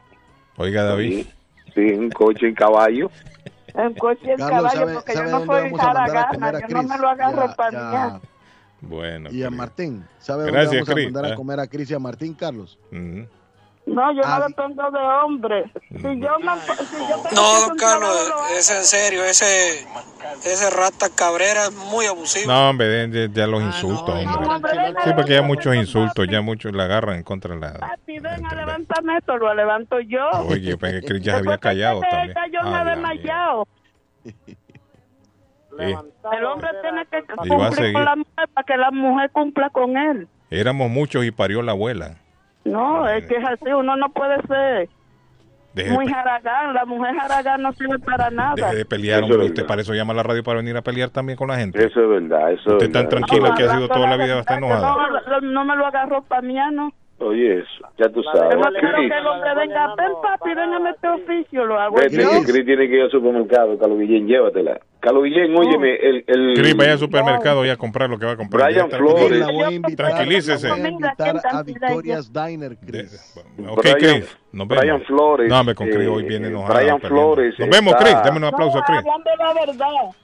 Oiga, 0.57 0.83
David. 0.83 1.25
Sí, 1.75 1.81
un 1.93 2.09
coche 2.09 2.47
en 2.47 2.55
caballo. 2.55 3.09
En 3.73 3.93
coche 3.93 4.19
y 4.25 4.29
en 4.31 4.37
Carlos, 4.37 4.49
caballo, 4.73 4.79
¿sabe- 4.79 4.93
porque 4.95 5.13
yo 5.15 5.23
no 5.23 5.29
soy 5.45 5.47
vamos 5.47 5.79
a 5.79 5.83
mandar 5.85 5.95
a 5.95 6.09
jaragana, 6.09 6.33
comer 6.33 6.55
a 6.55 6.67
yo 6.67 6.75
no 6.75 6.83
me 6.83 6.97
lo 6.97 7.09
agarro 7.09 7.55
para. 7.55 8.19
Bueno. 8.81 9.29
Y 9.31 9.43
a 9.43 9.47
Cris. 9.47 9.57
Martín. 9.57 10.05
¿Sabe 10.19 10.43
dónde 10.43 10.51
Gracias, 10.53 10.73
vamos 10.81 10.89
a 10.89 10.93
Cris. 10.93 11.05
mandar 11.05 11.25
Ah. 11.31 11.33
a 11.33 11.35
comer 11.35 11.59
a 11.59 11.67
Cris 11.67 11.89
y 11.91 11.93
a 11.93 11.99
Martín, 11.99 12.33
Carlos? 12.33 12.77
Ujú. 12.91 13.27
No, 13.83 14.13
yo 14.13 14.21
Ah, 14.23 14.37
no 14.39 14.47
dependo 14.47 14.91
de 14.91 14.99
hombre. 14.99 15.71
Si 15.89 15.97
yo, 16.03 16.03
me, 16.11 16.19
si 16.19 16.97
yo 17.09 17.17
No, 17.35 17.67
don 17.67 17.77
Carlos, 17.77 18.25
trabajo, 18.27 18.53
es 18.55 18.69
en 18.69 18.83
serio, 18.83 19.23
ese, 19.25 19.85
ese 20.45 20.69
rata 20.69 21.07
Cabrera 21.09 21.63
es 21.65 21.71
muy 21.91 22.05
abusivo. 22.05 22.51
No, 22.51 22.69
hombre, 22.69 22.87
de- 22.87 23.07
de- 23.07 23.29
ya 23.33 23.47
los 23.47 23.61
insultos, 23.63 24.07
hombre. 24.09 24.47
hombre, 24.53 24.71
venga, 24.77 25.03
Sí, 25.03 25.09
porque 25.15 25.33
ya 25.33 25.41
muchos 25.41 25.75
insultos, 25.75 26.27
ya 26.29 26.41
muchos 26.41 26.73
la 26.73 26.83
agarran 26.83 27.15
en 27.17 27.23
contra 27.23 27.55
de 27.55 27.59
la... 27.59 27.73
Papi, 27.73 28.19
venga, 28.19 28.53
levántame 28.55 29.17
esto, 29.17 29.35
lo 29.37 29.53
levanto 29.55 29.99
yo. 29.99 30.29
Oye, 30.47 30.77
Cris 30.77 31.21
ya 31.23 31.33
se 31.33 31.39
había 31.39 31.57
callado 31.57 32.01
también. 32.01 32.35
Yo 32.53 32.61
me 32.63 32.77
Ah, 32.77 33.63
Eh, 35.79 35.95
El 36.37 36.45
hombre 36.45 36.69
tiene 36.81 37.05
que 37.05 37.23
cumplir 37.23 37.93
con 37.93 38.05
la 38.05 38.15
mujer 38.15 38.47
para 38.53 38.65
que 38.65 38.77
la 38.77 38.91
mujer 38.91 39.29
cumpla 39.31 39.69
con 39.69 39.97
él. 39.97 40.27
éramos 40.49 40.89
muchos 40.89 41.25
y 41.25 41.31
parió 41.31 41.61
la 41.61 41.71
abuela. 41.71 42.17
No, 42.65 43.07
es 43.07 43.25
que 43.25 43.37
es 43.37 43.45
así, 43.45 43.71
uno 43.71 43.95
no 43.95 44.09
puede 44.09 44.39
ser 44.47 44.89
Deje 45.73 45.91
muy 45.91 46.05
jaragán. 46.07 46.73
La 46.73 46.85
mujer 46.85 47.15
jaragán 47.15 47.61
no 47.61 47.71
sirve 47.73 47.97
para 47.99 48.29
nada. 48.29 48.53
deje 48.55 48.75
de 48.75 48.85
pelear, 48.85 49.23
hombre. 49.23 49.45
Usted 49.45 49.65
para 49.65 49.81
eso 49.81 49.93
llama 49.93 50.11
a 50.13 50.17
la 50.17 50.23
radio 50.23 50.43
para 50.43 50.57
venir 50.57 50.75
a 50.75 50.81
pelear 50.81 51.09
también 51.09 51.37
con 51.37 51.47
la 51.47 51.55
gente. 51.57 51.83
Eso 51.83 52.01
es 52.03 52.09
verdad, 52.09 52.51
eso 52.51 52.71
Usted 52.73 52.87
es 52.87 52.91
tan 52.91 53.05
verdad. 53.05 53.09
tranquila 53.25 53.55
que 53.55 53.63
ha 53.63 53.73
sido 53.75 53.87
toda 53.87 54.01
la 54.09 54.17
la 54.17 54.23
vida 54.23 54.39
está 54.39 54.53
que 54.53 54.57
enojada. 54.65 54.81
No, 54.81 55.39
no, 55.39 55.41
no 55.41 55.65
me 55.65 55.75
lo 55.77 55.85
agarró 55.87 56.21
para 56.23 56.41
mí, 56.41 56.55
¿no? 56.73 56.91
Oye, 57.23 57.59
eso, 57.59 57.87
ya 57.99 58.09
tú 58.09 58.23
Yo 58.23 58.31
sabes. 58.33 58.57
no 58.57 58.63
quiero 58.79 58.97
Cris, 58.97 59.11
que 59.11 59.17
el 59.17 59.27
hombre 59.27 59.55
venga, 59.55 59.95
ven 59.95 60.11
papi, 60.23 60.49
ven 60.55 60.73
a 60.73 60.89
este 60.89 61.07
oficio, 61.07 61.65
lo 61.65 61.79
hago 61.79 61.95
vete, 61.95 62.15
yo. 62.23 62.29
que 62.45 62.51
Cris 62.51 62.65
tiene 62.65 62.87
que 62.89 62.95
ir 62.95 63.01
al 63.03 63.11
supermercado, 63.11 63.77
Carlos 63.77 63.99
Guillén, 63.99 64.25
llévatela. 64.27 64.79
Carlos 64.99 65.23
Guillén, 65.25 65.55
óyeme, 65.55 65.95
el... 65.95 66.23
el 66.27 66.53
Cris, 66.57 66.75
vaya 66.75 66.93
al 66.93 66.97
supermercado 66.99 67.63
y 67.65 67.69
a 67.69 67.77
comprar 67.77 68.09
lo 68.09 68.17
que 68.17 68.25
va 68.25 68.31
a 68.31 68.37
comprar. 68.37 68.71
Brian 68.71 68.89
Flores. 68.89 69.39
La 69.39 69.51
voy 69.51 69.63
a 69.63 69.71
invitar, 69.71 70.07
Tranquilícese. 70.13 70.67
la 70.67 70.75
voy 70.75 70.83
a 70.85 70.89
invitar 70.89 71.41
a 71.51 71.63
Victoria's 71.63 72.33
Diner, 72.33 72.77
Chris. 72.85 73.35
Ok, 73.69 73.81
Brian- 73.83 73.97
Chris. 73.99 74.37
Nos 74.51 74.67
vemos. 74.67 74.81
Brian 74.81 75.01
Flores, 75.03 75.49
No, 75.49 75.59
hombre, 75.59 75.75
con 75.75 75.87
Chris 75.87 76.01
eh, 76.01 76.07
hoy 76.07 76.23
viene 76.23 76.47
eh, 76.47 76.49
enojado. 76.49 76.73
Brian. 76.73 76.99
Flores 77.01 77.55
Nos 77.59 77.69
vemos, 77.69 77.93
Chris. 77.99 78.13
Dame 78.23 78.37
un 78.37 78.43
aplauso 78.45 78.77
a 78.77 78.81
No, 78.81 78.85
Chris. 78.87 78.97
hablando 78.99 79.29
la 79.37 79.53
verdad. 79.53 80.15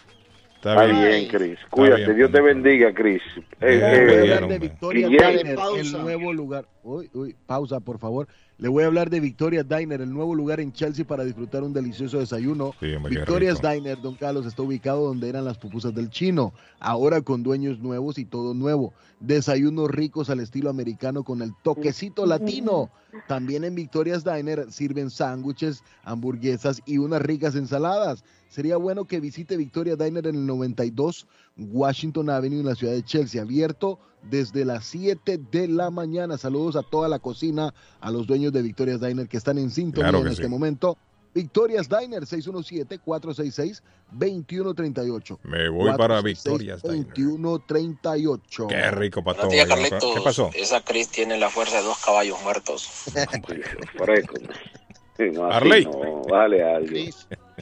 Está 0.57 0.71
Está 0.73 0.85
bien. 0.85 1.07
bien, 1.07 1.27
Cris. 1.29 1.59
Cuídate, 1.69 2.05
bien. 2.05 2.17
Dios 2.17 2.31
te 2.31 2.41
bendiga, 2.41 2.93
Cris. 2.93 3.21
Eh, 3.37 3.41
Eh, 3.61 3.79
eh, 3.81 4.05
Voy 4.05 4.13
a 4.13 4.21
bien, 4.21 4.33
hablar 4.43 4.49
de 4.49 4.59
Guillén. 4.59 5.09
Diner, 5.09 5.79
el 5.79 5.91
nuevo 5.93 6.33
lugar. 6.33 6.67
Uy, 6.83 7.09
uy, 7.13 7.35
pausa, 7.45 7.79
por 7.79 7.99
favor. 7.99 8.27
Le 8.57 8.67
voy 8.69 8.83
a 8.83 8.87
hablar 8.87 9.11
de 9.11 9.19
Victoria's 9.19 9.69
Diner, 9.69 10.01
el 10.01 10.11
nuevo 10.11 10.33
lugar 10.33 10.59
en 10.59 10.73
Chelsea 10.73 11.05
para 11.05 11.23
disfrutar 11.23 11.61
un 11.61 11.73
delicioso 11.73 12.17
desayuno. 12.17 12.73
Sí, 12.79 12.87
Victoria's. 13.07 13.61
Diner, 13.61 14.01
don 14.01 14.15
Carlos, 14.15 14.47
está 14.47 14.63
ubicado 14.63 15.05
donde 15.05 15.29
eran 15.29 15.45
las 15.45 15.59
pupusas 15.59 15.93
del 15.93 16.09
chino. 16.09 16.53
Ahora 16.79 17.21
con 17.21 17.43
dueños 17.43 17.77
nuevos 17.79 18.17
y 18.17 18.25
todo 18.25 18.55
nuevo. 18.55 18.93
Desayunos 19.19 19.91
ricos 19.91 20.31
al 20.31 20.39
estilo 20.39 20.71
americano 20.71 21.23
con 21.23 21.43
el 21.43 21.53
toquecito 21.61 22.25
latino. 22.25 22.89
También 23.27 23.63
en 23.63 23.75
Victoria's 23.75 24.23
Diner 24.23 24.71
sirven 24.71 25.11
sándwiches, 25.11 25.83
hamburguesas 26.03 26.81
y 26.85 26.97
unas 26.97 27.21
ricas 27.21 27.55
ensaladas. 27.55 28.23
Sería 28.49 28.77
bueno 28.77 29.05
que 29.05 29.19
visite 29.19 29.57
Victoria 29.57 29.95
Diner 29.95 30.25
en 30.27 30.35
el 30.35 30.45
92 30.45 31.27
Washington 31.57 32.29
Avenue 32.29 32.59
en 32.59 32.65
la 32.65 32.75
ciudad 32.75 32.93
de 32.93 33.03
Chelsea, 33.03 33.41
abierto 33.41 33.99
desde 34.23 34.65
las 34.65 34.85
7 34.85 35.39
de 35.51 35.67
la 35.67 35.89
mañana. 35.91 36.37
Saludos 36.37 36.75
a 36.75 36.83
toda 36.83 37.07
la 37.09 37.19
cocina, 37.19 37.73
a 37.99 38.11
los 38.11 38.25
dueños 38.27 38.51
de 38.53 38.61
Victoria's 38.61 39.01
Diner 39.01 39.27
que 39.27 39.37
están 39.37 39.57
en 39.57 39.69
sintonía 39.69 40.09
Claro 40.09 40.25
en 40.25 40.31
este 40.31 40.43
sí. 40.43 40.49
momento. 40.49 40.97
Victoria's 41.33 41.87
Diner 41.87 42.23
617-466-2138. 44.11 45.37
Me 45.43 45.69
voy 45.69 45.95
para 45.97 46.21
Victoria's 46.21 46.81
Diner. 46.81 47.05
2138. 47.05 48.67
Qué 48.67 48.91
rico 48.91 49.23
para 49.23 49.43
Buenos 49.43 49.43
todo. 49.43 49.51
días, 49.51 49.67
Carlitos. 49.67 50.15
¿Qué 50.15 50.21
pasó? 50.21 50.49
Esa 50.53 50.81
Cris 50.81 51.09
tiene 51.09 51.37
la 51.37 51.49
fuerza 51.49 51.77
de 51.77 51.83
dos 51.83 51.97
caballos 52.03 52.37
muertos. 52.43 52.87
Fresco. 53.97 54.33
Sí, 55.17 55.23
no, 55.33 55.47
así 55.47 55.55
Arley. 55.57 55.85
no, 55.85 56.21
vale 56.29 56.63
algo. 56.63 56.95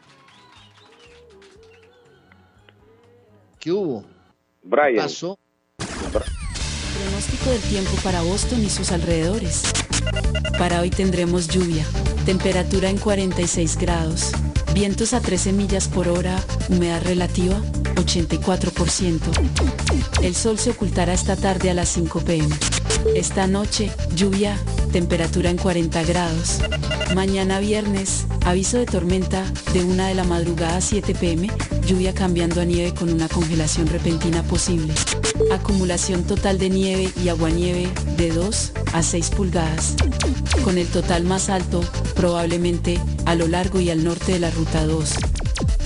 ¿Qué 3.60 3.72
hubo? 3.72 4.06
Brian. 4.64 4.98
Pasó. 4.98 5.38
Pronóstico 5.78 7.50
del 7.50 7.62
tiempo 7.62 7.92
para 8.04 8.22
Boston 8.22 8.64
y 8.64 8.70
sus 8.70 8.92
alrededores. 8.92 9.64
Para 10.58 10.82
hoy 10.82 10.90
tendremos 10.90 11.48
lluvia, 11.48 11.86
temperatura 12.26 12.90
en 12.90 12.98
46 12.98 13.78
grados, 13.78 14.32
vientos 14.76 15.14
a 15.14 15.22
13 15.22 15.54
millas 15.54 15.88
por 15.88 16.10
hora, 16.10 16.36
humedad 16.68 17.02
relativa 17.02 17.62
84%. 17.96 19.20
El 20.22 20.36
sol 20.36 20.60
se 20.60 20.72
ocultará 20.72 21.14
esta 21.14 21.36
tarde 21.36 21.70
a 21.70 21.74
las 21.74 21.90
5 21.90 22.22
pm. 22.22 22.56
Esta 23.16 23.48
noche, 23.48 23.92
lluvia, 24.16 24.58
temperatura 24.92 25.50
en 25.50 25.58
40 25.58 26.04
grados. 26.04 26.60
Mañana 27.14 27.60
viernes, 27.60 28.26
aviso 28.46 28.78
de 28.78 28.86
tormenta 28.86 29.44
de 29.74 29.84
1 29.84 30.06
de 30.06 30.16
la 30.16 30.24
madrugada 30.24 30.78
a 30.78 30.82
7 30.82 31.14
pm, 31.14 31.50
lluvia 31.86 32.14
cambiando 32.14 32.62
a 32.62 32.66
nieve 32.66 32.94
con 32.94 33.12
una 33.12 33.28
congelación 33.28 33.88
repentina 33.88 34.44
posible. 34.44 34.94
Acumulación 35.52 36.24
total 36.24 36.58
de 36.58 36.70
nieve 36.70 37.12
y 37.24 37.30
aguanieve 37.30 37.90
de 38.18 38.32
2 38.32 38.72
a 38.94 39.04
6 39.04 39.30
pulgadas. 39.32 39.96
Con 40.64 40.78
el 40.78 40.88
total 40.88 41.24
más 41.26 41.50
alto, 41.50 41.82
probablemente, 42.16 43.00
a 43.26 43.36
lo 43.36 43.48
largo 43.48 43.80
y 43.80 43.90
al 43.90 44.04
norte 44.04 44.34
de 44.34 44.40
la 44.40 44.52
ruta 44.52 44.86
2. 44.86 45.14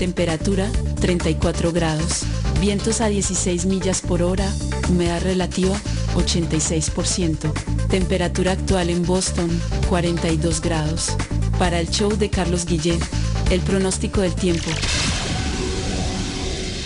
Temperatura 0.00 0.66
34 0.98 1.72
grados. 1.72 2.22
Vientos 2.58 3.02
a 3.02 3.08
16 3.08 3.66
millas 3.66 4.00
por 4.00 4.22
hora. 4.22 4.50
Humedad 4.88 5.20
relativa 5.20 5.76
86%. 6.16 7.52
Temperatura 7.90 8.52
actual 8.52 8.88
en 8.88 9.04
Boston 9.04 9.50
42 9.90 10.62
grados. 10.62 11.14
Para 11.58 11.80
el 11.80 11.90
show 11.90 12.16
de 12.16 12.30
Carlos 12.30 12.64
Guillén, 12.64 12.98
el 13.50 13.60
pronóstico 13.60 14.22
del 14.22 14.34
tiempo. 14.34 14.70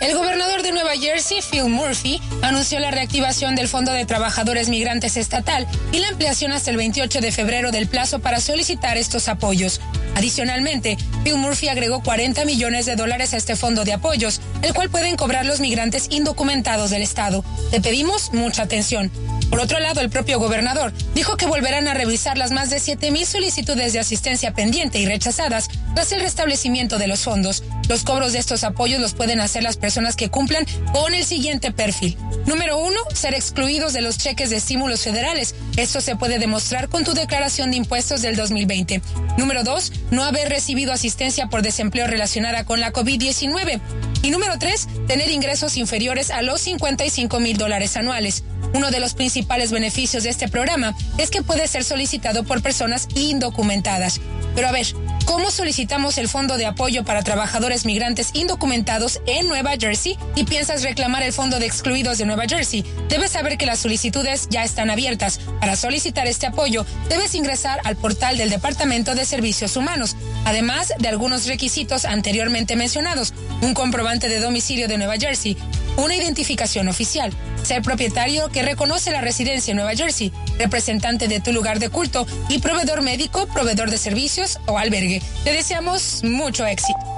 El 0.00 0.16
gobernador 0.16 0.62
de 0.62 0.70
Nueva 0.70 0.92
Jersey, 0.92 1.40
Phil 1.42 1.64
Murphy, 1.64 2.20
anunció 2.42 2.78
la 2.78 2.92
reactivación 2.92 3.56
del 3.56 3.66
Fondo 3.66 3.90
de 3.90 4.06
Trabajadores 4.06 4.68
Migrantes 4.68 5.16
Estatal 5.16 5.66
y 5.90 5.98
la 5.98 6.06
ampliación 6.06 6.52
hasta 6.52 6.70
el 6.70 6.76
28 6.76 7.20
de 7.20 7.32
febrero 7.32 7.72
del 7.72 7.88
plazo 7.88 8.20
para 8.20 8.40
solicitar 8.40 8.96
estos 8.96 9.26
apoyos. 9.26 9.80
Adicionalmente, 10.14 10.96
Phil 11.24 11.34
Murphy 11.34 11.66
agregó 11.66 12.00
40 12.00 12.44
millones 12.44 12.86
de 12.86 12.94
dólares 12.94 13.34
a 13.34 13.38
este 13.38 13.56
fondo 13.56 13.84
de 13.84 13.92
apoyos, 13.92 14.40
el 14.62 14.72
cual 14.72 14.88
pueden 14.88 15.16
cobrar 15.16 15.44
los 15.44 15.58
migrantes 15.58 16.06
indocumentados 16.10 16.90
del 16.90 17.02
Estado. 17.02 17.44
Le 17.72 17.80
pedimos 17.80 18.32
mucha 18.32 18.62
atención. 18.62 19.10
Por 19.50 19.58
otro 19.58 19.80
lado, 19.80 20.00
el 20.00 20.10
propio 20.10 20.38
gobernador 20.38 20.92
dijo 21.14 21.36
que 21.36 21.46
volverán 21.46 21.88
a 21.88 21.94
revisar 21.94 22.38
las 22.38 22.52
más 22.52 22.70
de 22.70 22.78
7 22.78 23.10
mil 23.10 23.26
solicitudes 23.26 23.94
de 23.94 23.98
asistencia 23.98 24.52
pendiente 24.52 24.98
y 24.98 25.06
rechazadas 25.06 25.68
tras 25.94 26.12
el 26.12 26.20
restablecimiento 26.20 26.98
de 26.98 27.08
los 27.08 27.20
fondos. 27.20 27.64
Los 27.88 28.04
cobros 28.04 28.32
de 28.34 28.38
estos 28.38 28.62
apoyos 28.62 29.00
los 29.00 29.14
pueden 29.14 29.40
hacer 29.40 29.62
las 29.62 29.76
personas 29.76 29.87
que 30.16 30.28
cumplan 30.28 30.66
con 30.92 31.14
el 31.14 31.24
siguiente 31.24 31.72
perfil. 31.72 32.16
Número 32.46 32.78
uno, 32.78 32.98
ser 33.14 33.34
excluidos 33.34 33.92
de 33.92 34.02
los 34.02 34.18
cheques 34.18 34.50
de 34.50 34.56
estímulos 34.56 35.00
federales. 35.00 35.54
Esto 35.76 36.00
se 36.00 36.14
puede 36.14 36.38
demostrar 36.38 36.88
con 36.88 37.04
tu 37.04 37.14
declaración 37.14 37.70
de 37.70 37.78
impuestos 37.78 38.22
del 38.22 38.36
2020. 38.36 39.00
Número 39.38 39.64
dos, 39.64 39.92
no 40.10 40.24
haber 40.24 40.48
recibido 40.48 40.92
asistencia 40.92 41.48
por 41.48 41.62
desempleo 41.62 42.06
relacionada 42.06 42.64
con 42.64 42.80
la 42.80 42.92
COVID-19. 42.92 43.80
Y 44.22 44.30
número 44.30 44.58
tres, 44.58 44.88
tener 45.06 45.30
ingresos 45.30 45.76
inferiores 45.76 46.30
a 46.30 46.42
los 46.42 46.60
55 46.60 47.40
mil 47.40 47.56
dólares 47.56 47.96
anuales. 47.96 48.44
Uno 48.74 48.90
de 48.90 49.00
los 49.00 49.14
principales 49.14 49.70
beneficios 49.70 50.24
de 50.24 50.30
este 50.30 50.48
programa 50.48 50.94
es 51.16 51.30
que 51.30 51.42
puede 51.42 51.66
ser 51.68 51.84
solicitado 51.84 52.44
por 52.44 52.62
personas 52.62 53.08
indocumentadas. 53.14 54.20
Pero 54.54 54.68
a 54.68 54.72
ver, 54.72 54.86
¿cómo 55.24 55.50
solicitamos 55.50 56.18
el 56.18 56.28
Fondo 56.28 56.56
de 56.56 56.66
Apoyo 56.66 57.04
para 57.04 57.22
Trabajadores 57.22 57.84
Migrantes 57.86 58.30
Indocumentados 58.34 59.20
en 59.26 59.48
Nueva 59.48 59.74
Jersey 59.78 60.18
y 60.34 60.44
piensas 60.44 60.82
reclamar 60.82 61.22
el 61.22 61.32
Fondo 61.32 61.58
de 61.58 61.66
Excluidos 61.66 62.18
de 62.18 62.26
Nueva 62.26 62.44
Jersey? 62.48 62.84
Debes 63.08 63.32
saber 63.32 63.56
que 63.56 63.66
las 63.66 63.78
solicitudes 63.78 64.48
ya 64.50 64.64
están 64.64 64.90
abiertas. 64.90 65.40
Para 65.60 65.76
solicitar 65.76 66.26
este 66.26 66.46
apoyo, 66.46 66.84
debes 67.08 67.34
ingresar 67.34 67.80
al 67.84 67.96
portal 67.96 68.36
del 68.36 68.50
Departamento 68.50 69.14
de 69.14 69.24
Servicios 69.24 69.76
Humanos, 69.76 70.16
además 70.44 70.92
de 70.98 71.08
algunos 71.08 71.46
requisitos 71.46 72.04
anteriormente 72.04 72.76
mencionados, 72.76 73.34
un 73.62 73.74
comprobante 73.74 74.28
de 74.28 74.40
domicilio 74.40 74.88
de 74.88 74.98
Nueva 74.98 75.16
Jersey, 75.16 75.56
una 75.96 76.14
identificación 76.14 76.88
oficial, 76.88 77.32
ser 77.62 77.82
propietario 77.82 78.48
que 78.48 78.62
reconoce 78.62 79.10
la 79.10 79.20
residencia 79.20 79.72
en 79.72 79.76
Nueva 79.76 79.94
Jersey, 79.94 80.32
representante 80.58 81.28
de 81.28 81.40
tu 81.40 81.52
lugar 81.52 81.78
de 81.78 81.90
culto 81.90 82.26
y 82.48 82.58
proveedor 82.58 83.02
médico, 83.02 83.46
proveedor 83.46 83.90
de 83.90 83.98
servicios 83.98 84.58
o 84.66 84.78
albergue. 84.78 85.22
Te 85.44 85.52
deseamos 85.52 86.22
mucho 86.22 86.66
éxito. 86.66 87.17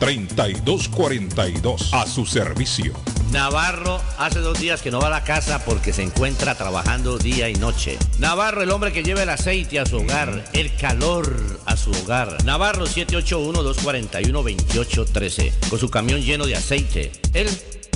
366-3242. 0.00 1.92
A 1.92 2.06
su 2.06 2.24
servicio. 2.24 2.94
Navarro 3.34 4.00
hace 4.16 4.38
dos 4.38 4.60
días 4.60 4.80
que 4.80 4.92
no 4.92 5.00
va 5.00 5.08
a 5.08 5.10
la 5.10 5.24
casa 5.24 5.64
porque 5.64 5.92
se 5.92 6.04
encuentra 6.04 6.54
trabajando 6.54 7.18
día 7.18 7.48
y 7.48 7.54
noche. 7.54 7.98
Navarro, 8.20 8.62
el 8.62 8.70
hombre 8.70 8.92
que 8.92 9.02
lleva 9.02 9.24
el 9.24 9.28
aceite 9.28 9.80
a 9.80 9.86
su 9.86 9.96
hogar, 9.96 10.44
el 10.52 10.76
calor 10.76 11.58
a 11.66 11.76
su 11.76 11.90
hogar. 11.90 12.44
Navarro 12.44 12.86
781-241-2813, 14.56 15.52
con 15.68 15.78
su 15.78 15.90
camión 15.90 16.20
lleno 16.20 16.46
de 16.46 16.56
aceite. 16.56 17.12
Él 17.32 17.48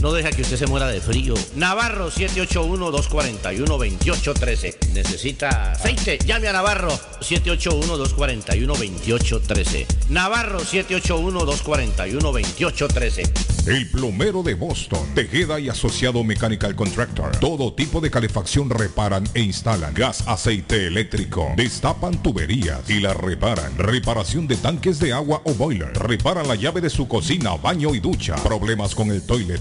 no 0.02 0.12
deja 0.12 0.30
que 0.30 0.42
usted 0.42 0.56
se 0.56 0.66
muera 0.66 0.88
de 0.88 1.00
frío. 1.00 1.34
Navarro 1.56 2.10
781-241-2813. 2.10 4.90
Necesita 4.92 5.72
aceite. 5.72 6.18
Llame 6.24 6.48
a 6.48 6.52
Navarro 6.52 6.90
781-241-2813. 7.20 9.86
Navarro 10.08 10.60
781-241-2813. 10.60 13.58
El 13.68 13.86
plomero 13.90 14.42
de 14.42 14.54
Boston, 14.54 15.14
Tejeda 15.14 15.60
y 15.60 15.68
Asociado 15.68 16.24
Mechanical 16.24 16.74
Contractor. 16.74 17.36
Todo 17.36 17.74
tipo 17.74 18.00
de 18.00 18.10
calefacción 18.10 18.70
reparan 18.70 19.24
e 19.34 19.42
instalan. 19.42 19.92
Gas, 19.92 20.26
aceite 20.26 20.86
eléctrico. 20.86 21.52
Destapan 21.54 22.22
tuberías 22.22 22.88
y 22.88 23.00
las 23.00 23.14
reparan. 23.14 23.76
Reparación 23.76 24.48
de 24.48 24.56
tanques 24.56 24.98
de 25.00 25.12
agua 25.12 25.42
o 25.44 25.52
boiler. 25.52 25.92
Reparan 25.98 26.48
la 26.48 26.54
llave 26.54 26.80
de 26.80 26.88
su 26.88 27.08
cocina, 27.08 27.56
baño 27.56 27.94
y 27.94 28.00
ducha. 28.00 28.36
Problemas 28.36 28.94
con 28.94 29.10
el 29.10 29.20
toilet. 29.20 29.60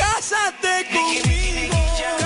¡Cásate 0.00 0.86
conmigo! 0.92 1.89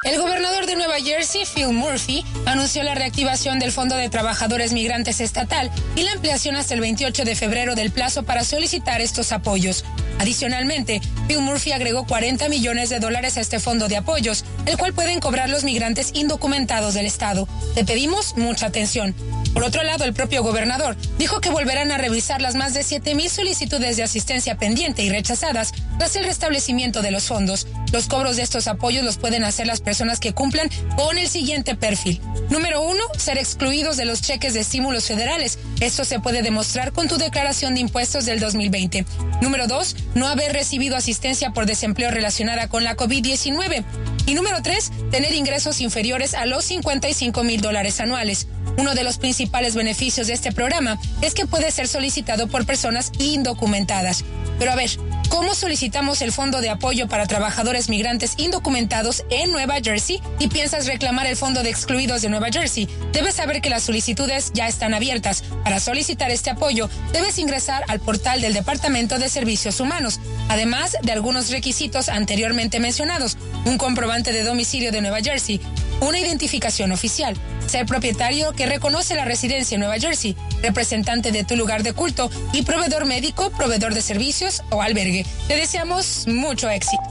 El 0.04 0.20
gobernador 0.20 0.66
de 0.66 0.76
Nueva 0.76 0.96
Jersey, 1.00 1.44
Phil 1.46 1.70
Murphy, 1.70 2.26
anunció 2.46 2.84
la 2.84 2.94
reactivación 2.94 3.58
del 3.58 3.72
Fondo 3.72 3.96
de 3.96 4.10
Trabajadores 4.10 4.74
Migrantes 4.74 5.22
Estatal 5.22 5.72
y 5.96 6.04
la 6.04 6.12
ampliación 6.12 6.58
hasta 6.58 6.74
el 6.74 6.82
28 6.82 7.24
de 7.24 7.36
febrero 7.36 7.74
del 7.74 7.90
plazo 7.90 8.24
para 8.24 8.44
solicitar 8.44 9.00
estos 9.00 9.32
apoyos. 9.32 9.86
Adicionalmente, 10.20 11.02
Phil 11.28 11.40
Murphy 11.40 11.72
agregó 11.72 12.06
40 12.06 12.50
millones 12.50 12.90
de 12.90 13.00
dólares 13.00 13.38
a 13.38 13.42
este 13.42 13.60
fondo 13.60 13.88
de 13.88 13.98
apoyos 13.98 14.44
el 14.66 14.78
cual 14.78 14.94
pueden 14.94 15.20
cobrar 15.20 15.50
los 15.50 15.64
migrantes 15.64 16.12
indocumentados 16.14 16.94
del 16.94 17.06
Estado. 17.06 17.48
Te 17.74 17.86
pedimos 17.86 18.36
mucha 18.38 18.68
atención. 18.68 19.16
Por 19.54 19.64
otro 19.64 19.84
lado, 19.84 20.04
el 20.04 20.14
propio 20.14 20.44
gobernador 20.44 20.98
dijo 21.18 21.40
que 21.40 21.50
volverán 21.50 21.92
a 21.92 21.98
revisar 21.98 22.42
las 22.42 22.56
más 22.56 22.74
de 22.74 22.82
7.000 22.82 23.30
solicitudes 23.30 23.98
de 23.98 24.04
asistencia 24.04 24.58
pendiente 24.58 25.04
y 25.04 25.10
rechazadas 25.10 25.74
tras 26.00 26.16
el 26.16 26.26
restablecimiento 26.26 27.02
de 27.02 27.12
los 27.12 27.26
fondos. 27.26 27.68
Los 27.92 28.08
cobros 28.08 28.38
de 28.38 28.44
estos 28.44 28.68
apoyos 28.68 29.06
los 29.06 29.18
pueden 29.18 29.44
hacer 29.44 29.68
las 29.68 29.82
personas 29.82 29.93
que 30.20 30.34
cumplan 30.34 30.70
con 30.96 31.18
el 31.18 31.28
siguiente 31.28 31.76
perfil. 31.76 32.20
Número 32.50 32.82
uno, 32.82 33.04
ser 33.18 33.38
excluidos 33.38 33.96
de 33.96 34.06
los 34.06 34.22
cheques 34.22 34.54
de 34.54 34.62
estímulos 34.62 35.06
federales. 35.06 35.60
Esto 35.82 36.04
se 36.04 36.20
puede 36.20 36.42
demostrar 36.42 36.94
con 36.94 37.08
tu 37.08 37.18
declaración 37.18 37.76
de 37.76 37.82
impuestos 37.82 38.26
del 38.26 38.40
2020. 38.40 39.06
Número 39.42 39.68
dos, 39.68 39.96
no 40.16 40.28
haber 40.28 40.52
recibido 40.54 40.96
asistencia 40.96 41.52
por 41.52 41.66
desempleo 41.66 42.10
relacionada 42.10 42.68
con 42.70 42.84
la 42.84 42.98
COVID-19. 42.98 43.84
Y 44.26 44.34
número 44.34 44.62
tres, 44.64 44.92
tener 45.12 45.34
ingresos 45.34 45.80
inferiores 45.80 46.34
a 46.34 46.46
los 46.46 46.66
55 46.66 47.44
mil 47.44 47.62
dólares 47.62 48.00
anuales. 48.00 48.48
Uno 48.78 48.96
de 48.96 49.04
los 49.04 49.20
principales 49.20 49.76
beneficios 49.76 50.28
de 50.28 50.34
este 50.34 50.52
programa 50.52 51.00
es 51.22 51.34
que 51.34 51.46
puede 51.46 51.70
ser 51.72 51.88
solicitado 51.88 52.48
por 52.48 52.66
personas 52.66 53.12
indocumentadas. 53.20 54.24
Pero 54.58 54.72
a 54.72 54.76
ver, 54.76 54.90
¿cómo 55.34 55.56
solicitamos 55.56 56.22
el 56.22 56.32
Fondo 56.32 56.62
de 56.62 56.70
Apoyo 56.70 57.08
para 57.08 57.26
Trabajadores 57.26 57.90
Migrantes 57.90 58.36
Indocumentados 58.38 59.26
en 59.32 59.52
Nueva 59.52 59.78
Jersey 59.84 60.22
y 60.38 60.48
piensas 60.48 60.86
reclamar 60.86 61.26
el 61.26 61.36
Fondo 61.36 61.64
de 61.64 61.72
Excluidos 61.72 62.22
de 62.22 62.30
Nueva 62.30 62.50
Jersey? 62.52 62.88
Debes 63.14 63.34
saber 63.34 63.60
que 63.60 63.72
las 63.72 63.82
solicitudes 63.82 64.52
ya 64.54 64.68
están 64.68 64.94
abiertas. 64.94 65.44
Para 65.64 65.80
solicitar 65.80 66.30
este 66.30 66.52
apoyo, 66.52 66.88
debes 67.14 67.40
ingresar 67.40 67.84
al 67.88 68.00
portal 68.00 68.42
del 68.42 68.54
Departamento 68.54 69.18
de 69.18 69.28
Servicios 69.28 69.80
Humanos, 69.80 70.20
además 70.50 70.96
de 71.02 71.12
algunos 71.12 71.50
requisitos 71.50 72.10
anteriormente 72.10 72.80
mencionados, 72.80 73.36
un 73.66 73.80
comprobante 73.80 74.34
de 74.34 74.44
domicilio 74.44 74.92
de 74.92 75.02
Nueva 75.02 75.22
Jersey, 75.22 75.60
una 76.02 76.20
identificación 76.20 76.92
oficial, 76.92 77.36
ser 77.68 77.86
propietario 77.86 78.54
que 78.54 78.66
reconoce 78.66 79.16
la 79.16 79.26
residencia 79.26 79.76
en 79.76 79.82
Nueva 79.82 80.00
Jersey, 80.00 80.36
representante 80.62 81.32
de 81.32 81.44
tu 81.44 81.56
lugar 81.56 81.84
de 81.84 81.94
culto 81.94 82.30
y 82.52 82.64
proveedor 82.64 83.06
médico, 83.06 83.50
proveedor 83.52 83.94
de 83.94 84.02
servicios 84.02 84.64
o 84.70 84.82
albergue. 84.82 85.26
Te 85.48 85.56
deseamos 85.56 86.26
mucho 86.28 86.70
éxito. 86.70 87.04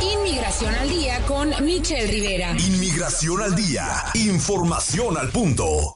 Inmigración 0.00 0.74
al 0.74 0.88
día 0.88 1.20
con 1.26 1.52
Michelle 1.64 2.06
Rivera. 2.06 2.54
Inmigración 2.58 3.42
al 3.42 3.54
día. 3.54 3.86
Información 4.14 5.16
al 5.16 5.30
punto. 5.30 5.95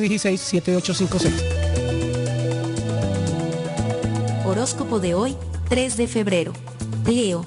617-416-7856. 0.07 1.61
Horóscopo 4.45 4.99
de 4.99 5.13
hoy, 5.13 5.35
3 5.69 5.97
de 5.97 6.07
febrero. 6.07 6.53
Leo. 7.05 7.45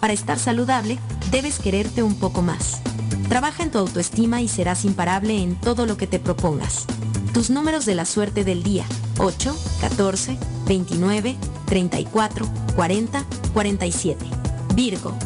Para 0.00 0.12
estar 0.12 0.38
saludable, 0.38 0.98
debes 1.30 1.58
quererte 1.58 2.02
un 2.02 2.14
poco 2.14 2.42
más. 2.42 2.80
Trabaja 3.28 3.62
en 3.62 3.70
tu 3.70 3.78
autoestima 3.78 4.42
y 4.42 4.48
serás 4.48 4.84
imparable 4.84 5.42
en 5.42 5.58
todo 5.60 5.86
lo 5.86 5.96
que 5.96 6.06
te 6.06 6.18
propongas. 6.18 6.86
Tus 7.32 7.50
números 7.50 7.86
de 7.86 7.94
la 7.94 8.04
suerte 8.04 8.44
del 8.44 8.62
día. 8.62 8.84
8, 9.18 9.56
14, 9.80 10.38
29, 10.66 11.36
34, 11.66 12.46
40, 12.76 13.24
47. 13.52 14.26
Virgo. 14.74 15.16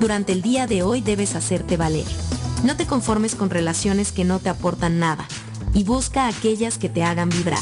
Durante 0.00 0.32
el 0.32 0.42
día 0.42 0.66
de 0.66 0.82
hoy 0.82 1.00
debes 1.00 1.34
hacerte 1.34 1.76
valer. 1.76 2.06
No 2.64 2.76
te 2.76 2.86
conformes 2.86 3.34
con 3.34 3.50
relaciones 3.50 4.12
que 4.12 4.24
no 4.24 4.38
te 4.38 4.48
aportan 4.48 4.98
nada 4.98 5.26
y 5.74 5.84
busca 5.84 6.26
aquellas 6.26 6.78
que 6.78 6.88
te 6.88 7.02
hagan 7.02 7.28
vibrar. 7.28 7.58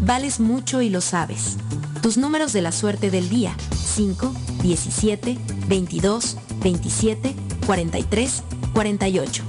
Vales 0.00 0.40
mucho 0.40 0.82
y 0.82 0.90
lo 0.90 1.00
sabes. 1.00 1.56
Tus 2.02 2.16
números 2.16 2.52
de 2.52 2.62
la 2.62 2.72
suerte 2.72 3.10
del 3.10 3.28
día. 3.28 3.54
5, 3.72 4.32
17, 4.62 5.38
22, 5.68 6.36
27, 6.62 7.34
43, 7.66 8.42
48. 8.72 9.42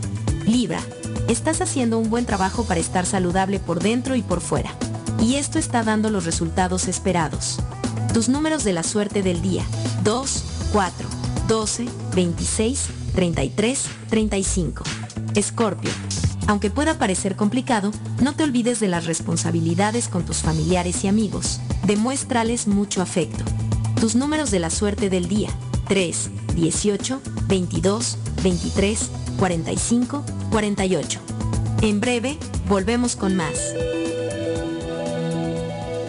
Libra. 0.45 0.81
Estás 1.27 1.61
haciendo 1.61 1.99
un 1.99 2.09
buen 2.09 2.25
trabajo 2.25 2.65
para 2.65 2.79
estar 2.79 3.05
saludable 3.05 3.59
por 3.59 3.81
dentro 3.81 4.15
y 4.15 4.21
por 4.21 4.41
fuera. 4.41 4.73
Y 5.21 5.35
esto 5.35 5.59
está 5.59 5.83
dando 5.83 6.09
los 6.09 6.25
resultados 6.25 6.87
esperados. 6.87 7.59
Tus 8.13 8.27
números 8.27 8.63
de 8.63 8.73
la 8.73 8.83
suerte 8.83 9.23
del 9.23 9.41
día. 9.41 9.63
2, 10.03 10.43
4, 10.73 11.07
12, 11.47 11.85
26, 12.15 12.87
33 13.13 13.85
35. 14.09 14.83
Escorpio. 15.35 15.91
Aunque 16.47 16.69
pueda 16.69 16.97
parecer 16.97 17.35
complicado, 17.35 17.91
no 18.21 18.33
te 18.33 18.43
olvides 18.43 18.79
de 18.79 18.87
las 18.87 19.05
responsabilidades 19.05 20.07
con 20.07 20.25
tus 20.25 20.37
familiares 20.37 21.03
y 21.03 21.07
amigos. 21.07 21.59
Demuéstrales 21.85 22.67
mucho 22.67 23.01
afecto. 23.01 23.43
Tus 23.99 24.15
números 24.15 24.51
de 24.51 24.59
la 24.59 24.69
suerte 24.69 25.09
del 25.09 25.27
día. 25.27 25.49
3, 25.87 26.29
18, 26.55 27.21
22, 27.47 28.17
23, 28.43 29.11
45, 29.37 30.25
48. 30.51 31.19
En 31.81 31.99
breve, 31.99 32.37
volvemos 32.67 33.15
con 33.15 33.35
más. 33.35 33.73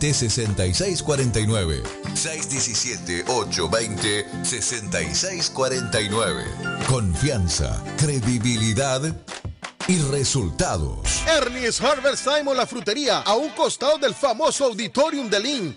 6649 0.00 1.82
617 2.14 3.24
820 3.28 4.44
6649 4.44 6.44
Confianza, 6.88 7.82
credibilidad 7.96 9.00
y 9.86 9.98
resultados. 10.10 11.22
Ernie's 11.26 11.80
Harvest 11.80 12.24
Time 12.24 12.50
o 12.50 12.54
la 12.54 12.66
frutería, 12.66 13.20
a 13.20 13.34
un 13.34 13.50
costado 13.50 13.98
del 13.98 14.14
famoso 14.14 14.66
Auditorium 14.66 15.28
de 15.28 15.40
Lynn. 15.40 15.76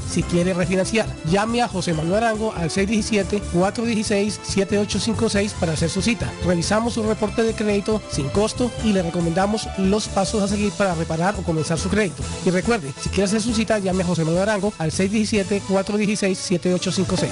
si 0.09 0.23
quiere 0.23 0.53
refinanciar. 0.53 1.05
Llame 1.29 1.61
a 1.61 1.67
José 1.67 1.93
Manuel 1.93 2.23
Arango 2.23 2.53
al 2.53 2.69
617-416-7856 2.69 5.51
para 5.59 5.73
hacer 5.73 5.89
su 5.89 6.01
cita. 6.01 6.31
Revisamos 6.45 6.93
su 6.93 7.03
reporte 7.03 7.43
de 7.43 7.53
crédito 7.53 8.01
sin 8.09 8.29
costo 8.29 8.71
y 8.83 8.93
le 8.93 9.03
recomendamos 9.03 9.67
los 9.77 10.07
pasos 10.07 10.41
a 10.41 10.47
seguir 10.47 10.71
para 10.73 10.95
reparar 10.95 11.35
o 11.37 11.43
comenzar 11.43 11.77
su 11.77 11.89
crédito. 11.89 12.23
Y 12.45 12.49
recuerde, 12.49 12.93
si 12.99 13.09
quiere 13.09 13.25
hacer 13.25 13.41
su 13.41 13.53
cita, 13.53 13.77
llame 13.79 14.03
a 14.03 14.05
José 14.05 14.23
Manuel 14.23 14.43
Arango 14.43 14.71
al 14.77 14.91
617-416-7856. 14.91 17.27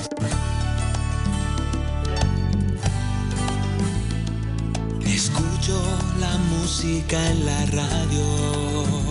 Escucho 5.05 5.81
la 6.19 6.37
música 6.37 7.31
en 7.31 7.45
la 7.45 7.65
radio. 7.67 9.08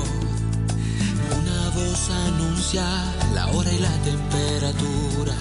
Voz 1.78 2.10
anuncia 2.10 2.84
la 3.34 3.46
hora 3.52 3.70
y 3.72 3.78
la 3.78 3.96
temperatura. 4.10 5.34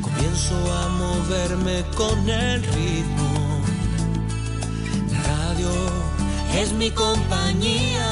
Comienzo 0.00 0.56
a 0.80 0.88
moverme 0.88 1.84
con 1.94 2.18
el 2.28 2.62
ritmo. 2.62 3.60
La 5.12 5.20
radio 5.32 5.70
es 6.54 6.72
mi 6.72 6.90
compañía. 6.90 8.10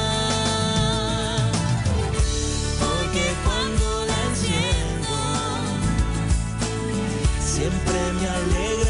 Porque 2.83 3.25
cuando 3.45 3.87
la 4.09 4.17
enciendo, 4.29 5.15
siempre 7.53 7.99
me 8.19 8.27
alegra 8.39 8.88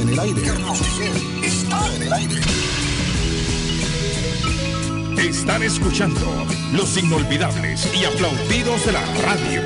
en 0.00 0.08
el 0.08 0.18
aire. 0.18 0.42
Carlos 0.42 0.80
Guillén 0.80 1.44
está 1.44 1.94
en 1.96 2.02
el 2.02 2.12
aire. 2.12 2.40
Están 5.18 5.62
escuchando 5.62 6.46
los 6.72 6.96
inolvidables 6.96 7.88
y 7.94 8.04
aplaudidos 8.04 8.86
de 8.86 8.92
la 8.92 9.04
radio. 9.22 9.62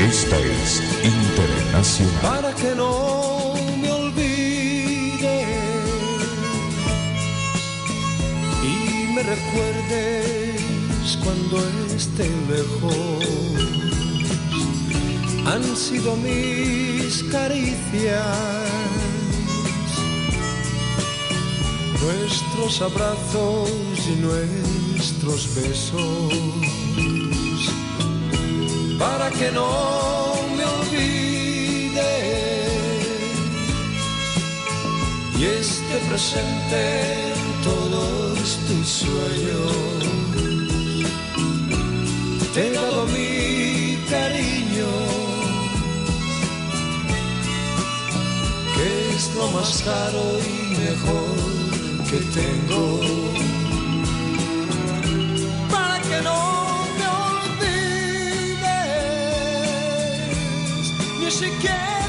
Esta 0.00 0.38
es 0.38 0.82
Internacional. 1.04 2.20
para 2.22 2.54
que 2.54 2.74
no 2.74 3.54
me 3.80 3.92
olvide 3.92 5.44
y 8.62 9.12
me 9.14 9.22
recuerdes 9.22 10.35
cuando 11.26 11.58
esté 11.96 12.30
lejos. 12.48 13.24
Han 15.44 15.76
sido 15.76 16.16
mis 16.16 17.24
caricias, 17.32 18.68
nuestros 22.00 22.80
abrazos 22.80 23.70
y 24.12 24.14
nuestros 24.28 25.54
besos 25.56 26.32
para 28.98 29.30
que 29.30 29.50
no 29.50 30.34
me 30.56 30.64
olvide 30.78 32.12
y 35.38 35.44
esté 35.44 35.96
presente 36.08 36.80
en 37.32 37.62
todos 37.62 38.58
tus 38.66 38.88
sueños. 38.88 40.25
Te 42.56 42.62
he 42.68 42.70
dado 42.70 43.04
mi 43.08 43.98
cariño, 44.08 44.88
que 48.74 48.86
es 49.14 49.34
lo 49.34 49.46
más 49.50 49.82
caro 49.82 50.38
y 50.40 50.74
mejor 50.86 51.36
que 52.08 52.18
tengo. 52.40 52.82
Para 55.70 56.00
que 56.00 56.18
no 56.22 56.38
me 56.96 57.06
olvides, 57.28 57.74
ni 61.20 61.30
siquiera 61.30 62.05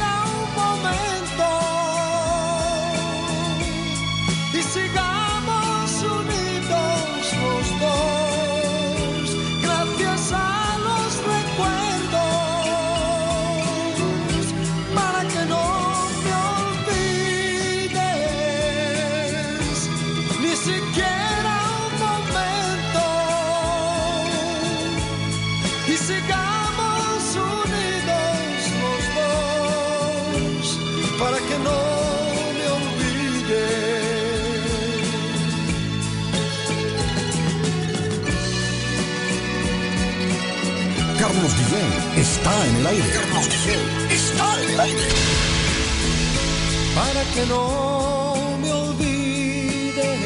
para 46.96 47.24
que 47.34 47.46
no 47.46 48.58
me 48.62 48.72
olvides 48.72 50.20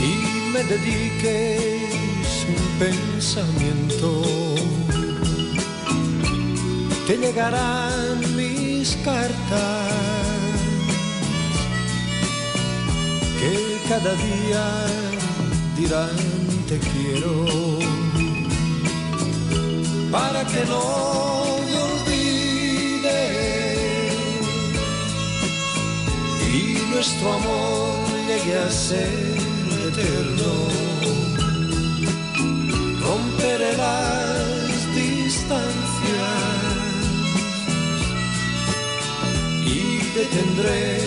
y 0.00 0.50
me 0.52 0.62
dediques 0.64 2.46
un 2.48 2.78
pensamiento. 2.78 4.08
Te 7.06 7.16
llegarán 7.16 8.36
mis 8.36 8.96
cartas. 9.04 9.90
Que 13.40 13.80
cada 13.88 14.12
día 14.14 14.64
dirán 15.76 16.16
te 16.68 16.78
quiero 16.78 18.09
para 20.10 20.44
que 20.44 20.64
no 20.66 21.58
me 21.66 21.76
olvides 21.76 23.10
y 26.52 26.92
nuestro 26.92 27.32
amor 27.32 28.10
llegue 28.26 28.58
a 28.58 28.70
ser 28.70 29.40
eterno. 29.88 30.52
Romperé 33.00 33.76
las 33.76 34.94
distancias 34.94 35.70
y 39.64 39.98
detendré 40.18 41.00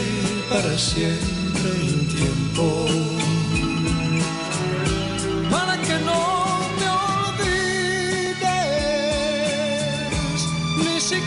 para 0.50 0.78
siempre 0.78 1.70
el 1.82 2.08
tiempo. 2.08 3.13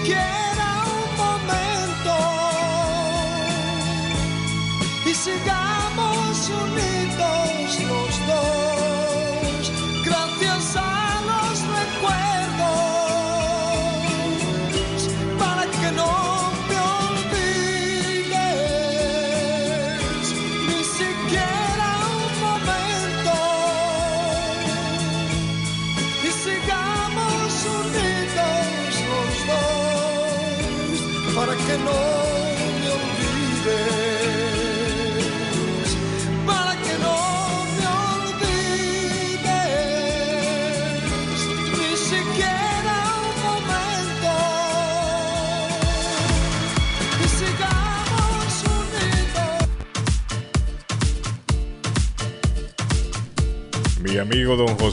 Siquiera 0.06 0.84
un 0.84 1.08
momento. 1.16 2.14
Y 5.04 5.14
sigamos 5.14 5.55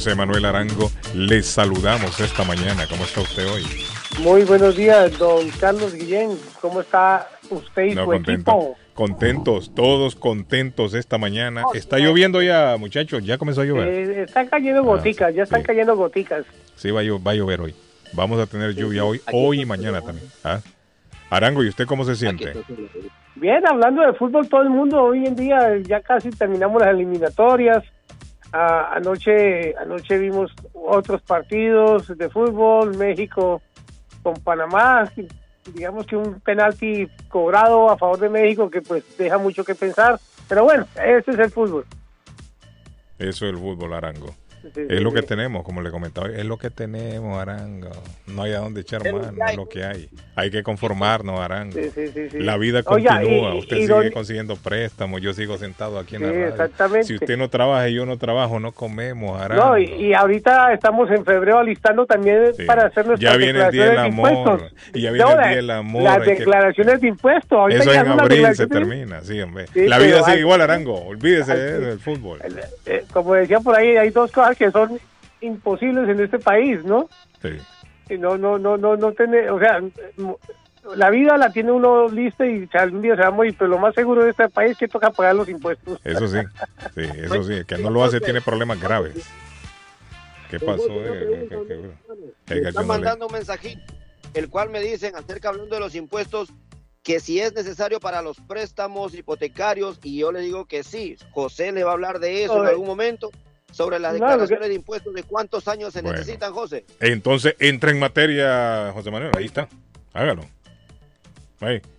José 0.04 0.16
Manuel 0.18 0.44
Arango, 0.44 0.92
les 1.16 1.46
saludamos 1.46 2.20
esta 2.20 2.44
mañana. 2.44 2.86
¿Cómo 2.90 3.06
está 3.06 3.22
usted 3.22 3.48
hoy? 3.50 3.64
Muy 4.22 4.44
buenos 4.44 4.76
días, 4.76 5.18
don 5.18 5.50
Carlos 5.62 5.94
Guillén. 5.94 6.38
¿Cómo 6.60 6.82
está 6.82 7.30
usted 7.50 7.84
y 7.86 7.96
No, 7.96 8.04
su 8.04 8.12
contento. 8.12 8.52
equipo? 8.52 8.76
Contentos, 8.96 9.72
todos 9.74 10.16
contentos 10.16 10.94
esta 10.94 11.18
mañana. 11.18 11.64
Está 11.74 12.00
lloviendo 12.00 12.42
ya, 12.42 12.76
muchachos, 12.78 13.24
ya 13.24 13.38
comenzó 13.38 13.62
a 13.62 13.64
llover. 13.64 13.88
Eh, 13.88 14.24
están 14.24 14.48
cayendo 14.48 14.84
goticas, 14.84 15.34
ya 15.34 15.44
están 15.44 15.64
cayendo 15.64 15.96
goticas. 15.96 16.44
Sí, 16.76 16.92
va 16.92 17.00
a, 17.00 17.04
llo- 17.04 17.26
va 17.26 17.32
a 17.32 17.36
llover 17.36 17.62
hoy. 17.62 17.74
Vamos 18.12 18.42
a 18.42 18.46
tener 18.46 18.76
lluvia 18.76 19.06
hoy, 19.06 19.22
hoy 19.32 19.62
y 19.62 19.66
mañana 19.66 20.02
también. 20.02 20.28
¿ah? 20.44 20.60
Arango, 21.30 21.64
¿y 21.64 21.70
usted 21.70 21.86
cómo 21.86 22.04
se 22.04 22.18
siente? 22.18 22.52
Bien, 23.36 23.66
hablando 23.66 24.02
de 24.02 24.12
fútbol, 24.16 24.50
todo 24.50 24.64
el 24.64 24.70
mundo 24.70 25.02
hoy 25.02 25.26
en 25.26 25.36
día 25.38 25.78
ya 25.88 26.02
casi 26.02 26.30
terminamos 26.30 26.82
las 26.82 26.90
eliminatorias. 26.92 27.86
Ah, 28.56 28.92
anoche, 28.94 29.76
anoche 29.78 30.20
vimos 30.20 30.54
otros 30.74 31.24
partidos 31.24 32.16
de 32.16 32.30
fútbol, 32.30 32.96
México 32.96 33.64
con 34.22 34.36
Panamá, 34.36 35.12
digamos 35.74 36.06
que 36.06 36.16
un 36.16 36.40
penalti 36.40 37.08
cobrado 37.30 37.90
a 37.90 37.98
favor 37.98 38.20
de 38.20 38.30
México 38.30 38.70
que 38.70 38.82
pues 38.82 39.04
deja 39.18 39.40
mucho 39.40 39.64
que 39.64 39.74
pensar, 39.74 40.20
pero 40.48 40.66
bueno, 40.66 40.86
ese 41.04 41.32
es 41.32 41.40
el 41.40 41.50
fútbol. 41.50 41.86
Eso 43.18 43.46
es 43.48 43.54
el 43.54 43.58
fútbol, 43.58 43.94
Arango. 43.94 44.36
Sí, 44.64 44.82
Es 44.82 44.98
sí, 44.98 45.04
lo 45.04 45.12
que 45.12 45.22
sí. 45.22 45.28
tenemos, 45.28 45.64
como 45.64 45.82
le 45.82 45.92
comentaba, 45.92 46.28
es 46.30 46.46
lo 46.46 46.58
que 46.58 46.70
tenemos, 46.70 47.38
Arango. 47.42 47.90
No 48.28 48.44
hay 48.44 48.54
a 48.54 48.60
dónde 48.60 48.82
echar 48.82 49.04
mano, 49.12 49.34
es 49.50 49.58
lo 49.58 49.68
que 49.68 49.84
hay. 49.84 50.10
Hay 50.36 50.50
que 50.52 50.64
conformarnos, 50.64 51.40
Arango. 51.40 51.78
La 52.34 52.56
vida 52.58 52.82
Oiga, 52.86 53.20
continúa, 53.20 53.56
y- 53.56 53.60
usted 53.60 53.76
y 53.78 53.82
sigue 53.82 53.94
don- 53.94 54.12
consiguiendo 54.12 54.56
préstamos, 54.56 55.22
yo 55.22 55.34
sigo 55.34 55.58
sentado 55.58 56.00
aquí 56.00 56.16
en 56.16 56.22
la 56.24 56.28
radio. 56.30 56.48
exactamente. 56.48 57.04
Si 57.08 57.16
usted 57.16 57.38
no 57.38 57.50
trabaja 57.50 57.90
y 57.90 57.96
yo 57.96 58.06
no 58.06 58.18
trabajo, 58.18 58.60
no 58.60 58.72
comemos, 58.72 59.40
Arango. 59.42 59.64
No, 59.66 59.78
y, 59.78 59.84
y 59.86 60.14
ahorita 60.14 60.72
estamos 60.74 61.12
en 61.12 61.26
febrero 61.26 61.60
alistando 61.60 62.06
también 62.06 62.52
para 62.66 62.88
hacer 62.88 63.06
nuestras 63.06 63.32
Ya 63.34 63.38
viene 63.38 63.64
el 63.66 63.72
día 63.72 63.86
del 63.86 63.96
de 63.96 64.02
amor, 64.02 64.32
impuestos. 64.32 64.74
y 64.94 65.02
ya 65.02 65.12
viene 65.12 65.30
el 65.32 65.38
día 65.40 65.56
del 65.58 65.70
amor, 65.72 66.04
Las 66.04 66.20
que- 66.20 66.36
declaraciones 66.36 67.02
de 67.02 67.08
impuestos. 67.10 67.58
Ahorita 67.60 67.82
Eso 67.82 67.94
en 67.94 68.08
abril 68.08 68.56
se 68.56 68.68
termina, 68.68 69.22
sí, 69.22 69.42
hombre. 69.42 69.66
La 69.76 70.00
vida 70.00 70.24
sigue 70.24 70.40
igual, 70.40 70.62
Arango. 70.62 71.04
Olvídese 71.06 71.54
del 71.56 72.00
fútbol. 72.00 72.40
eh, 72.86 73.04
como 73.12 73.34
decía 73.34 73.60
por 73.60 73.76
ahí, 73.76 73.98
hay 73.98 74.10
dos 74.10 74.32
cosas 74.32 74.53
que 74.56 74.72
son 74.72 75.00
imposibles 75.42 76.08
en 76.10 76.20
este 76.20 76.40
país, 76.40 76.84
¿no? 76.86 77.10
Sí. 77.42 77.50
Y 78.10 78.18
no, 78.18 78.38
no, 78.38 78.58
no, 78.60 78.78
no, 78.78 78.96
no 78.98 79.12
tiene, 79.14 79.50
o 79.50 79.60
sea, 79.60 79.82
la 80.96 81.10
vida 81.10 81.38
la 81.38 81.52
tiene 81.52 81.72
uno 81.72 82.10
lista 82.10 82.46
y 82.46 82.70
algún 82.74 83.02
día 83.02 83.16
se 83.16 83.22
va 83.22 83.28
a 83.28 83.32
morir, 83.32 83.56
pero 83.58 83.70
lo 83.70 83.80
más 83.80 83.96
seguro 83.96 84.24
de 84.24 84.32
este 84.32 84.50
país 84.50 84.72
es 84.74 84.78
que 84.78 84.88
toca 84.88 85.10
pagar 85.12 85.36
los 85.36 85.48
impuestos. 85.50 86.00
Eso 86.04 86.28
sí, 86.28 86.40
sí, 86.96 87.02
eso 87.18 87.44
sí. 87.44 87.54
El 87.54 87.66
que 87.66 87.78
no 87.78 87.90
lo 87.90 88.04
hace 88.04 88.20
tiene 88.20 88.42
problemas 88.42 88.80
graves. 88.82 89.16
¿Qué 90.50 90.60
pasó? 90.60 90.86
eh? 90.90 91.48
¿Qué- 91.50 91.58
qué- 91.68 91.92
qué- 92.48 92.62
Me 92.62 92.70
están 92.70 92.86
mandando 92.88 93.28
un 93.28 93.34
mensajito, 93.34 93.82
el 94.34 94.50
cual 94.50 94.70
me 94.70 94.82
dicen 94.82 95.16
acerca 95.16 95.50
hablando 95.50 95.74
de 95.76 95.80
los 95.82 95.96
impuestos 95.96 96.50
que 97.02 97.20
si 97.20 97.40
es 97.40 97.54
necesario 97.54 98.00
para 98.00 98.22
los 98.22 98.38
préstamos 98.40 99.14
hipotecarios 99.16 100.00
y 100.04 100.20
yo 100.20 100.32
le 100.32 100.42
digo 100.42 100.66
que 100.66 100.84
sí. 100.84 101.18
José 101.32 101.72
le 101.72 101.84
va 101.84 101.92
a 101.92 101.94
hablar 101.94 102.20
de 102.20 102.44
eso 102.46 102.62
en 102.62 102.68
algún 102.70 102.88
momento 102.88 103.30
sobre 103.74 104.00
las 104.00 104.14
No, 104.14 104.20
declaraciones 104.28 104.64
que- 104.64 104.70
de 104.70 104.76
impuestos 104.76 105.14
de 105.14 105.24
cuántos 105.24 105.68
años 105.68 105.92
se 105.92 106.02
Bueno. 106.02 106.18
necesitan, 106.20 106.54
José. 106.54 106.86
Entonces, 107.00 107.56
entra 107.60 107.92
en 107.92 108.00
materia, 108.00 108.92
José 108.94 109.12
Manuel. 109.12 109.32
Ahí 109.38 109.46
está. 109.46 109.68
Hágalo. 110.14 110.44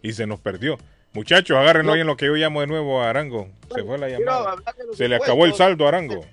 Y 0.03 0.13
se 0.13 0.27
nos 0.27 0.41
perdió. 0.41 0.79
Muchachos, 1.15 1.57
agárrenlo 1.57 1.93
ahí 1.95 2.01
en 2.01 2.07
lo 2.07 2.17
que 2.17 2.27
yo 2.27 2.35
llamo 2.35 2.61
de 2.61 2.67
nuevo 2.67 3.01
a 3.03 3.09
Arango. 3.11 3.49
Se 3.75 3.83
fue 3.83 3.97
la 3.99 4.09
llamada. 4.09 4.57
Se 4.95 5.09
le 5.09 5.17
acabó 5.17 5.47
el 5.47 5.55
saldo 5.55 5.85
a 5.87 5.89
Arango. 5.89 6.25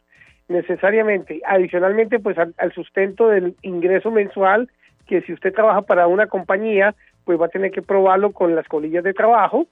Necesariamente, 0.48 1.42
adicionalmente, 1.46 2.20
pues 2.20 2.38
al, 2.38 2.54
sustento 2.74 3.28
del 3.28 3.56
ingreso 3.64 4.12
mensual, 4.12 4.70
que 5.06 5.22
si 5.22 5.34
usted 5.34 5.54
trabaja 5.54 5.82
para 5.82 6.08
una 6.08 6.28
compañía, 6.28 6.96
pues 7.26 7.40
va 7.40 7.48
a 7.48 7.50
tener 7.50 7.72
que 7.72 7.82
probarlo 7.82 8.32
con 8.32 8.56
las 8.56 8.68
colillas 8.68 9.04
de 9.04 9.14
trabajo 9.14 9.68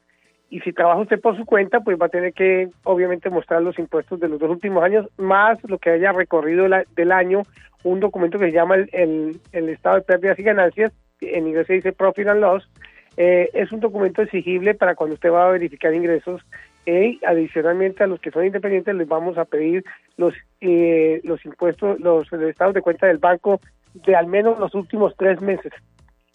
y 0.50 0.60
si 0.60 0.74
trabaja 0.74 1.00
usted 1.02 1.20
por 1.22 1.38
su 1.38 1.46
cuenta, 1.46 1.80
pues 1.80 1.98
va 2.00 2.08
a 2.08 2.10
tener 2.10 2.34
que 2.34 2.70
obviamente 2.84 3.30
mostrar 3.30 3.62
los 3.62 3.80
impuestos 3.80 4.20
de 4.20 4.28
los 4.28 4.40
dos 4.40 4.50
últimos 4.50 4.84
años, 4.84 5.08
más 5.18 5.58
lo 5.64 5.78
que 5.78 5.90
haya 5.92 6.12
recorrido 6.12 6.68
la- 6.68 6.84
del 6.96 7.12
año, 7.12 7.44
un 7.84 8.00
documento 8.00 8.38
que 8.38 8.46
se 8.48 8.52
llama 8.52 8.76
el, 8.76 9.40
el- 9.52 9.70
estado 9.70 9.96
de 9.96 10.02
pérdidas 10.04 10.38
y 10.40 10.44
ganancias, 10.44 10.92
en 11.22 11.48
inglés 11.48 11.68
se 11.68 11.74
dice 11.74 11.94
Profit 11.94 12.28
and 12.28 12.42
Loss, 12.42 12.70
eh, 13.18 13.50
es 13.54 13.72
un 13.72 13.80
documento 13.80 14.22
exigible 14.22 14.74
para 14.76 14.96
cuando 14.96 15.14
usted 15.16 15.32
va 15.32 15.48
a 15.48 15.52
verificar 15.52 15.94
ingresos 15.94 16.42
y 16.86 17.20
adicionalmente 17.26 18.04
a 18.04 18.08
los 18.08 18.20
que 18.20 18.32
son 18.32 18.46
independientes 18.46 18.96
les 18.96 19.08
vamos 19.08 19.38
a 19.38 19.46
pedir 19.46 19.84
los 20.18 20.34
eh, 20.62 21.22
los 21.24 21.44
impuestos, 21.46 22.00
los 22.00 22.32
estados 22.32 22.74
de 22.74 22.82
cuenta 22.82 23.08
del 23.08 23.18
banco 23.18 23.60
de 23.94 24.16
al 24.16 24.28
menos 24.28 24.60
los 24.60 24.76
últimos 24.76 25.16
tres 25.18 25.42
meses. 25.42 25.74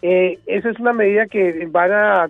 Eh, 0.02 0.38
esa 0.46 0.70
es 0.70 0.80
una 0.80 0.94
medida 0.94 1.26
que 1.26 1.66
van 1.70 1.92
a, 1.92 2.28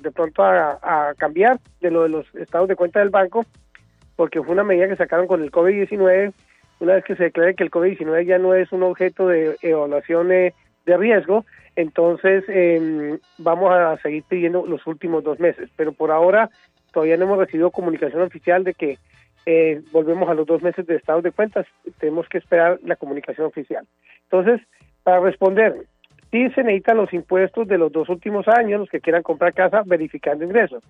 de 0.00 0.10
pronto 0.10 0.42
a, 0.42 1.12
cambiar 1.16 1.60
de 1.80 1.90
lo 1.90 2.02
de 2.02 2.08
los 2.08 2.34
estados 2.34 2.68
de 2.68 2.76
cuenta 2.76 2.98
del 2.98 3.10
banco, 3.10 3.44
porque 4.16 4.42
fue 4.42 4.52
una 4.52 4.64
medida 4.64 4.88
que 4.88 4.96
sacaron 4.96 5.28
con 5.28 5.42
el 5.42 5.52
COVID-19, 5.52 6.32
una 6.80 6.94
vez 6.94 7.04
que 7.04 7.14
se 7.14 7.24
declare 7.24 7.54
que 7.54 7.62
el 7.62 7.70
COVID-19 7.70 8.26
ya 8.26 8.38
no 8.38 8.54
es 8.54 8.72
un 8.72 8.82
objeto 8.82 9.28
de 9.28 9.56
evaluación 9.62 10.32
eh, 10.32 10.54
de 10.84 10.96
riesgo, 10.96 11.44
entonces 11.76 12.44
eh, 12.48 13.18
vamos 13.38 13.72
a 13.72 13.96
seguir 13.98 14.24
pidiendo 14.28 14.66
los 14.66 14.84
últimos 14.86 15.22
dos 15.22 15.38
meses, 15.38 15.70
pero 15.76 15.92
por 15.92 16.10
ahora 16.10 16.50
todavía 16.92 17.16
no 17.16 17.24
hemos 17.24 17.38
recibido 17.38 17.70
comunicación 17.70 18.22
oficial 18.22 18.64
de 18.64 18.74
que 18.74 18.98
eh, 19.46 19.80
volvemos 19.90 20.28
a 20.28 20.34
los 20.34 20.46
dos 20.46 20.62
meses 20.62 20.86
de 20.86 20.96
estados 20.96 21.22
de 21.22 21.32
cuentas, 21.32 21.66
tenemos 21.98 22.28
que 22.28 22.38
esperar 22.38 22.78
la 22.84 22.96
comunicación 22.96 23.46
oficial. 23.46 23.86
Entonces, 24.24 24.60
para 25.02 25.20
responder, 25.20 25.86
sí 26.30 26.48
se 26.50 26.62
necesitan 26.62 26.96
los 26.96 27.12
impuestos 27.12 27.66
de 27.66 27.78
los 27.78 27.90
dos 27.90 28.08
últimos 28.08 28.46
años, 28.48 28.80
los 28.80 28.88
que 28.88 29.00
quieran 29.00 29.22
comprar 29.22 29.52
casa 29.52 29.82
verificando 29.84 30.44
ingresos. 30.44 30.84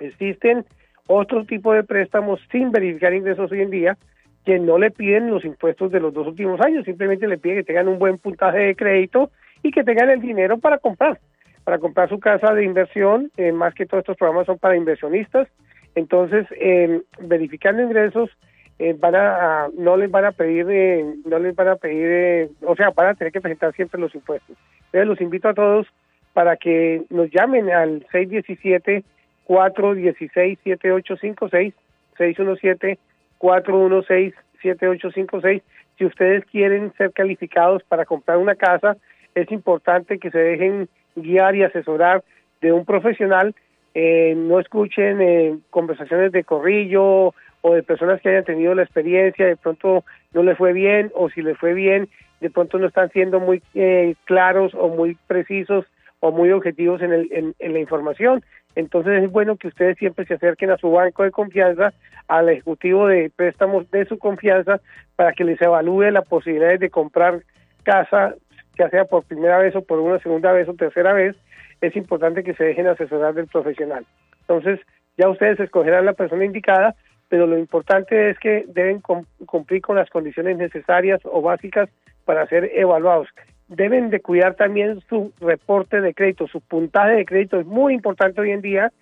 Existen 0.00 0.64
otro 1.06 1.44
tipo 1.44 1.72
de 1.72 1.84
préstamos 1.84 2.40
sin 2.50 2.72
verificar 2.72 3.14
ingresos 3.14 3.52
hoy 3.52 3.60
en 3.60 3.70
día 3.70 3.96
que 4.44 4.58
no 4.58 4.78
le 4.78 4.90
piden 4.90 5.30
los 5.30 5.44
impuestos 5.44 5.90
de 5.90 6.00
los 6.00 6.14
dos 6.14 6.28
últimos 6.28 6.60
años, 6.60 6.84
simplemente 6.84 7.26
le 7.26 7.36
piden 7.36 7.58
que 7.58 7.64
tengan 7.64 7.88
un 7.88 7.98
buen 7.98 8.16
puntaje 8.16 8.58
de 8.58 8.76
crédito 8.76 9.30
y 9.62 9.72
que 9.72 9.82
tengan 9.82 10.08
el 10.08 10.20
dinero 10.20 10.58
para 10.58 10.78
comprar, 10.78 11.18
para 11.66 11.80
comprar 11.80 12.08
su 12.08 12.20
casa 12.20 12.54
de 12.54 12.64
inversión, 12.64 13.32
eh, 13.36 13.50
más 13.50 13.74
que 13.74 13.86
todos 13.86 14.02
estos 14.02 14.16
programas 14.16 14.46
son 14.46 14.56
para 14.56 14.76
inversionistas, 14.76 15.48
entonces 15.96 16.46
eh, 16.60 17.02
verificando 17.18 17.82
ingresos 17.82 18.30
eh, 18.78 18.94
van 18.96 19.16
a, 19.16 19.66
no 19.76 19.96
les 19.96 20.08
van 20.08 20.26
a 20.26 20.30
pedir 20.30 20.64
eh, 20.70 21.04
no 21.24 21.40
les 21.40 21.56
van 21.56 21.66
a 21.66 21.74
pedir 21.74 22.50
o 22.62 22.76
sea 22.76 22.90
van 22.90 23.08
a 23.08 23.14
tener 23.14 23.32
que 23.32 23.40
presentar 23.40 23.74
siempre 23.74 24.00
los 24.00 24.14
impuestos. 24.14 24.56
Entonces 24.84 25.08
los 25.08 25.20
invito 25.20 25.48
a 25.48 25.54
todos 25.54 25.88
para 26.34 26.56
que 26.56 27.02
nos 27.10 27.32
llamen 27.32 27.68
al 27.72 28.06
617 28.12 29.02
416 29.42 30.60
7856 30.62 31.74
617 32.16 32.98
416 33.38 34.34
7856 34.62 35.62
si 35.98 36.04
ustedes 36.04 36.44
quieren 36.44 36.92
ser 36.96 37.12
calificados 37.12 37.82
para 37.82 38.04
comprar 38.04 38.38
una 38.38 38.54
casa 38.54 38.96
es 39.34 39.50
importante 39.50 40.20
que 40.20 40.30
se 40.30 40.38
dejen 40.38 40.88
guiar 41.16 41.56
y 41.56 41.64
asesorar 41.64 42.22
de 42.60 42.72
un 42.72 42.84
profesional 42.84 43.54
eh, 43.94 44.34
no 44.36 44.60
escuchen 44.60 45.22
eh, 45.22 45.56
conversaciones 45.70 46.30
de 46.30 46.44
corrillo 46.44 47.32
o 47.62 47.74
de 47.74 47.82
personas 47.82 48.20
que 48.20 48.28
hayan 48.28 48.44
tenido 48.44 48.74
la 48.74 48.82
experiencia, 48.82 49.46
de 49.46 49.56
pronto 49.56 50.04
no 50.34 50.42
le 50.42 50.54
fue 50.54 50.74
bien 50.74 51.10
o 51.14 51.30
si 51.30 51.40
le 51.40 51.54
fue 51.54 51.72
bien, 51.72 52.08
de 52.42 52.50
pronto 52.50 52.78
no 52.78 52.88
están 52.88 53.10
siendo 53.10 53.40
muy 53.40 53.62
eh, 53.74 54.14
claros 54.24 54.74
o 54.74 54.88
muy 54.88 55.16
precisos 55.26 55.86
o 56.20 56.30
muy 56.30 56.50
objetivos 56.52 57.00
en, 57.00 57.12
el, 57.12 57.28
en, 57.32 57.54
en 57.58 57.72
la 57.72 57.78
información. 57.78 58.44
Entonces 58.74 59.24
es 59.24 59.30
bueno 59.32 59.56
que 59.56 59.68
ustedes 59.68 59.96
siempre 59.96 60.26
se 60.26 60.34
acerquen 60.34 60.70
a 60.70 60.76
su 60.76 60.90
banco 60.90 61.22
de 61.22 61.30
confianza, 61.30 61.94
al 62.28 62.50
ejecutivo 62.50 63.06
de 63.06 63.30
préstamos 63.34 63.90
de 63.90 64.04
su 64.04 64.18
confianza, 64.18 64.80
para 65.16 65.32
que 65.32 65.44
les 65.44 65.60
evalúe 65.62 66.10
las 66.10 66.28
posibilidades 66.28 66.80
de 66.80 66.90
comprar 66.90 67.40
casa, 67.82 68.34
ya 68.78 68.88
sea 68.90 69.04
por 69.04 69.24
primera 69.24 69.58
vez 69.58 69.74
o 69.76 69.82
por 69.82 69.98
una 69.98 70.18
segunda 70.18 70.52
vez 70.52 70.68
o 70.68 70.74
tercera 70.74 71.12
vez, 71.12 71.36
es 71.80 71.94
importante 71.96 72.42
que 72.42 72.54
se 72.54 72.64
dejen 72.64 72.86
asesorar 72.86 73.34
del 73.34 73.46
profesional. 73.46 74.04
Entonces, 74.40 74.80
ya 75.16 75.28
ustedes 75.28 75.58
escogerán 75.60 76.06
la 76.06 76.12
persona 76.12 76.44
indicada, 76.44 76.94
pero 77.28 77.46
lo 77.46 77.58
importante 77.58 78.30
es 78.30 78.38
que 78.38 78.64
deben 78.68 79.00
cum- 79.00 79.24
cumplir 79.46 79.82
con 79.82 79.96
las 79.96 80.08
condiciones 80.10 80.56
necesarias 80.56 81.20
o 81.24 81.42
básicas 81.42 81.88
para 82.24 82.46
ser 82.46 82.70
evaluados. 82.74 83.28
Deben 83.68 84.10
de 84.10 84.20
cuidar 84.20 84.54
también 84.54 85.00
su 85.08 85.32
reporte 85.40 86.00
de 86.00 86.14
crédito, 86.14 86.46
su 86.46 86.60
puntaje 86.60 87.16
de 87.16 87.24
crédito 87.24 87.58
es 87.58 87.66
muy 87.66 87.94
importante 87.94 88.40
hoy 88.40 88.52
en 88.52 88.62
día, 88.62 88.92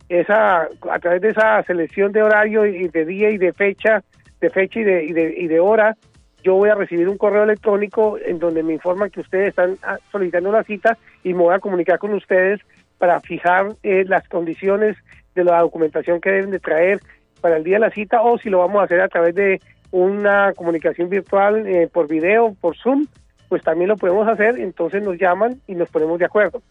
esa, 0.09 0.63
a 0.63 0.99
través 0.99 1.21
de 1.21 1.29
esa 1.29 1.63
selección 1.63 2.11
de 2.11 2.21
horario 2.21 2.65
y 2.65 2.89
de 2.89 3.05
día 3.05 3.29
y 3.29 3.38
de 3.38 3.53
fecha, 3.53 4.03
de 4.41 4.49
fecha 4.49 4.79
y 4.79 4.83
de, 4.83 5.05
y 5.05 5.13
de, 5.13 5.33
y 5.38 5.47
de 5.47 5.59
hora, 5.59 5.95
yo 6.43 6.55
voy 6.55 6.69
a 6.69 6.75
recibir 6.75 7.07
un 7.07 7.17
correo 7.17 7.43
electrónico 7.43 8.17
en 8.17 8.39
donde 8.39 8.63
me 8.63 8.73
informan 8.73 9.09
que 9.09 9.21
ustedes 9.21 9.49
están 9.49 9.77
ah, 9.83 9.97
solicitando 10.11 10.51
la 10.51 10.63
cita 10.63 10.97
y 11.23 11.33
me 11.33 11.43
voy 11.43 11.53
a 11.53 11.59
comunicar 11.59 11.99
con 11.99 12.13
ustedes 12.13 12.59
para 12.97 13.19
fijar 13.21 13.75
eh, 13.83 14.05
las 14.07 14.27
condiciones 14.27 14.97
de 15.35 15.43
la 15.43 15.59
documentación 15.59 16.19
que 16.19 16.31
deben 16.31 16.51
de 16.51 16.59
traer 16.59 16.99
para 17.41 17.57
el 17.57 17.63
día 17.63 17.75
de 17.75 17.81
la 17.81 17.91
cita 17.91 18.21
o 18.21 18.38
si 18.38 18.49
lo 18.49 18.59
vamos 18.59 18.81
a 18.81 18.85
hacer 18.85 19.01
a 19.01 19.07
través 19.07 19.35
de 19.35 19.61
una 19.91 20.53
comunicación 20.53 21.09
virtual 21.09 21.68
eh, 21.68 21.89
por 21.91 22.07
video, 22.07 22.55
por 22.59 22.77
Zoom, 22.77 23.07
pues 23.49 23.63
también 23.63 23.89
lo 23.89 23.97
podemos 23.97 24.27
hacer, 24.27 24.59
entonces 24.59 25.03
nos 25.03 25.18
llaman 25.18 25.61
y 25.68 25.76
nos 25.76 25.89
ponemos 25.89 26.18
de 26.19 26.26
acuerdo. 26.26 26.61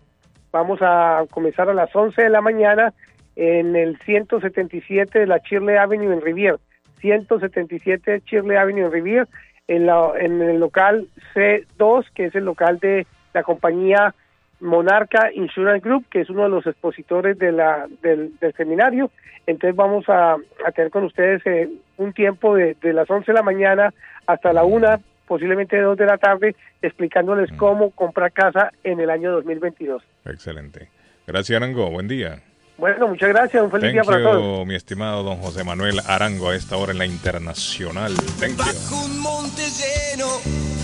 Vamos 0.51 0.79
a 0.81 1.25
comenzar 1.29 1.69
a 1.69 1.73
las 1.73 1.95
11 1.95 2.23
de 2.23 2.29
la 2.29 2.41
mañana 2.41 2.93
en 3.35 3.75
el 3.75 3.97
177 3.99 5.19
de 5.19 5.27
la 5.27 5.37
Shirley 5.37 5.75
Avenue 5.77 6.11
en 6.13 6.21
Rivier. 6.21 6.55
177 6.99 8.23
Shirley 8.25 8.57
Avenue 8.57 8.85
en 8.85 8.91
Rivier, 8.91 9.27
en, 9.69 9.85
la, 9.85 10.11
en 10.19 10.41
el 10.41 10.59
local 10.59 11.07
C2, 11.33 12.05
que 12.13 12.25
es 12.25 12.35
el 12.35 12.43
local 12.43 12.79
de 12.79 13.05
la 13.33 13.43
compañía 13.43 14.15
Monarca 14.59 15.31
Insurance 15.31 15.87
Group, 15.87 16.05
que 16.09 16.21
es 16.21 16.29
uno 16.29 16.43
de 16.43 16.49
los 16.49 16.65
expositores 16.65 17.37
de 17.37 17.51
la, 17.51 17.87
del, 18.01 18.37
del 18.39 18.53
seminario. 18.53 19.11
Entonces 19.45 19.75
vamos 19.75 20.09
a, 20.09 20.33
a 20.33 20.71
tener 20.73 20.89
con 20.91 21.03
ustedes 21.03 21.45
eh, 21.45 21.69
un 21.97 22.13
tiempo 22.13 22.55
de, 22.55 22.75
de 22.81 22.93
las 22.93 23.09
11 23.09 23.31
de 23.31 23.35
la 23.35 23.43
mañana 23.43 23.93
hasta 24.25 24.53
la 24.53 24.63
1, 24.63 25.01
posiblemente 25.27 25.79
2 25.79 25.97
de 25.97 26.05
la 26.05 26.17
tarde, 26.17 26.55
explicándoles 26.81 27.51
cómo 27.53 27.91
comprar 27.91 28.31
casa 28.31 28.71
en 28.83 28.99
el 28.99 29.11
año 29.11 29.31
2022. 29.31 30.03
Excelente. 30.25 30.89
Gracias, 31.27 31.61
Arango. 31.61 31.91
Buen 31.91 32.07
día. 32.07 32.41
Bueno, 32.79 33.07
muchas 33.09 33.29
gracias. 33.29 33.61
Un 33.61 33.71
feliz 33.71 33.83
Thank 33.87 33.93
día 33.93 34.03
para 34.03 34.19
you, 34.19 34.23
todos. 34.25 34.65
mi 34.67 34.75
estimado 34.75 35.23
don 35.23 35.37
José 35.37 35.63
Manuel 35.63 36.01
Arango, 36.05 36.49
a 36.49 36.55
esta 36.55 36.77
hora 36.77 36.93
en 36.93 36.97
la 36.97 37.05
internacional. 37.05 38.15
Thank 38.39 38.51
you. 38.51 38.57
Bajo 38.57 39.05
un 39.05 39.19
monte 39.19 39.63
lleno 39.69 40.27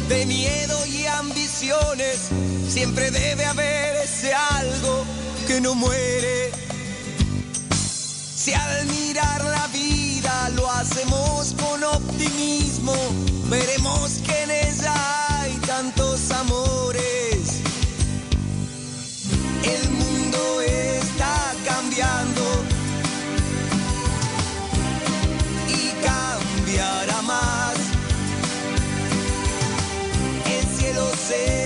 de 0.10 0.26
miedo 0.26 0.86
y 0.88 1.06
ambiciones, 1.06 2.30
siempre 2.68 3.12
debe 3.12 3.46
haber 3.46 3.96
ese 4.04 4.34
algo 4.34 5.06
que 5.48 5.62
no 5.62 5.74
muere. 5.74 6.52
Si 7.72 8.54
al 8.54 8.86
mirar 8.88 9.44
la 9.46 9.68
vida 9.68 10.50
lo 10.56 10.70
hacemos 10.70 11.56
con 11.60 11.84
optimismo, 11.84 12.94
veremos 13.50 14.20
que 14.26 14.44
en 14.44 14.52
ella 14.52 14.94
hay 15.40 15.54
tantos 15.66 16.30
amores. 16.32 17.62
El 19.64 19.90
mundo 19.92 20.62
está 21.16 21.54
cambiando 21.64 22.42
y 25.70 25.92
cambiará 26.04 27.22
más. 27.22 27.76
El 30.46 30.66
cielo 30.78 31.10
se 31.28 31.65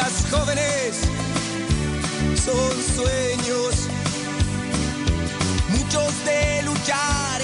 esperanzas 0.00 0.30
jóvenes 0.30 1.00
son 2.42 2.96
sueños? 2.96 3.88
Muchos 5.68 6.24
de 6.24 6.62
luchar 6.62 7.42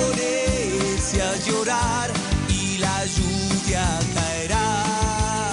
ponerse 0.00 1.22
a 1.22 1.36
llorar 1.46 2.10
y 2.48 2.78
la 2.78 3.04
lluvia 3.06 3.84
caerá. 4.14 5.52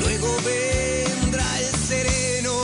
Luego 0.00 0.28
vendrá 0.44 1.58
el 1.60 1.66
sereno. 1.88 2.54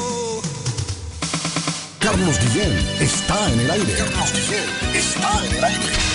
Carlos 1.99 2.39
Guillén 2.41 2.73
está 3.01 3.53
en 3.53 3.61
el 3.61 3.71
aire. 3.71 3.95
Carlos 3.95 4.33
Guillén 4.33 4.69
está 4.95 5.45
en 5.47 5.57
el 5.57 5.65
aire. 5.65 6.12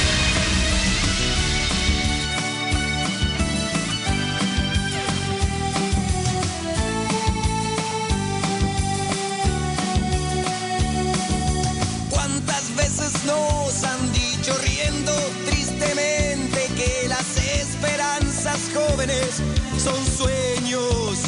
¿Cuántas 12.48 12.76
veces 12.78 13.26
nos 13.26 13.84
han 13.84 14.14
dicho 14.14 14.58
riendo 14.60 15.12
tristemente 15.48 16.70
que 16.78 17.10
las 17.10 17.36
esperanzas 17.36 18.70
jóvenes 18.74 19.42
son 19.78 20.06
sueños? 20.06 21.20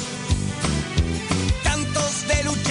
Tantos 1.62 2.26
de 2.26 2.44
luchar 2.46 2.69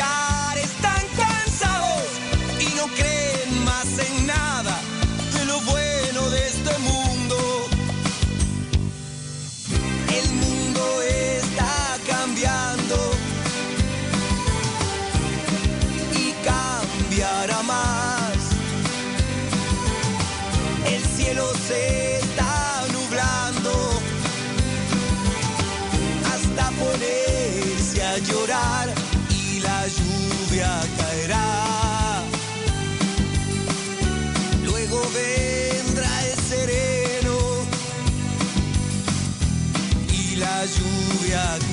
lluvia 41.29 41.68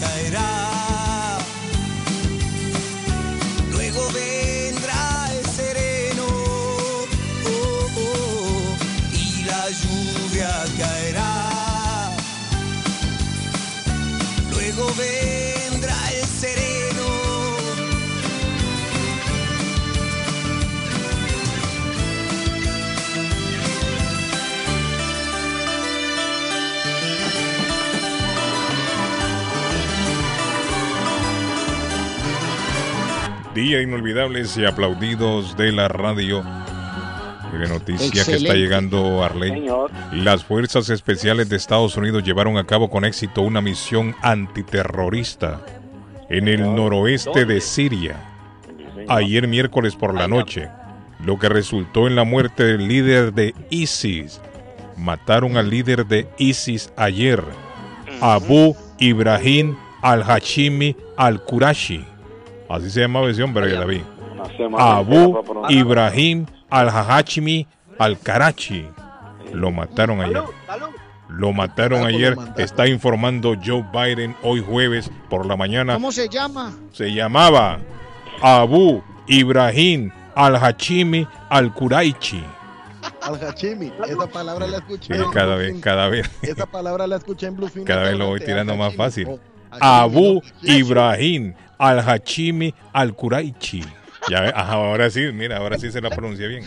Día 33.66 33.82
inolvidables 33.82 34.56
y 34.58 34.66
aplaudidos 34.66 35.58
de 35.58 35.72
la 35.72 35.88
radio. 35.88 36.44
Qué 37.52 37.68
noticia 37.68 38.24
que 38.24 38.36
está 38.36 38.54
llegando 38.54 39.24
Arley. 39.24 39.50
Señor. 39.50 39.90
Las 40.12 40.46
fuerzas 40.46 40.92
especiales 40.92 41.50
de 41.50 41.56
Estados 41.56 41.98
Unidos 41.98 42.24
llevaron 42.24 42.60
a 42.60 42.68
cabo 42.68 42.92
con 42.92 43.06
éxito 43.06 43.42
una 43.42 43.62
misión 43.62 44.16
antiterrorista 44.22 45.66
en 46.30 46.48
el 46.48 46.76
noroeste 46.76 47.46
de 47.46 47.60
Siria 47.60 48.18
ayer 49.10 49.48
miércoles 49.48 49.96
por 49.96 50.14
la 50.14 50.28
noche, 50.28 50.70
lo 51.26 51.40
que 51.40 51.50
resultó 51.50 52.06
en 52.06 52.16
la 52.16 52.24
muerte 52.24 52.66
del 52.66 52.88
líder 52.88 53.34
de 53.34 53.56
ISIS. 53.72 54.42
Mataron 54.96 55.58
al 55.58 55.72
líder 55.72 56.06
de 56.06 56.28
ISIS 56.38 56.94
ayer, 56.98 57.44
Abu 58.22 58.76
Ibrahim 59.00 59.76
al-Hashimi 60.04 60.96
al-Qurashi. 61.18 62.06
Así 62.70 62.90
se 62.90 63.02
llamaba 63.02 63.30
ese 63.30 63.44
hombre, 63.44 63.72
David. 63.72 64.02
Abu 64.78 65.44
Ibrahim 65.70 66.46
al-Hashimi 66.70 67.68
al-Karachi. 67.98 68.88
Lo 69.54 69.72
mataron 69.72 70.22
ayer. 70.22 70.44
Lo 71.30 71.54
mataron 71.54 72.06
ayer. 72.06 72.36
Está 72.58 72.88
informando 72.88 73.56
Joe 73.64 73.86
Biden 73.94 74.36
hoy 74.44 74.62
jueves 74.62 75.10
por 75.30 75.46
la 75.46 75.56
mañana. 75.56 75.94
¿Cómo 75.94 76.12
se 76.12 76.30
llama? 76.30 76.74
Se 76.92 77.14
llamaba 77.14 77.80
Abu 78.42 79.04
Ibrahim 79.28 80.12
al-Hashimi 80.36 81.28
al-Quraichi. 81.50 82.44
Al 83.22 83.36
Hachimi. 83.36 83.92
Esa 84.08 84.28
palabra 84.28 84.68
la 84.68 84.78
escuché. 84.78 85.16
Sí, 85.16 85.22
en 85.22 85.32
cada 85.32 85.56
vez, 85.56 85.80
cada 85.82 86.10
vez, 86.10 86.30
Esa 86.42 86.66
palabra 86.66 87.08
la 87.08 87.18
escuché 87.18 87.48
en 87.48 87.56
Bluefin. 87.56 87.84
cada 87.84 88.04
vez 88.04 88.18
lo 88.18 88.28
voy 88.28 88.40
tirando 88.40 88.76
más 88.76 88.96
fácil. 88.96 89.40
Abu 89.72 90.42
Ibrahim 90.62 91.54
al-Hashimi 91.78 92.74
al-Quraichi. 92.94 93.84
Ya 94.30 94.42
ve, 94.42 94.48
ajá, 94.56 94.74
ahora 94.74 95.10
sí, 95.12 95.22
mira, 95.34 95.58
ahora 95.58 95.78
sí 95.78 95.92
se 95.92 96.02
la 96.02 96.10
pronuncia 96.10 96.48
bien. 96.48 96.64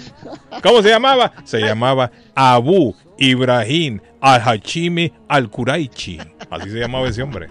¿Cómo 0.62 0.80
se 0.80 0.90
llamaba? 0.90 1.32
Se 1.44 1.58
llamaba 1.60 2.10
Abu 2.34 2.94
Ibrahim 3.18 4.00
al-Hashimi 4.20 5.12
al-Quraichi. 5.28 6.18
Así 6.50 6.70
se 6.70 6.78
llamaba 6.78 7.08
ese 7.08 7.20
hombre. 7.22 7.48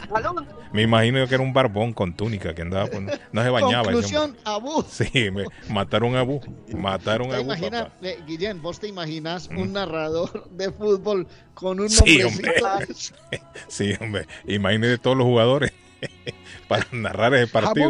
Me 0.72 0.82
imagino 0.84 1.18
yo 1.20 1.28
que 1.28 1.36
era 1.36 1.44
un 1.44 1.52
barbón 1.54 1.92
con 1.94 2.14
túnica 2.16 2.54
que 2.56 2.62
andaba, 2.62 2.88
con- 2.90 3.06
no 3.32 3.44
se 3.44 3.50
bañaba. 3.50 3.84
Conclusión, 3.84 4.36
Abu. 4.46 4.84
Sí, 4.90 5.30
me 5.32 5.44
mataron 5.70 6.16
a 6.16 6.22
Abu. 6.22 6.40
Mataron 6.74 7.28
a 7.28 7.32
¿Te 7.32 7.36
Abu. 7.38 7.46
imaginas, 7.46 7.88
eh, 8.02 8.20
Guillén, 8.28 8.62
vos 8.62 8.80
te 8.80 8.88
imaginas 8.88 9.50
un 9.50 9.74
narrador 9.74 10.50
de 10.52 10.72
fútbol 10.72 11.28
con 11.54 11.80
un 11.82 11.90
Sí, 11.90 12.20
nombrecito? 12.20 12.66
hombre. 12.66 12.88
Sí, 13.68 13.94
hombre. 14.00 14.26
Imagínese 14.48 14.98
todos 15.00 15.18
los 15.18 15.26
jugadores 15.26 15.72
para 16.68 16.86
narrar 16.92 17.34
ese 17.34 17.48
partido. 17.52 17.90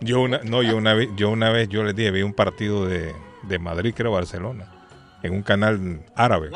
Yo 0.00 0.20
una, 0.20 0.38
no, 0.38 0.62
yo 0.62 0.76
una 0.76 0.94
vez, 0.94 1.08
yo 1.16 1.30
una 1.30 1.50
vez, 1.50 1.68
yo 1.68 1.82
les 1.84 1.94
dije, 1.94 2.10
vi 2.10 2.22
un 2.22 2.34
partido 2.34 2.86
de, 2.86 3.14
de 3.42 3.58
Madrid, 3.58 3.94
creo, 3.96 4.12
Barcelona, 4.12 4.66
en 5.22 5.32
un 5.34 5.42
canal 5.42 6.00
árabe. 6.14 6.50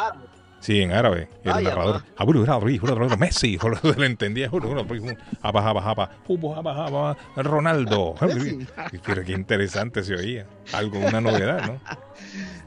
Sí, 0.61 0.81
en 0.83 0.93
árabe. 0.93 1.29
El 1.43 1.53
Vaya, 1.53 1.71
narrador, 1.71 1.97
va. 1.97 2.05
"Abru, 2.17 2.45
abri, 2.51 2.77
juro, 2.79 2.95
juro, 2.95 3.17
Messi, 3.17 3.59
le 3.99 4.07
entendía, 4.07 4.49
Ronaldo. 7.37 8.15
Pero 9.05 9.25
qué 9.25 9.33
interesante 9.33 10.03
se 10.03 10.15
oía. 10.15 10.47
Algo, 10.73 10.99
una 10.99 11.21
novedad, 11.21 11.67
¿no? 11.67 11.81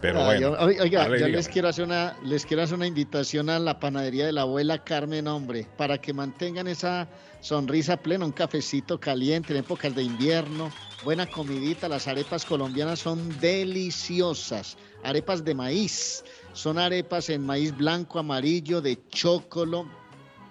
Pero 0.01 0.21
Ah, 0.21 0.25
bueno. 0.25 0.41
yo- 0.41 0.81
oiga, 0.83 1.03
dale, 1.03 1.19
yo 1.19 1.27
les 1.27 1.47
quiero 1.47 1.67
hacer 1.69 1.85
una, 1.85 2.15
les 2.25 2.45
quiero 2.45 2.63
hacer 2.63 2.75
una 2.75 2.87
invitación 2.87 3.49
a 3.49 3.59
la 3.59 3.79
panadería 3.79 4.25
de 4.25 4.33
la 4.33 4.41
abuela 4.41 4.83
Carmen, 4.83 5.27
hombre, 5.27 5.67
para 5.77 5.97
que 5.99 6.13
mantengan 6.13 6.67
esa 6.67 7.07
sonrisa 7.39 7.97
plena, 7.97 8.25
un 8.25 8.31
cafecito 8.31 8.99
caliente 8.99 9.53
en 9.53 9.59
épocas 9.59 9.95
de 9.95 10.03
invierno, 10.03 10.71
buena 11.03 11.25
comidita, 11.27 11.87
las 11.87 12.07
arepas 12.07 12.43
colombianas 12.45 12.99
son 12.99 13.39
deliciosas, 13.39 14.77
arepas 15.03 15.43
de 15.45 15.53
maíz, 15.55 16.23
son 16.53 16.79
arepas 16.79 17.29
en 17.29 17.45
maíz 17.45 17.75
blanco, 17.75 18.19
amarillo, 18.19 18.81
de 18.81 18.99
chocolo, 19.09 19.87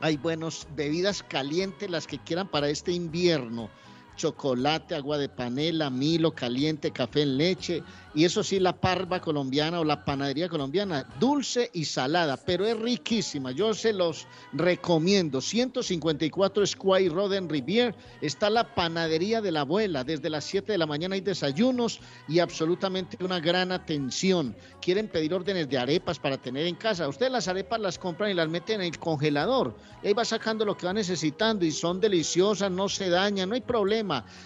hay 0.01 0.17
buenos 0.17 0.67
bebidas 0.75 1.23
calientes, 1.23 1.89
las 1.89 2.07
que 2.07 2.19
quieran 2.19 2.49
para 2.49 2.69
este 2.69 2.93
invierno. 2.93 3.71
Chocolate, 4.17 4.95
agua 4.95 5.19
de 5.19 5.29
panela, 5.29 5.91
milo 5.91 6.33
caliente, 6.33 6.91
café 6.91 7.23
en 7.23 7.37
leche. 7.39 7.83
Y 8.15 8.25
eso 8.25 8.43
sí, 8.43 8.61
la 8.61 8.75
parva 8.75 9.21
colombiana 9.21 9.81
o 9.81 9.85
la 9.85 10.05
panadería 10.05 10.49
colombiana, 10.49 11.07
dulce 11.19 11.71
y 11.73 11.87
salada, 11.87 12.37
pero 12.37 12.67
es 12.67 12.79
riquísima. 12.79 13.53
Yo 13.53 13.73
se 13.73 13.93
los 13.93 14.27
recomiendo. 14.53 15.41
154 15.41 16.67
Square 16.67 17.09
Road 17.09 17.35
en 17.35 17.49
Rivier. 17.49 17.95
Está 18.21 18.51
la 18.51 18.75
panadería 18.75 19.41
de 19.41 19.51
la 19.51 19.61
abuela. 19.61 20.05
Desde 20.05 20.29
las 20.29 20.45
7 20.45 20.73
de 20.73 20.79
la 20.79 20.87
mañana 20.87 21.15
hay 21.15 21.23
desayunos 21.23 22.01
y 22.29 22.39
absolutamente 22.39 23.23
una 23.25 23.41
gran 23.41 23.73
atención. 23.73 24.55
Quieren 24.83 25.09
pedir 25.09 25.33
órdenes 25.33 25.69
de 25.71 25.79
arepas 25.79 26.19
para 26.19 26.37
tener 26.37 26.67
en 26.67 26.75
casa. 26.75 27.09
Ustedes 27.09 27.33
las 27.33 27.49
arepas 27.49 27.81
las 27.81 27.99
compran 27.99 28.31
y 28.31 28.35
las 28.35 28.49
meten 28.49 28.83
en 28.83 28.89
el 28.89 28.99
congelador. 28.99 29.75
Ahí 30.05 30.13
va 30.13 30.25
sacando 30.25 30.65
lo 30.65 30.77
que 30.77 30.87
va 30.87 30.93
necesitando 30.93 31.65
y 31.65 31.71
son 31.73 32.01
deliciosas, 32.01 32.71
no 32.71 32.89
se 32.89 33.09
dañan, 33.09 33.49
no 33.49 33.55
hay 33.55 33.61
problema. 33.61 34.02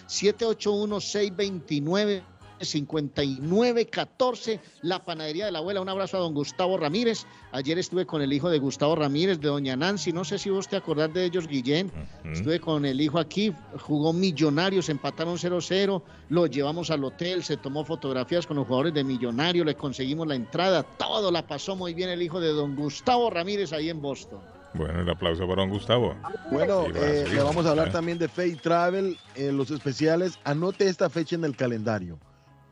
781-629. 0.06 2.22
5914, 2.60 4.60
la 4.82 5.04
panadería 5.04 5.46
de 5.46 5.52
la 5.52 5.58
abuela. 5.58 5.80
Un 5.80 5.88
abrazo 5.88 6.16
a 6.16 6.20
don 6.20 6.34
Gustavo 6.34 6.78
Ramírez. 6.78 7.24
Ayer 7.52 7.78
estuve 7.78 8.06
con 8.06 8.22
el 8.22 8.32
hijo 8.32 8.50
de 8.50 8.58
Gustavo 8.58 8.96
Ramírez, 8.96 9.40
de 9.40 9.48
doña 9.48 9.76
Nancy. 9.76 10.12
No 10.12 10.24
sé 10.24 10.38
si 10.38 10.50
vos 10.50 10.68
te 10.68 10.76
acordás 10.76 11.12
de 11.12 11.24
ellos, 11.24 11.46
Guillén. 11.46 11.90
Estuve 12.24 12.60
con 12.60 12.84
el 12.84 13.00
hijo 13.00 13.18
aquí, 13.18 13.52
jugó 13.80 14.12
Millonarios, 14.12 14.88
empataron 14.88 15.36
0-0. 15.36 16.02
Lo 16.30 16.46
llevamos 16.46 16.90
al 16.90 17.04
hotel, 17.04 17.44
se 17.44 17.56
tomó 17.56 17.84
fotografías 17.84 18.46
con 18.46 18.56
los 18.56 18.66
jugadores 18.66 18.94
de 18.94 19.04
Millonarios, 19.04 19.66
le 19.66 19.74
conseguimos 19.74 20.26
la 20.26 20.34
entrada. 20.34 20.82
Todo 20.82 21.30
la 21.30 21.46
pasó 21.46 21.76
muy 21.76 21.94
bien 21.94 22.10
el 22.10 22.22
hijo 22.22 22.40
de 22.40 22.48
don 22.48 22.74
Gustavo 22.74 23.30
Ramírez 23.30 23.72
ahí 23.72 23.90
en 23.90 24.00
Boston. 24.00 24.40
Bueno, 24.76 25.00
el 25.00 25.08
aplauso 25.08 25.46
para 25.48 25.62
don 25.62 25.70
Gustavo. 25.70 26.14
Bueno, 26.50 26.86
Sí, 26.86 26.92
eh, 26.96 27.24
le 27.32 27.42
vamos 27.42 27.66
a 27.66 27.70
hablar 27.70 27.88
¿eh? 27.88 27.92
también 27.92 28.18
de 28.18 28.28
Fate 28.28 28.56
Travel, 28.56 29.16
eh, 29.34 29.52
los 29.52 29.70
especiales. 29.70 30.38
Anote 30.44 30.88
esta 30.88 31.08
fecha 31.08 31.36
en 31.36 31.44
el 31.44 31.56
calendario. 31.56 32.18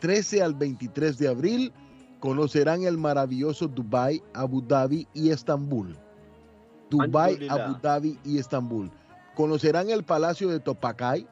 13 0.00 0.42
al 0.42 0.54
23 0.54 1.18
de 1.18 1.28
abril 1.28 1.72
conocerán 2.20 2.82
el 2.84 2.98
maravilloso 2.98 3.68
Dubai, 3.68 4.22
Abu 4.34 4.60
Dhabi 4.60 5.06
y 5.14 5.30
Estambul. 5.30 5.96
Dubai. 6.90 7.46
Abu 7.48 7.76
Dhabi 7.80 8.18
y 8.24 8.38
Estambul. 8.38 8.90
Conocerán 9.34 9.90
el 9.90 10.04
Palacio 10.04 10.48
de 10.48 10.60
Topacay, 10.60 11.26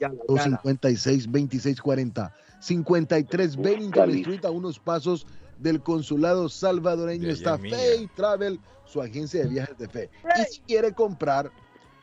256-2640. 0.00 2.32
53 2.60 3.56
Bennington 3.56 4.10
Street, 4.10 4.46
a 4.46 4.50
unos 4.50 4.78
pasos 4.78 5.26
del 5.60 5.82
consulado 5.82 6.48
salvadoreño, 6.48 7.28
está. 7.28 7.58
Fay 7.58 8.08
Travel, 8.16 8.60
su 8.84 9.00
agencia 9.00 9.42
de 9.42 9.48
viajes 9.48 9.78
de 9.78 9.88
fe. 9.88 10.10
Y 10.38 10.52
si 10.52 10.60
quiere 10.60 10.92
comprar 10.92 11.50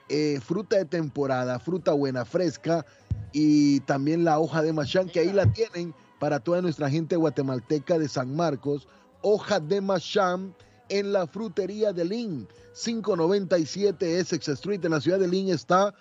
eh, 0.09 0.39
fruta 0.41 0.77
de 0.77 0.85
temporada, 0.85 1.59
fruta 1.59 1.93
buena, 1.93 2.25
fresca, 2.25 2.85
y 3.34 3.81
también 3.81 4.23
la 4.23 4.39
hoja 4.39 4.61
de 4.61 4.73
machán, 4.73 5.09
que 5.09 5.19
ahí 5.19 5.34
la 5.34 5.51
tienen 5.51 5.93
para 6.19 6.39
toda 6.39 6.61
nuestra 6.61 6.89
gente 6.89 7.15
guatemalteca 7.15 7.99
de 7.99 8.07
San 8.07 8.35
Marcos, 8.35 8.88
hoja 9.21 9.59
de 9.59 9.81
machán 9.81 10.55
en 10.89 11.11
la 11.11 11.27
frutería 11.27 11.91
de 11.91 12.05
Lynn, 12.05 12.47
597 12.73 14.19
Essex 14.19 14.47
Street, 14.47 14.85
en 14.85 14.91
la 14.91 15.01
ciudad 15.01 15.19
de 15.19 15.27
Lynn 15.27 15.49
está 15.49 15.93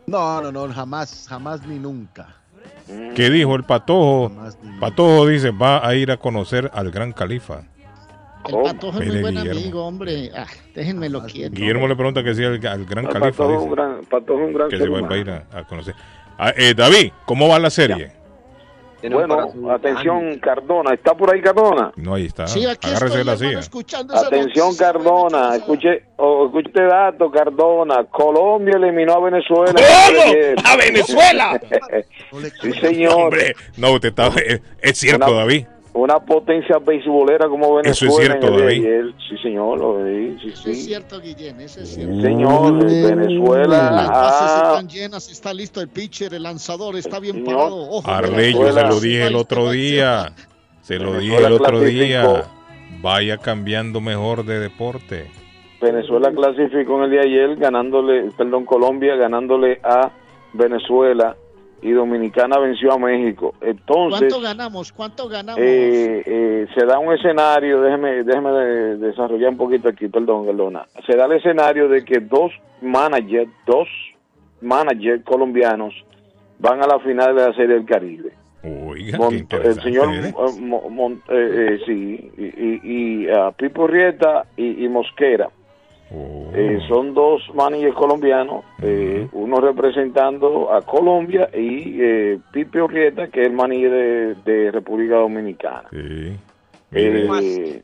No, 0.07 0.41
no, 0.41 0.53
no, 0.53 0.73
jamás, 0.73 1.27
jamás 1.29 1.67
ni 1.67 1.79
nunca. 1.79 2.37
¿Qué 3.15 3.31
dijo 3.31 3.55
el 3.57 3.65
Patojo? 3.65 4.33
Patojo 4.81 5.27
dice, 5.27 5.51
va 5.51 5.87
a 5.87 5.95
ir 5.95 6.11
a 6.11 6.17
conocer 6.17 6.71
al 6.73 6.91
Gran 6.91 7.13
Califa. 7.13 7.63
El 8.49 8.57
patojo 8.61 9.01
es 9.01 9.07
muy 9.07 9.21
buen 9.21 9.37
Guillermo. 9.37 9.61
amigo, 9.61 9.87
hombre. 9.87 10.31
Ah, 10.37 10.47
déjenmelo 10.75 11.23
quieto. 11.27 11.55
Guillermo 11.55 11.87
le 11.87 11.95
pregunta 11.95 12.25
que 12.25 12.35
si 12.35 12.45
al, 12.45 12.55
al 12.67 12.85
Gran 12.87 13.07
El 13.07 13.13
Califa 13.13 13.31
Patojo 13.31 13.53
es 13.53 13.59
dice, 13.59 13.69
un 13.69 13.71
gran, 13.71 14.01
Patojo 14.05 14.45
un 14.45 14.53
gran 14.53 14.69
que 14.69 14.79
se 14.79 14.89
va, 14.89 15.09
a 15.09 15.17
ir 15.17 15.31
a, 15.31 15.47
a 15.53 15.65
conocer. 15.65 15.95
Ah, 16.39 16.53
eh, 16.57 16.75
David, 16.75 17.13
¿cómo 17.25 17.49
va 17.49 17.59
la 17.61 17.71
serie? 17.71 18.13
Bueno, 19.11 19.51
atención, 19.73 20.39
Cardona. 20.39 20.95
¿Está 20.95 21.15
por 21.15 21.33
ahí 21.35 21.41
Cardona? 21.41 21.93
No, 21.97 22.15
ahí 22.15 22.27
está. 22.27 22.47
Sí, 22.47 22.65
aquí 22.67 22.89
Agárrese 22.89 23.25
la 23.25 23.33
estoy, 23.33 23.49
hermano, 23.49 23.49
silla. 23.51 23.61
escuchando 23.61 24.15
Atención. 24.17 24.77
Cardona. 24.77 25.57
Escuche, 25.57 26.05
o, 26.17 26.47
escuche 26.47 26.69
este 26.69 26.83
dato, 26.85 27.31
Cardona. 27.31 28.05
Colombia 28.05 28.77
eliminó 28.77 29.15
a 29.15 29.21
Venezuela. 29.21 29.73
¿Cómo? 29.75 30.63
¡A 30.65 30.77
Venezuela! 30.77 31.61
sí, 32.63 32.73
señor. 32.75 33.13
Hombre, 33.15 33.55
no, 33.77 33.93
usted 33.93 34.09
está, 34.11 34.29
es, 34.29 34.61
es 34.81 34.99
cierto, 34.99 35.27
Una- 35.27 35.37
David. 35.41 35.67
Una 35.95 36.19
potencia 36.21 36.79
beisbolera 36.79 37.49
como 37.49 37.79
Eso 37.81 38.07
Venezuela. 38.07 38.15
es 38.35 38.41
cierto, 38.41 38.59
David. 38.59 39.15
Sí, 39.29 39.37
señor. 39.43 39.79
Lo 39.79 40.03
vi, 40.03 40.39
sí, 40.41 40.49
Eso 40.49 40.71
es 40.71 40.79
sí. 40.79 40.85
cierto, 40.87 41.21
Guillén, 41.21 41.61
eso 41.61 41.81
es 41.81 41.95
cierto. 41.95 42.21
señor. 42.23 42.85
Venezuela. 42.85 43.91
Las 43.91 44.09
bases 44.09 44.51
ah, 44.51 44.63
están 44.71 44.89
llenas, 44.89 45.31
está 45.31 45.53
listo 45.53 45.83
el 45.83 45.89
pitcher, 45.89 46.33
el 46.33 46.45
lanzador 46.45 46.97
está 46.97 47.21
bien 47.21 47.37
Señor. 47.37 47.55
parado. 47.55 47.77
Ojo, 47.91 48.11
Arley, 48.11 48.55
yo 48.55 48.73
se 48.73 48.83
lo 48.87 49.01
dije 49.01 49.27
el 49.27 49.37
otro 49.37 49.71
día. 49.71 50.33
Se 50.81 50.99
lo 50.99 51.19
dije 51.19 51.37
el 51.37 51.53
otro 51.53 51.79
clasificó. 51.79 52.05
día. 52.05 52.45
Vaya 53.03 53.37
cambiando 53.37 54.01
mejor 54.01 54.45
de 54.47 54.61
deporte. 54.61 55.31
Venezuela 55.81 56.31
clasificó 56.33 56.99
en 56.99 57.03
el 57.05 57.11
día 57.11 57.21
de 57.21 57.27
ayer 57.27 57.57
ganándole, 57.57 58.31
perdón, 58.37 58.65
Colombia 58.65 59.17
ganándole 59.17 59.79
a 59.83 60.11
Venezuela 60.55 61.37
y 61.83 61.91
Dominicana 61.91 62.59
venció 62.59 62.93
a 62.93 62.99
México. 62.99 63.55
Entonces, 63.61 64.21
¿Cuánto 64.21 64.41
ganamos? 64.41 64.93
¿Cuánto 64.93 65.29
ganamos? 65.29 65.61
eh, 65.61 66.23
eh, 66.25 66.67
se 66.75 66.87
da 66.87 66.99
un 66.99 67.13
escenario, 67.13 67.81
déjeme, 67.83 68.23
déjeme 68.23 68.51
de- 68.53 68.97
desarrollar 68.99 69.51
un 69.51 69.57
poquito 69.57 69.89
aquí, 69.89 70.09
perdón, 70.09 70.47
Galona. 70.47 70.87
Se 71.07 71.17
da 71.17 71.27
el 71.27 71.33
escenario 71.33 71.89
de 71.89 72.05
que 72.05 72.21
dos 72.21 72.53
managers, 72.81 73.51
dos 73.67 73.89
managers 74.61 75.25
colombianos 75.25 75.93
van 76.59 76.83
a 76.83 76.87
la 76.87 77.01
final 77.01 77.35
de 77.35 77.43
la 77.49 77.53
Serie 77.55 77.75
del 77.75 77.85
Caribe. 77.85 78.33
Oiga, 78.87 79.19
qué 79.49 79.57
el 79.57 79.83
señor 79.83 80.09
¿eh? 80.15 80.29
eh, 80.29 81.19
eh, 81.29 81.29
eh, 81.31 81.81
sí 81.85 82.31
y, 82.39 82.45
y, 82.45 82.81
y, 83.25 83.29
ah, 83.29 83.51
Pipo 83.57 83.89
Rieta 83.89 84.45
y, 84.57 84.85
y 84.85 84.89
Mosquera 84.89 85.51
Oh. 86.15 86.51
Eh, 86.55 86.79
son 86.89 87.15
dos 87.15 87.41
managers 87.55 87.95
colombianos 87.95 88.65
eh, 88.83 89.27
uno 89.33 89.61
representando 89.61 90.71
a 90.73 90.83
Colombia 90.83 91.49
y 91.55 91.97
eh, 92.03 92.39
Pipo 92.53 92.87
Rieta 92.87 93.29
que 93.29 93.41
es 93.41 93.47
el 93.47 93.55
manager 93.55 93.91
de, 93.91 94.35
de 94.45 94.71
República 94.71 95.15
Dominicana 95.17 95.85
Sí. 95.91 96.37
Eh, 96.93 97.83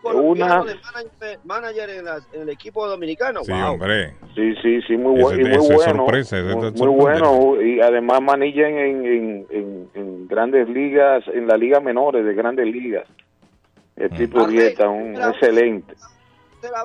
colombiano 0.00 0.62
una 0.62 0.72
de 0.72 0.74
manager, 0.80 1.38
manager 1.44 1.90
en, 1.90 2.04
las- 2.06 2.28
en 2.32 2.42
el 2.42 2.48
equipo 2.48 2.86
dominicano. 2.88 3.44
Sí, 3.44 3.52
wow. 3.52 3.72
hombre. 3.72 4.14
Sí, 4.34 4.54
sí, 4.62 4.80
sí, 4.86 4.96
muy, 4.96 5.20
Ese- 5.20 5.42
y 5.42 5.44
muy 5.44 5.74
bueno. 5.76 5.96
sorpresa, 6.06 6.36
muy, 6.42 6.52
sorpresa. 6.52 6.84
muy 6.86 6.94
bueno. 6.94 7.62
Y 7.62 7.80
además 7.80 8.22
manilla 8.22 8.68
en, 8.68 8.78
en, 8.78 9.04
en, 9.06 9.46
en- 9.50 9.88
en 9.94 10.28
grandes 10.28 10.66
ligas, 10.70 11.22
en 11.34 11.46
la 11.46 11.56
liga 11.58 11.80
menores 11.80 12.24
de 12.24 12.32
grandes 12.34 12.66
ligas. 12.66 13.06
El 13.96 14.08
tipo 14.10 14.46
Rieta, 14.46 14.88
un 14.88 15.14
excelente. 15.16 15.94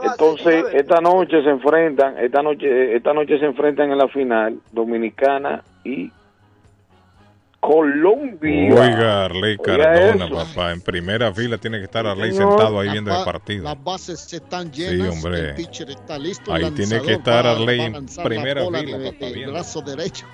Entonces, 0.04 0.66
esta 0.74 1.00
noche 1.02 1.42
se 1.44 1.50
enfrentan, 1.50 2.18
esta 2.18 2.42
noche, 2.42 2.96
esta 2.96 3.14
noche 3.14 3.38
se 3.40 3.46
enfrentan 3.46 3.92
en 3.92 3.98
la 3.98 4.08
final 4.08 4.60
Dominicana 4.72 5.64
y 5.84 6.12
Colombia. 7.60 8.74
Oiga, 8.74 9.26
Arley 9.26 9.58
Cardona, 9.58 10.30
papá. 10.30 10.72
En 10.72 10.82
primera 10.82 11.34
fila 11.34 11.58
tiene 11.58 11.80
que 11.80 11.86
estar 11.86 12.06
Arley 12.06 12.32
señor. 12.32 12.52
sentado 12.52 12.80
ahí 12.80 12.90
viendo 12.90 13.12
el 13.18 13.26
partido. 13.26 13.64
Las 13.64 13.84
bases 13.84 14.32
están 14.32 14.72
Sí, 14.74 14.82
llenas, 14.84 15.10
hombre. 15.24 15.50
el 15.50 15.56
pitcher 15.56 15.90
está 15.90 16.18
listo. 16.20 16.54
Ahí 16.54 16.70
tiene 16.72 17.02
que 17.02 17.14
estar 17.14 17.46
Arley 17.48 17.82
en 17.82 18.06
primera 18.24 18.64
fila, 18.66 18.98
de- 18.98 19.12
papá, 19.12 19.52
brazo 19.52 19.82
derecho. 19.82 20.26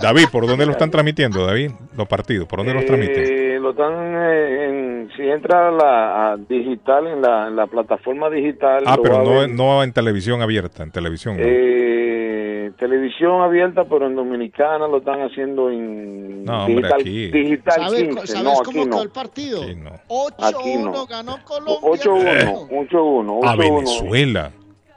David, 0.00 0.26
¿por 0.30 0.46
dónde 0.46 0.66
lo 0.66 0.72
están 0.72 0.90
transmitiendo, 0.90 1.44
David? 1.46 1.72
Los 1.96 2.06
partidos, 2.06 2.46
¿por 2.46 2.58
dónde 2.60 2.74
los 2.74 2.84
transmiten? 2.86 3.24
Lo 3.64 3.70
están 3.70 3.92
eh, 4.14 4.66
en, 4.68 5.10
si 5.16 5.22
entra 5.22 5.68
a 5.68 5.70
la 5.70 6.32
a 6.32 6.36
digital 6.36 7.06
en 7.06 7.22
la, 7.22 7.48
en 7.48 7.56
la 7.56 7.66
plataforma 7.66 8.28
digital 8.28 8.84
Ah, 8.86 8.98
pero 9.02 9.22
no, 9.24 9.46
no 9.48 9.82
en 9.82 9.90
televisión 9.92 10.42
abierta, 10.42 10.82
en 10.82 10.90
televisión. 10.90 11.38
¿no? 11.38 11.42
Eh, 11.44 12.70
televisión 12.78 13.40
abierta 13.40 13.84
pero 13.88 14.06
en 14.06 14.16
dominicana 14.16 14.86
lo 14.86 14.98
están 14.98 15.22
haciendo 15.22 15.70
en 15.70 16.44
No, 16.44 16.64
hombre, 16.66 16.74
digital, 16.76 17.00
aquí. 17.00 17.26
digital 17.30 17.74
¿Sabes, 17.84 18.02
15 18.02 18.26
¿sabes 18.26 18.44
no 18.44 18.50
cómo 18.52 18.60
aquí 18.60 18.72
quedó 18.72 18.86
no 18.96 19.02
el 19.02 19.10
partido? 19.10 19.62
aquí 19.62 19.74
8-1 20.08 20.92
no 20.92 21.06
ganó 21.06 21.38
Colombia. 21.44 21.90
8-1 22.04 22.68
8-1 22.90 23.40
a 23.48 23.54
8-1. 23.54 23.58
Venezuela. 23.58 24.50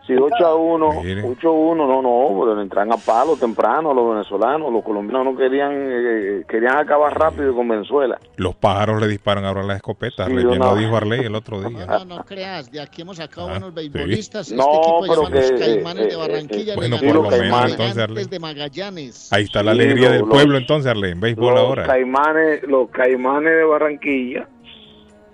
Sí, 0.08 0.14
8 0.16 0.46
a 0.46 0.56
1, 0.56 1.04
Mire. 1.04 1.24
8 1.24 1.50
a 1.50 1.52
1, 1.52 1.86
no, 1.88 2.02
no, 2.02 2.40
pero 2.46 2.62
entran 2.62 2.92
a 2.94 2.98
palo 2.98 3.36
temprano 3.36 3.94
los 3.94 4.10
venezolanos, 4.12 4.72
los 4.72 4.84
colombianos 4.84 5.26
no 5.34 5.38
querían, 5.38 5.72
eh, 5.74 6.44
querían 6.48 6.78
acabar 6.78 7.18
rápido 7.20 7.54
con 7.54 7.68
Venezuela. 7.68 8.18
Los 8.38 8.56
pájaros 8.56 9.02
le 9.02 9.08
disparan 9.10 9.44
ahora 9.44 9.64
las 9.64 9.76
escopetas. 9.78 10.28
Sí, 10.28 10.34
bien 10.34 10.48
no. 10.60 10.72
lo 10.72 10.76
dijo 10.78 10.96
Arley 10.96 11.26
el 11.26 11.36
otro 11.36 11.60
día. 11.62 11.86
No, 11.86 12.06
no 12.06 12.24
creas, 12.24 12.72
de 12.72 12.80
aquí 12.82 13.02
hemos 13.02 13.18
sacado 13.18 13.48
Ah, 13.48 13.52
buenos 13.60 13.70
sí. 13.70 13.76
beisbolistas. 13.76 14.52
No, 14.54 14.64
este 14.64 14.78
equipo 14.78 15.02
pero 15.02 15.24
llaman 15.24 15.34
los 15.34 15.52
que, 15.52 15.58
Caimanes 15.60 16.04
eh, 16.06 16.08
de 16.10 16.16
Barranquilla. 16.16 16.74
eh, 16.74 16.76
Bueno, 16.78 16.98
por 16.98 17.06
lo 17.08 17.14
los 17.24 17.32
menos, 17.40 17.72
entonces, 17.72 17.98
Arley. 17.98 18.26
de 18.26 18.40
Magallanes. 18.40 19.34
Ahí 19.34 19.44
está 19.44 19.62
la 19.64 19.72
alegría 19.72 20.06
lo- 20.08 20.12
del 20.12 20.20
los- 20.22 20.30
pueblo 20.30 20.58
entonces, 20.58 20.90
Arley, 20.90 21.12
en 21.12 21.20
béisbol 21.20 21.54
Los 21.54 21.64
ahora. 21.64 21.84
Caimanes, 21.84 22.64
los 22.64 22.90
Caimanes 22.92 23.54
de 23.56 23.64
Barranquilla 23.66 24.48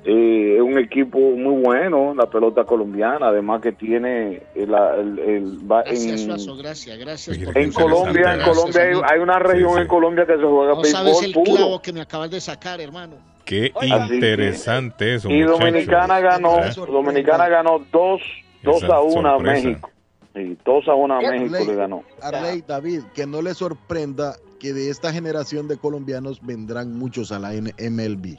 eh, 0.06 0.56
es 0.58 0.62
un 0.62 0.78
equipo 0.78 1.18
muy 1.18 1.62
bueno, 1.64 2.14
la 2.14 2.26
pelota 2.26 2.66
colombiana, 2.66 3.28
además 3.30 3.62
que 3.62 3.72
tiene 3.72 4.44
el, 4.56 4.74
el, 4.74 5.20
el- 5.20 5.72
va 5.72 5.84
Gracias, 5.84 6.22
en, 6.22 6.28
Suazo, 6.28 6.56
gracias, 6.58 6.98
gracias. 6.98 7.38
por 7.38 7.58
en 7.58 7.72
Colombia, 7.72 8.34
en 8.34 8.42
Colombia 8.42 8.82
hay, 9.10 9.20
una 9.20 9.40
región 9.40 9.80
en 9.80 9.88
Colombia 9.88 10.26
que 10.26 10.36
se 10.38 10.44
juega 10.44 10.74
No 10.74 10.84
sabes 10.84 11.22
béisbol 11.22 11.26
el 11.26 11.34
puro. 11.34 11.56
clavo 11.58 11.82
que 11.82 11.94
me 11.94 12.02
acabas 12.02 12.32
de 12.32 12.42
sacar, 12.42 12.82
hermano. 12.82 13.16
Qué 13.46 13.72
Así 13.76 13.90
que- 14.10 14.16
interesante 14.16 15.16
eso, 15.16 15.30
Y. 15.30 15.42
Dominicana 15.42 16.20
ganó. 16.20 16.58
Dominicana 16.88 17.48
ganó 17.50 17.80
2 17.92 18.22
dos 18.64 18.84
a 18.84 19.02
1 19.02 19.30
a. 19.30 19.40
México. 19.40 19.90
Y 20.36 20.58
2 20.66 20.88
a 20.88 20.96
1 20.96 21.14
a 21.14 21.18
Arley, 21.20 21.50
México 21.50 21.72
le 21.72 21.76
ganó. 21.78 22.04
Arley, 22.22 22.64
David, 22.68 23.02
que 23.14 23.28
no 23.28 23.42
le 23.42 23.54
sorprenda 23.54 24.36
que 24.60 24.74
de 24.74 24.90
esta 24.90 25.12
generación 25.14 25.68
de 25.68 25.78
colombianos 25.78 26.40
vendrán 26.42 26.98
muchos 26.98 27.32
a 27.32 27.40
la 27.40 27.52
MLB. 27.54 28.38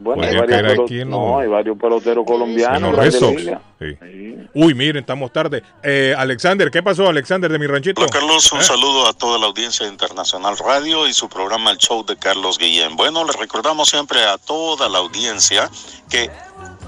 Bueno, 0.00 0.22
hay 0.22 0.36
varios, 0.36 0.78
aquí 0.84 1.00
en 1.00 1.10
no, 1.10 1.32
los- 1.32 1.42
hay 1.42 1.48
varios 1.48 1.76
peloteros 1.78 2.24
colombianos. 2.24 2.96
en. 2.98 3.58
Sí. 3.80 3.96
Uy, 4.54 4.74
miren, 4.74 4.98
estamos 4.98 5.32
tarde. 5.32 5.62
Eh, 5.82 6.14
Alexander, 6.16 6.70
¿qué 6.70 6.82
pasó, 6.82 7.08
Alexander, 7.08 7.50
de 7.50 7.58
mi 7.58 7.66
ranchito? 7.66 8.00
Hola 8.00 8.10
Carlos, 8.10 8.50
un 8.52 8.60
¿Eh? 8.60 8.64
saludo 8.64 9.06
a 9.06 9.12
toda 9.12 9.38
la 9.38 9.46
audiencia 9.46 9.86
de 9.86 9.92
Internacional 9.92 10.56
Radio 10.58 11.06
y 11.06 11.12
su 11.12 11.28
programa 11.28 11.70
El 11.70 11.78
Show 11.78 12.04
de 12.04 12.16
Carlos 12.16 12.58
Guillén. 12.58 12.96
Bueno, 12.96 13.24
les 13.24 13.36
recordamos 13.36 13.88
siempre 13.88 14.24
a 14.24 14.38
toda 14.38 14.88
la 14.88 14.98
audiencia 14.98 15.70
que 16.10 16.30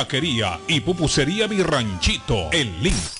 Taquería 0.00 0.58
y 0.66 0.80
pupusería 0.80 1.46
Mi 1.46 1.62
Ranchito, 1.62 2.48
el 2.52 2.82
link. 2.82 3.19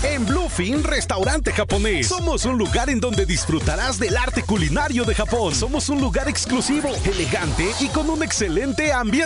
En 0.02 0.24
Bluefin, 0.24 0.82
restaurante 0.82 1.52
japonés. 1.52 2.08
Somos 2.08 2.46
un 2.46 2.58
lugar 2.58 2.90
en 2.90 3.00
donde 3.00 3.26
disfrutarás 3.26 3.98
del 3.98 4.16
arte 4.16 4.42
culinario 4.42 5.04
de 5.04 5.14
Japón. 5.14 5.54
Somos 5.54 5.88
un 5.88 6.00
lugar 6.00 6.28
exclusivo, 6.28 6.90
elegante 7.04 7.70
y 7.80 7.86
con 7.88 8.10
un 8.10 8.22
excelente 8.22 8.92
ambiente 8.92 9.25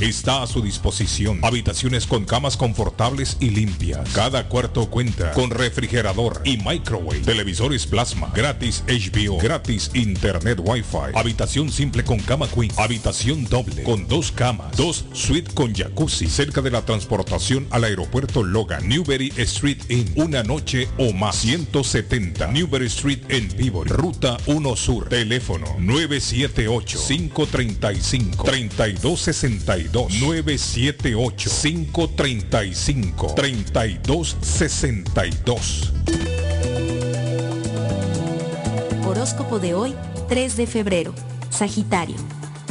Está 0.00 0.42
a 0.42 0.46
su 0.46 0.62
disposición. 0.62 1.40
Habitaciones 1.42 2.06
con 2.06 2.24
camas 2.24 2.56
confortables 2.56 3.36
y 3.40 3.50
limpias. 3.50 4.08
Cada 4.10 4.48
cuarto 4.48 4.90
cuenta 4.90 5.32
con 5.32 5.50
refrigerador 5.50 6.40
y 6.44 6.56
microwave. 6.58 7.20
Televisores 7.20 7.86
plasma. 7.86 8.30
Gratis 8.34 8.84
HBO. 8.86 9.38
Gratis 9.38 9.90
Internet 9.94 10.60
Wi-Fi. 10.62 11.12
Habitación 11.14 11.70
simple 11.70 12.04
con 12.04 12.18
cama 12.20 12.48
queen. 12.48 12.70
Habitación 12.76 13.44
doble 13.46 13.82
con 13.82 14.06
dos 14.06 14.30
camas. 14.32 14.76
Dos 14.76 15.04
suite 15.12 15.52
con 15.54 15.74
jacuzzi. 15.74 16.28
Cerca 16.28 16.60
de 16.60 16.70
la 16.70 16.84
transportación 16.84 17.66
al 17.70 17.84
aeropuerto 17.84 18.42
Logan. 18.42 18.88
Newberry 18.88 19.32
Street 19.36 19.78
Inn. 19.88 20.12
Una 20.16 20.42
noche 20.42 20.88
o 20.98 21.12
más. 21.12 21.36
170. 21.36 22.48
Newberry 22.48 22.86
Street 22.86 23.20
en 23.28 23.48
Peabody. 23.48 23.90
Ruta 23.90 24.36
1 24.46 24.76
Sur. 24.76 25.08
Teléfono 25.08 25.76
978 25.78 26.98
535 27.08 28.44
3262 28.44 29.39
978 29.42 31.50
535 31.50 33.34
3262 33.34 35.92
Horóscopo 39.06 39.58
de 39.58 39.74
hoy, 39.74 39.94
3 40.28 40.56
de 40.56 40.66
febrero. 40.66 41.14
Sagitario. 41.50 42.16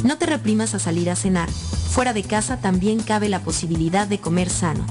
No 0.03 0.17
te 0.17 0.25
reprimas 0.25 0.73
a 0.73 0.79
salir 0.79 1.09
a 1.09 1.15
cenar. 1.15 1.49
Fuera 1.49 2.13
de 2.13 2.23
casa 2.23 2.61
también 2.61 3.01
cabe 3.01 3.29
la 3.29 3.41
posibilidad 3.41 4.07
de 4.07 4.19
comer 4.19 4.49
sano. 4.49 4.85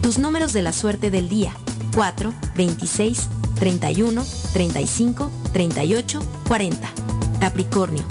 Tus 0.00 0.18
números 0.18 0.52
de 0.52 0.62
la 0.62 0.72
suerte 0.72 1.10
del 1.10 1.28
día. 1.28 1.54
4, 1.94 2.32
26, 2.56 3.28
31, 3.58 4.24
35, 4.52 5.30
38, 5.52 6.20
40. 6.48 6.90
Capricornio. 7.38 8.04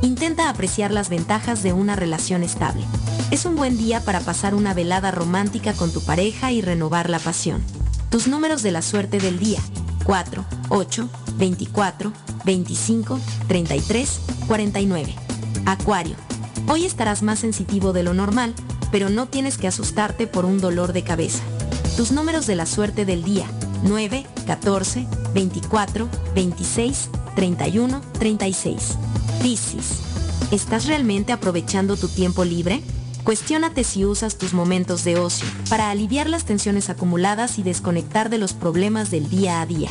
Intenta 0.00 0.48
apreciar 0.48 0.92
las 0.92 1.08
ventajas 1.08 1.62
de 1.64 1.72
una 1.72 1.96
relación 1.96 2.44
estable. 2.44 2.84
Es 3.32 3.44
un 3.44 3.56
buen 3.56 3.76
día 3.76 4.00
para 4.00 4.20
pasar 4.20 4.54
una 4.54 4.72
velada 4.72 5.10
romántica 5.10 5.72
con 5.72 5.92
tu 5.92 6.00
pareja 6.02 6.52
y 6.52 6.60
renovar 6.60 7.10
la 7.10 7.18
pasión. 7.18 7.62
Tus 8.08 8.28
números 8.28 8.62
de 8.62 8.70
la 8.70 8.82
suerte 8.82 9.18
del 9.18 9.40
día. 9.40 9.60
4, 10.04 10.44
8, 10.68 11.08
24, 11.36 12.12
25, 12.44 13.20
33, 13.48 14.20
49. 14.46 15.14
Acuario. 15.66 16.14
Hoy 16.68 16.84
estarás 16.84 17.22
más 17.22 17.40
sensitivo 17.40 17.92
de 17.92 18.04
lo 18.04 18.14
normal, 18.14 18.54
pero 18.92 19.10
no 19.10 19.26
tienes 19.26 19.58
que 19.58 19.66
asustarte 19.66 20.28
por 20.28 20.44
un 20.44 20.60
dolor 20.60 20.92
de 20.92 21.02
cabeza. 21.02 21.42
Tus 21.96 22.12
números 22.12 22.46
de 22.46 22.54
la 22.54 22.66
suerte 22.66 23.04
del 23.04 23.24
día. 23.24 23.46
9, 23.82 24.26
14, 24.46 25.06
24, 25.34 26.08
26, 26.34 27.10
31, 27.34 28.00
36. 28.18 28.98
Piscis. 29.42 30.00
¿Estás 30.50 30.86
realmente 30.86 31.32
aprovechando 31.32 31.96
tu 31.96 32.08
tiempo 32.08 32.44
libre? 32.44 32.82
Cuestiónate 33.24 33.84
si 33.84 34.04
usas 34.04 34.38
tus 34.38 34.54
momentos 34.54 35.04
de 35.04 35.18
ocio 35.18 35.46
para 35.68 35.90
aliviar 35.90 36.28
las 36.28 36.44
tensiones 36.44 36.88
acumuladas 36.88 37.58
y 37.58 37.62
desconectar 37.62 38.30
de 38.30 38.38
los 38.38 38.54
problemas 38.54 39.10
del 39.10 39.28
día 39.28 39.60
a 39.60 39.66
día. 39.66 39.90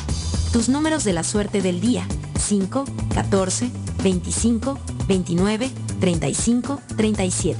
Tus 0.51 0.69
números 0.69 1.03
de 1.03 1.13
la 1.13 1.23
suerte 1.23 1.61
del 1.61 1.79
día. 1.79 2.07
5, 2.39 2.85
14, 3.13 3.69
25, 4.03 4.79
29, 5.07 5.69
3537. 5.99 7.59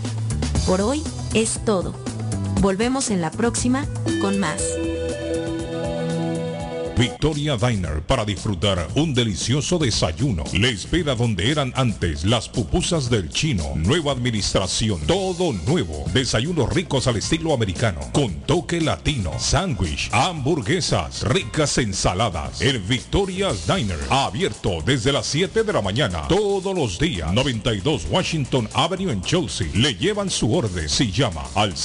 Por 0.66 0.82
hoy 0.82 1.04
es 1.34 1.64
todo. 1.64 1.94
Volvemos 2.62 3.12
en 3.12 3.22
la 3.22 3.32
próxima 3.32 3.86
con 4.22 4.40
más. 4.40 4.64
Victoria 6.98 7.58
Diner 7.58 8.02
para 8.02 8.26
disfrutar 8.26 8.88
un 8.96 9.14
delicioso 9.14 9.78
desayuno. 9.78 10.44
Le 10.54 10.70
espera 10.70 11.16
donde 11.16 11.52
eran 11.52 11.72
antes 11.76 12.26
las 12.26 12.50
pupusas 12.50 13.10
del 13.10 13.30
chino. 13.30 13.74
Nueva 13.76 14.12
administración, 14.12 15.00
todo 15.06 15.54
nuevo. 15.54 16.06
Desayunos 16.14 16.74
ricos 16.74 17.08
al 17.08 17.18
estilo 17.18 17.54
americano, 17.54 18.00
con 18.14 18.34
toque 18.42 18.82
latino. 18.82 19.32
Sándwich, 19.38 20.10
hamburguesas, 20.12 21.24
ricas 21.24 21.78
ensaladas. 21.78 22.62
El 22.62 22.80
Victoria 22.80 23.50
Diner, 23.68 24.00
abierto 24.10 24.82
desde 24.86 25.12
las 25.12 25.28
7 25.28 25.64
de 25.64 25.74
la 25.74 25.82
mañana, 25.82 26.28
todos 26.28 26.76
los 26.76 26.98
días. 26.98 27.32
92 27.32 28.08
Washington 28.10 28.68
Avenue 28.74 29.12
en 29.12 29.22
Chelsea. 29.22 29.68
Le 29.76 29.94
llevan 29.96 30.30
su 30.30 30.52
orden 30.54 30.90
si 30.90 31.12
llama 31.12 31.44
al 31.54 31.76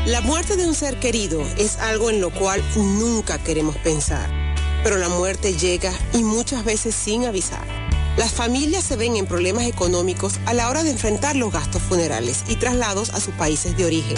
La 0.06 0.20
muerte 0.20 0.58
de 0.58 0.68
un 0.68 0.76
ser 0.76 1.00
querido 1.00 1.42
es 1.58 1.78
algo 1.78 2.10
en 2.10 2.20
lo 2.20 2.30
cual 2.30 2.62
nunca 2.76 3.42
queremos 3.42 3.78
pensar, 3.78 4.30
pero 4.84 4.98
la 4.98 5.08
muerte 5.08 5.54
llega 5.54 5.94
y 6.14 6.24
muchas 6.24 6.66
veces 6.66 6.94
sin 6.94 7.24
avisar. 7.26 7.66
Las 8.18 8.34
familias 8.34 8.84
se 8.84 8.98
ven 8.98 9.16
en 9.16 9.26
problemas 9.26 9.66
económicos 9.66 10.40
a 10.46 10.54
la 10.54 10.70
hora 10.70 10.84
de 10.84 10.92
enfrentar 10.92 11.36
los 11.36 11.54
gastos 11.54 11.82
funerales 11.82 12.44
y 12.50 12.58
traslados 12.58 13.10
a 13.12 13.20
sus 13.20 13.34
países 13.36 13.78
de 13.78 13.86
origen. 13.86 14.18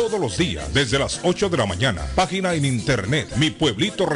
todos 0.01 0.19
los 0.19 0.35
días 0.35 0.73
desde 0.73 0.97
las 0.97 1.19
8 1.21 1.49
de 1.49 1.57
la 1.57 1.67
mañana. 1.67 2.01
Página 2.15 2.55
en 2.55 2.65
internet 2.65 3.27
mi 3.37 3.51
pueblito 3.51 4.07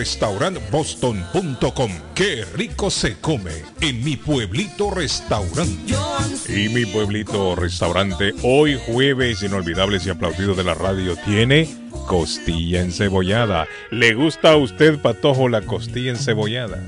boston.com. 0.71 1.91
Qué 2.15 2.43
rico 2.55 2.89
se 2.89 3.19
come 3.19 3.51
en 3.81 4.03
mi 4.03 4.15
pueblito 4.15 4.89
restaurante. 4.89 5.93
Y 6.49 6.69
mi 6.69 6.87
pueblito 6.87 7.55
restaurante, 7.55 8.33
hoy 8.41 8.79
jueves 8.87 9.43
inolvidables 9.43 10.07
y 10.07 10.09
aplaudidos 10.09 10.57
de 10.57 10.63
la 10.63 10.73
radio, 10.73 11.15
tiene 11.17 11.69
costilla 12.07 12.81
encebollada. 12.81 13.67
¿Le 13.91 14.15
gusta 14.15 14.53
a 14.53 14.57
usted, 14.57 14.99
Patojo, 14.99 15.49
la 15.49 15.61
costilla 15.61 16.09
encebollada? 16.09 16.81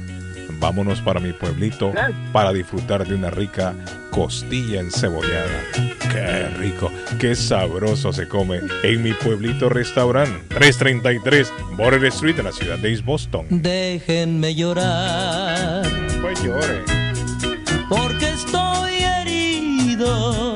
Vámonos 0.60 1.02
para 1.02 1.20
mi 1.20 1.34
pueblito 1.34 1.94
para 2.32 2.52
disfrutar 2.52 3.08
de 3.08 3.16
una 3.16 3.30
rica 3.30 3.74
costilla 4.12 4.80
encebollada. 4.80 5.62
Qué 6.12 6.50
rico, 6.58 6.92
qué 7.20 7.36
sabroso 7.36 8.12
se 8.12 8.28
come 8.28 8.62
en 8.84 9.04
mi 9.04 9.14
pueblito 9.14 9.70
restaurante 9.70 10.56
333 10.56 11.54
Border 11.78 12.06
Street 12.06 12.40
en 12.40 12.46
la 12.46 12.52
ciudad 12.52 12.80
de 12.80 12.90
East 12.90 13.06
Boston. 13.06 13.46
Déjenme 13.50 14.56
llorar. 14.56 15.84
Pues 16.22 16.42
llore. 16.44 16.84
Porque 17.88 18.30
estoy 18.30 18.96
herido. 18.96 20.56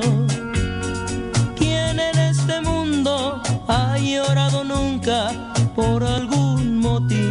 ¿Quién 1.55 1.99
en 1.99 2.19
este 2.19 2.59
mundo 2.61 3.41
ha 3.67 3.97
llorado 3.99 4.63
nunca 4.63 5.53
por 5.75 6.03
algún 6.03 6.79
motivo? 6.79 7.30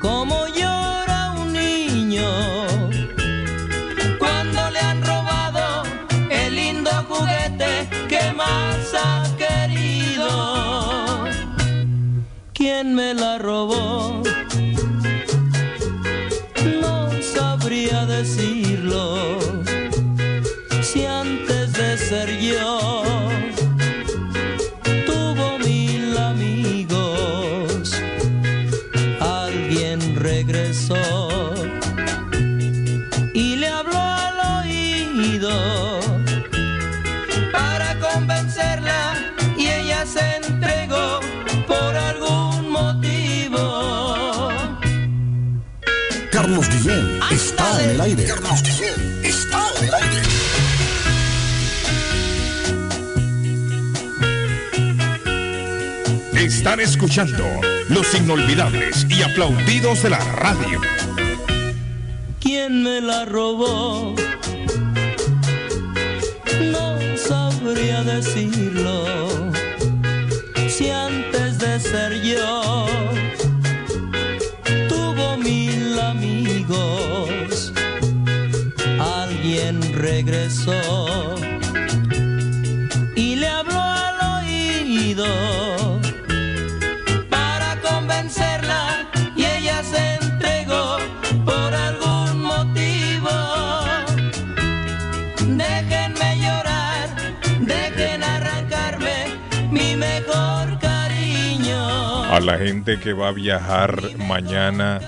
Como 0.00 0.46
llora 0.46 1.34
un 1.38 1.52
niño 1.52 2.24
cuando 4.18 4.70
le 4.70 4.78
han 4.80 5.04
robado 5.04 5.82
el 6.30 6.56
lindo 6.56 6.90
juguete 7.06 7.88
que 8.08 8.32
más 8.32 8.94
ha 8.94 9.24
querido. 9.36 11.26
¿Quién 12.54 12.94
me 12.94 13.12
la 13.12 13.36
robó? 13.36 14.22
No 16.80 17.10
sabría 17.20 18.06
decirlo. 18.06 19.45
Carlos 46.46 46.68
Guillén 46.68 47.18
está 47.32 47.82
en 47.82 47.90
el 47.90 48.00
aire. 48.00 48.24
Carlos 48.24 48.62
Guillén 48.62 49.20
está 49.24 49.68
en 49.78 49.84
el 49.88 49.94
aire. 49.94 50.22
Están 56.36 56.78
escuchando 56.78 57.42
los 57.88 58.14
inolvidables 58.14 59.08
y 59.10 59.22
aplaudidos 59.22 60.04
de 60.04 60.10
la 60.10 60.20
radio. 60.20 60.80
¿Quién 62.38 62.84
me 62.84 63.00
la 63.00 63.24
robó? 63.24 64.14
No 66.62 66.96
sabría 67.16 68.04
decirlo. 68.04 69.50
Si 70.68 70.90
antes 70.90 71.58
de 71.58 71.80
ser 71.80 72.22
yo 72.22 72.86
amigos, 76.76 77.72
alguien 78.98 79.80
regresó 79.94 81.34
y 83.14 83.36
le 83.36 83.48
habló 83.48 83.80
al 83.80 84.42
oído 84.42 85.26
para 87.30 87.80
convencerla 87.80 89.08
y 89.34 89.44
ella 89.44 89.82
se 89.82 90.14
entregó 90.16 90.98
por 91.44 91.74
algún 91.74 92.42
motivo. 92.42 93.30
Déjenme 95.46 96.38
llorar, 96.38 97.08
dejen 97.60 98.22
arrancarme 98.22 99.26
mi 99.70 99.96
mejor 99.96 100.78
cariño. 100.78 102.24
A 102.24 102.40
la 102.40 102.58
gente 102.58 102.98
que 103.00 103.12
va 103.12 103.28
a 103.28 103.32
viajar 103.32 104.16
mañana, 104.18 105.00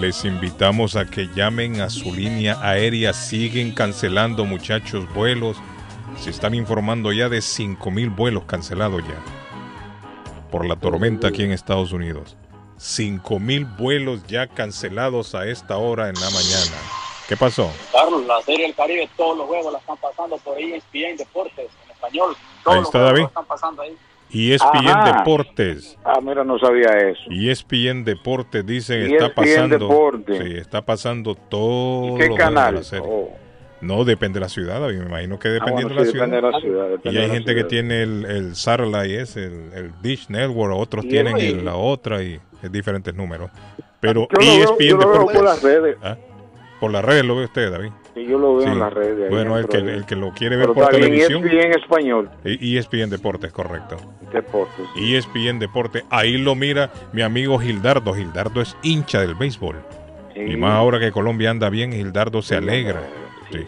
les 0.00 0.24
invitamos 0.24 0.96
a 0.96 1.04
que 1.06 1.28
llamen 1.34 1.80
a 1.80 1.90
su 1.90 2.14
línea 2.14 2.58
aérea. 2.62 3.12
Siguen 3.12 3.72
cancelando, 3.72 4.44
muchachos, 4.44 5.12
vuelos. 5.14 5.56
Se 6.18 6.30
están 6.30 6.54
informando 6.54 7.12
ya 7.12 7.28
de 7.28 7.38
5.000 7.38 8.14
vuelos 8.14 8.44
cancelados 8.44 9.02
ya 9.02 9.14
por 10.50 10.66
la 10.66 10.76
tormenta 10.76 11.28
aquí 11.28 11.42
en 11.42 11.52
Estados 11.52 11.92
Unidos. 11.92 12.36
5.000 12.78 13.76
vuelos 13.76 14.26
ya 14.26 14.46
cancelados 14.46 15.34
a 15.34 15.46
esta 15.46 15.76
hora 15.76 16.08
en 16.08 16.14
la 16.14 16.30
mañana. 16.30 16.76
¿Qué 17.28 17.36
pasó? 17.36 17.70
Carlos, 17.92 18.24
la 18.26 18.40
Serie 18.42 18.66
del 18.66 18.74
Caribe, 18.74 19.08
todos 19.16 19.36
los 19.36 19.46
juegos 19.46 19.72
la 19.72 19.78
están 19.78 19.96
pasando 19.98 20.38
por 20.38 20.56
ahí 20.56 20.72
ESPN 20.72 21.16
Deportes, 21.18 21.68
en 21.84 21.90
español. 21.90 22.36
Todos 22.64 22.76
Ahí 22.76 22.82
está 22.82 22.98
David. 23.00 23.20
la 23.22 23.26
están 23.26 23.44
pasando 23.44 23.82
ahí. 23.82 23.96
ESPN 24.32 24.88
Ajá. 24.88 25.18
Deportes. 25.18 25.96
Ah, 26.04 26.20
mira, 26.22 26.44
no 26.44 26.58
sabía 26.58 26.88
eso. 27.08 27.22
ESPN 27.30 28.04
Deportes 28.04 28.64
dicen 28.66 29.02
ESPN 29.02 29.14
está 29.16 29.34
pasando. 29.34 29.78
Deportes. 29.78 30.38
Sí, 30.38 30.54
está 30.56 30.82
pasando 30.84 31.34
todo. 31.34 32.16
¿Qué 32.16 32.26
juegos 32.26 32.38
de 32.38 32.44
canal? 32.44 32.74
la 32.76 32.82
serie. 32.82 33.06
Oh. 33.08 33.30
No, 33.80 34.04
depende 34.04 34.38
de 34.38 34.44
la 34.44 34.48
ciudad, 34.48 34.80
David, 34.80 34.98
me 34.98 35.06
imagino 35.06 35.38
que 35.38 35.48
Ah, 35.48 35.52
dependiendo 35.52 35.94
bueno, 35.94 36.04
de 36.04 36.10
sí, 36.10 36.18
la 36.18 36.26
depende 36.26 36.40
ciudad. 36.60 36.82
de 36.82 36.90
la 36.90 36.98
ciudad, 36.98 37.12
y 37.12 37.14
de 37.14 37.22
hay 37.22 37.30
gente 37.30 37.54
que 37.54 37.64
tiene 37.64 38.02
el, 38.02 38.24
el 38.24 38.56
Satellite, 38.56 39.20
es 39.20 39.36
el, 39.36 39.70
el 39.72 39.92
Dish 40.02 40.28
Network, 40.28 40.74
otros 40.76 41.04
Y 41.04 41.08
tienen 41.08 41.36
el- 41.38 41.64
la 41.64 41.76
otra 41.76 42.20
y 42.22 42.40
es 42.60 42.72
diferentes 42.72 43.14
números. 43.14 43.50
Pero 44.00 44.26
Yo 44.32 44.36
lo 44.36 44.38
veo- 44.40 44.62
ESPN 44.64 44.88
yo 44.88 44.96
lo 44.96 44.98
veo 44.98 45.12
Deportes. 45.12 45.36
por 45.36 45.44
las 45.44 45.62
redes. 45.62 45.96
¿Ah? 46.02 46.16
Por 46.80 46.90
las 46.90 47.04
redes 47.04 47.24
lo 47.24 47.36
ve 47.36 47.44
usted, 47.44 47.70
David. 47.70 47.90
Sí, 48.18 48.26
yo 48.26 48.38
lo 48.38 48.56
veo 48.56 48.66
Sí. 48.66 48.72
en 48.72 48.78
las 48.78 48.92
redes. 48.92 49.30
Bueno, 49.30 49.56
el 49.58 49.68
que, 49.68 49.76
el 49.78 50.04
que 50.06 50.16
lo 50.16 50.32
quiere 50.32 50.56
ver 50.56 50.66
Pero 50.66 50.74
por 50.74 50.88
televisión. 50.88 51.44
ESPN 51.46 51.72
español. 51.80 52.30
E- 52.44 52.58
ESPN 52.78 53.10
Deportes, 53.10 53.52
correcto. 53.52 53.96
Deportes. 54.32 54.86
ESPN 54.96 55.58
Deportes. 55.58 56.04
Ahí 56.10 56.36
lo 56.38 56.54
mira 56.54 56.90
mi 57.12 57.22
amigo 57.22 57.58
Gildardo. 57.58 58.12
Gildardo 58.14 58.60
es 58.60 58.76
hincha 58.82 59.20
del 59.20 59.34
béisbol. 59.34 59.76
Y 60.34 60.56
más 60.56 60.72
ahora 60.74 61.00
que 61.00 61.10
Colombia 61.10 61.50
anda 61.50 61.68
bien, 61.68 61.92
Gildardo 61.92 62.42
se 62.42 62.56
alegra. 62.56 63.02
Sí. 63.50 63.58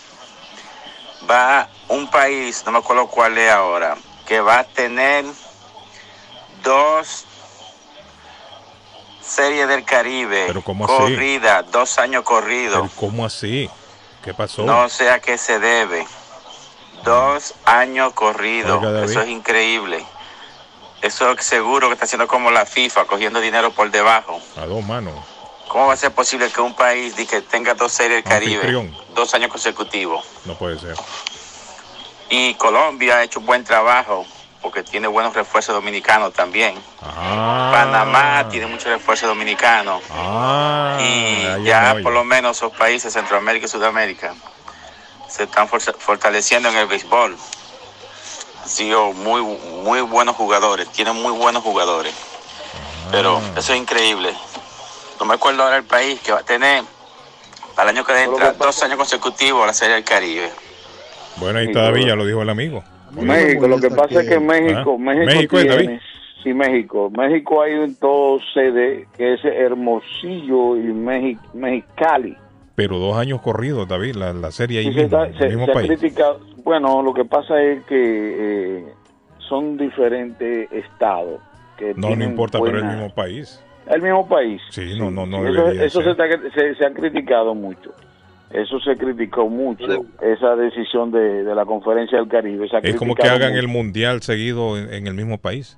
va 1.30 1.70
un 1.90 2.10
país, 2.10 2.64
no 2.66 2.72
me 2.72 2.80
acuerdo 2.80 3.08
cuál 3.08 3.38
es 3.38 3.52
ahora, 3.52 3.96
que 4.28 4.42
va 4.42 4.60
a 4.60 4.64
tener 4.64 5.26
dos 6.64 7.26
series 9.34 9.68
del 9.68 9.84
Caribe 9.84 10.46
Pero 10.48 10.62
¿cómo 10.64 10.86
así? 10.86 10.94
corridas, 10.96 11.72
dos 11.72 11.98
años 11.98 12.24
corridos. 12.24 12.92
¿Cómo 12.96 13.26
así? 13.26 13.70
¿Qué 14.24 14.34
pasó? 14.34 14.64
No 14.64 14.88
sé 14.90 15.10
a 15.10 15.20
qué 15.20 15.38
se 15.38 15.60
debe. 15.60 16.06
Dos 17.04 17.56
años 17.66 18.14
corridos. 18.14 18.82
Eso 19.10 19.22
es 19.22 19.28
increíble. 19.30 20.06
Eso 21.02 21.32
es 21.32 21.46
seguro 21.46 21.88
que 21.88 21.94
está 21.94 22.06
haciendo 22.06 22.28
como 22.28 22.50
la 22.50 22.66
FIFA, 22.66 23.06
cogiendo 23.06 23.42
dinero 23.42 23.72
por 23.72 23.92
debajo. 23.92 24.40
A 24.56 24.66
dos 24.66 24.86
manos. 24.86 25.14
¿Cómo 25.68 25.88
va 25.88 25.94
a 25.94 25.98
ser 25.98 26.12
posible 26.12 26.50
que 26.50 26.62
un 26.62 26.76
país 26.76 27.16
que 27.16 27.42
tenga 27.42 27.74
dos 27.74 27.92
series 27.92 28.24
del 28.24 28.32
Caribe, 28.32 28.92
dos 29.14 29.34
años 29.34 29.50
consecutivos? 29.50 30.24
No 30.46 30.56
puede 30.56 30.80
ser. 30.80 30.96
Y 32.30 32.54
Colombia 32.56 33.18
ha 33.18 33.24
hecho 33.24 33.40
un 33.40 33.46
buen 33.46 33.64
trabajo, 33.64 34.26
porque 34.64 34.82
tiene 34.82 35.08
buenos 35.08 35.36
refuerzos 35.36 35.76
dominicanos 35.76 36.34
también. 36.34 36.74
Ah. 37.02 37.70
Panamá 37.72 38.48
tiene 38.50 38.66
muchos 38.66 38.86
refuerzos 38.86 39.28
dominicanos. 39.28 40.02
Ah, 40.10 40.98
y 41.02 41.46
ahí 41.46 41.64
ya 41.66 41.98
por 42.02 42.14
lo 42.14 42.24
menos 42.24 42.58
esos 42.58 42.72
países, 42.72 43.14
Centroamérica 43.14 43.66
y 43.66 43.70
Sudamérica, 43.70 44.34
se 45.30 45.44
están 45.44 45.68
fortaleciendo 45.68 46.70
en 46.70 46.78
el 46.78 46.88
béisbol. 46.88 47.38
Sí, 48.66 48.92
oh, 48.94 49.12
muy, 49.12 49.42
muy 49.42 50.00
buenos 50.02 50.38
jugadores, 50.38 50.90
tienen 50.90 51.22
muy 51.22 51.34
buenos 51.34 51.62
jugadores. 51.62 52.14
Pero 53.12 53.38
Ah. 53.38 53.60
eso 53.60 53.74
es 53.74 53.80
increíble. 53.80 54.34
No 55.20 55.26
me 55.26 55.36
acuerdo 55.36 55.64
ahora 55.64 55.76
el 55.78 55.84
país 55.84 56.20
que 56.22 56.32
va 56.32 56.40
a 56.40 56.44
tener 56.44 56.84
para 57.76 57.92
el 57.92 57.98
año 57.98 58.06
que 58.06 58.24
entra 58.24 58.54
dos 58.54 58.82
años 58.82 58.98
consecutivos 58.98 59.68
la 59.68 59.74
Serie 59.74 59.96
del 59.96 60.06
Caribe. 60.06 60.52
Bueno, 61.36 61.60
ahí 61.60 62.06
ya 62.06 62.16
lo 62.16 62.26
dijo 62.26 62.42
el 62.42 62.50
amigo. 62.50 62.84
México, 63.22 63.68
lo 63.68 63.80
que 63.80 63.90
pasa 63.90 64.22
es 64.22 64.30
que 64.30 64.40
México, 64.40 64.96
Ah, 65.00 65.04
México, 65.04 65.26
México 65.26 65.58
es, 65.58 65.64
tiene, 65.68 65.84
David. 65.86 66.00
sí, 66.44 66.54
México, 66.54 67.10
México 67.10 67.62
hay 67.62 67.74
en 67.74 67.96
todo 67.96 68.40
sede 68.54 69.08
que 69.18 69.34
es 69.34 69.46
Hermosillo 69.46 70.78
y 70.78 70.84
Mexi- 70.94 71.40
Mexicali. 71.54 72.38
Pero 72.76 72.98
dos 72.98 73.16
años 73.18 73.40
corridos, 73.42 73.88
David, 73.88 74.16
la, 74.16 74.34
la 74.34 74.52
serie 74.52 74.80
ahí 74.80 74.86
Sí, 74.88 74.94
se, 74.94 75.04
mismo, 75.04 75.18
está- 75.24 75.28
en 75.32 75.38
se- 75.38 75.44
el 75.46 75.50
mismo 75.52 75.66
se 75.68 75.74
país. 75.74 76.16
Bueno, 76.64 77.02
lo 77.04 77.14
que 77.14 77.26
pasa 77.26 77.62
es 77.62 77.84
que 77.86 77.96
eh, 78.80 78.86
son 79.50 79.78
diferentes 79.78 80.72
estados. 80.72 81.40
Que 81.78 81.94
No, 81.96 82.16
no 82.16 82.24
importa, 82.24 82.60
pero 82.60 82.72
buena- 82.72 82.92
el 82.92 82.98
mismo 83.00 83.14
país. 83.14 83.64
El 83.88 84.02
mismo 84.02 84.28
país. 84.28 84.62
Sí, 84.70 84.96
no, 84.98 85.12
no, 85.12 85.26
no 85.26 85.46
eso 85.48 85.68
eso 85.72 86.02
se, 86.02 86.12
está- 86.12 86.26
se- 86.56 86.76
se 86.76 86.86
ha 86.86 86.92
criticado 86.94 87.54
mucho. 87.54 87.92
Eso 88.54 88.80
se 88.80 88.96
criticó 88.98 89.50
mucho, 89.50 90.06
esa 90.22 90.56
decisión 90.56 91.12
de, 91.12 91.44
de 91.44 91.56
la 91.56 91.66
conferencia 91.66 92.20
del 92.20 92.28
Caribe. 92.28 92.68
Es 92.84 92.96
como 92.96 93.16
que 93.16 93.28
hagan 93.28 93.52
mucho. 93.54 93.60
el 93.62 93.68
mundial 93.68 94.22
seguido 94.22 94.78
en, 94.78 94.94
en 94.94 95.08
el 95.08 95.16
mismo 95.16 95.38
país. 95.40 95.78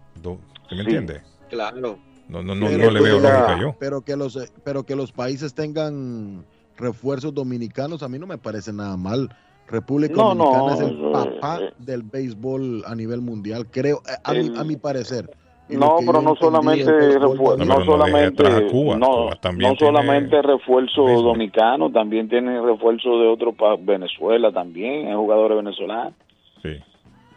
¿Se 0.69 0.75
me 0.75 0.83
Sí. 0.83 0.89
entiende? 0.89 1.21
Claro. 1.49 1.97
No, 2.27 2.41
no, 2.43 2.53
no, 2.55 2.69
no 2.69 2.91
le 2.91 3.01
veo 3.01 3.19
lógica 3.19 3.57
yo. 3.61 3.75
Pero 3.79 4.01
que 4.01 4.15
los 4.17 4.35
eh, 4.35 4.49
pero 4.63 4.83
que 4.83 4.95
los 4.95 5.11
países 5.11 5.53
tengan 5.53 6.43
refuerzos 6.75 7.33
dominicanos 7.33 8.01
a 8.03 8.09
mí 8.09 8.17
no 8.19 8.27
me 8.27 8.37
parece 8.37 8.73
nada 8.73 8.97
mal. 8.97 9.29
República 9.67 10.15
No, 10.15 10.35
Dominicana 10.35 10.65
no, 10.65 10.73
es 10.73 10.79
el 10.81 10.99
eh, 10.99 11.11
papá 11.39 11.59
del 11.79 12.03
béisbol 12.03 12.83
a 12.87 12.93
nivel 12.95 13.21
mundial, 13.21 13.67
creo 13.71 14.01
eh, 14.07 14.15
a, 14.23 14.33
mi, 14.33 14.39
El- 14.39 14.57
a 14.57 14.63
mi 14.63 14.75
parecer. 14.75 15.29
No, 15.67 15.97
pero 16.05 16.21
no 16.21 16.35
solamente 16.35 16.91
refuerzo, 17.17 17.65
no, 17.65 17.83
solamente, 17.83 18.43
Cuba. 18.67 18.97
no, 18.97 19.07
Cuba 19.07 19.35
también 19.41 19.71
no 19.71 19.75
solamente 19.77 20.41
refuerzo 20.41 21.01
dominicano, 21.01 21.91
también 21.91 22.29
tiene 22.29 22.61
refuerzo 22.61 23.19
de 23.19 23.27
otro 23.27 23.53
pa 23.53 23.75
Venezuela 23.79 24.51
también, 24.51 25.07
hay 25.07 25.15
jugadores 25.15 25.57
venezolanos. 25.57 26.13
Sí. 26.61 26.77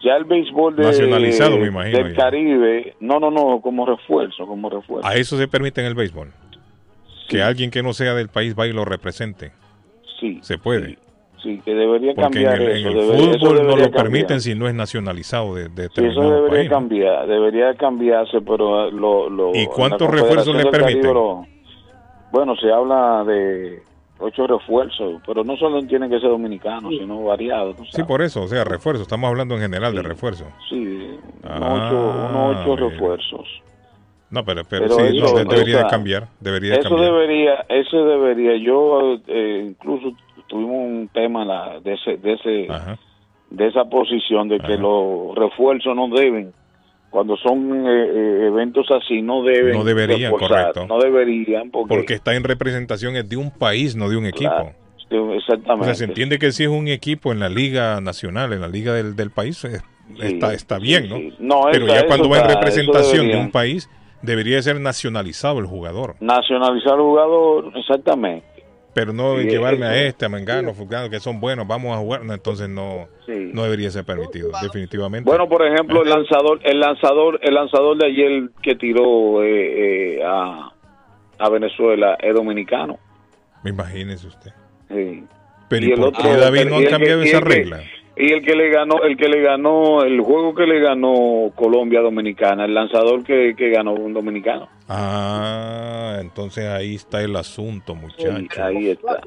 Ya 0.04 0.14
el 0.16 0.24
béisbol 0.24 0.76
de, 0.76 0.84
Nacionalizado, 0.84 1.56
me 1.58 1.68
imagino, 1.68 1.98
del 1.98 2.14
ya. 2.14 2.22
Caribe, 2.22 2.94
no, 3.00 3.18
no, 3.18 3.30
no, 3.30 3.60
como 3.62 3.86
refuerzo, 3.86 4.46
como 4.46 4.68
refuerzo. 4.68 5.08
A 5.08 5.14
eso 5.14 5.38
se 5.38 5.48
permite 5.48 5.80
en 5.80 5.86
el 5.86 5.94
béisbol. 5.94 6.30
Que 7.28 7.42
alguien 7.42 7.70
que 7.70 7.82
no 7.82 7.92
sea 7.94 8.14
del 8.14 8.28
país 8.28 8.54
vaya 8.54 8.72
y 8.72 8.74
lo 8.76 8.84
represente. 8.84 9.52
Sí. 10.20 10.38
Se 10.42 10.58
puede. 10.58 10.90
Sí, 10.90 10.98
que 11.42 11.74
debería 11.74 12.14
Porque 12.14 12.38
en 12.38 12.44
cambiar 12.44 12.60
el, 12.62 12.68
en 12.70 12.76
eso. 12.76 12.88
el 12.88 12.94
debe- 12.96 13.14
eso 13.16 13.38
fútbol 13.38 13.54
no 13.54 13.60
debería 13.62 13.76
lo 13.76 13.90
cambiar. 13.90 14.02
permiten 14.04 14.40
si 14.40 14.54
no 14.54 14.68
es 14.68 14.74
nacionalizado 14.74 15.54
de, 15.54 15.68
de 15.68 15.88
Sí, 15.88 16.04
eso 16.04 16.20
debería 16.30 16.48
país. 16.48 16.70
¿no? 16.70 16.76
cambiar, 16.76 17.26
debería 17.26 17.74
cambiarse, 17.74 18.40
pero 18.40 18.90
lo... 18.90 19.28
lo 19.30 19.54
¿Y 19.54 19.60
en 19.60 19.66
cuántos 19.66 20.10
refuerzos 20.10 20.54
le 20.54 20.66
permiten? 20.70 21.14
lo- 21.14 21.46
bueno, 22.30 22.54
se 22.56 22.70
habla 22.70 23.24
de 23.24 23.82
ocho 24.18 24.46
refuerzos, 24.46 25.22
pero 25.26 25.44
no 25.44 25.56
solo 25.56 25.80
tienen 25.86 26.10
que 26.10 26.20
ser 26.20 26.28
dominicanos, 26.28 26.92
sino 26.98 27.22
variados. 27.24 27.78
¿no? 27.78 27.84
Sí, 27.86 28.02
por 28.02 28.20
eso, 28.20 28.42
o 28.42 28.48
sea, 28.48 28.64
refuerzo. 28.64 29.02
Estamos 29.02 29.28
hablando 29.28 29.54
en 29.54 29.62
general 29.62 29.94
de 29.94 30.02
refuerzo. 30.02 30.44
Sí, 30.68 31.18
Ah, 31.44 31.56
unos 31.56 31.86
ocho, 31.86 32.28
unos 32.28 32.56
ocho 32.56 32.74
mira. 32.76 32.88
refuerzos. 32.90 33.62
No, 34.30 34.44
pero, 34.44 34.62
pero, 34.68 34.88
Pero 34.88 34.94
sí, 35.10 35.16
eso, 35.16 35.26
no, 35.42 35.50
debería 35.50 35.76
o 35.76 35.78
sea, 35.78 35.84
de 35.84 35.90
cambiar. 35.90 36.28
Debería 36.40 36.72
de 36.74 36.80
eso 36.80 36.88
cambiar. 36.90 37.12
debería, 37.12 37.54
eso 37.70 38.04
debería. 38.04 38.56
Yo 38.58 39.14
eh, 39.26 39.68
incluso 39.70 40.12
tuvimos 40.48 40.74
un 40.76 41.08
tema 41.12 41.44
la, 41.44 41.78
de 41.80 41.94
ese, 41.94 42.16
de 42.16 42.32
ese, 42.32 42.68
de 43.50 43.66
esa 43.66 43.84
posición 43.84 44.48
de 44.48 44.58
que 44.58 44.76
los 44.76 45.34
refuerzos 45.36 45.94
no 45.94 46.08
deben, 46.08 46.52
cuando 47.10 47.36
son 47.36 47.86
eh, 47.86 47.90
eh, 47.90 48.46
eventos 48.48 48.86
así, 48.90 49.22
no 49.22 49.42
deben. 49.42 49.74
No 49.74 49.84
deberían, 49.84 50.32
reforzar, 50.32 50.72
correcto. 50.72 50.86
No 50.86 50.98
deberían, 51.00 51.70
porque, 51.70 51.94
Porque 51.94 52.14
está 52.14 52.34
en 52.34 52.44
representación 52.44 53.16
es 53.16 53.28
de 53.28 53.36
un 53.36 53.50
país, 53.50 53.96
no 53.96 54.08
de 54.10 54.16
un 54.16 54.26
equipo. 54.26 54.50
Claro, 55.08 55.34
exactamente. 55.34 55.80
O 55.82 55.84
sea, 55.84 55.94
se 55.94 56.04
entiende 56.04 56.38
que 56.38 56.52
si 56.52 56.64
es 56.64 56.68
un 56.68 56.88
equipo 56.88 57.32
en 57.32 57.40
la 57.40 57.48
liga 57.48 58.00
nacional, 58.02 58.52
en 58.52 58.60
la 58.60 58.68
liga 58.68 58.92
del, 58.92 59.16
del 59.16 59.30
país, 59.30 59.64
está, 60.20 60.52
está 60.52 60.78
bien, 60.78 61.08
¿no? 61.08 61.16
No, 61.38 61.68
Pero 61.72 61.86
esa- 61.86 61.94
ya 62.02 62.06
cuando 62.06 62.28
va 62.28 62.40
en 62.40 62.48
representación 62.48 63.28
de 63.28 63.36
un 63.38 63.50
país, 63.50 63.88
debería 64.20 64.60
ser 64.60 64.78
nacionalizado 64.80 65.60
el 65.60 65.66
jugador. 65.66 66.16
Nacionalizar 66.20 66.94
el 66.94 67.00
jugador, 67.00 67.72
exactamente. 67.74 68.44
Pero 68.98 69.12
no 69.12 69.36
Sí, 69.38 69.44
llevarme 69.48 69.86
a 69.86 70.02
este, 70.06 70.24
a 70.24 70.28
Mengano, 70.28 70.74
Fulgano, 70.74 71.08
que 71.08 71.20
son 71.20 71.38
buenos, 71.38 71.68
vamos 71.68 71.94
a 71.96 72.00
jugar. 72.00 72.24
No, 72.24 72.34
entonces 72.34 72.68
no, 72.68 73.06
Sí. 73.26 73.50
no 73.54 73.62
debería 73.62 73.88
ser 73.92 74.04
permitido, 74.04 74.50
definitivamente. 74.60 75.28
Bueno, 75.30 75.48
por 75.48 75.64
ejemplo, 75.64 76.02
el 76.02 76.08
lanzador, 76.10 76.58
el 76.64 76.80
lanzador, 76.80 77.38
el 77.42 77.54
lanzador 77.54 77.96
de 77.96 78.06
ayer 78.06 78.50
que 78.60 78.74
tiró 78.74 79.44
eh, 79.44 80.16
eh, 80.16 80.22
a, 80.24 80.72
a 81.38 81.48
Venezuela 81.48 82.16
es 82.20 82.34
dominicano. 82.34 82.98
Imagínese 83.64 84.26
usted. 84.26 84.50
Sí. 84.88 85.22
Pero 85.68 85.86
Y 85.86 85.90
¿y 85.90 85.92
el 85.92 86.02
otro- 86.02 86.36
David, 86.36 86.64
no 86.68 86.78
que- 86.78 86.86
cambiado 86.86 87.22
esa 87.22 87.38
el 87.38 87.44
que- 87.44 87.48
regla? 87.50 87.80
Y 88.20 88.32
el 88.32 88.42
que 88.44 88.56
le 88.56 88.68
ganó, 88.70 89.02
el 89.04 89.16
que 89.16 89.28
le 89.28 89.40
ganó, 89.40 90.02
el 90.02 90.20
juego 90.20 90.52
que 90.54 90.66
le 90.66 90.80
ganó 90.80 91.52
Colombia 91.54 92.00
Dominicana, 92.00 92.64
el 92.64 92.74
lanzador 92.74 93.22
que, 93.22 93.54
que 93.56 93.70
ganó 93.70 93.92
un 93.94 94.12
dominicano. 94.12 94.68
Ah, 94.88 96.18
entonces 96.20 96.66
ahí 96.66 96.96
está 96.96 97.22
el 97.22 97.36
asunto, 97.36 97.94
muchacho. 97.94 98.64
Ahí 98.64 98.88
está. 98.88 99.20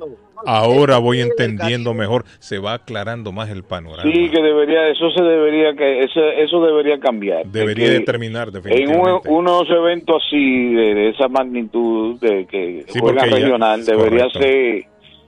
Ahora 0.46 0.98
voy 0.98 1.22
entendiendo 1.22 1.94
mejor, 1.94 2.26
se 2.40 2.58
va 2.60 2.74
aclarando 2.74 3.32
más 3.32 3.50
el 3.50 3.64
panorama. 3.64 4.02
Sí, 4.12 4.30
que 4.30 4.42
debería, 4.42 4.88
eso 4.90 5.10
se 5.12 5.24
debería, 5.24 5.74
que 5.76 6.00
eso, 6.04 6.20
eso 6.20 6.66
debería 6.66 7.00
cambiar. 7.00 7.46
Debería 7.46 7.88
De 7.90 8.00
determinar 8.00 8.48
En 8.50 8.56
un- 8.58 8.62
definitivamente. 8.64 9.30
unos 9.30 9.70
eventos 9.70 10.24
así, 10.28 10.74
de, 10.74 11.10
esa 11.10 11.28
magnitud, 11.30 12.20
de 12.20 12.46
que 12.48 12.86
Sí, 12.90 13.00
ya- 13.00 13.24
regional, 13.26 13.86
debería 13.86 14.26
correcto. 14.30 14.40
ser 14.40 14.86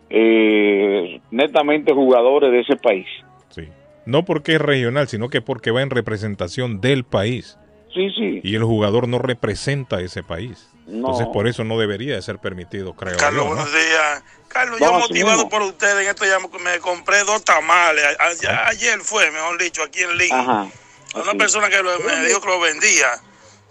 eh, 0.10 1.22
netamente 1.32 1.94
jugadores 1.94 2.52
de 2.52 2.60
ese 2.62 2.76
país. 2.76 3.08
Sí. 3.54 3.70
No 4.06 4.26
porque 4.26 4.56
es 4.56 4.62
regional, 4.62 5.08
sino 5.08 5.30
que 5.30 5.42
porque 5.42 5.72
va 5.72 5.82
en 5.82 5.90
representación 5.90 6.82
del 6.82 7.04
país. 7.04 7.58
Sí, 7.94 8.10
sí. 8.10 8.42
Y 8.44 8.56
el 8.56 8.64
jugador 8.64 9.08
no 9.08 9.20
representa 9.20 10.02
ese 10.02 10.24
país. 10.24 10.68
No. 10.88 10.98
Entonces 11.12 11.28
por 11.32 11.48
eso 11.48 11.64
no 11.64 11.78
debería 11.80 12.16
de 12.16 12.22
ser 12.22 12.40
permitido, 12.40 12.94
creo 12.96 13.16
Carlos, 13.18 13.44
yo, 13.46 13.50
¿no? 13.50 13.56
buenos 13.56 13.72
días. 13.72 14.24
Carlos, 14.50 14.80
No, 14.82 14.88
yo 14.88 15.00
motivado 15.00 15.48
por 15.50 15.62
ustedes, 15.62 16.04
en 16.04 16.10
esto 16.10 16.26
ya 16.26 16.38
me 16.40 16.80
compré 16.80 17.24
dos 17.24 17.44
tamales. 17.46 18.04
A- 18.20 18.50
a- 18.52 18.68
ayer 18.68 19.00
fue, 19.00 19.32
mejor 19.32 19.58
dicho, 19.62 19.82
aquí 19.84 20.02
en 20.02 20.18
Link. 20.18 20.34
Ajá. 20.34 20.68
Una 21.16 21.34
persona 21.36 21.70
que 21.70 21.82
lo- 21.82 22.00
me 22.00 22.26
dijo 22.26 22.42
que 22.42 22.48
lo 22.48 22.60
vendía. 22.60 23.08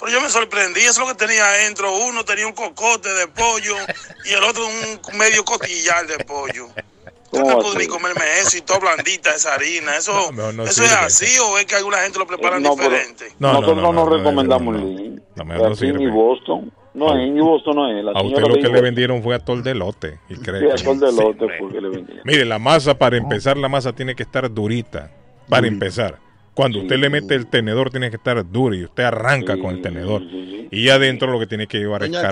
Pero 0.01 0.11
yo 0.13 0.21
me 0.21 0.31
sorprendí, 0.31 0.81
eso 0.81 0.91
es 0.93 0.99
lo 0.99 1.07
que 1.09 1.15
tenía 1.27 1.45
adentro. 1.45 1.93
Uno 1.95 2.25
tenía 2.25 2.47
un 2.47 2.53
cocote 2.55 3.09
de 3.13 3.29
pollo 3.29 3.77
y 4.25 4.33
el 4.33 4.43
otro 4.45 4.67
un 4.67 5.19
medio 5.19 5.45
costillar 5.45 6.07
de 6.07 6.25
pollo. 6.25 6.69
Yo 7.33 7.41
no 7.45 7.59
puedo 7.59 7.79
ni 7.79 7.87
comerme 7.87 8.21
eso 8.41 8.59
y 8.59 8.61
todo 8.61 8.81
blandita 8.81 9.31
esa 9.35 9.55
harina. 9.55 9.97
¿Eso, 9.99 10.33
No, 10.33 10.53
no 10.53 10.65
eso 10.65 10.85
es 10.85 10.93
así 10.93 11.39
o 11.39 11.59
es 11.59 11.65
que 11.67 11.77
alguna 11.77 11.99
gente 11.99 12.19
lo 12.19 12.27
prepara 12.27 12.61
No, 12.61 12.77
pero 12.77 12.91
diferente? 12.91 13.27
No, 13.39 13.53
nosotros 13.55 13.77
no, 13.77 13.83
no, 13.83 13.93
no, 13.93 14.01
nos 14.05 14.11
no, 14.11 14.17
recomendamos 14.17 14.75
no, 14.75 14.81
no. 14.81 14.87
Link. 14.87 15.21
No, 15.37 15.45
mejor 15.45 15.69
no 15.71 15.75
Aquí 15.75 15.93
ni. 15.93 16.07
Boston. 16.09 16.73
No, 16.95 17.19
en 17.19 17.39
Boston 17.39 17.77
no 17.77 17.99
es. 17.99 18.05
La 18.05 18.13
A 18.13 18.23
usted 18.23 18.43
lo 18.43 18.55
que 18.55 18.69
le 18.69 18.81
vendieron 18.83 19.23
fue 19.23 19.35
atol 19.35 19.63
de 19.63 19.75
lote. 19.75 20.21
Y 20.29 20.35
cree 20.37 20.61
Sí, 20.61 20.67
que- 20.67 20.73
atol 20.83 21.01
de 21.01 21.11
Sí, 21.11 21.17
lote 21.17 21.45
hombre. 21.45 21.57
porque 21.59 21.81
le 21.81 21.89
vendieron. 21.89 22.23
Mire, 22.27 22.45
la 22.45 22.59
masa, 22.59 22.99
para 22.99 23.17
empezar, 23.17 23.57
la 23.57 23.69
masa 23.69 23.95
tiene 23.95 24.15
que 24.15 24.23
estar 24.25 24.53
durita. 24.53 25.11
Para 25.49 25.67
empezar. 25.67 26.19
Cuando 26.55 26.81
usted 26.81 26.99
le 26.99 27.09
mete 27.09 27.35
el 27.35 27.47
tenedor, 27.47 27.91
tiene 27.91 28.11
que 28.11 28.17
estar 28.17 28.51
duro 28.51 28.75
y 28.75 28.85
usted 28.85 29.05
arranca 29.05 29.59
con 29.59 29.77
el 29.77 29.83
tenedor. 29.83 30.23
Y 30.23 30.89
adentro 30.91 31.31
lo 31.31 31.39
que 31.39 31.47
tiene 31.47 31.67
que 31.67 31.79
llevar 31.79 32.03
es 32.03 32.11
Doña 32.11 32.31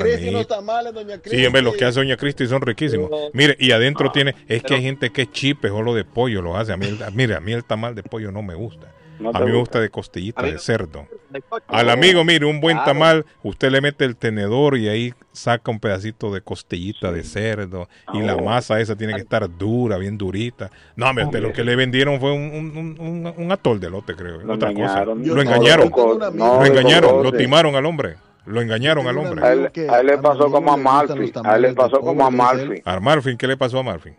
doña 0.92 1.18
Cristi. 1.18 1.36
Sí, 1.36 1.52
vez 1.52 1.62
los 1.62 1.74
que 1.74 1.84
hace 1.84 2.00
Doña 2.00 2.16
Cristi 2.16 2.46
son 2.46 2.62
riquísimos. 2.62 3.10
Mire, 3.32 3.56
y 3.58 3.72
adentro 3.72 4.10
tiene, 4.12 4.34
es 4.46 4.62
que 4.62 4.74
hay 4.74 4.82
gente 4.82 5.10
que 5.10 5.22
es 5.22 5.32
chipe, 5.32 5.68
solo 5.68 5.94
de 5.94 6.04
pollo 6.04 6.42
lo 6.42 6.56
hace. 6.56 6.72
A 6.72 6.76
mí, 6.76 6.86
mire, 7.14 7.34
a 7.34 7.40
mí 7.40 7.52
el 7.52 7.64
tamal 7.64 7.94
de 7.94 8.02
pollo 8.02 8.30
no 8.30 8.42
me 8.42 8.54
gusta. 8.54 8.92
No 9.20 9.30
a 9.30 9.32
mí 9.34 9.38
me 9.38 9.44
gusta. 9.44 9.58
gusta 9.58 9.80
de 9.80 9.88
costillita, 9.90 10.42
de 10.42 10.58
cerdo. 10.58 11.06
De. 11.30 11.42
Al 11.68 11.90
amigo, 11.90 12.24
mire, 12.24 12.46
un 12.46 12.60
buen 12.60 12.76
Claro. 12.78 12.92
tamal, 12.92 13.26
usted 13.42 13.70
le 13.70 13.80
mete 13.80 14.04
el 14.04 14.16
tenedor 14.16 14.76
y 14.76 14.88
ahí 14.88 15.14
saca 15.32 15.70
un 15.70 15.78
pedacito 15.78 16.32
de 16.32 16.40
costillita 16.40 17.12
de 17.12 17.22
cerdo. 17.22 17.88
Y 18.14 18.20
la 18.22 18.36
masa 18.36 18.80
esa 18.80 18.96
tiene 18.96 19.14
que 19.14 19.20
estar 19.20 19.48
dura, 19.58 19.98
bien 19.98 20.16
durita. 20.18 20.70
No, 20.96 21.08
hombre, 21.08 21.24
usted 21.26 21.40
lo 21.40 21.52
que 21.52 21.62
le 21.64 21.76
vendieron 21.76 22.18
fue 22.18 22.32
un, 22.32 22.96
un, 22.98 23.32
un- 23.36 23.52
atol 23.52 23.78
de 23.78 23.90
lote, 23.90 24.14
creo. 24.14 24.38
Lo 24.42 24.54
otra 24.54 24.72
cosa. 24.72 25.02
engañaron. 25.02 25.26
Lo 25.26 25.34
No, 25.34 25.42
engañaron. 25.42 25.90
no, 26.34 26.60
lo 26.60 26.64
engañaron, 26.66 27.22
lo 27.22 27.32
timaron 27.32 27.76
al 27.76 27.84
hombre. 27.86 28.16
Lo 28.46 28.60
engañaron 28.62 29.06
al 29.06 29.18
hombre. 29.18 29.44
A 29.44 29.52
él, 29.52 29.70
a 29.90 30.00
él 30.00 30.06
le 30.06 30.18
pasó 30.18 30.50
como 30.50 30.72
a 30.72 30.76
Malfi. 30.76 31.32
A 31.44 31.56
él 31.56 31.62
le 31.62 31.72
pasó 31.74 32.00
como 32.00 32.24
a 32.26 32.30
Malfi. 32.30 32.82
A 32.84 32.98
Marfin, 33.00 33.36
¿qué 33.36 33.46
le 33.46 33.56
pasó 33.56 33.78
a 33.78 33.82
Marfin? 33.82 34.16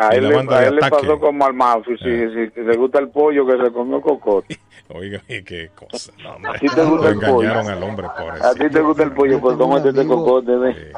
A 0.00 0.14
Y 0.14 0.18
él, 0.18 0.24
la 0.24 0.28
le, 0.30 0.36
banda 0.36 0.58
a 0.58 0.66
él 0.66 0.74
le 0.76 0.80
pasó 0.88 1.20
como 1.20 1.44
al 1.44 1.54
Malfi. 1.54 1.96
Si, 1.98 2.04
si 2.54 2.60
le 2.60 2.76
gusta 2.76 2.98
el 2.98 3.10
pollo, 3.10 3.46
que 3.46 3.62
se 3.62 3.70
comió 3.72 4.00
cocote. 4.00 4.58
Oiga, 4.88 5.22
qué 5.28 5.70
cosa. 5.74 6.12
No, 6.22 6.34
hombre. 6.36 6.50
¿A 6.52 6.58
ti 6.58 6.66
te 6.68 6.82
gusta 6.82 7.04
Lo 7.04 7.08
el 7.10 7.18
pollo? 7.20 7.42
engañaron 7.42 7.68
al 7.70 7.82
hombre, 7.82 8.06
pobre. 8.18 8.40
A 8.42 8.54
ti 8.54 8.70
te 8.70 8.80
gusta 8.80 9.02
el 9.04 9.12
pollo, 9.12 9.40
pues 9.40 9.56
cómete 9.56 9.88
este 9.90 10.06
cocote. 10.06 10.56
ve. 10.56 10.92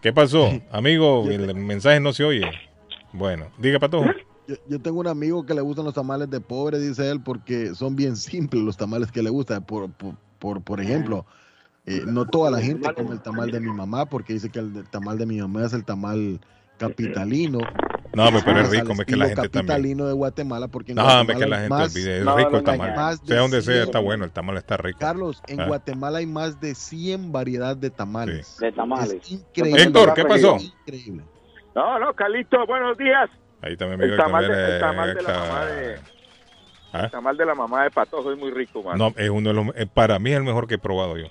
¿Qué 0.00 0.12
pasó? 0.12 0.48
Amigo, 0.70 1.24
el 1.28 1.54
mensaje 1.54 2.00
no 2.00 2.12
se 2.12 2.24
oye. 2.24 2.50
Bueno, 3.12 3.46
diga, 3.58 3.78
Pato. 3.78 4.02
Yo, 4.48 4.56
yo 4.68 4.80
tengo 4.80 5.00
un 5.00 5.06
amigo 5.06 5.44
que 5.46 5.54
le 5.54 5.60
gustan 5.60 5.84
los 5.84 5.94
tamales 5.94 6.28
de 6.30 6.40
pobre, 6.40 6.78
dice 6.78 7.08
él, 7.10 7.20
porque 7.22 7.74
son 7.74 7.94
bien 7.94 8.16
simples 8.16 8.62
los 8.62 8.76
tamales 8.76 9.12
que 9.12 9.22
le 9.22 9.30
gustan. 9.30 9.62
Por, 9.64 9.90
por, 9.92 10.14
por, 10.42 10.60
por 10.62 10.80
ejemplo, 10.80 11.24
eh, 11.86 12.02
no 12.04 12.26
toda 12.26 12.50
la 12.50 12.60
gente 12.60 12.92
come 12.94 13.12
el 13.12 13.22
tamal 13.22 13.50
de 13.52 13.60
mi 13.60 13.70
mamá, 13.72 14.06
porque 14.06 14.32
dice 14.32 14.50
que 14.50 14.58
el 14.58 14.84
tamal 14.90 15.16
de 15.18 15.26
mi 15.26 15.40
mamá 15.40 15.64
es 15.64 15.72
el 15.72 15.84
tamal 15.84 16.40
capitalino. 16.78 17.60
No, 18.14 18.26
hombre, 18.26 18.42
pero 18.44 18.60
es 18.60 18.66
Al 18.66 18.72
rico, 18.72 18.90
hombre, 18.90 19.06
que 19.06 19.16
la 19.16 19.26
gente 19.26 19.36
también. 19.48 19.66
capitalino 19.66 20.06
de 20.06 20.12
Guatemala, 20.12 20.68
porque 20.68 20.92
en 20.92 20.96
No, 20.96 21.04
hombre, 21.04 21.36
que 21.36 21.46
Guatemala 21.46 21.48
la 21.56 21.56
gente 21.62 21.74
más- 21.74 21.94
olvide. 21.94 22.18
Es 22.18 22.24
No, 22.24 22.36
rico 22.36 22.50
no, 22.50 22.58
el 22.58 22.64
tamal. 22.64 22.96
más 22.96 23.20
Sea 23.24 23.40
donde 23.40 23.62
sea, 23.62 23.72
100 23.74 23.84
está 23.84 23.98
bueno. 24.00 24.24
El 24.24 24.30
tamal 24.32 24.56
está 24.58 24.76
rico. 24.76 24.98
Carlos, 24.98 25.42
en 25.46 25.60
Ah. 25.60 25.66
Guatemala 25.66 26.18
hay 26.18 26.26
más 26.26 26.60
de 26.60 26.74
100 26.74 27.32
variedades 27.32 27.80
de 27.80 27.90
tamales. 27.90 28.56
De 28.58 28.72
tamales. 28.72 29.14
Es 29.14 29.30
increíble. 29.30 29.82
Héctor, 29.82 30.12
¿qué 30.14 30.24
pasó? 30.24 30.56
Increíble. 30.60 31.24
No, 31.74 31.98
no, 32.00 32.12
Calito, 32.14 32.66
buenos 32.66 32.98
días. 32.98 33.30
Ahí 33.62 33.76
también 33.76 34.00
me 34.00 34.06
El 34.06 34.16
tamal, 34.16 34.46
de, 34.48 34.74
el 34.74 34.80
tamal 34.80 35.14
de 35.14 35.22
la 35.22 35.32
mamá 35.38 35.64
de, 35.66 35.98
¿Ah? 36.92 37.04
el 37.04 37.10
tamal 37.10 37.36
de 37.36 37.46
la 37.46 37.54
mamá 37.54 37.84
de 37.84 37.90
Patojo 37.90 38.32
es 38.32 38.38
muy 38.38 38.50
rico, 38.50 38.82
man. 38.82 38.98
No, 38.98 39.12
es 39.16 39.30
uno 39.30 39.48
de 39.48 39.54
los, 39.54 39.76
eh, 39.76 39.86
para 39.92 40.18
mí 40.18 40.30
es 40.30 40.36
el 40.36 40.42
mejor 40.44 40.66
que 40.66 40.74
he 40.74 40.78
probado 40.78 41.16
yo. 41.16 41.26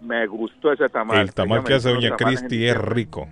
Me 0.00 0.26
gustó 0.26 0.72
ese 0.72 0.88
tamal. 0.88 1.18
El 1.20 1.34
tamal 1.34 1.64
que 1.64 1.74
hace 1.74 1.90
Doña 1.92 2.14
Cristi 2.16 2.66
es 2.66 2.76
rico, 2.76 3.26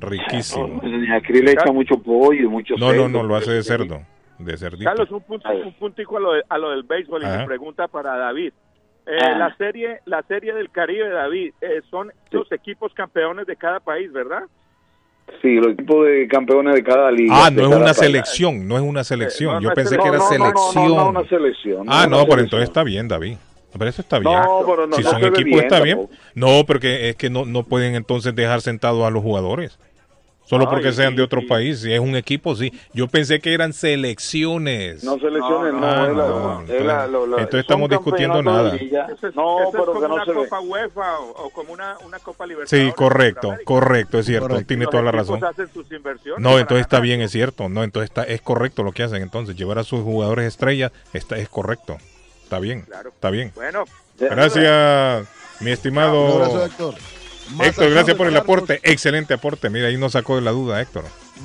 riquísimo. 0.00 0.80
Doña 0.82 1.20
Cris 1.20 1.42
le 1.44 1.52
echa 1.52 1.70
mucho 1.72 1.96
pollo 2.02 2.40
y 2.44 2.46
mucho 2.48 2.74
No, 2.76 2.86
no, 2.86 2.92
cerdo. 2.92 3.08
no, 3.08 3.22
lo 3.22 3.36
hace 3.36 3.52
de 3.52 3.62
cerdo, 3.62 4.00
de 4.38 4.56
cerdito. 4.56 4.84
Carlos, 4.84 5.10
un, 5.10 5.20
punto, 5.22 5.48
un 5.50 5.72
puntico 5.74 6.16
a 6.16 6.20
lo, 6.20 6.32
de- 6.32 6.42
a 6.48 6.58
lo 6.58 6.70
del 6.70 6.82
béisbol 6.84 7.22
y 7.22 7.26
mi 7.26 7.46
pregunta 7.46 7.88
para 7.88 8.16
David. 8.16 8.52
Eh, 9.06 9.16
Ah. 9.22 9.38
La 9.38 9.56
serie 9.56 10.00
la 10.04 10.22
serie 10.24 10.52
del 10.52 10.70
Caribe, 10.70 11.08
David, 11.08 11.54
eh, 11.62 11.80
son 11.90 12.12
los 12.30 12.50
equipos 12.52 12.92
campeones 12.94 13.46
de 13.46 13.56
cada 13.56 13.80
país, 13.80 14.12
¿verdad? 14.12 14.42
Sí, 15.42 15.54
los 15.54 15.68
equipos 15.74 16.04
de 16.06 16.26
campeones 16.28 16.74
de 16.74 16.82
cada 16.82 17.10
liga. 17.10 17.46
Ah, 17.46 17.50
no 17.50 17.62
es 17.62 17.68
una 17.68 17.84
país. 17.86 17.96
selección, 17.98 18.66
no 18.66 18.76
es 18.76 18.82
una 18.82 19.04
selección. 19.04 19.54
no, 19.54 19.60
Yo 19.60 19.68
no 19.68 19.74
pensé 19.74 19.96
que 19.96 20.08
era 20.08 20.18
no, 20.18 20.24
no, 20.24 20.38
no, 20.38 20.38
no, 20.52 20.58
selección. 20.58 20.88
no, 20.88 20.96
no, 21.04 21.08
una 21.10 21.28
selección, 21.28 21.86
Ah, 21.88 22.06
no, 22.08 22.26
pero 22.26 22.40
entonces 22.40 22.68
está 22.68 22.82
bien, 22.82 23.06
David. 23.08 23.36
Pero 23.78 23.90
eso 23.90 24.02
está 24.02 24.18
No, 24.18 24.30
bien. 24.30 24.42
pero 24.66 24.86
no- 24.86 24.96
si 24.96 25.02
no 25.02 25.10
son 25.10 25.24
equipos 25.26 25.44
bien 25.44 25.58
está 25.60 25.80
bien. 25.80 25.98
tampoco. 25.98 26.18
No, 26.34 26.64
porque 26.66 27.10
es 27.10 27.16
que 27.16 27.30
no, 27.30 27.44
no 27.44 27.62
pueden 27.64 27.94
entonces 27.94 28.34
dejar 28.34 28.62
sentados 28.62 29.04
a 29.06 29.10
los 29.10 29.22
jugadores. 29.22 29.78
Solo 30.48 30.68
porque 30.70 30.92
sean 30.92 31.10
sí, 31.10 31.16
de 31.16 31.22
otro 31.22 31.46
país. 31.46 31.80
Si 31.80 31.92
es 31.92 32.00
un 32.00 32.16
equipo, 32.16 32.56
sí. 32.56 32.72
Yo 32.94 33.06
pensé 33.06 33.38
que 33.38 33.52
eran 33.52 33.72
selecciones. 33.74 35.04
No 35.04 35.18
selecciones, 35.18 35.74
no. 35.74 35.86
Ah, 35.86 36.06
es 36.08 36.16
la- 36.16 36.26
no, 36.26 36.62
es 36.62 36.84
la- 36.84 37.06
lo- 37.06 37.26
la- 37.26 37.36
entonces 37.36 37.60
estamos 37.60 37.90
discutiendo 37.90 38.42
nada. 38.42 38.74
es, 38.74 38.82
No, 39.34 39.62
es 39.62 39.68
pero 39.72 39.84
como 39.86 40.00
que 40.00 40.08
no 40.08 40.14
una 40.14 40.24
ve. 40.24 40.34
Copa 40.34 40.60
UEFA 40.60 41.18
o, 41.20 41.30
o 41.46 41.50
como 41.50 41.72
una, 41.74 41.96
una 42.06 42.18
Copa 42.18 42.46
Libertadores. 42.46 42.88
Sí, 42.88 42.96
correcto, 42.96 43.54
correcto, 43.64 44.18
es 44.18 44.26
cierto. 44.26 44.48
Correcto. 44.48 44.66
Tiene 44.68 44.86
toda 44.86 45.02
la 45.02 45.12
razón. 45.12 45.44
hacen 45.44 45.68
sus 45.72 45.90
inversiones 45.92 46.42
No, 46.42 46.58
entonces 46.58 46.82
está 46.82 46.96
ganar. 46.96 47.04
bien, 47.06 47.20
es 47.20 47.30
cierto. 47.32 47.68
No, 47.68 47.84
entonces 47.84 48.08
está, 48.10 48.22
es 48.24 48.40
correcto 48.40 48.82
lo 48.82 48.92
que 48.92 49.02
hacen. 49.02 49.20
Entonces, 49.22 49.54
llevar 49.56 49.78
a 49.78 49.84
sus 49.84 50.02
jugadores 50.02 50.46
estrellas 50.46 50.92
está, 51.12 51.36
es 51.36 51.48
correcto. 51.50 51.98
Está 52.42 52.58
bien. 52.58 52.86
Está 53.14 53.28
bien. 53.30 53.52
Bueno, 53.54 53.84
Gracias, 54.18 55.28
mi 55.60 55.70
estimado. 55.70 56.24
Un 56.36 56.42
abrazo, 56.42 56.64
Héctor. 56.64 56.94
Héctor, 57.62 57.90
gracias 57.90 58.16
por 58.16 58.26
el 58.26 58.36
aporte. 58.36 58.80
Excelente 58.82 59.34
aporte. 59.34 59.70
Mira, 59.70 59.88
ahí 59.88 59.96
nos 59.96 60.12
sacó 60.12 60.36
de 60.36 60.42
la 60.42 60.50
duda, 60.50 60.80
Héctor. 60.80 61.04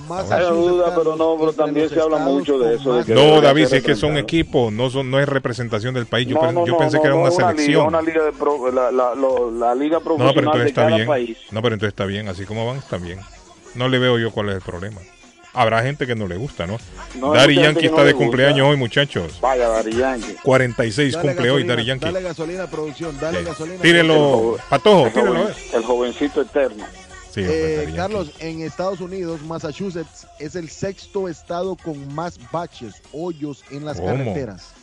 Hay 0.09 0.43
duda, 0.45 0.93
pero 0.95 1.15
no, 1.15 1.35
pero 1.39 1.53
también 1.53 1.87
se 1.87 1.99
habla 1.99 2.17
mucho 2.17 2.57
de 2.59 2.75
eso. 2.75 2.95
de 2.95 3.05
que 3.05 3.13
No, 3.13 3.39
David, 3.41 3.67
si 3.67 3.77
es 3.77 3.83
que 3.83 3.95
son 3.95 4.17
equipos, 4.17 4.73
no 4.73 4.89
son, 4.89 5.09
no 5.11 5.19
es 5.19 5.29
representación 5.29 5.93
del 5.93 6.07
país. 6.07 6.27
Yo, 6.27 6.35
No, 6.41 6.51
no, 6.51 6.65
yo 6.65 6.77
pensé 6.77 6.97
no, 6.97 7.01
que 7.03 7.07
era 7.07 7.15
no, 7.15 7.21
una 7.21 7.29
liga, 7.31 7.49
selección. 7.51 7.85
una 7.87 8.01
liga 8.01 8.23
de 8.23 8.31
pro- 8.31 8.71
la, 8.71 8.91
la, 8.91 9.15
lo- 9.15 9.51
la 9.51 9.75
liga 9.75 9.99
No, 9.99 10.03
pero 10.03 10.17
profesional 10.17 10.43
entonces 10.43 10.63
de 10.63 10.69
está 10.69 10.81
cada 10.83 10.95
bien. 10.95 11.07
país. 11.07 11.37
No, 11.51 11.61
pero 11.61 11.75
entonces 11.75 11.93
está 11.93 12.05
bien. 12.05 12.27
Así 12.27 12.45
como 12.45 12.65
van, 12.65 12.77
está 12.77 12.97
bien. 12.97 13.19
No 13.75 13.87
le 13.87 13.99
veo 13.99 14.17
yo 14.19 14.31
cuál 14.31 14.49
es 14.49 14.55
el 14.55 14.61
problema. 14.61 14.99
Habrá 15.53 15.83
gente 15.83 16.07
que 16.07 16.15
no 16.15 16.27
le 16.27 16.35
gusta, 16.35 16.65
¿no? 16.65 16.77
No, 17.15 17.33
Dari 17.33 17.55
Yankee 17.55 17.85
está 17.85 17.97
no 17.99 18.03
de 18.05 18.13
gusta. 18.13 18.25
cumpleaños 18.25 18.67
hoy, 18.67 18.75
muchachos. 18.75 19.39
Vaya, 19.39 19.67
Dari 19.69 19.95
Yankee. 19.95 20.35
46 20.43 21.13
Dale 21.13 21.27
cumple 21.27 21.51
hoy 21.51 21.61
gasolina, 21.63 21.73
Dari 21.75 21.85
Yankee. 21.85 22.05
Dale 22.05 22.21
gasolina, 22.21 22.67
producción, 22.67 23.19
dale 23.19 23.39
Sí. 23.39 23.45
gasolina. 23.45 23.81
Tírelo, 23.81 24.57
Patojo, 24.69 25.05
El, 25.07 25.13
tírelo. 25.13 25.33
joven- 25.43 25.55
el 25.73 25.83
jovencito 25.83 26.41
eterno. 26.41 26.85
Sí, 27.31 27.41
Eh. 27.43 27.93
Carlos, 27.95 28.31
en 28.39 28.61
Estados 28.61 28.99
Unidos, 28.99 29.41
Massachusetts 29.41 30.27
es 30.39 30.55
el 30.55 30.69
sexto 30.69 31.27
estado 31.27 31.75
con 31.75 32.13
más 32.13 32.39
baches, 32.51 32.95
hoyos 33.11 33.63
en 33.71 33.85
las 33.85 33.97
¿Cómo? 33.97 34.07
carreteras. 34.09 34.73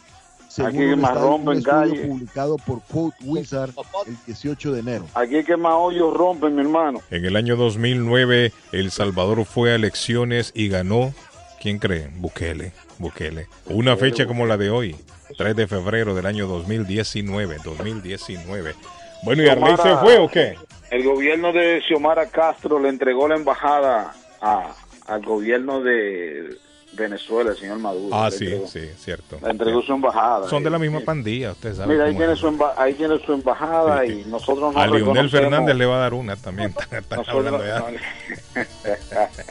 Según 0.50 0.68
Aquí 0.70 0.84
un 0.84 1.00
más 1.00 1.14
rompen 1.20 1.58
estudio 1.58 1.78
calle. 1.80 2.06
publicado 2.08 2.56
por 2.58 2.82
Quote 2.82 3.16
Wizard 3.24 3.70
el 4.06 4.16
18 4.26 4.72
de 4.72 4.80
enero. 4.80 5.06
Aquí 5.14 5.36
es 5.36 5.46
que 5.46 5.56
más 5.56 5.74
hoyos 5.76 6.12
rompen, 6.12 6.54
mi 6.56 6.62
hermano. 6.62 7.00
En 7.12 7.24
el 7.24 7.36
año 7.36 7.54
2009, 7.56 8.52
El 8.72 8.90
Salvador 8.90 9.44
fue 9.44 9.70
a 9.72 9.76
elecciones 9.76 10.50
y 10.54 10.68
ganó, 10.68 11.14
¿quién 11.62 11.78
cree? 11.78 12.10
Bukele, 12.16 12.72
Bukele. 12.98 13.46
Una 13.66 13.96
fecha 13.96 14.26
como 14.26 14.44
la 14.44 14.56
de 14.56 14.70
hoy, 14.70 14.96
3 15.38 15.54
de 15.54 15.68
febrero 15.68 16.14
del 16.16 16.26
año 16.26 16.48
2019, 16.48 17.58
2019. 17.64 18.74
Bueno, 19.22 19.42
¿y 19.44 19.48
Arley 19.48 19.76
se 19.76 19.96
fue 19.98 20.18
o 20.18 20.28
qué? 20.28 20.56
El 20.90 21.04
gobierno 21.04 21.52
de 21.52 21.80
Xiomara 21.86 22.26
Castro 22.26 22.80
le 22.80 22.88
entregó 22.88 23.28
la 23.28 23.36
embajada 23.36 24.12
a- 24.40 24.74
al 25.06 25.24
gobierno 25.24 25.80
de 25.82 26.56
Venezuela, 26.92 27.50
el 27.50 27.56
señor 27.56 27.78
Maduro. 27.78 28.14
Ah, 28.14 28.30
sí, 28.30 28.44
entregó- 28.46 28.66
sí, 28.66 28.80
cierto. 28.98 29.38
Le 29.42 29.50
entregó 29.50 29.80
su 29.82 29.92
embajada. 29.92 30.48
Son 30.48 30.62
de 30.62 30.70
la 30.70 30.78
misma 30.78 30.98
Sí. 30.98 31.04
pandilla, 31.04 31.52
usted 31.52 31.74
sabe. 31.74 31.92
Mira, 31.94 32.06
ahí 32.06 32.16
tiene, 32.16 32.32
es. 32.32 32.38
su 32.38 32.48
emba- 32.48 32.74
ahí 32.76 32.94
tiene 32.94 33.18
su 33.24 33.32
embajada 33.32 34.04
y 34.04 34.24
nosotros 34.26 34.74
no 34.74 34.80
A 34.80 34.86
Leonel 34.86 35.04
reconocemos- 35.04 35.30
Fernández 35.30 35.76
le 35.76 35.86
va 35.86 35.96
a 35.96 36.00
dar 36.00 36.14
una 36.14 36.36
también. 36.36 36.74
Están 36.90 37.18
nosotros 37.20 37.36
hablando 37.46 37.58
de 37.62 37.72
algo. 37.72 37.88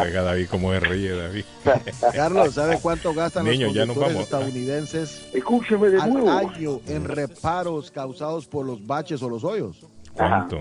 Oiga, 0.00 0.22
David, 0.22 0.46
cómo 0.50 0.72
se 0.72 0.80
ríe, 0.80 1.16
David. 1.16 1.44
Carlos, 2.14 2.54
¿sabe 2.54 2.78
cuánto 2.80 3.14
gastan 3.14 3.44
Niño, 3.44 3.66
los 3.68 3.74
ya 3.74 3.80
conductores 3.82 4.12
vamos. 4.14 4.24
estadounidenses 4.24 5.22
Escúcheme 5.32 5.88
de 5.88 6.00
al 6.02 6.12
nuevo. 6.12 6.30
año 6.30 6.80
en 6.86 7.04
reparos 7.04 7.90
causados 7.90 8.46
por 8.46 8.66
los 8.66 8.84
baches 8.86 9.22
o 9.22 9.28
los 9.28 9.44
hoyos? 9.44 9.78
¿Cuánto? 10.14 10.60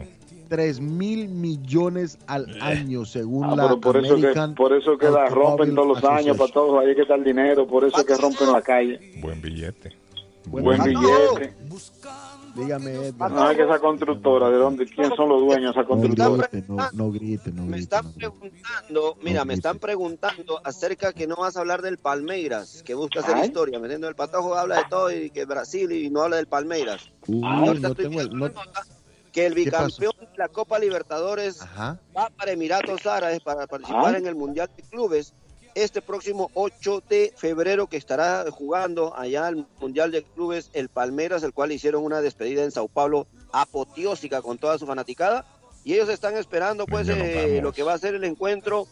3 0.52 0.82
mil 0.82 1.30
millones 1.30 2.18
al 2.28 2.62
año, 2.62 3.06
según 3.06 3.46
Ah, 3.46 3.56
la 3.56 3.76
por 3.78 3.96
eso 3.96 4.18
que, 4.18 4.34
por 4.54 4.74
eso 4.74 4.98
que 4.98 5.10
la 5.10 5.28
rompen 5.30 5.74
todos 5.74 5.88
los 5.88 6.04
años 6.04 6.36
para 6.36 6.52
todos, 6.52 6.84
ahí 6.84 6.94
que 6.94 7.04
está 7.04 7.16
el 7.16 7.24
dinero, 7.24 7.66
por 7.66 7.86
eso 7.86 8.06
que 8.06 8.18
rompen 8.18 8.52
la 8.52 8.62
calle. 8.62 9.14
Buen 9.22 9.42
billete. 9.42 9.96
Buen 10.48 10.84
billete. 10.84 11.54
Dígame, 12.54 12.92
Edgar. 12.96 13.32
No, 13.32 13.50
es 13.50 13.56
que 13.56 13.64
esa 13.64 13.80
constructora, 13.80 14.50
¿de 14.50 14.58
dónde? 14.58 14.86
¿Quién 14.88 15.16
son 15.16 15.30
los 15.30 15.40
dueños 15.40 15.74
de 15.74 15.80
esa 15.80 15.82
No 15.84 15.88
constructora? 15.88 16.50
grite, 16.52 16.66
no, 16.68 16.90
no 16.92 17.12
grite, 17.14 17.52
no 17.54 17.62
Me 17.64 17.78
grite. 17.78 17.84
están 17.84 18.12
preguntando, 18.12 19.18
mira, 19.24 19.46
me 19.46 19.54
están 19.54 19.80
preguntando 19.80 20.60
acerca 20.66 21.14
que 21.14 21.28
no 21.28 21.38
vas 21.38 21.56
a 21.56 21.62
hablar 21.62 21.82
del 21.82 21.98
Palmeiras, 21.98 22.84
que 22.84 22.94
busca 22.94 23.22
hacer 23.22 23.36
Ay. 23.38 23.46
historia, 23.48 23.80
¿me 23.80 23.86
entiendes? 23.86 24.10
El 24.10 24.16
patojo 24.18 24.54
habla 24.56 24.80
de 24.80 24.84
todo 24.90 25.10
y 25.14 25.30
que 25.30 25.46
Brasil 25.46 25.90
y 25.94 26.10
no 26.10 26.24
habla 26.24 26.36
del 26.36 26.48
Palmeiras. 26.48 27.10
Uy, 27.26 27.40
no 27.80 27.96
tengo 27.96 28.20
el- 28.20 28.38
no- 28.38 28.52
que 29.32 29.46
el 29.46 29.54
bicampeón 29.54 30.14
de 30.20 30.28
la 30.38 30.48
Copa 30.50 30.78
Libertadores 30.80 31.62
Ajá. 31.62 32.00
va 32.16 32.30
para 32.30 32.52
Emiratos 32.52 33.06
Árabes 33.06 33.40
para 33.42 33.68
participar 33.68 34.16
Ah. 34.16 34.18
en 34.18 34.28
el 34.28 34.36
Mundial 34.36 34.70
de 34.76 34.84
Clubes 34.84 35.34
este 35.74 36.02
próximo 36.02 36.52
8 36.54 37.02
de 37.08 37.34
febrero 37.38 37.88
que 37.88 37.96
estará 37.96 38.44
jugando 38.52 39.16
allá 39.16 39.48
el 39.48 39.66
Mundial 39.80 40.12
de 40.12 40.24
Clubes 40.24 40.70
el 40.74 40.90
Palmeiras, 40.90 41.44
el 41.44 41.54
cual 41.54 41.72
hicieron 41.72 42.04
una 42.04 42.20
despedida 42.22 42.64
en 42.64 42.72
Sao 42.72 42.90
Paulo 42.90 43.26
apoteósica 43.54 44.42
con 44.42 44.58
toda 44.58 44.78
su 44.78 44.86
fanaticada. 44.86 45.46
Y 45.84 45.94
ellos 45.94 46.10
están 46.10 46.36
esperando 46.38 46.86
pues 46.86 47.08
eh, 47.10 47.60
lo 47.64 47.72
que 47.72 47.84
va 47.84 47.94
a 47.94 47.98
ser 47.98 48.16
el 48.16 48.24
encuentro 48.26 48.86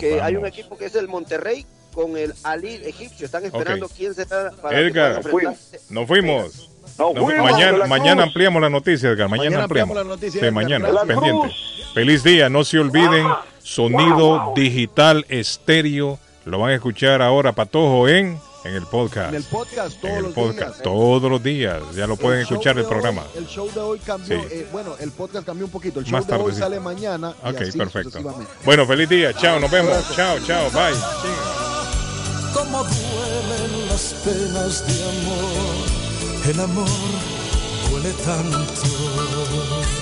que 0.00 0.22
hay 0.22 0.36
un 0.36 0.46
equipo 0.46 0.78
que 0.78 0.86
es 0.86 0.94
el 0.94 1.06
Monterrey 1.06 1.66
con 1.92 2.16
el 2.16 2.32
Ali 2.42 2.76
egipcio, 2.76 3.26
están 3.26 3.44
esperando 3.44 3.86
quién 3.88 4.14
será 4.14 4.50
para 4.52 4.78
que 4.78 4.86
Edgar, 4.86 5.22
nos 5.90 6.06
fuimos. 6.06 6.70
Mañana, 7.88 8.22
ampliamos 8.24 8.62
la 8.62 8.70
noticia, 8.70 9.10
Edgar. 9.10 9.28
Mañana, 9.28 9.50
Mañana 9.50 9.64
ampliamos. 9.64 9.96
ampliamos 9.96 9.96
la 9.96 10.14
noticia, 10.16 10.32
Sí, 10.40 10.46
Edgar. 10.46 10.52
mañana, 10.52 10.88
la 10.90 11.04
pendiente. 11.04 11.48
Cruz. 11.48 11.92
Feliz 11.94 12.22
día, 12.24 12.48
no 12.48 12.64
se 12.64 12.78
olviden. 12.78 13.26
Sonido 13.62 14.52
digital 14.56 15.24
estéreo. 15.28 16.18
Lo 16.44 16.58
van 16.58 16.70
a 16.70 16.74
escuchar 16.74 17.22
ahora, 17.22 17.52
Patojo, 17.52 18.08
en, 18.08 18.38
en 18.64 18.74
el 18.74 18.82
podcast. 18.86 19.28
En 19.30 19.34
el 19.36 19.44
podcast 19.44 20.00
todos 20.00 20.10
En 20.12 20.16
el 20.18 20.22
los 20.24 20.32
podcast, 20.34 20.70
días. 20.74 20.82
todos 20.82 21.30
los 21.30 21.42
días. 21.42 21.82
Ya 21.94 22.06
lo 22.08 22.16
pueden 22.16 22.40
El 22.40 22.42
escuchar 22.46 22.76
el 22.78 22.84
programa. 22.86 23.22
hoy- 23.32 23.38
el 23.38 23.46
show 23.46 23.70
de 23.72 23.80
hoy 23.80 23.98
cambió. 24.00 24.40
Sí. 24.40 24.46
eh, 24.50 24.66
bueno, 24.72 24.94
el 24.98 25.12
podcast 25.12 25.46
cambió 25.46 25.66
un 25.66 25.70
poquito. 25.72 26.00
El 26.00 26.06
show 26.06 26.12
Más 26.14 26.26
de 26.26 26.34
hoy 26.34 26.52
sale 26.52 26.80
mañana. 26.80 27.34
y 27.44 27.48
Ok, 27.50 27.60
así 27.60 27.78
perfecto. 27.78 28.18
Bueno, 28.64 28.84
feliz 28.86 29.08
día. 29.08 29.32
Chao, 29.34 29.60
nos 29.60 29.70
vemos. 29.70 29.96
Chao, 30.16 30.38
chao, 30.46 30.68
bye. 30.70 30.92
Cómo 32.52 32.78
duelen 32.84 33.88
las 33.88 34.14
penas 34.24 34.86
de 34.86 35.04
amor. 35.04 35.91
El 36.44 36.58
amor 36.58 36.88
duele 37.88 38.12
tanto. 38.24 40.01